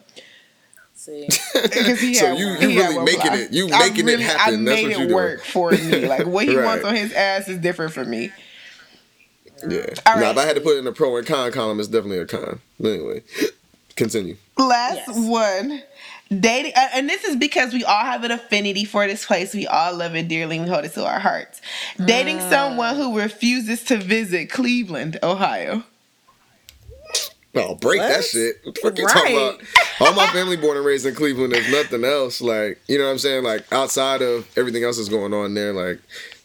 See, 0.95 1.25
he 1.25 2.13
So 2.13 2.27
had 2.27 2.37
you- 2.39 2.47
one- 2.47 2.61
you 2.61 2.67
really 2.79 2.99
making 3.03 3.21
ply. 3.21 3.37
it- 3.37 3.51
you 3.53 3.69
I 3.73 3.89
making 3.89 4.07
it 4.09 4.19
happen. 4.19 4.39
I 4.39 4.51
That's 4.51 4.61
made 4.61 4.83
what 4.83 4.91
it 4.91 4.99
you 4.99 5.05
doing. 5.07 5.13
work 5.13 5.43
for 5.43 5.71
me. 5.71 6.07
Like 6.07 6.25
what 6.27 6.45
he 6.47 6.55
Right. 6.57 6.65
wants 6.65 6.85
on 6.85 6.95
his 6.95 7.11
ass 7.13 7.47
is 7.47 7.57
different 7.57 7.91
for 7.93 8.05
me. 8.05 8.31
Yeah. 9.67 9.85
All 10.05 10.15
now 10.15 10.21
right. 10.21 10.31
if 10.31 10.37
I 10.37 10.45
had 10.45 10.55
to 10.55 10.61
put 10.61 10.77
in 10.77 10.87
a 10.87 10.91
pro 10.91 11.17
and 11.17 11.25
con 11.27 11.51
column, 11.51 11.79
it's 11.79 11.87
definitely 11.89 12.19
a 12.19 12.25
con. 12.25 12.59
But 12.79 12.89
anyway, 12.93 13.23
continue. 13.95 14.37
Last 14.57 15.07
Yes. 15.07 15.17
one. 15.17 15.83
Dating, 16.39 16.71
uh, 16.77 16.87
and 16.93 17.09
this 17.09 17.25
is 17.25 17.35
because 17.35 17.73
we 17.73 17.83
all 17.83 18.05
have 18.05 18.23
an 18.23 18.31
affinity 18.31 18.85
for 18.85 19.05
this 19.05 19.25
place. 19.25 19.53
We 19.53 19.67
all 19.67 19.95
love 19.95 20.15
it 20.15 20.29
dearly. 20.29 20.59
We 20.59 20.67
hold 20.67 20.85
it 20.85 20.93
to 20.93 21.05
our 21.05 21.19
hearts. 21.19 21.61
Dating 22.03 22.37
Mm. 22.37 22.49
someone 22.49 22.95
who 22.95 23.19
refuses 23.19 23.83
to 23.85 23.97
visit 23.97 24.49
Cleveland, 24.49 25.19
Ohio. 25.21 25.83
Oh, 27.53 27.75
break 27.75 27.99
that 27.99 28.23
shit. 28.23 28.61
What 28.63 28.75
the 28.75 28.81
fuck 28.81 28.97
you 28.97 29.07
talking 29.07 29.35
about? 29.35 29.61
All 29.99 30.13
my 30.13 30.27
family 30.27 30.55
born 30.55 30.77
and 30.77 30.85
raised 30.85 31.05
in 31.05 31.13
Cleveland. 31.15 31.51
There's 31.51 31.69
nothing 31.69 32.05
else. 32.05 32.39
Like, 32.39 32.79
you 32.87 32.97
know 32.97 33.05
what 33.05 33.11
I'm 33.11 33.17
saying? 33.19 33.43
Like, 33.43 33.65
outside 33.73 34.21
of 34.21 34.47
everything 34.57 34.85
else 34.85 34.95
that's 34.95 35.09
going 35.09 35.33
on 35.33 35.53
there, 35.53 35.73
like, 35.73 35.99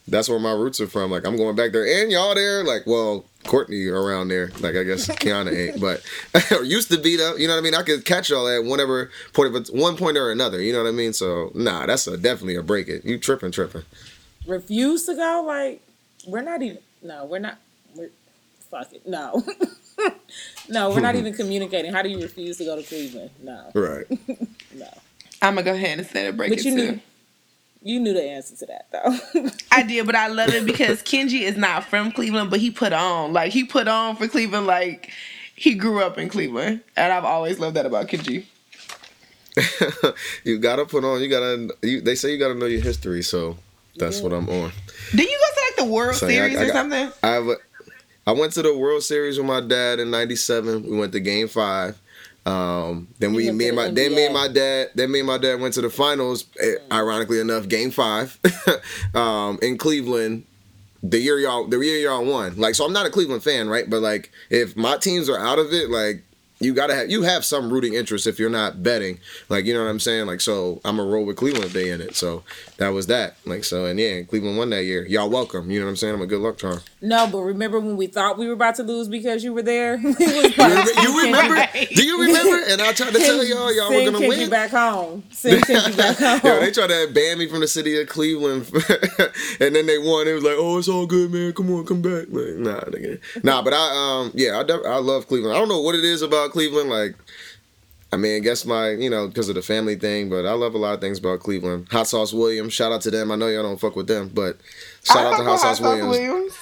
that's 0.09 0.27
where 0.27 0.39
my 0.39 0.51
roots 0.51 0.81
are 0.81 0.87
from. 0.87 1.09
Like, 1.11 1.25
I'm 1.25 1.37
going 1.37 1.55
back 1.55 1.71
there. 1.71 1.85
And 2.01 2.11
y'all 2.11 2.35
there. 2.35 2.65
Like, 2.65 2.81
well, 2.85 3.23
Courtney 3.47 3.87
around 3.87 4.27
there. 4.27 4.51
Like, 4.59 4.75
I 4.75 4.83
guess 4.83 5.07
Kiana 5.07 5.51
ain't. 5.55 5.81
But, 5.81 6.03
or 6.51 6.63
used 6.63 6.91
to 6.91 6.97
be, 6.99 7.15
though. 7.17 7.35
You 7.35 7.47
know 7.47 7.53
what 7.55 7.59
I 7.59 7.63
mean? 7.63 7.73
I 7.75 7.81
could 7.81 8.05
catch 8.05 8.29
y'all 8.29 8.47
at 8.47 8.63
whatever 8.63 9.09
point 9.33 9.55
of 9.55 9.67
one 9.69 9.97
point 9.97 10.17
or 10.17 10.31
another. 10.31 10.61
You 10.61 10.73
know 10.73 10.83
what 10.83 10.89
I 10.89 10.91
mean? 10.91 11.13
So, 11.13 11.51
nah, 11.55 11.85
that's 11.85 12.05
a, 12.07 12.17
definitely 12.17 12.55
a 12.55 12.63
break 12.63 12.87
it. 12.87 13.03
You 13.05 13.17
tripping, 13.17 13.51
tripping. 13.51 13.83
refuse 14.45 15.05
to 15.07 15.15
go. 15.15 15.43
Like 15.47 15.81
we're 16.27 16.41
not 16.43 16.61
even. 16.61 16.79
No, 17.01 17.25
we're 17.25 17.39
not. 17.39 17.57
We're 17.95 18.09
fuck 18.69 18.91
it. 18.93 19.07
No, 19.07 19.43
no, 20.69 20.89
we're 20.89 20.99
not 20.99 21.15
even 21.21 21.33
communicating. 21.33 21.93
How 21.93 22.01
do 22.01 22.09
you 22.09 22.21
refuse 22.21 22.57
to 22.57 22.65
go 22.65 22.75
to 22.75 22.83
Cleveland? 22.83 23.31
No, 23.41 23.71
Right. 23.73 24.05
no. 24.75 24.87
I'm 25.41 25.53
gonna 25.55 25.63
go 25.63 25.73
ahead 25.73 25.99
and 25.99 26.07
say 26.07 26.27
a 26.27 26.33
break 26.33 26.49
But 26.51 26.59
it 26.59 26.65
you 26.65 26.71
too. 26.75 26.91
knew. 26.93 26.99
You 27.83 27.99
knew 27.99 28.13
the 28.13 28.23
answer 28.23 28.55
to 28.57 28.65
that 28.65 28.87
though. 28.91 29.49
I 29.71 29.83
did, 29.83 30.05
but 30.05 30.15
I 30.15 30.27
love 30.27 30.49
it 30.49 30.65
because 30.65 31.01
Kenji 31.03 31.41
is 31.41 31.57
not 31.57 31.83
from 31.83 32.11
Cleveland, 32.11 32.49
but 32.49 32.59
he 32.59 32.71
put 32.71 32.93
on 32.93 33.33
like 33.33 33.51
he 33.51 33.63
put 33.63 33.87
on 33.87 34.15
for 34.15 34.27
Cleveland 34.27 34.67
like 34.67 35.11
he 35.55 35.75
grew 35.75 36.01
up 36.01 36.17
in 36.17 36.29
Cleveland, 36.29 36.81
and 36.95 37.13
I've 37.13 37.25
always 37.25 37.59
loved 37.59 37.75
that 37.75 37.85
about 37.85 38.07
Kenji. 38.07 38.45
you 40.43 40.59
gotta 40.59 40.85
put 40.85 41.03
on. 41.03 41.21
You 41.21 41.29
gotta. 41.29 41.69
You, 41.81 42.01
they 42.01 42.15
say 42.15 42.31
you 42.31 42.37
gotta 42.37 42.55
know 42.55 42.65
your 42.65 42.81
history, 42.81 43.21
so 43.21 43.57
that's 43.95 44.17
yeah. 44.17 44.23
what 44.23 44.33
I'm 44.33 44.49
on. 44.49 44.71
Did 45.11 45.29
you 45.29 45.39
go 45.39 45.55
to 45.55 45.61
like 45.67 45.75
the 45.77 45.93
World 45.93 46.15
so, 46.15 46.27
Series 46.27 46.57
I, 46.57 46.59
I 46.59 46.63
or 46.63 46.67
got, 46.67 46.73
something? 46.73 47.11
I 47.23 47.55
I 48.27 48.31
went 48.33 48.53
to 48.53 48.61
the 48.61 48.77
World 48.77 49.03
Series 49.03 49.37
with 49.37 49.47
my 49.47 49.61
dad 49.61 49.99
in 49.99 50.11
'97. 50.11 50.83
We 50.83 50.97
went 50.97 51.11
to 51.13 51.19
Game 51.19 51.47
Five. 51.47 51.97
Um, 52.47 53.09
then 53.19 53.33
we, 53.33 53.51
me 53.51 53.67
and 53.67 53.75
my, 53.75 53.89
then 53.89 54.15
me 54.15 54.25
and 54.25 54.33
my 54.33 54.47
dad, 54.47 54.91
then 54.95 55.11
me 55.11 55.19
and 55.19 55.27
my 55.27 55.37
dad 55.37 55.59
went 55.59 55.73
to 55.73 55.81
the 55.81 55.89
finals. 55.89 56.45
Eh, 56.61 56.75
ironically 56.91 57.41
enough, 57.41 57.67
Game 57.67 57.91
Five, 57.91 58.39
um, 59.13 59.59
in 59.61 59.77
Cleveland. 59.77 60.45
The 61.03 61.19
year 61.19 61.37
y'all, 61.39 61.67
the 61.67 61.77
year 61.79 61.99
y'all 61.99 62.25
won. 62.25 62.55
Like, 62.55 62.73
so 62.73 62.85
I'm 62.85 62.93
not 62.93 63.05
a 63.05 63.09
Cleveland 63.09 63.43
fan, 63.43 63.67
right? 63.67 63.87
But 63.89 64.01
like, 64.01 64.31
if 64.49 64.75
my 64.75 64.97
teams 64.97 65.29
are 65.29 65.37
out 65.37 65.59
of 65.59 65.73
it, 65.73 65.89
like 65.89 66.23
you 66.59 66.73
gotta 66.73 66.95
have 66.95 67.11
you 67.11 67.21
have 67.21 67.45
some 67.45 67.71
rooting 67.71 67.93
interest 67.93 68.25
if 68.25 68.39
you're 68.39 68.49
not 68.49 68.81
betting. 68.81 69.19
Like 69.49 69.65
you 69.65 69.73
know 69.73 69.83
what 69.83 69.89
I'm 69.89 69.99
saying? 69.99 70.25
Like 70.25 70.41
so 70.41 70.81
I'm 70.85 70.99
a 70.99 71.03
roll 71.03 71.25
with 71.25 71.35
Cleveland 71.35 71.65
if 71.65 71.73
they 71.73 71.91
in 71.91 72.01
it. 72.01 72.15
So 72.15 72.43
that 72.77 72.89
was 72.89 73.07
that. 73.07 73.35
Like 73.45 73.63
so 73.63 73.85
and 73.85 73.99
yeah, 73.99 74.21
Cleveland 74.21 74.57
won 74.57 74.69
that 74.69 74.83
year. 74.83 75.05
Y'all 75.07 75.29
welcome. 75.29 75.69
You 75.71 75.79
know 75.79 75.85
what 75.85 75.91
I'm 75.91 75.95
saying? 75.95 76.13
I'm 76.15 76.21
a 76.21 76.27
good 76.27 76.41
luck 76.41 76.57
charm. 76.57 76.81
No, 77.01 77.27
but 77.27 77.39
remember 77.39 77.79
when 77.79 77.97
we 77.97 78.07
thought 78.07 78.37
we 78.37 78.47
were 78.47 78.53
about 78.53 78.75
to 78.75 78.83
lose 78.83 79.07
because 79.07 79.43
you 79.43 79.53
were 79.53 79.61
there? 79.61 79.95
you, 79.97 81.23
remember? 81.23 81.65
Do 81.95 82.03
you 82.05 82.21
remember? 82.21 82.63
And 82.69 82.81
I 82.81 82.93
tried 82.93 83.13
to 83.13 83.19
tell 83.19 83.43
y'all 83.43 83.73
y'all 83.73 83.91
were 83.93 84.11
gonna 84.11 84.27
win. 84.27 84.49
back 84.49 84.71
home. 84.71 85.23
Send 85.31 85.61
Kenji 85.65 85.97
back 85.97 86.17
home. 86.17 86.39
yeah, 86.43 86.59
they 86.59 86.71
tried 86.71 86.87
to 86.87 87.09
ban 87.13 87.37
me 87.39 87.47
from 87.47 87.61
the 87.61 87.67
city 87.67 87.99
of 87.99 88.07
Cleveland, 88.07 88.71
and 89.59 89.75
then 89.75 89.85
they 89.85 89.97
won. 89.97 90.27
It 90.27 90.33
was 90.33 90.43
like, 90.43 90.55
oh, 90.57 90.77
it's 90.77 90.87
all 90.87 91.05
good, 91.05 91.31
man. 91.31 91.53
Come 91.53 91.71
on, 91.71 91.85
come 91.85 92.01
back. 92.01 92.25
Like, 92.29 92.55
nah, 92.57 92.79
nigga. 92.81 93.19
nah. 93.43 93.61
But 93.61 93.73
I 93.73 94.21
um 94.23 94.31
yeah, 94.35 94.59
I 94.59 94.63
def- 94.63 94.85
I 94.85 94.97
love 94.97 95.27
Cleveland. 95.27 95.55
I 95.55 95.59
don't 95.59 95.69
know 95.69 95.81
what 95.81 95.95
it 95.95 96.03
is 96.03 96.21
about 96.21 96.51
Cleveland, 96.51 96.89
like. 96.89 97.15
I 98.17 98.19
mean, 98.19 98.35
I 98.35 98.39
guess 98.39 98.65
my, 98.65 98.89
you 98.89 99.11
know, 99.11 99.27
because 99.27 99.47
of 99.47 99.53
the 99.53 99.61
family 99.61 99.95
thing, 99.95 100.27
but 100.27 100.47
I 100.47 100.53
love 100.53 100.73
a 100.73 100.79
lot 100.79 100.95
of 100.95 101.01
things 101.01 101.19
about 101.19 101.39
Cleveland. 101.39 101.87
Hot 101.91 102.07
Sauce 102.07 102.33
Williams, 102.33 102.73
shout 102.73 102.91
out 102.91 103.01
to 103.01 103.11
them. 103.11 103.31
I 103.31 103.35
know 103.35 103.47
y'all 103.47 103.61
don't 103.61 103.79
fuck 103.79 103.95
with 103.95 104.07
them, 104.07 104.31
but 104.33 104.57
shout 105.03 105.17
I 105.17 105.33
out 105.33 105.37
to 105.37 105.43
Hot 105.43 105.59
Sauce, 105.59 105.79
Williams. 105.79 106.17
Williams. 106.17 106.53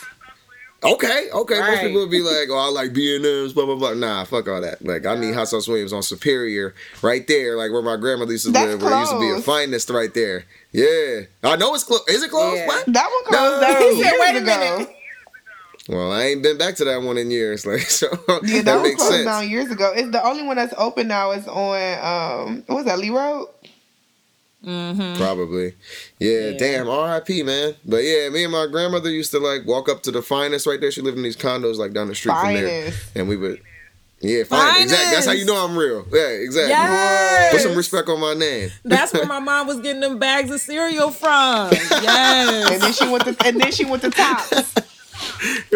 Okay, 0.84 1.30
okay. 1.34 1.58
Right. 1.58 1.72
Most 1.72 1.82
people 1.82 2.02
would 2.02 2.12
be 2.12 2.20
like, 2.20 2.50
"Oh, 2.52 2.58
I 2.58 2.70
like 2.70 2.94
B 2.94 3.16
and 3.16 3.26
M's," 3.26 3.54
blah 3.54 3.66
blah 3.66 3.76
blah. 3.76 3.94
Nah, 3.94 4.26
fuck 4.26 4.50
all 4.50 4.60
that. 4.60 4.86
Like, 4.86 5.06
I 5.06 5.16
need 5.16 5.34
Hot 5.34 5.48
Sauce 5.48 5.68
Williams 5.68 5.94
on 5.94 6.04
Superior, 6.04 6.76
right 7.02 7.26
there, 7.26 7.56
like 7.56 7.72
where 7.72 7.82
my 7.82 7.96
grandmother 7.96 8.34
used 8.34 8.48
to 8.48 8.52
That's 8.52 8.72
live, 8.72 8.80
close. 8.82 8.92
where 8.92 8.98
it 8.98 9.02
used 9.02 9.12
to 9.14 9.20
be 9.20 9.30
a 9.30 9.56
Finast 9.56 9.96
right 9.96 10.14
there. 10.14 10.46
Yeah, 10.74 11.22
I 11.50 11.56
know 11.56 11.74
it's 11.74 11.86
close. 11.86 12.06
Is 12.10 12.22
it 12.22 12.30
close? 12.30 12.58
Yeah. 12.58 12.68
What? 12.68 12.86
That 12.88 13.10
one 13.10 13.24
closed 13.24 13.62
no. 13.62 13.74
down 13.74 13.98
years 13.98 14.14
Wait 14.20 14.36
a 14.36 14.42
minute. 14.42 14.95
Well, 15.88 16.12
I 16.12 16.24
ain't 16.24 16.42
been 16.42 16.58
back 16.58 16.76
to 16.78 16.86
that 16.86 17.02
one 17.02 17.18
in 17.18 17.30
years, 17.30 17.66
like 17.68 17.82
so. 17.82 18.08
Yeah, 18.28 18.62
that, 18.62 18.66
that 18.66 18.82
makes 18.82 18.96
closed 18.96 19.14
sense. 19.14 19.26
down 19.26 19.50
years 19.50 19.70
ago. 19.70 19.94
It's 19.96 20.12
the 20.12 20.24
only 20.26 20.44
one 20.44 20.56
that's 20.56 20.74
open 20.78 21.08
now. 21.08 21.32
Is 21.32 21.48
on 21.48 22.48
um, 22.50 22.64
what 22.68 22.78
was 22.78 22.86
that 22.86 23.00
Lee 23.00 23.12
Road? 23.12 23.48
Mm-hmm. 24.66 25.22
Probably. 25.22 25.76
Yeah, 26.20 26.50
yeah, 26.50 26.58
damn, 26.58 26.88
RIP, 26.88 27.46
man. 27.46 27.76
But 27.86 27.98
yeah, 27.98 28.30
me 28.30 28.44
and 28.44 28.52
my 28.52 28.66
grandmother 28.66 29.12
used 29.12 29.30
to 29.32 29.40
like 29.40 29.66
walk 29.68 29.88
up 29.90 30.02
to 30.04 30.12
the 30.12 30.22
Finast 30.22 30.66
right 30.66 30.82
there. 30.82 30.92
She 30.92 31.02
lived 31.02 31.18
in 31.18 31.24
these 31.24 31.38
condos 31.38 31.78
like 31.78 31.94
down 31.94 32.08
the 32.08 32.16
street 32.16 32.34
Finast. 32.34 32.44
from 32.44 32.54
there. 32.54 32.94
And 33.14 33.30
we 33.30 33.38
would 33.38 33.62
yeah, 34.22 34.44
fine. 34.44 34.82
Exactly. 34.82 35.14
That's 35.14 35.26
how 35.28 35.34
you 35.34 35.46
know 35.46 35.64
I'm 35.64 35.78
real. 35.78 36.06
Yeah, 36.12 36.30
exactly. 36.30 36.72
Yes. 36.72 37.52
Put 37.52 37.62
some 37.62 37.76
respect 37.76 38.10
on 38.10 38.20
my 38.20 38.34
name. 38.34 38.72
That's 38.84 39.14
where 39.14 39.26
my 39.26 39.40
mom 39.42 39.68
was 39.68 39.80
getting 39.82 40.02
them 40.02 40.18
bags 40.18 40.50
of 40.50 40.60
cereal 40.62 41.12
from. 41.12 41.70
Yes. 41.72 42.72
and 42.72 42.82
then 42.82 42.94
she 42.94 43.08
went 43.08 43.26
to 43.26 43.46
and 43.46 43.60
then 43.62 43.72
she 43.72 43.86
went 43.86 44.02
to 44.04 44.10
Tops. 44.10 44.74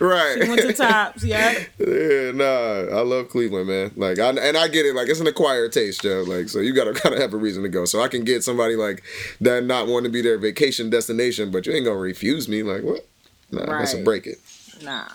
right. 0.00 0.38
She 0.40 0.48
went 0.48 0.60
to 0.62 0.72
Tops, 0.72 1.24
yeah. 1.24 1.64
Yeah, 1.78 2.32
nah. 2.32 2.96
I 2.96 3.02
love 3.02 3.28
Cleveland, 3.28 3.68
man. 3.68 3.92
Like, 3.96 4.18
I, 4.18 4.30
and 4.30 4.56
I 4.56 4.68
get 4.68 4.86
it. 4.86 4.94
Like, 4.94 5.08
it's 5.08 5.20
an 5.20 5.26
acquired 5.26 5.72
taste, 5.72 6.02
Joe. 6.02 6.24
Like, 6.26 6.48
so 6.48 6.60
you 6.60 6.72
gotta 6.72 6.92
kind 7.00 7.14
of 7.14 7.20
have 7.20 7.34
a 7.34 7.36
reason 7.36 7.62
to 7.62 7.68
go. 7.68 7.84
So 7.84 8.00
I 8.00 8.08
can 8.08 8.24
get 8.24 8.42
somebody 8.44 8.76
like 8.76 9.02
that 9.40 9.64
not 9.64 9.86
want 9.86 10.04
to 10.04 10.10
be 10.10 10.22
their 10.22 10.38
vacation 10.38 10.90
destination, 10.90 11.50
but 11.50 11.66
you 11.66 11.72
ain't 11.72 11.84
gonna 11.84 11.98
refuse 11.98 12.48
me. 12.48 12.62
Like, 12.62 12.82
what? 12.82 13.06
Nah, 13.50 13.62
right. 13.62 13.80
let's 13.80 13.94
break 13.94 14.26
it. 14.26 14.38
Nah. 14.82 15.08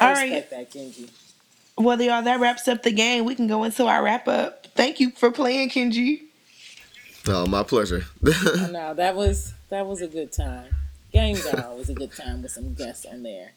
I 0.00 0.06
All 0.08 0.14
right. 0.14 0.50
that, 0.50 0.70
Kenji. 0.70 1.10
Well, 1.76 2.00
y'all, 2.00 2.22
that 2.22 2.40
wraps 2.40 2.68
up 2.68 2.82
the 2.82 2.92
game. 2.92 3.24
We 3.24 3.34
can 3.34 3.46
go 3.46 3.64
into 3.64 3.86
our 3.86 4.02
wrap 4.02 4.28
up. 4.28 4.66
Thank 4.74 5.00
you 5.00 5.10
for 5.10 5.30
playing, 5.30 5.70
Kenji. 5.70 6.22
Oh, 7.28 7.46
my 7.46 7.62
pleasure. 7.62 8.04
no, 8.22 8.94
that 8.94 9.14
was 9.14 9.54
that 9.68 9.86
was 9.86 10.02
a 10.02 10.08
good 10.08 10.32
time. 10.32 10.74
Games 11.12 11.46
are 11.46 11.64
always 11.66 11.90
a 11.90 11.94
good 11.94 12.12
time 12.12 12.42
with 12.42 12.52
some 12.52 12.74
guests 12.74 13.04
on 13.04 13.22
there. 13.22 13.52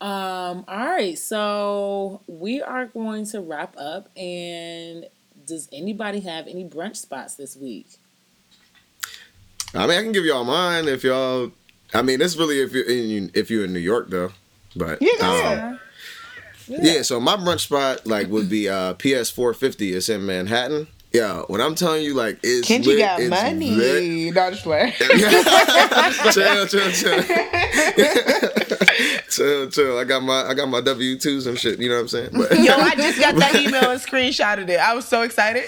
Um, 0.00 0.64
all 0.66 0.86
right, 0.86 1.18
so 1.18 2.20
we 2.26 2.62
are 2.62 2.86
going 2.86 3.26
to 3.26 3.40
wrap 3.40 3.74
up. 3.78 4.08
And 4.16 5.06
does 5.46 5.68
anybody 5.72 6.20
have 6.20 6.46
any 6.46 6.64
brunch 6.68 6.96
spots 6.96 7.34
this 7.36 7.56
week? 7.56 7.86
I 9.74 9.86
mean, 9.86 9.98
I 9.98 10.02
can 10.02 10.12
give 10.12 10.24
y'all 10.24 10.44
mine 10.44 10.88
if 10.88 11.04
y'all. 11.04 11.50
I 11.92 12.02
mean, 12.02 12.20
it's 12.20 12.36
really 12.36 12.60
if 12.60 12.72
you're 12.72 12.88
in 12.88 13.30
if 13.34 13.50
you're 13.50 13.64
in 13.64 13.72
New 13.72 13.80
York 13.80 14.08
though, 14.08 14.32
but 14.74 14.98
yeah. 15.00 15.10
Um, 15.20 15.80
yeah. 16.66 16.78
yeah. 16.82 17.02
so 17.02 17.20
my 17.20 17.36
brunch 17.36 17.60
spot 17.60 18.06
like 18.06 18.28
would 18.28 18.48
be 18.48 18.68
uh 18.68 18.94
PS 18.94 19.30
four 19.30 19.52
fifty. 19.52 19.92
It's 19.92 20.08
in 20.08 20.24
Manhattan. 20.26 20.86
Yeah, 21.14 21.42
when 21.46 21.60
I'm 21.60 21.76
telling 21.76 22.02
you, 22.02 22.12
like, 22.12 22.40
it's 22.42 22.68
Kenji 22.68 22.86
lit, 22.86 22.98
got 22.98 23.22
money. 23.22 23.70
Lit. 23.70 24.34
Not 24.34 24.50
just 24.50 24.64
play. 24.64 24.90
chill, 24.98 26.66
chill, 26.66 26.90
chill. 26.90 27.22
chill, 29.30 29.70
chill. 29.70 29.96
I 29.96 30.02
got 30.02 30.24
my 30.24 30.42
I 30.42 30.54
got 30.54 30.68
my 30.68 30.80
W 30.80 31.16
twos 31.16 31.46
and 31.46 31.56
shit. 31.56 31.78
You 31.78 31.88
know 31.88 31.94
what 31.94 32.00
I'm 32.00 32.08
saying? 32.08 32.30
But, 32.32 32.58
Yo, 32.58 32.74
I 32.74 32.96
just 32.96 33.20
got 33.20 33.36
that 33.36 33.54
email 33.54 33.92
and 33.92 34.00
screenshotted 34.00 34.68
it. 34.68 34.80
I 34.80 34.94
was 34.94 35.06
so 35.06 35.22
excited. 35.22 35.66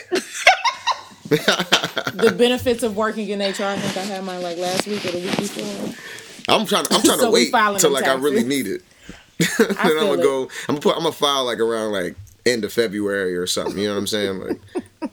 the 1.29 2.35
benefits 2.37 2.83
of 2.83 2.97
working 2.97 3.29
in 3.29 3.39
HR. 3.39 3.45
I 3.45 3.77
think 3.77 3.97
I 3.99 4.01
had 4.01 4.25
mine 4.25 4.43
like 4.43 4.59
last 4.59 4.89
week 4.89 5.05
or 5.05 5.13
the 5.13 5.19
week 5.19 5.37
before. 5.37 5.95
I'm 6.49 6.67
trying. 6.67 6.87
I'm 6.91 7.03
trying 7.03 7.21
so 7.21 7.27
to 7.27 7.31
wait 7.31 7.55
until 7.55 7.93
like 7.93 8.03
taxes. 8.03 8.21
I 8.21 8.25
really 8.25 8.43
need 8.43 8.67
it. 8.67 8.83
then 9.39 9.77
I'm 9.79 10.09
gonna 10.09 10.21
go. 10.21 10.49
I'm 10.69 10.75
gonna 10.75 10.81
put. 10.81 10.97
I'm 10.97 11.05
gonna 11.05 11.13
file 11.13 11.45
like 11.45 11.61
around 11.61 11.93
like 11.93 12.17
end 12.47 12.65
of 12.65 12.73
February 12.73 13.37
or 13.37 13.47
something. 13.47 13.79
You 13.79 13.87
know 13.87 13.95
what 13.95 14.01
I'm 14.01 14.09
saying? 14.09 14.41
Like, 14.41 14.59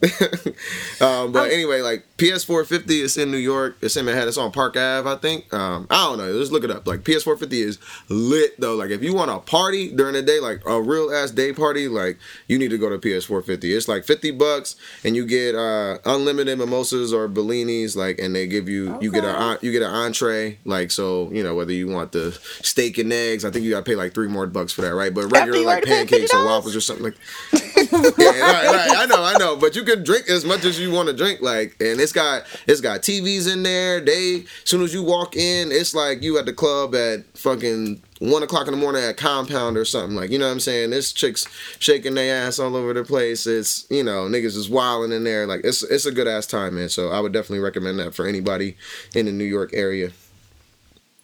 um, 1.01 1.31
but 1.31 1.51
anyway, 1.51 1.81
like 1.81 2.05
PS450 2.23 2.89
is 3.03 3.17
in 3.17 3.31
New 3.31 3.37
York. 3.37 3.75
It's 3.81 3.97
in 3.97 4.05
Manhattan. 4.05 4.29
It's 4.29 4.37
on 4.37 4.53
Park 4.53 4.77
Ave, 4.77 5.09
I 5.09 5.15
think. 5.17 5.53
Um, 5.53 5.87
I 5.89 6.05
don't 6.05 6.17
know. 6.19 6.39
Just 6.39 6.53
look 6.53 6.63
it 6.63 6.71
up. 6.71 6.87
Like 6.87 7.01
PS450 7.01 7.51
is 7.51 7.79
lit 8.07 8.57
though. 8.61 8.75
Like 8.75 8.91
if 8.91 9.03
you 9.03 9.13
want 9.13 9.29
a 9.29 9.39
party 9.39 9.91
during 9.93 10.13
the 10.13 10.21
day, 10.21 10.39
like 10.39 10.61
a 10.65 10.81
real 10.81 11.11
ass 11.13 11.31
day 11.31 11.51
party, 11.51 11.89
like 11.89 12.17
you 12.47 12.57
need 12.57 12.69
to 12.69 12.77
go 12.77 12.87
to 12.87 12.97
PS450. 12.97 13.75
It's 13.75 13.89
like 13.89 14.05
50 14.05 14.31
bucks, 14.31 14.77
and 15.03 15.17
you 15.17 15.25
get 15.25 15.53
uh, 15.53 15.97
unlimited 16.05 16.57
mimosas 16.57 17.11
or 17.11 17.27
Bellinis. 17.27 17.97
Like, 17.97 18.19
and 18.19 18.33
they 18.33 18.47
give 18.47 18.69
you 18.69 18.93
okay. 18.93 19.03
you 19.03 19.11
get 19.11 19.25
a 19.25 19.59
you 19.61 19.73
get 19.73 19.81
an 19.81 19.91
entree. 19.91 20.59
Like 20.63 20.91
so, 20.91 21.29
you 21.33 21.43
know 21.43 21.55
whether 21.55 21.73
you 21.73 21.89
want 21.89 22.13
the 22.13 22.31
steak 22.61 22.99
and 22.99 23.11
eggs. 23.11 23.43
I 23.43 23.51
think 23.51 23.65
you 23.65 23.71
gotta 23.71 23.83
pay 23.83 23.95
like 23.95 24.13
three 24.13 24.29
more 24.29 24.47
bucks 24.47 24.71
for 24.71 24.79
that, 24.83 24.95
right? 24.95 25.13
But 25.13 25.29
regular 25.29 25.59
like 25.65 25.83
pancakes 25.83 26.33
or 26.33 26.45
waffles 26.45 26.73
or 26.73 26.79
something 26.79 27.03
like. 27.03 27.15
yeah, 27.53 28.39
right, 28.39 28.65
right. 28.65 28.97
I 28.97 29.05
know, 29.07 29.23
I 29.23 29.35
know. 29.37 29.57
But 29.57 29.75
you 29.75 29.83
can 29.83 30.03
drink 30.05 30.29
as 30.29 30.45
much 30.45 30.63
as 30.63 30.79
you 30.79 30.89
want 30.89 31.09
to 31.09 31.13
drink. 31.13 31.41
Like, 31.41 31.75
and 31.81 31.99
it's 31.99 32.12
got 32.13 32.43
it's 32.67 32.81
got 32.81 33.01
TVs 33.01 33.51
in 33.51 33.63
there. 33.63 33.99
They 33.99 34.41
as 34.41 34.69
soon 34.69 34.81
as 34.81 34.93
you 34.93 35.03
walk 35.03 35.35
in, 35.35 35.71
it's 35.71 35.93
like 35.93 36.23
you 36.23 36.37
at 36.37 36.45
the 36.45 36.53
club 36.53 36.95
at 36.95 37.25
fucking 37.37 38.01
one 38.19 38.41
o'clock 38.41 38.67
in 38.67 38.73
the 38.73 38.79
morning 38.79 39.03
at 39.03 39.17
Compound 39.17 39.75
or 39.75 39.83
something. 39.83 40.15
Like, 40.15 40.29
you 40.29 40.39
know 40.39 40.45
what 40.45 40.53
I'm 40.53 40.59
saying? 40.61 40.91
This 40.91 41.11
chicks 41.11 41.45
shaking 41.79 42.15
their 42.15 42.45
ass 42.45 42.59
all 42.59 42.75
over 42.75 42.93
the 42.93 43.03
place. 43.03 43.45
It's 43.45 43.85
you 43.89 44.03
know 44.03 44.27
niggas 44.27 44.55
is 44.55 44.69
wilding 44.69 45.11
in 45.11 45.23
there. 45.23 45.45
Like, 45.45 45.61
it's 45.63 45.83
it's 45.83 46.05
a 46.05 46.11
good 46.11 46.27
ass 46.27 46.47
time, 46.47 46.75
man. 46.75 46.89
So 46.89 47.09
I 47.09 47.19
would 47.19 47.33
definitely 47.33 47.59
recommend 47.59 47.99
that 47.99 48.15
for 48.15 48.25
anybody 48.25 48.77
in 49.13 49.25
the 49.25 49.31
New 49.31 49.43
York 49.43 49.71
area. 49.73 50.11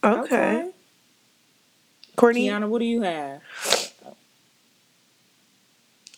Okay. 0.04 0.20
okay. 0.20 0.70
Courtney, 2.16 2.48
Kiana, 2.48 2.68
what 2.68 2.80
do 2.80 2.84
you 2.84 3.02
have? 3.02 3.40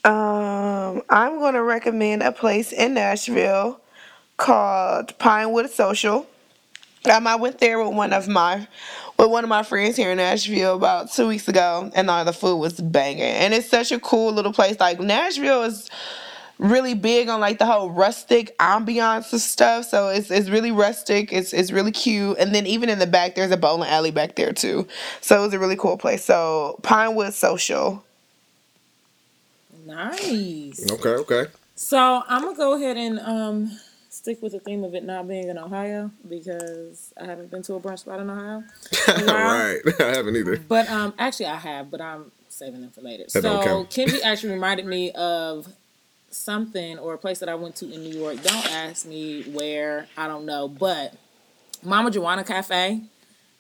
Um, 0.05 1.03
I'm 1.09 1.39
going 1.39 1.55
to 1.55 1.63
recommend 1.63 2.25
a 2.25 2.33
place 2.33 2.73
in 2.73 2.95
Nashville 2.95 3.81
called 4.37 5.17
Pinewood 5.19 5.71
Social. 5.71 6.27
Um, 7.11 7.27
I 7.27 7.37
went 7.37 7.59
there 7.59 7.83
with 7.83 7.95
one 7.95 8.13
of 8.13 8.29
my 8.29 8.67
with 9.19 9.31
one 9.31 9.45
of 9.45 9.49
my 9.51 9.63
friends 9.63 9.97
here 9.97 10.11
in 10.13 10.19
Nashville 10.19 10.77
about 10.77 11.13
two 11.13 11.29
weeks 11.29 11.49
ago, 11.49 11.91
and 11.95 12.09
all 12.09 12.25
the 12.25 12.33
food 12.33 12.57
was 12.57 12.81
banging. 12.81 13.23
And 13.23 13.53
it's 13.55 13.69
such 13.69 13.93
a 13.93 13.99
cool 14.01 14.33
little 14.33 14.53
place. 14.53 14.79
Like 14.79 15.01
Nashville 15.01 15.65
is 15.65 15.91
really 16.59 16.95
big 16.95 17.29
on 17.29 17.41
like 17.41 17.59
the 17.59 17.67
whole 17.67 17.91
rustic 17.91 18.57
ambiance 18.59 19.33
and 19.33 19.41
stuff. 19.41 19.85
So 19.85 20.09
it's 20.09 20.31
it's 20.31 20.49
really 20.49 20.71
rustic. 20.71 21.33
It's 21.33 21.53
it's 21.53 21.73
really 21.73 21.93
cute. 21.93 22.39
And 22.39 22.55
then 22.55 22.67
even 22.67 22.89
in 22.89 22.99
the 22.99 23.07
back, 23.07 23.35
there's 23.35 23.51
a 23.51 23.57
bowling 23.57 23.89
alley 23.89 24.13
back 24.13 24.37
there 24.37 24.53
too. 24.53 24.87
So 25.21 25.41
it 25.41 25.47
was 25.47 25.55
a 25.55 25.59
really 25.59 25.77
cool 25.77 25.99
place. 25.99 26.25
So 26.25 26.79
Pinewood 26.83 27.35
Social. 27.35 28.05
Nice. 29.85 30.91
Okay, 30.91 31.09
okay. 31.09 31.47
So 31.75 32.23
I'm 32.29 32.43
gonna 32.43 32.57
go 32.57 32.75
ahead 32.75 32.97
and 32.97 33.19
um 33.19 33.79
stick 34.23 34.41
with 34.41 34.53
the 34.53 34.61
theme 34.61 34.85
of 34.85 34.95
it 34.95 35.03
not 35.05 35.27
being 35.27 35.49
in 35.49 35.59
Ohio 35.59 36.11
because 36.29 37.13
I 37.21 37.25
haven't 37.25 37.51
been 37.51 37.63
to 37.63 37.75
a 37.75 37.81
brunch 37.81 38.01
spot 38.01 38.21
in 38.21 38.31
Ohio. 38.31 38.63
right, 39.09 39.81
I 40.01 40.17
haven't 40.17 40.37
either. 40.37 40.59
But 40.59 40.89
um, 40.89 41.13
actually, 41.19 41.47
I 41.47 41.57
have, 41.57 41.91
but 41.91 42.01
I'm 42.01 42.31
saving 42.49 42.83
them 42.83 42.91
for 42.91 43.01
later. 43.01 43.25
That 43.25 43.43
so. 43.43 43.85
Kimby 43.85 44.21
actually 44.25 44.53
reminded 44.53 44.87
me 44.87 45.11
of 45.11 45.67
something 46.31 46.99
or 47.01 47.15
a 47.15 47.19
place 47.19 47.41
that 47.41 47.49
I 47.49 47.57
went 47.57 47.75
to 47.77 47.93
in 47.93 48.05
New 48.05 48.17
York. 48.17 48.41
Don't 48.43 48.73
ask 48.73 49.07
me 49.07 49.43
where. 49.51 50.07
I 50.17 50.29
don't 50.29 50.47
know, 50.47 50.69
but 50.69 51.15
Mama 51.83 52.13
Joanna 52.13 52.45
Cafe 52.45 53.03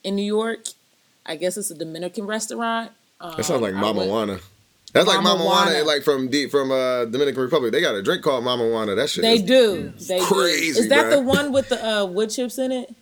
in 0.05 0.15
New 0.17 0.23
York. 0.23 0.67
I 1.27 1.35
guess 1.37 1.57
it's 1.57 1.73
a 1.73 1.75
Dominican 1.75 2.25
restaurant. 2.27 2.93
Um, 3.21 3.35
That 3.37 3.45
sounds 3.45 3.63
like 3.63 3.75
Mama 3.75 4.07
Juana. 4.07 4.39
That's 4.93 5.07
like 5.07 5.23
Mama 5.23 5.39
Mama 5.39 5.45
Juana, 5.45 5.71
Juana. 5.71 5.85
like 5.85 6.03
from 6.03 6.29
D, 6.29 6.49
from 6.49 6.71
uh, 6.71 7.07
Dominican 7.07 7.43
Republic. 7.43 7.73
They 7.73 7.81
got 7.81 7.95
a 7.95 8.03
drink 8.03 8.23
called 8.23 8.45
Mama 8.45 8.69
Juana. 8.69 8.95
That 8.95 9.09
shit. 9.09 9.23
They 9.23 9.35
is- 9.35 9.43
do. 9.43 9.93
They 10.07 10.21
crazy, 10.21 10.75
do. 10.75 10.81
Is 10.81 10.89
that 10.89 11.07
bruh. 11.07 11.11
the 11.11 11.23
one 11.23 11.53
with 11.53 11.69
the 11.71 11.85
uh, 11.85 12.05
wood 12.05 12.31
chips 12.31 12.59
in 12.59 12.73
it? 12.73 12.95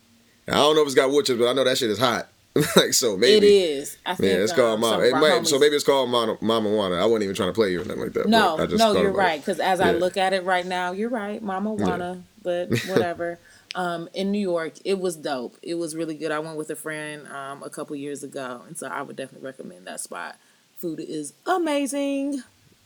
I 0.47 0.53
don't 0.55 0.75
know 0.77 0.83
if 0.83 0.87
it's 0.87 0.95
got 0.95 1.11
wood 1.11 1.27
chips, 1.27 1.39
but 1.39 1.49
I 1.49 1.53
know 1.53 1.65
that 1.65 1.79
shit 1.79 1.91
is 1.91 1.99
hot. 1.99 2.29
like 2.77 2.93
so, 2.93 3.17
maybe. 3.17 3.47
It 3.47 3.51
is. 3.51 3.97
I 4.05 4.15
think. 4.15 4.33
Yeah, 4.33 4.39
it's 4.39 4.53
um, 4.53 4.59
called 4.59 4.81
Mama. 4.81 5.03
It 5.05 5.13
might, 5.13 5.47
so 5.47 5.59
maybe 5.59 5.77
it's 5.77 5.85
called 5.85 6.11
Mama, 6.11 6.37
Mama 6.41 6.69
Juana. 6.69 6.97
I 6.97 7.05
wasn't 7.05 7.25
even 7.25 7.37
trying 7.37 7.51
to 7.51 7.53
play 7.53 7.71
you 7.71 7.81
or 7.81 7.85
nothing 7.85 8.03
like 8.03 8.13
that. 8.15 8.29
No, 8.29 8.59
I 8.59 8.67
just 8.67 8.79
no, 8.79 8.93
you're 9.01 9.13
right. 9.13 9.41
Because 9.41 9.61
as 9.61 9.81
I 9.81 9.93
look 9.93 10.17
at 10.17 10.33
it 10.33 10.45
right 10.45 10.67
now, 10.67 10.91
you're 10.93 11.11
right, 11.11 11.41
Mama 11.41 11.73
wanna, 11.73 12.25
but 12.43 12.71
whatever. 12.89 13.39
um, 13.77 14.09
in 14.15 14.33
New 14.33 14.41
York, 14.41 14.75
it 14.85 14.99
was 14.99 15.15
dope. 15.17 15.57
It 15.63 15.75
was 15.75 15.95
really 15.95 16.17
good. 16.17 16.33
I 16.33 16.41
went 16.41 16.57
with 16.57 16.71
a 16.71 16.77
friend 16.77 17.29
um, 17.29 17.63
a 17.63 17.71
couple 17.71 17.95
years 17.95 18.25
ago, 18.25 18.63
and 18.67 18.77
so 18.77 18.89
I 18.89 19.03
would 19.03 19.15
definitely 19.15 19.47
recommend 19.47 19.87
that 19.87 20.01
spot. 20.01 20.37
Food 20.81 21.01
is 21.01 21.35
amazing. 21.47 22.43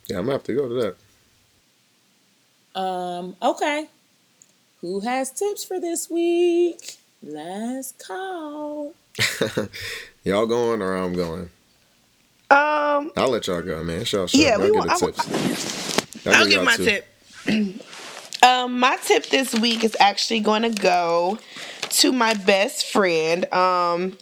Yeah, 0.09 0.19
I'm 0.19 0.25
gonna 0.25 0.33
have 0.33 0.43
to 0.45 0.55
go 0.55 0.69
to 0.69 0.95
that. 2.75 2.81
Um, 2.81 3.37
okay, 3.41 3.87
who 4.81 4.99
has 5.01 5.31
tips 5.31 5.63
for 5.63 5.79
this 5.79 6.11
week? 6.11 6.97
Last 7.23 8.03
call. 8.05 8.95
Y'all 10.25 10.47
going 10.47 10.83
or 10.83 10.97
I'm 10.97 11.13
going? 11.15 11.51
Um, 12.51 13.13
I'll 13.17 13.31
let 13.31 13.47
y'all 13.47 13.63
go, 13.63 13.85
man. 13.85 14.01
Y'all, 14.01 14.27
sure. 14.27 14.29
Yeah, 14.41 14.57
y'all 14.57 14.61
we 14.63 14.67
get 14.73 14.75
want- 14.75 14.89
the 14.91 14.95
I 14.95 14.99
want- 15.01 15.17
tips. 15.17 16.27
I'll 16.27 16.45
give 16.47 16.55
give 16.55 16.65
my 16.65 16.77
two. 16.77 16.85
tip. 16.85 17.07
um, 18.43 18.79
my 18.81 18.97
tip 19.05 19.27
this 19.27 19.55
week 19.55 19.85
is 19.85 19.97
actually 20.01 20.41
going 20.41 20.63
to 20.63 20.71
go 20.71 21.39
to 21.91 22.13
my 22.13 22.35
best 22.35 22.87
friend. 22.91 23.45
Um, 23.53 24.17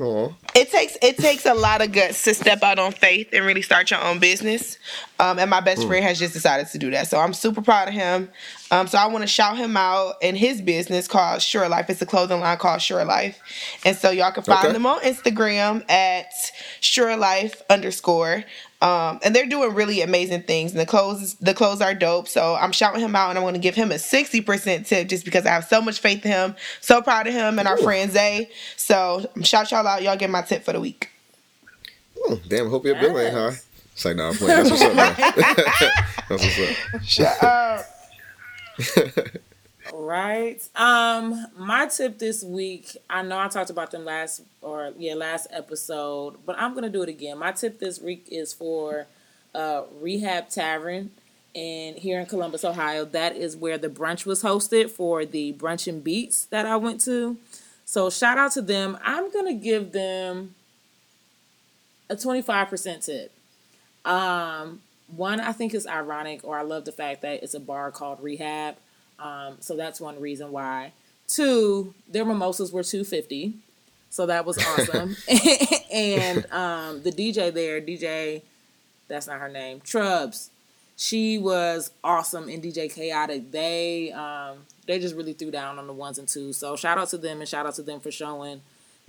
Aw. 0.00 0.28
it 0.56 0.70
takes 0.72 0.96
it 1.02 1.16
takes 1.18 1.46
a 1.46 1.54
lot 1.54 1.80
of 1.80 1.92
guts 1.92 2.22
to 2.24 2.34
step 2.34 2.62
out 2.64 2.78
on 2.80 2.90
faith 2.92 3.28
and 3.32 3.44
really 3.46 3.62
start 3.62 3.90
your 3.92 4.02
own 4.02 4.18
business. 4.18 4.78
Um, 5.20 5.38
and 5.38 5.48
my 5.48 5.60
best 5.60 5.86
friend 5.86 6.04
has 6.04 6.18
just 6.18 6.32
decided 6.32 6.66
to 6.68 6.78
do 6.78 6.90
that, 6.90 7.06
so 7.06 7.18
I'm 7.20 7.32
super 7.32 7.62
proud 7.62 7.86
of 7.88 7.94
him. 7.94 8.28
Um, 8.72 8.88
so 8.88 8.98
I 8.98 9.06
want 9.06 9.22
to 9.22 9.28
shout 9.28 9.56
him 9.56 9.76
out 9.76 10.14
in 10.20 10.34
his 10.34 10.60
business 10.60 11.06
called 11.06 11.40
Sure 11.42 11.68
Life. 11.68 11.88
It's 11.90 12.02
a 12.02 12.06
clothing 12.06 12.40
line 12.40 12.58
called 12.58 12.82
Sure 12.82 13.04
Life, 13.04 13.38
and 13.84 13.96
so 13.96 14.10
y'all 14.10 14.32
can 14.32 14.42
find 14.42 14.64
Okay. 14.64 14.72
them 14.72 14.84
on 14.86 15.00
Instagram 15.00 15.88
at 15.88 16.26
Sure 16.80 17.16
Life 17.16 17.62
underscore. 17.70 18.42
Um, 18.84 19.18
and 19.22 19.34
they're 19.34 19.46
doing 19.46 19.74
really 19.74 20.02
amazing 20.02 20.42
things. 20.42 20.72
And 20.72 20.80
the 20.80 20.84
clothes, 20.84 21.36
the 21.36 21.54
clothes 21.54 21.80
are 21.80 21.94
dope. 21.94 22.28
So 22.28 22.54
I'm 22.54 22.70
shouting 22.70 23.00
him 23.00 23.16
out, 23.16 23.30
and 23.30 23.38
I'm 23.38 23.44
going 23.44 23.54
to 23.54 23.60
give 23.60 23.74
him 23.74 23.90
a 23.90 23.94
60% 23.94 24.86
tip 24.86 25.08
just 25.08 25.24
because 25.24 25.46
I 25.46 25.50
have 25.50 25.64
so 25.64 25.80
much 25.80 26.00
faith 26.00 26.22
in 26.26 26.30
him. 26.30 26.54
So 26.82 27.00
proud 27.00 27.26
of 27.26 27.32
him 27.32 27.58
and 27.58 27.66
our 27.66 27.78
friend 27.78 28.12
Zay. 28.12 28.50
So 28.76 29.26
shout 29.42 29.70
y'all 29.70 29.86
out. 29.86 30.02
Y'all 30.02 30.18
get 30.18 30.28
my 30.28 30.42
tip 30.42 30.64
for 30.64 30.74
the 30.74 30.80
week. 30.80 31.08
Oh, 32.26 32.38
damn, 32.46 32.68
hope 32.68 32.84
your 32.84 32.96
bill 32.96 33.18
ain't 33.18 33.32
high. 33.32 33.46
Yes. 33.46 33.66
It's 33.94 34.04
like, 34.04 34.16
nah, 34.16 34.28
I'm 34.28 34.34
playing. 34.34 34.64
That's 34.64 34.70
what's 34.70 34.82
up, 34.82 34.94
man. 34.94 35.14
That's 36.28 36.42
what's 36.44 36.58
up. 36.60 37.02
Shut 37.02 37.42
up. 37.42 37.86
Right. 39.96 40.60
Um, 40.74 41.46
my 41.56 41.86
tip 41.86 42.18
this 42.18 42.42
week, 42.42 42.96
I 43.08 43.22
know 43.22 43.38
I 43.38 43.46
talked 43.46 43.70
about 43.70 43.92
them 43.92 44.04
last 44.04 44.42
or 44.60 44.92
yeah, 44.98 45.14
last 45.14 45.46
episode, 45.50 46.34
but 46.44 46.58
I'm 46.58 46.74
gonna 46.74 46.90
do 46.90 47.02
it 47.02 47.08
again. 47.08 47.38
My 47.38 47.52
tip 47.52 47.78
this 47.78 48.00
week 48.00 48.26
is 48.28 48.52
for 48.52 49.06
uh 49.54 49.82
Rehab 50.00 50.48
Tavern 50.48 51.12
and 51.54 51.96
here 51.96 52.18
in 52.18 52.26
Columbus, 52.26 52.64
Ohio. 52.64 53.04
That 53.04 53.36
is 53.36 53.56
where 53.56 53.78
the 53.78 53.88
brunch 53.88 54.26
was 54.26 54.42
hosted 54.42 54.90
for 54.90 55.24
the 55.24 55.52
brunch 55.52 55.86
and 55.86 56.02
beats 56.02 56.46
that 56.46 56.66
I 56.66 56.74
went 56.74 57.00
to. 57.02 57.36
So 57.84 58.10
shout 58.10 58.36
out 58.36 58.50
to 58.52 58.62
them. 58.62 58.98
I'm 59.04 59.30
gonna 59.30 59.54
give 59.54 59.92
them 59.92 60.56
a 62.10 62.16
25% 62.16 63.06
tip. 63.06 63.32
Um, 64.04 64.80
one, 65.06 65.38
I 65.38 65.52
think 65.52 65.72
is 65.72 65.86
ironic, 65.86 66.40
or 66.42 66.58
I 66.58 66.62
love 66.62 66.84
the 66.84 66.92
fact 66.92 67.22
that 67.22 67.44
it's 67.44 67.54
a 67.54 67.60
bar 67.60 67.92
called 67.92 68.20
Rehab. 68.20 68.74
Um, 69.18 69.56
so 69.60 69.76
that's 69.76 70.00
one 70.00 70.20
reason 70.20 70.52
why. 70.52 70.92
Two, 71.26 71.94
their 72.08 72.24
mimosas 72.24 72.72
were 72.72 72.82
two 72.82 73.04
fifty, 73.04 73.54
so 74.10 74.26
that 74.26 74.44
was 74.44 74.58
awesome. 74.66 75.16
and 75.92 76.46
um, 76.52 77.02
the 77.02 77.10
DJ 77.10 77.52
there, 77.52 77.80
DJ, 77.80 78.42
that's 79.08 79.26
not 79.26 79.40
her 79.40 79.48
name, 79.48 79.80
Trubs. 79.80 80.50
She 80.96 81.38
was 81.38 81.90
awesome 82.04 82.48
in 82.48 82.60
DJ 82.60 82.92
Chaotic. 82.92 83.50
They 83.50 84.12
um, 84.12 84.58
they 84.86 84.98
just 84.98 85.16
really 85.16 85.32
threw 85.32 85.50
down 85.50 85.78
on 85.78 85.86
the 85.86 85.92
ones 85.92 86.18
and 86.18 86.28
twos. 86.28 86.56
So 86.56 86.76
shout 86.76 86.98
out 86.98 87.08
to 87.08 87.18
them 87.18 87.40
and 87.40 87.48
shout 87.48 87.66
out 87.66 87.74
to 87.76 87.82
them 87.82 88.00
for 88.00 88.10
showing 88.10 88.60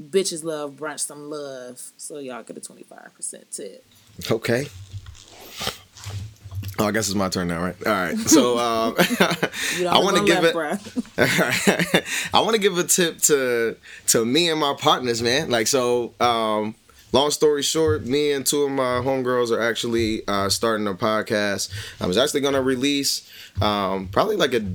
bitches 0.01 0.43
love 0.43 0.71
brunch 0.73 1.01
some 1.01 1.29
love. 1.29 1.81
So 1.97 2.17
y'all 2.19 2.43
get 2.43 2.57
a 2.57 2.61
twenty 2.61 2.83
five 2.83 3.13
percent 3.15 3.51
tip. 3.51 3.85
Okay. 4.31 4.67
Oh, 6.77 6.85
I 6.85 6.91
guess 6.91 7.07
it's 7.07 7.15
my 7.15 7.29
turn 7.29 7.47
now, 7.47 7.61
right? 7.61 7.75
All 7.85 7.93
right. 7.93 8.17
So 8.17 8.57
um, 8.59 8.95
I 8.97 9.99
want 9.99 10.17
to 10.17 10.25
give 10.25 10.43
it. 10.43 10.55
I 12.33 12.41
want 12.41 12.55
to 12.55 12.61
give 12.61 12.77
a 12.77 12.83
tip 12.83 13.19
to 13.19 13.77
to 14.07 14.25
me 14.25 14.49
and 14.49 14.59
my 14.59 14.75
partners, 14.77 15.21
man. 15.21 15.49
Like 15.49 15.67
so. 15.67 16.13
Um, 16.19 16.75
long 17.11 17.31
story 17.31 17.61
short, 17.63 18.05
me 18.05 18.33
and 18.33 18.45
two 18.45 18.63
of 18.63 18.71
my 18.71 18.99
homegirls 19.01 19.49
are 19.49 19.61
actually 19.61 20.27
uh, 20.27 20.49
starting 20.49 20.85
a 20.85 20.93
podcast. 20.93 21.69
I 22.01 22.07
was 22.07 22.17
actually 22.17 22.41
gonna 22.41 22.61
release 22.61 23.29
um, 23.61 24.09
probably 24.09 24.35
like 24.35 24.53
a 24.53 24.65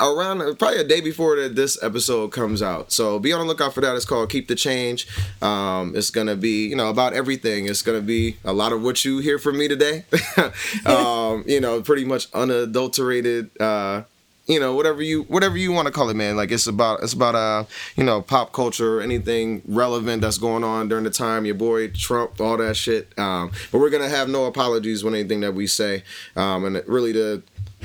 around 0.00 0.58
probably 0.58 0.80
a 0.80 0.84
day 0.84 1.00
before 1.00 1.36
that 1.36 1.56
this 1.56 1.82
episode 1.82 2.32
comes 2.32 2.62
out. 2.62 2.92
So 2.92 3.18
be 3.18 3.32
on 3.32 3.40
the 3.40 3.46
lookout 3.46 3.74
for 3.74 3.80
that. 3.80 3.94
It's 3.96 4.04
called 4.04 4.30
Keep 4.30 4.48
the 4.48 4.54
Change. 4.54 5.06
Um, 5.42 5.94
it's 5.96 6.10
gonna 6.10 6.36
be 6.36 6.68
you 6.68 6.76
know 6.76 6.90
about 6.90 7.12
everything. 7.12 7.66
It's 7.66 7.82
gonna 7.82 8.00
be 8.00 8.36
a 8.44 8.52
lot 8.52 8.72
of 8.72 8.82
what 8.82 9.04
you 9.04 9.18
hear 9.18 9.38
from 9.38 9.58
me 9.58 9.68
today. 9.68 10.04
um, 10.86 11.44
you 11.46 11.60
know, 11.60 11.80
pretty 11.82 12.04
much 12.04 12.28
unadulterated. 12.32 13.50
Uh, 13.60 14.02
you 14.46 14.60
know 14.60 14.74
whatever 14.74 15.00
you 15.00 15.22
whatever 15.24 15.56
you 15.56 15.72
want 15.72 15.86
to 15.86 15.92
call 15.92 16.10
it 16.10 16.14
man 16.14 16.36
like 16.36 16.50
it's 16.50 16.66
about 16.66 17.02
it's 17.02 17.14
about 17.14 17.34
uh 17.34 17.64
you 17.96 18.04
know 18.04 18.20
pop 18.20 18.52
culture 18.52 19.00
anything 19.00 19.62
relevant 19.66 20.20
that's 20.20 20.36
going 20.36 20.62
on 20.62 20.86
during 20.88 21.04
the 21.04 21.10
time 21.10 21.46
your 21.46 21.54
boy 21.54 21.88
trump 21.88 22.38
all 22.40 22.56
that 22.58 22.76
shit 22.76 23.18
um 23.18 23.50
but 23.72 23.78
we're 23.78 23.88
gonna 23.88 24.08
have 24.08 24.28
no 24.28 24.44
apologies 24.44 25.02
with 25.02 25.14
anything 25.14 25.40
that 25.40 25.54
we 25.54 25.66
say 25.66 26.02
um 26.36 26.64
and 26.66 26.82
really 26.86 27.12
to 27.12 27.42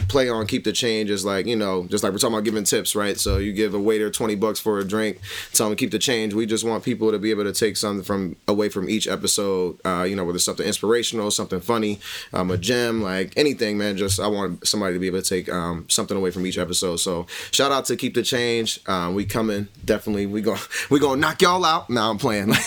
play 0.08 0.30
on 0.30 0.48
keep 0.48 0.64
the 0.64 0.72
change 0.72 1.10
is 1.10 1.26
like 1.26 1.46
you 1.46 1.56
know 1.56 1.86
just 1.88 2.04
like 2.04 2.12
we're 2.12 2.20
talking 2.20 2.36
about 2.36 2.44
giving 2.44 2.64
tips 2.64 2.96
right? 2.96 3.20
So 3.20 3.38
you 3.38 3.54
give 3.54 3.74
a 3.74 3.80
waiter 3.80 4.10
20 4.10 4.36
bucks 4.36 4.60
for 4.60 4.80
a 4.80 4.86
drink 4.86 5.20
tell 5.54 5.68
them 5.68 5.76
keep 5.76 5.92
the 5.92 6.00
change. 6.00 6.34
We 6.34 6.46
just 6.46 6.64
want 6.64 6.84
people 6.84 7.12
to 7.12 7.20
be 7.20 7.32
able 7.32 7.44
to 7.44 7.54
take 7.54 7.78
something 7.78 8.04
from 8.04 8.36
away 8.48 8.70
from 8.70 8.90
each 8.90 9.08
episode 9.08 9.78
uh 9.86 10.04
you 10.04 10.16
know 10.16 10.24
whether 10.24 10.38
it's 10.38 10.46
something 10.46 10.66
inspirational 10.66 11.32
something 11.32 11.60
funny 11.60 12.00
um 12.34 12.52
a 12.52 12.58
gem 12.58 13.02
like 13.02 13.34
anything 13.38 13.78
man. 13.78 13.98
Just 13.98 14.20
i 14.20 14.28
want 14.28 14.66
somebody 14.68 14.94
to 14.94 15.00
be 15.00 15.08
able 15.08 15.22
to 15.22 15.28
take 15.28 15.50
um 15.50 15.86
something 15.90 16.18
away 16.18 16.32
from 16.32 16.46
each 16.46 16.58
episode. 16.58 16.98
So 16.98 17.28
shout 17.52 17.72
out 17.72 17.86
to 17.86 17.96
keep 17.96 18.14
the 18.14 18.24
change. 18.24 18.80
Um 18.88 19.16
we 19.16 19.26
coming. 19.26 19.68
Definitely 19.84 20.26
we 20.26 20.42
go 20.42 20.56
we 20.90 21.00
gonna 21.00 21.20
knock 21.22 21.42
y'all 21.42 21.66
out. 21.66 21.90
Now 21.90 22.10
i'm 22.10 22.18
playing. 22.18 22.54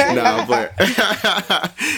Nah 0.00 0.44
i'm 0.44 0.70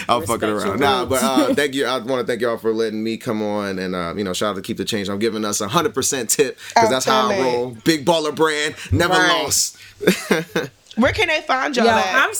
i'm 0.09 0.23
fucking 0.23 0.49
Respect 0.49 0.65
around. 0.65 0.79
Nah 0.79 1.05
but 1.05 1.23
uh 1.23 1.53
thank 1.53 1.73
you. 1.73 1.85
I 1.85 1.97
want 1.99 2.21
to 2.21 2.23
thank 2.25 2.41
y'all 2.41 2.57
for 2.57 2.73
letting 2.73 3.03
me 3.03 3.17
come 3.17 3.41
on 3.41 3.79
and 3.79 3.95
uh 3.95 4.13
you 4.15 4.23
know 4.23 4.33
shout 4.33 4.51
out 4.51 4.55
to 4.55 4.61
keep 4.63 4.77
the 4.77 4.85
change 4.85 5.09
i'm 5.09 5.19
giving 5.19 5.45
us 5.45 5.61
a 5.61 5.67
100% 5.67 6.27
tip 6.29 6.57
because 6.69 6.89
that's 6.89 7.05
how 7.05 7.29
i 7.29 7.39
roll 7.39 7.77
big 7.83 8.05
baller 8.05 8.35
brand 8.35 8.75
never 8.91 9.13
Right. 9.13 9.43
lost 9.43 9.77
Where 10.95 11.11
can 11.11 11.27
they 11.27 11.41
find 11.41 11.75
y'all 11.75 11.85
Yo, 11.85 11.91
at? 11.91 12.15
I'm. 12.15 12.33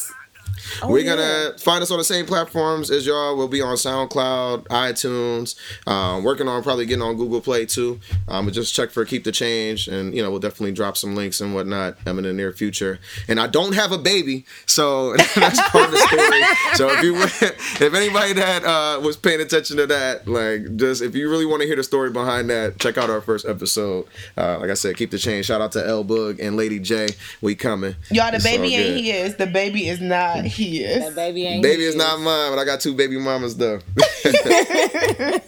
Oh, 0.82 0.90
We're 0.90 1.00
yeah. 1.00 1.16
gonna 1.16 1.58
find 1.60 1.82
us 1.82 1.92
on 1.92 1.98
the 1.98 2.04
same 2.04 2.26
platforms 2.26 2.90
as 2.92 3.06
y'all. 3.06 3.36
We'll 3.38 3.48
be 3.48 3.62
on 3.62 3.76
SoundCloud, 3.76 4.68
iTunes. 4.68 5.56
Um, 5.88 6.24
working 6.24 6.48
on 6.48 6.64
probably 6.64 6.86
getting 6.86 7.02
on 7.02 7.16
Google 7.18 7.42
Play 7.42 7.66
too. 7.66 8.00
Um, 8.28 8.46
but 8.46 8.54
just 8.54 8.74
check 8.74 8.90
for 8.92 9.06
Keep 9.06 9.24
the 9.24 9.32
Change, 9.32 9.88
and 9.88 10.16
you 10.16 10.22
know 10.22 10.30
we'll 10.32 10.40
definitely 10.40 10.72
drop 10.74 10.98
some 10.98 11.16
links 11.16 11.42
and 11.42 11.54
whatnot 11.54 11.98
um, 12.08 12.18
in 12.18 12.24
the 12.26 12.34
near 12.34 12.52
future. 12.52 13.00
And 13.28 13.40
I 13.40 13.48
don't 13.48 13.74
have 13.74 13.92
a 13.92 13.98
baby, 13.98 14.46
so 14.66 15.16
that's 15.36 15.62
part 15.70 15.86
of 15.86 15.92
the 15.92 15.98
story. 15.98 16.76
So 16.76 16.90
if 16.92 17.04
you 17.04 17.16
if 17.86 17.94
anybody 17.94 18.34
that 18.34 18.64
uh, 18.64 19.00
was 19.02 19.18
paying 19.18 19.42
attention 19.42 19.78
to 19.78 19.88
that, 19.88 20.28
like 20.28 20.76
just 20.76 21.02
if 21.02 21.16
you 21.16 21.30
really 21.30 21.46
want 21.46 21.62
to 21.62 21.68
hear 21.68 21.76
the 21.76 21.84
story 21.84 22.10
behind 22.12 22.50
that, 22.50 22.80
check 22.80 22.98
out 22.98 23.10
our 23.10 23.22
first 23.22 23.46
episode. 23.46 24.06
Uh, 24.38 24.60
like 24.60 24.70
I 24.70 24.74
said, 24.76 24.96
Keep 24.98 25.12
the 25.12 25.18
Change. 25.18 25.46
Shout 25.48 25.62
out 25.62 25.72
to 25.74 25.86
L 25.86 26.04
Boog 26.04 26.40
and 26.42 26.56
Lady 26.56 26.80
J. 26.80 27.10
We 27.42 27.56
coming. 27.56 27.96
Y'all, 28.12 28.30
the 28.32 28.38
It's 28.38 28.44
baby 28.44 28.76
ain't 28.76 29.04
his. 29.04 29.36
The 29.36 29.48
baby 29.48 29.88
is 29.88 30.00
not 30.02 30.46
his. 30.54 31.00
That 31.04 31.16
baby 31.16 31.46
ain't. 31.46 31.64
Baby 31.64 31.84
is 31.84 31.94
his. 31.94 31.96
not 31.96 32.20
mine, 32.20 32.52
but 32.52 32.60
I 32.60 32.66
got 32.66 32.80
two 32.80 32.94
baby 32.94 33.18
mamas 33.20 33.56
though. 33.58 33.80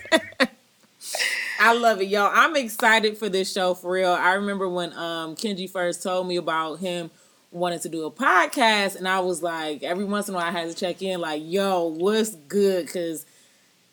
I 1.59 1.73
love 1.73 2.01
it, 2.01 2.09
y'all. 2.09 2.29
I'm 2.33 2.55
excited 2.55 3.17
for 3.17 3.29
this 3.29 3.51
show 3.51 3.73
for 3.73 3.91
real. 3.91 4.11
I 4.11 4.33
remember 4.33 4.67
when 4.69 4.91
um 4.93 5.35
Kenji 5.35 5.69
first 5.69 6.03
told 6.03 6.27
me 6.27 6.35
about 6.35 6.79
him 6.79 7.09
wanted 7.51 7.81
to 7.83 7.89
do 7.89 8.05
a 8.05 8.11
podcast, 8.11 8.97
and 8.97 9.07
I 9.07 9.21
was 9.21 9.41
like, 9.41 9.81
every 9.81 10.03
once 10.03 10.27
in 10.27 10.35
a 10.35 10.37
while 10.37 10.45
I 10.47 10.51
had 10.51 10.67
to 10.69 10.75
check 10.75 11.01
in, 11.01 11.21
like, 11.21 11.41
yo, 11.45 11.85
what's 11.85 12.35
good? 12.35 12.85
Because 12.85 13.25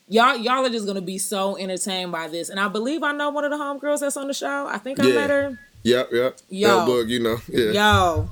y'all 0.08 0.36
y'all 0.36 0.64
are 0.66 0.70
just 0.70 0.86
gonna 0.86 1.00
be 1.00 1.18
so 1.18 1.56
entertained 1.56 2.10
by 2.12 2.28
this. 2.28 2.48
And 2.48 2.58
I 2.58 2.68
believe 2.68 3.02
I 3.02 3.12
know 3.12 3.30
one 3.30 3.44
of 3.44 3.50
the 3.52 3.56
homegirls 3.56 4.00
that's 4.00 4.16
on 4.16 4.26
the 4.26 4.34
show. 4.34 4.66
I 4.66 4.78
think 4.78 4.98
I 5.00 5.06
Yeah. 5.06 5.14
met 5.14 5.30
her. 5.30 5.58
Yep, 5.84 6.08
yep. 6.12 6.38
Yo. 6.48 6.86
Book, 6.86 7.08
you 7.08 7.20
know. 7.20 7.38
Yeah. 7.48 7.70
Yo. 7.70 8.30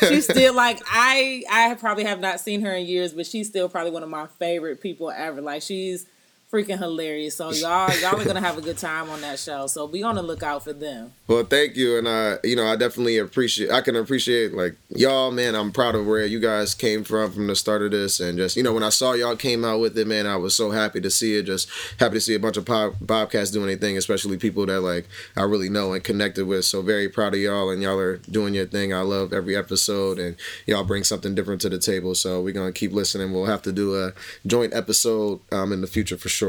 She's 0.00 0.24
still 0.30 0.54
like 0.54 0.80
I 0.86 1.44
I 1.50 1.74
probably 1.74 2.04
have 2.04 2.20
not 2.20 2.40
seen 2.40 2.62
her 2.62 2.72
in 2.72 2.86
years, 2.86 3.12
but 3.12 3.26
she's 3.26 3.48
still 3.48 3.68
probably 3.68 3.90
one 3.92 4.02
of 4.02 4.08
my 4.08 4.26
favorite 4.38 4.80
people 4.80 5.10
ever. 5.10 5.40
Like 5.40 5.62
she's 5.62 6.06
freaking 6.50 6.78
hilarious. 6.78 7.36
So 7.36 7.52
y'all 7.52 7.92
y'all 8.00 8.20
are 8.20 8.24
gonna 8.24 8.40
have 8.40 8.58
a 8.58 8.60
good 8.60 8.78
time 8.78 9.08
on 9.08 9.20
that 9.20 9.38
show. 9.38 9.66
So 9.66 9.86
be 9.86 10.02
on 10.02 10.16
the 10.16 10.22
lookout 10.22 10.64
for 10.64 10.72
them. 10.72 11.12
Well, 11.28 11.44
thank 11.44 11.76
you, 11.76 11.96
and 11.96 12.08
I 12.08 12.38
you 12.42 12.56
know, 12.56 12.66
I 12.66 12.76
definitely 12.76 13.18
appreciate. 13.18 13.70
I 13.70 13.80
can 13.80 13.94
appreciate 13.94 14.52
like 14.52 14.74
y'all, 14.88 15.30
man. 15.30 15.54
I'm 15.54 15.70
proud 15.70 15.94
of 15.94 16.06
where 16.06 16.26
you 16.26 16.40
guys 16.40 16.74
came 16.74 17.04
from 17.04 17.32
from 17.32 17.46
the 17.46 17.54
start 17.54 17.82
of 17.82 17.92
this, 17.92 18.18
and 18.18 18.36
just 18.36 18.56
you 18.56 18.62
know, 18.62 18.72
when 18.72 18.82
I 18.82 18.88
saw 18.88 19.12
y'all 19.12 19.36
came 19.36 19.64
out 19.64 19.80
with 19.80 19.96
it, 19.96 20.06
man, 20.06 20.26
I 20.26 20.36
was 20.36 20.54
so 20.54 20.70
happy 20.70 21.00
to 21.00 21.10
see 21.10 21.36
it. 21.36 21.44
Just 21.44 21.68
happy 21.98 22.14
to 22.14 22.20
see 22.20 22.34
a 22.34 22.40
bunch 22.40 22.56
of 22.56 22.66
pop, 22.66 22.94
Bobcats 23.00 23.50
doing 23.50 23.68
anything, 23.68 23.96
especially 23.96 24.36
people 24.36 24.66
that 24.66 24.80
like 24.80 25.06
I 25.36 25.42
really 25.42 25.68
know 25.68 25.92
and 25.92 26.02
connected 26.02 26.46
with. 26.46 26.64
So 26.64 26.82
very 26.82 27.08
proud 27.08 27.34
of 27.34 27.40
y'all, 27.40 27.70
and 27.70 27.80
y'all 27.80 27.98
are 27.98 28.16
doing 28.16 28.54
your 28.54 28.66
thing. 28.66 28.92
I 28.92 29.02
love 29.02 29.32
every 29.32 29.56
episode, 29.56 30.18
and 30.18 30.36
y'all 30.66 30.84
bring 30.84 31.04
something 31.04 31.34
different 31.34 31.60
to 31.60 31.68
the 31.68 31.78
table. 31.78 32.16
So 32.16 32.40
we're 32.40 32.54
gonna 32.54 32.72
keep 32.72 32.92
listening. 32.92 33.32
We'll 33.32 33.46
have 33.46 33.62
to 33.62 33.72
do 33.72 34.02
a 34.02 34.12
joint 34.46 34.74
episode 34.74 35.38
um, 35.52 35.72
in 35.72 35.80
the 35.80 35.86
future 35.86 36.16
for 36.16 36.28
sure. 36.28 36.39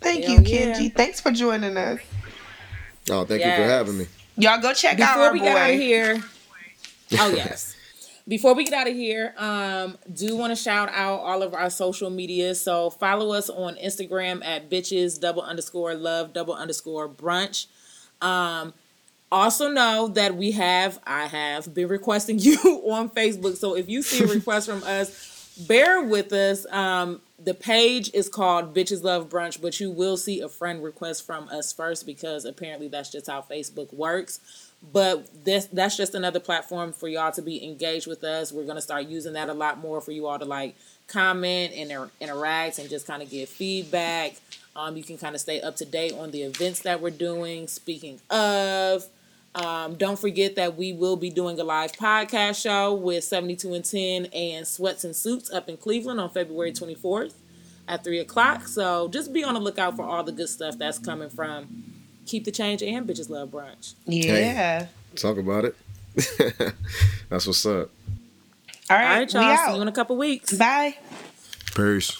Thank 0.00 0.24
Hell 0.24 0.34
you, 0.34 0.40
yeah. 0.42 0.74
Kenji. 0.74 0.94
Thanks 0.94 1.20
for 1.20 1.30
joining 1.30 1.76
us. 1.76 2.00
Oh, 3.10 3.24
thank 3.24 3.44
you 3.44 3.50
for 3.50 3.64
having 3.64 3.98
me. 3.98 4.06
Y'all 4.36 4.60
go 4.60 4.72
check 4.72 5.00
out 5.00 5.14
Before 5.14 5.26
our 5.26 5.32
we 5.32 5.40
get 5.40 5.56
out 5.56 5.70
of 5.70 5.76
here. 5.76 6.22
Oh 7.20 7.28
yes. 7.28 7.76
Before 8.26 8.52
we 8.56 8.64
get 8.64 8.72
out 8.72 8.88
of 8.88 8.94
here, 8.94 9.32
um, 9.36 9.96
do 10.12 10.36
want 10.36 10.50
to 10.50 10.60
shout 10.60 10.88
out 10.88 11.20
all 11.20 11.40
of 11.40 11.54
our 11.54 11.70
social 11.70 12.10
media. 12.10 12.56
So 12.56 12.90
follow 12.90 13.32
us 13.32 13.48
on 13.48 13.76
Instagram 13.76 14.44
at 14.44 14.68
bitches 14.68 15.20
double 15.20 15.42
underscore 15.42 15.94
love 15.94 16.32
double 16.32 16.54
underscore 16.54 17.08
brunch. 17.08 17.66
Um, 18.20 18.74
also 19.30 19.70
know 19.70 20.08
that 20.08 20.34
we 20.34 20.50
have 20.52 20.98
I 21.06 21.26
have 21.26 21.72
been 21.72 21.86
requesting 21.86 22.38
you 22.40 22.56
on 22.90 23.08
Facebook. 23.10 23.56
So 23.56 23.76
if 23.76 23.88
you 23.88 24.02
see 24.02 24.24
a 24.24 24.26
request 24.26 24.68
from 24.68 24.82
us, 24.82 25.54
bear 25.68 26.02
with 26.02 26.32
us. 26.32 26.66
Um, 26.72 27.20
the 27.38 27.54
page 27.54 28.10
is 28.14 28.28
called 28.28 28.74
Bitches 28.74 29.02
Love 29.02 29.28
Brunch, 29.28 29.60
but 29.60 29.78
you 29.78 29.90
will 29.90 30.16
see 30.16 30.40
a 30.40 30.48
friend 30.48 30.82
request 30.82 31.26
from 31.26 31.48
us 31.48 31.72
first 31.72 32.06
because 32.06 32.44
apparently 32.44 32.88
that's 32.88 33.12
just 33.12 33.26
how 33.26 33.42
Facebook 33.42 33.92
works. 33.92 34.40
But 34.92 35.44
this 35.44 35.66
that's 35.66 35.96
just 35.96 36.14
another 36.14 36.40
platform 36.40 36.92
for 36.92 37.08
y'all 37.08 37.32
to 37.32 37.42
be 37.42 37.64
engaged 37.64 38.06
with 38.06 38.24
us. 38.24 38.52
We're 38.52 38.64
gonna 38.64 38.80
start 38.80 39.06
using 39.06 39.32
that 39.34 39.48
a 39.48 39.54
lot 39.54 39.78
more 39.78 40.00
for 40.00 40.12
you 40.12 40.26
all 40.26 40.38
to 40.38 40.44
like 40.44 40.76
comment 41.08 41.72
and 41.72 41.90
inter- 41.90 42.10
interact 42.20 42.78
and 42.78 42.88
just 42.88 43.06
kind 43.06 43.22
of 43.22 43.30
give 43.30 43.48
feedback. 43.48 44.34
Um, 44.74 44.96
you 44.96 45.04
can 45.04 45.16
kind 45.16 45.34
of 45.34 45.40
stay 45.40 45.60
up 45.60 45.76
to 45.76 45.84
date 45.86 46.12
on 46.12 46.30
the 46.30 46.42
events 46.42 46.80
that 46.80 47.00
we're 47.00 47.10
doing. 47.10 47.66
Speaking 47.68 48.20
of, 48.30 49.06
um, 49.56 49.94
don't 49.94 50.18
forget 50.18 50.54
that 50.56 50.76
we 50.76 50.92
will 50.92 51.16
be 51.16 51.30
doing 51.30 51.58
a 51.58 51.64
live 51.64 51.92
podcast 51.92 52.60
show 52.60 52.94
with 52.94 53.24
72 53.24 53.72
and 53.72 53.84
10 53.84 54.26
and 54.26 54.68
Sweats 54.68 55.02
and 55.02 55.16
Suits 55.16 55.50
up 55.50 55.68
in 55.68 55.78
Cleveland 55.78 56.20
on 56.20 56.28
February 56.30 56.72
24th 56.72 57.32
at 57.88 58.04
3 58.04 58.18
o'clock. 58.18 58.68
So 58.68 59.08
just 59.08 59.32
be 59.32 59.42
on 59.42 59.54
the 59.54 59.60
lookout 59.60 59.96
for 59.96 60.02
all 60.02 60.22
the 60.22 60.32
good 60.32 60.50
stuff 60.50 60.76
that's 60.76 60.98
coming 60.98 61.30
from 61.30 61.84
Keep 62.26 62.44
the 62.44 62.52
Change 62.52 62.82
and 62.82 63.08
Bitches 63.08 63.30
Love 63.30 63.48
Brunch. 63.50 63.94
Yeah. 64.04 64.88
Talk 65.14 65.38
about 65.38 65.64
it. 65.64 65.76
That's 67.30 67.46
what's 67.46 67.64
up. 67.64 67.90
All 68.90 68.96
All 68.96 69.02
right, 69.02 69.18
right, 69.18 69.32
y'all. 69.32 69.66
See 69.68 69.76
you 69.76 69.82
in 69.82 69.88
a 69.88 69.92
couple 69.92 70.16
weeks. 70.16 70.52
Bye. 70.52 70.96
Peace. 71.74 72.18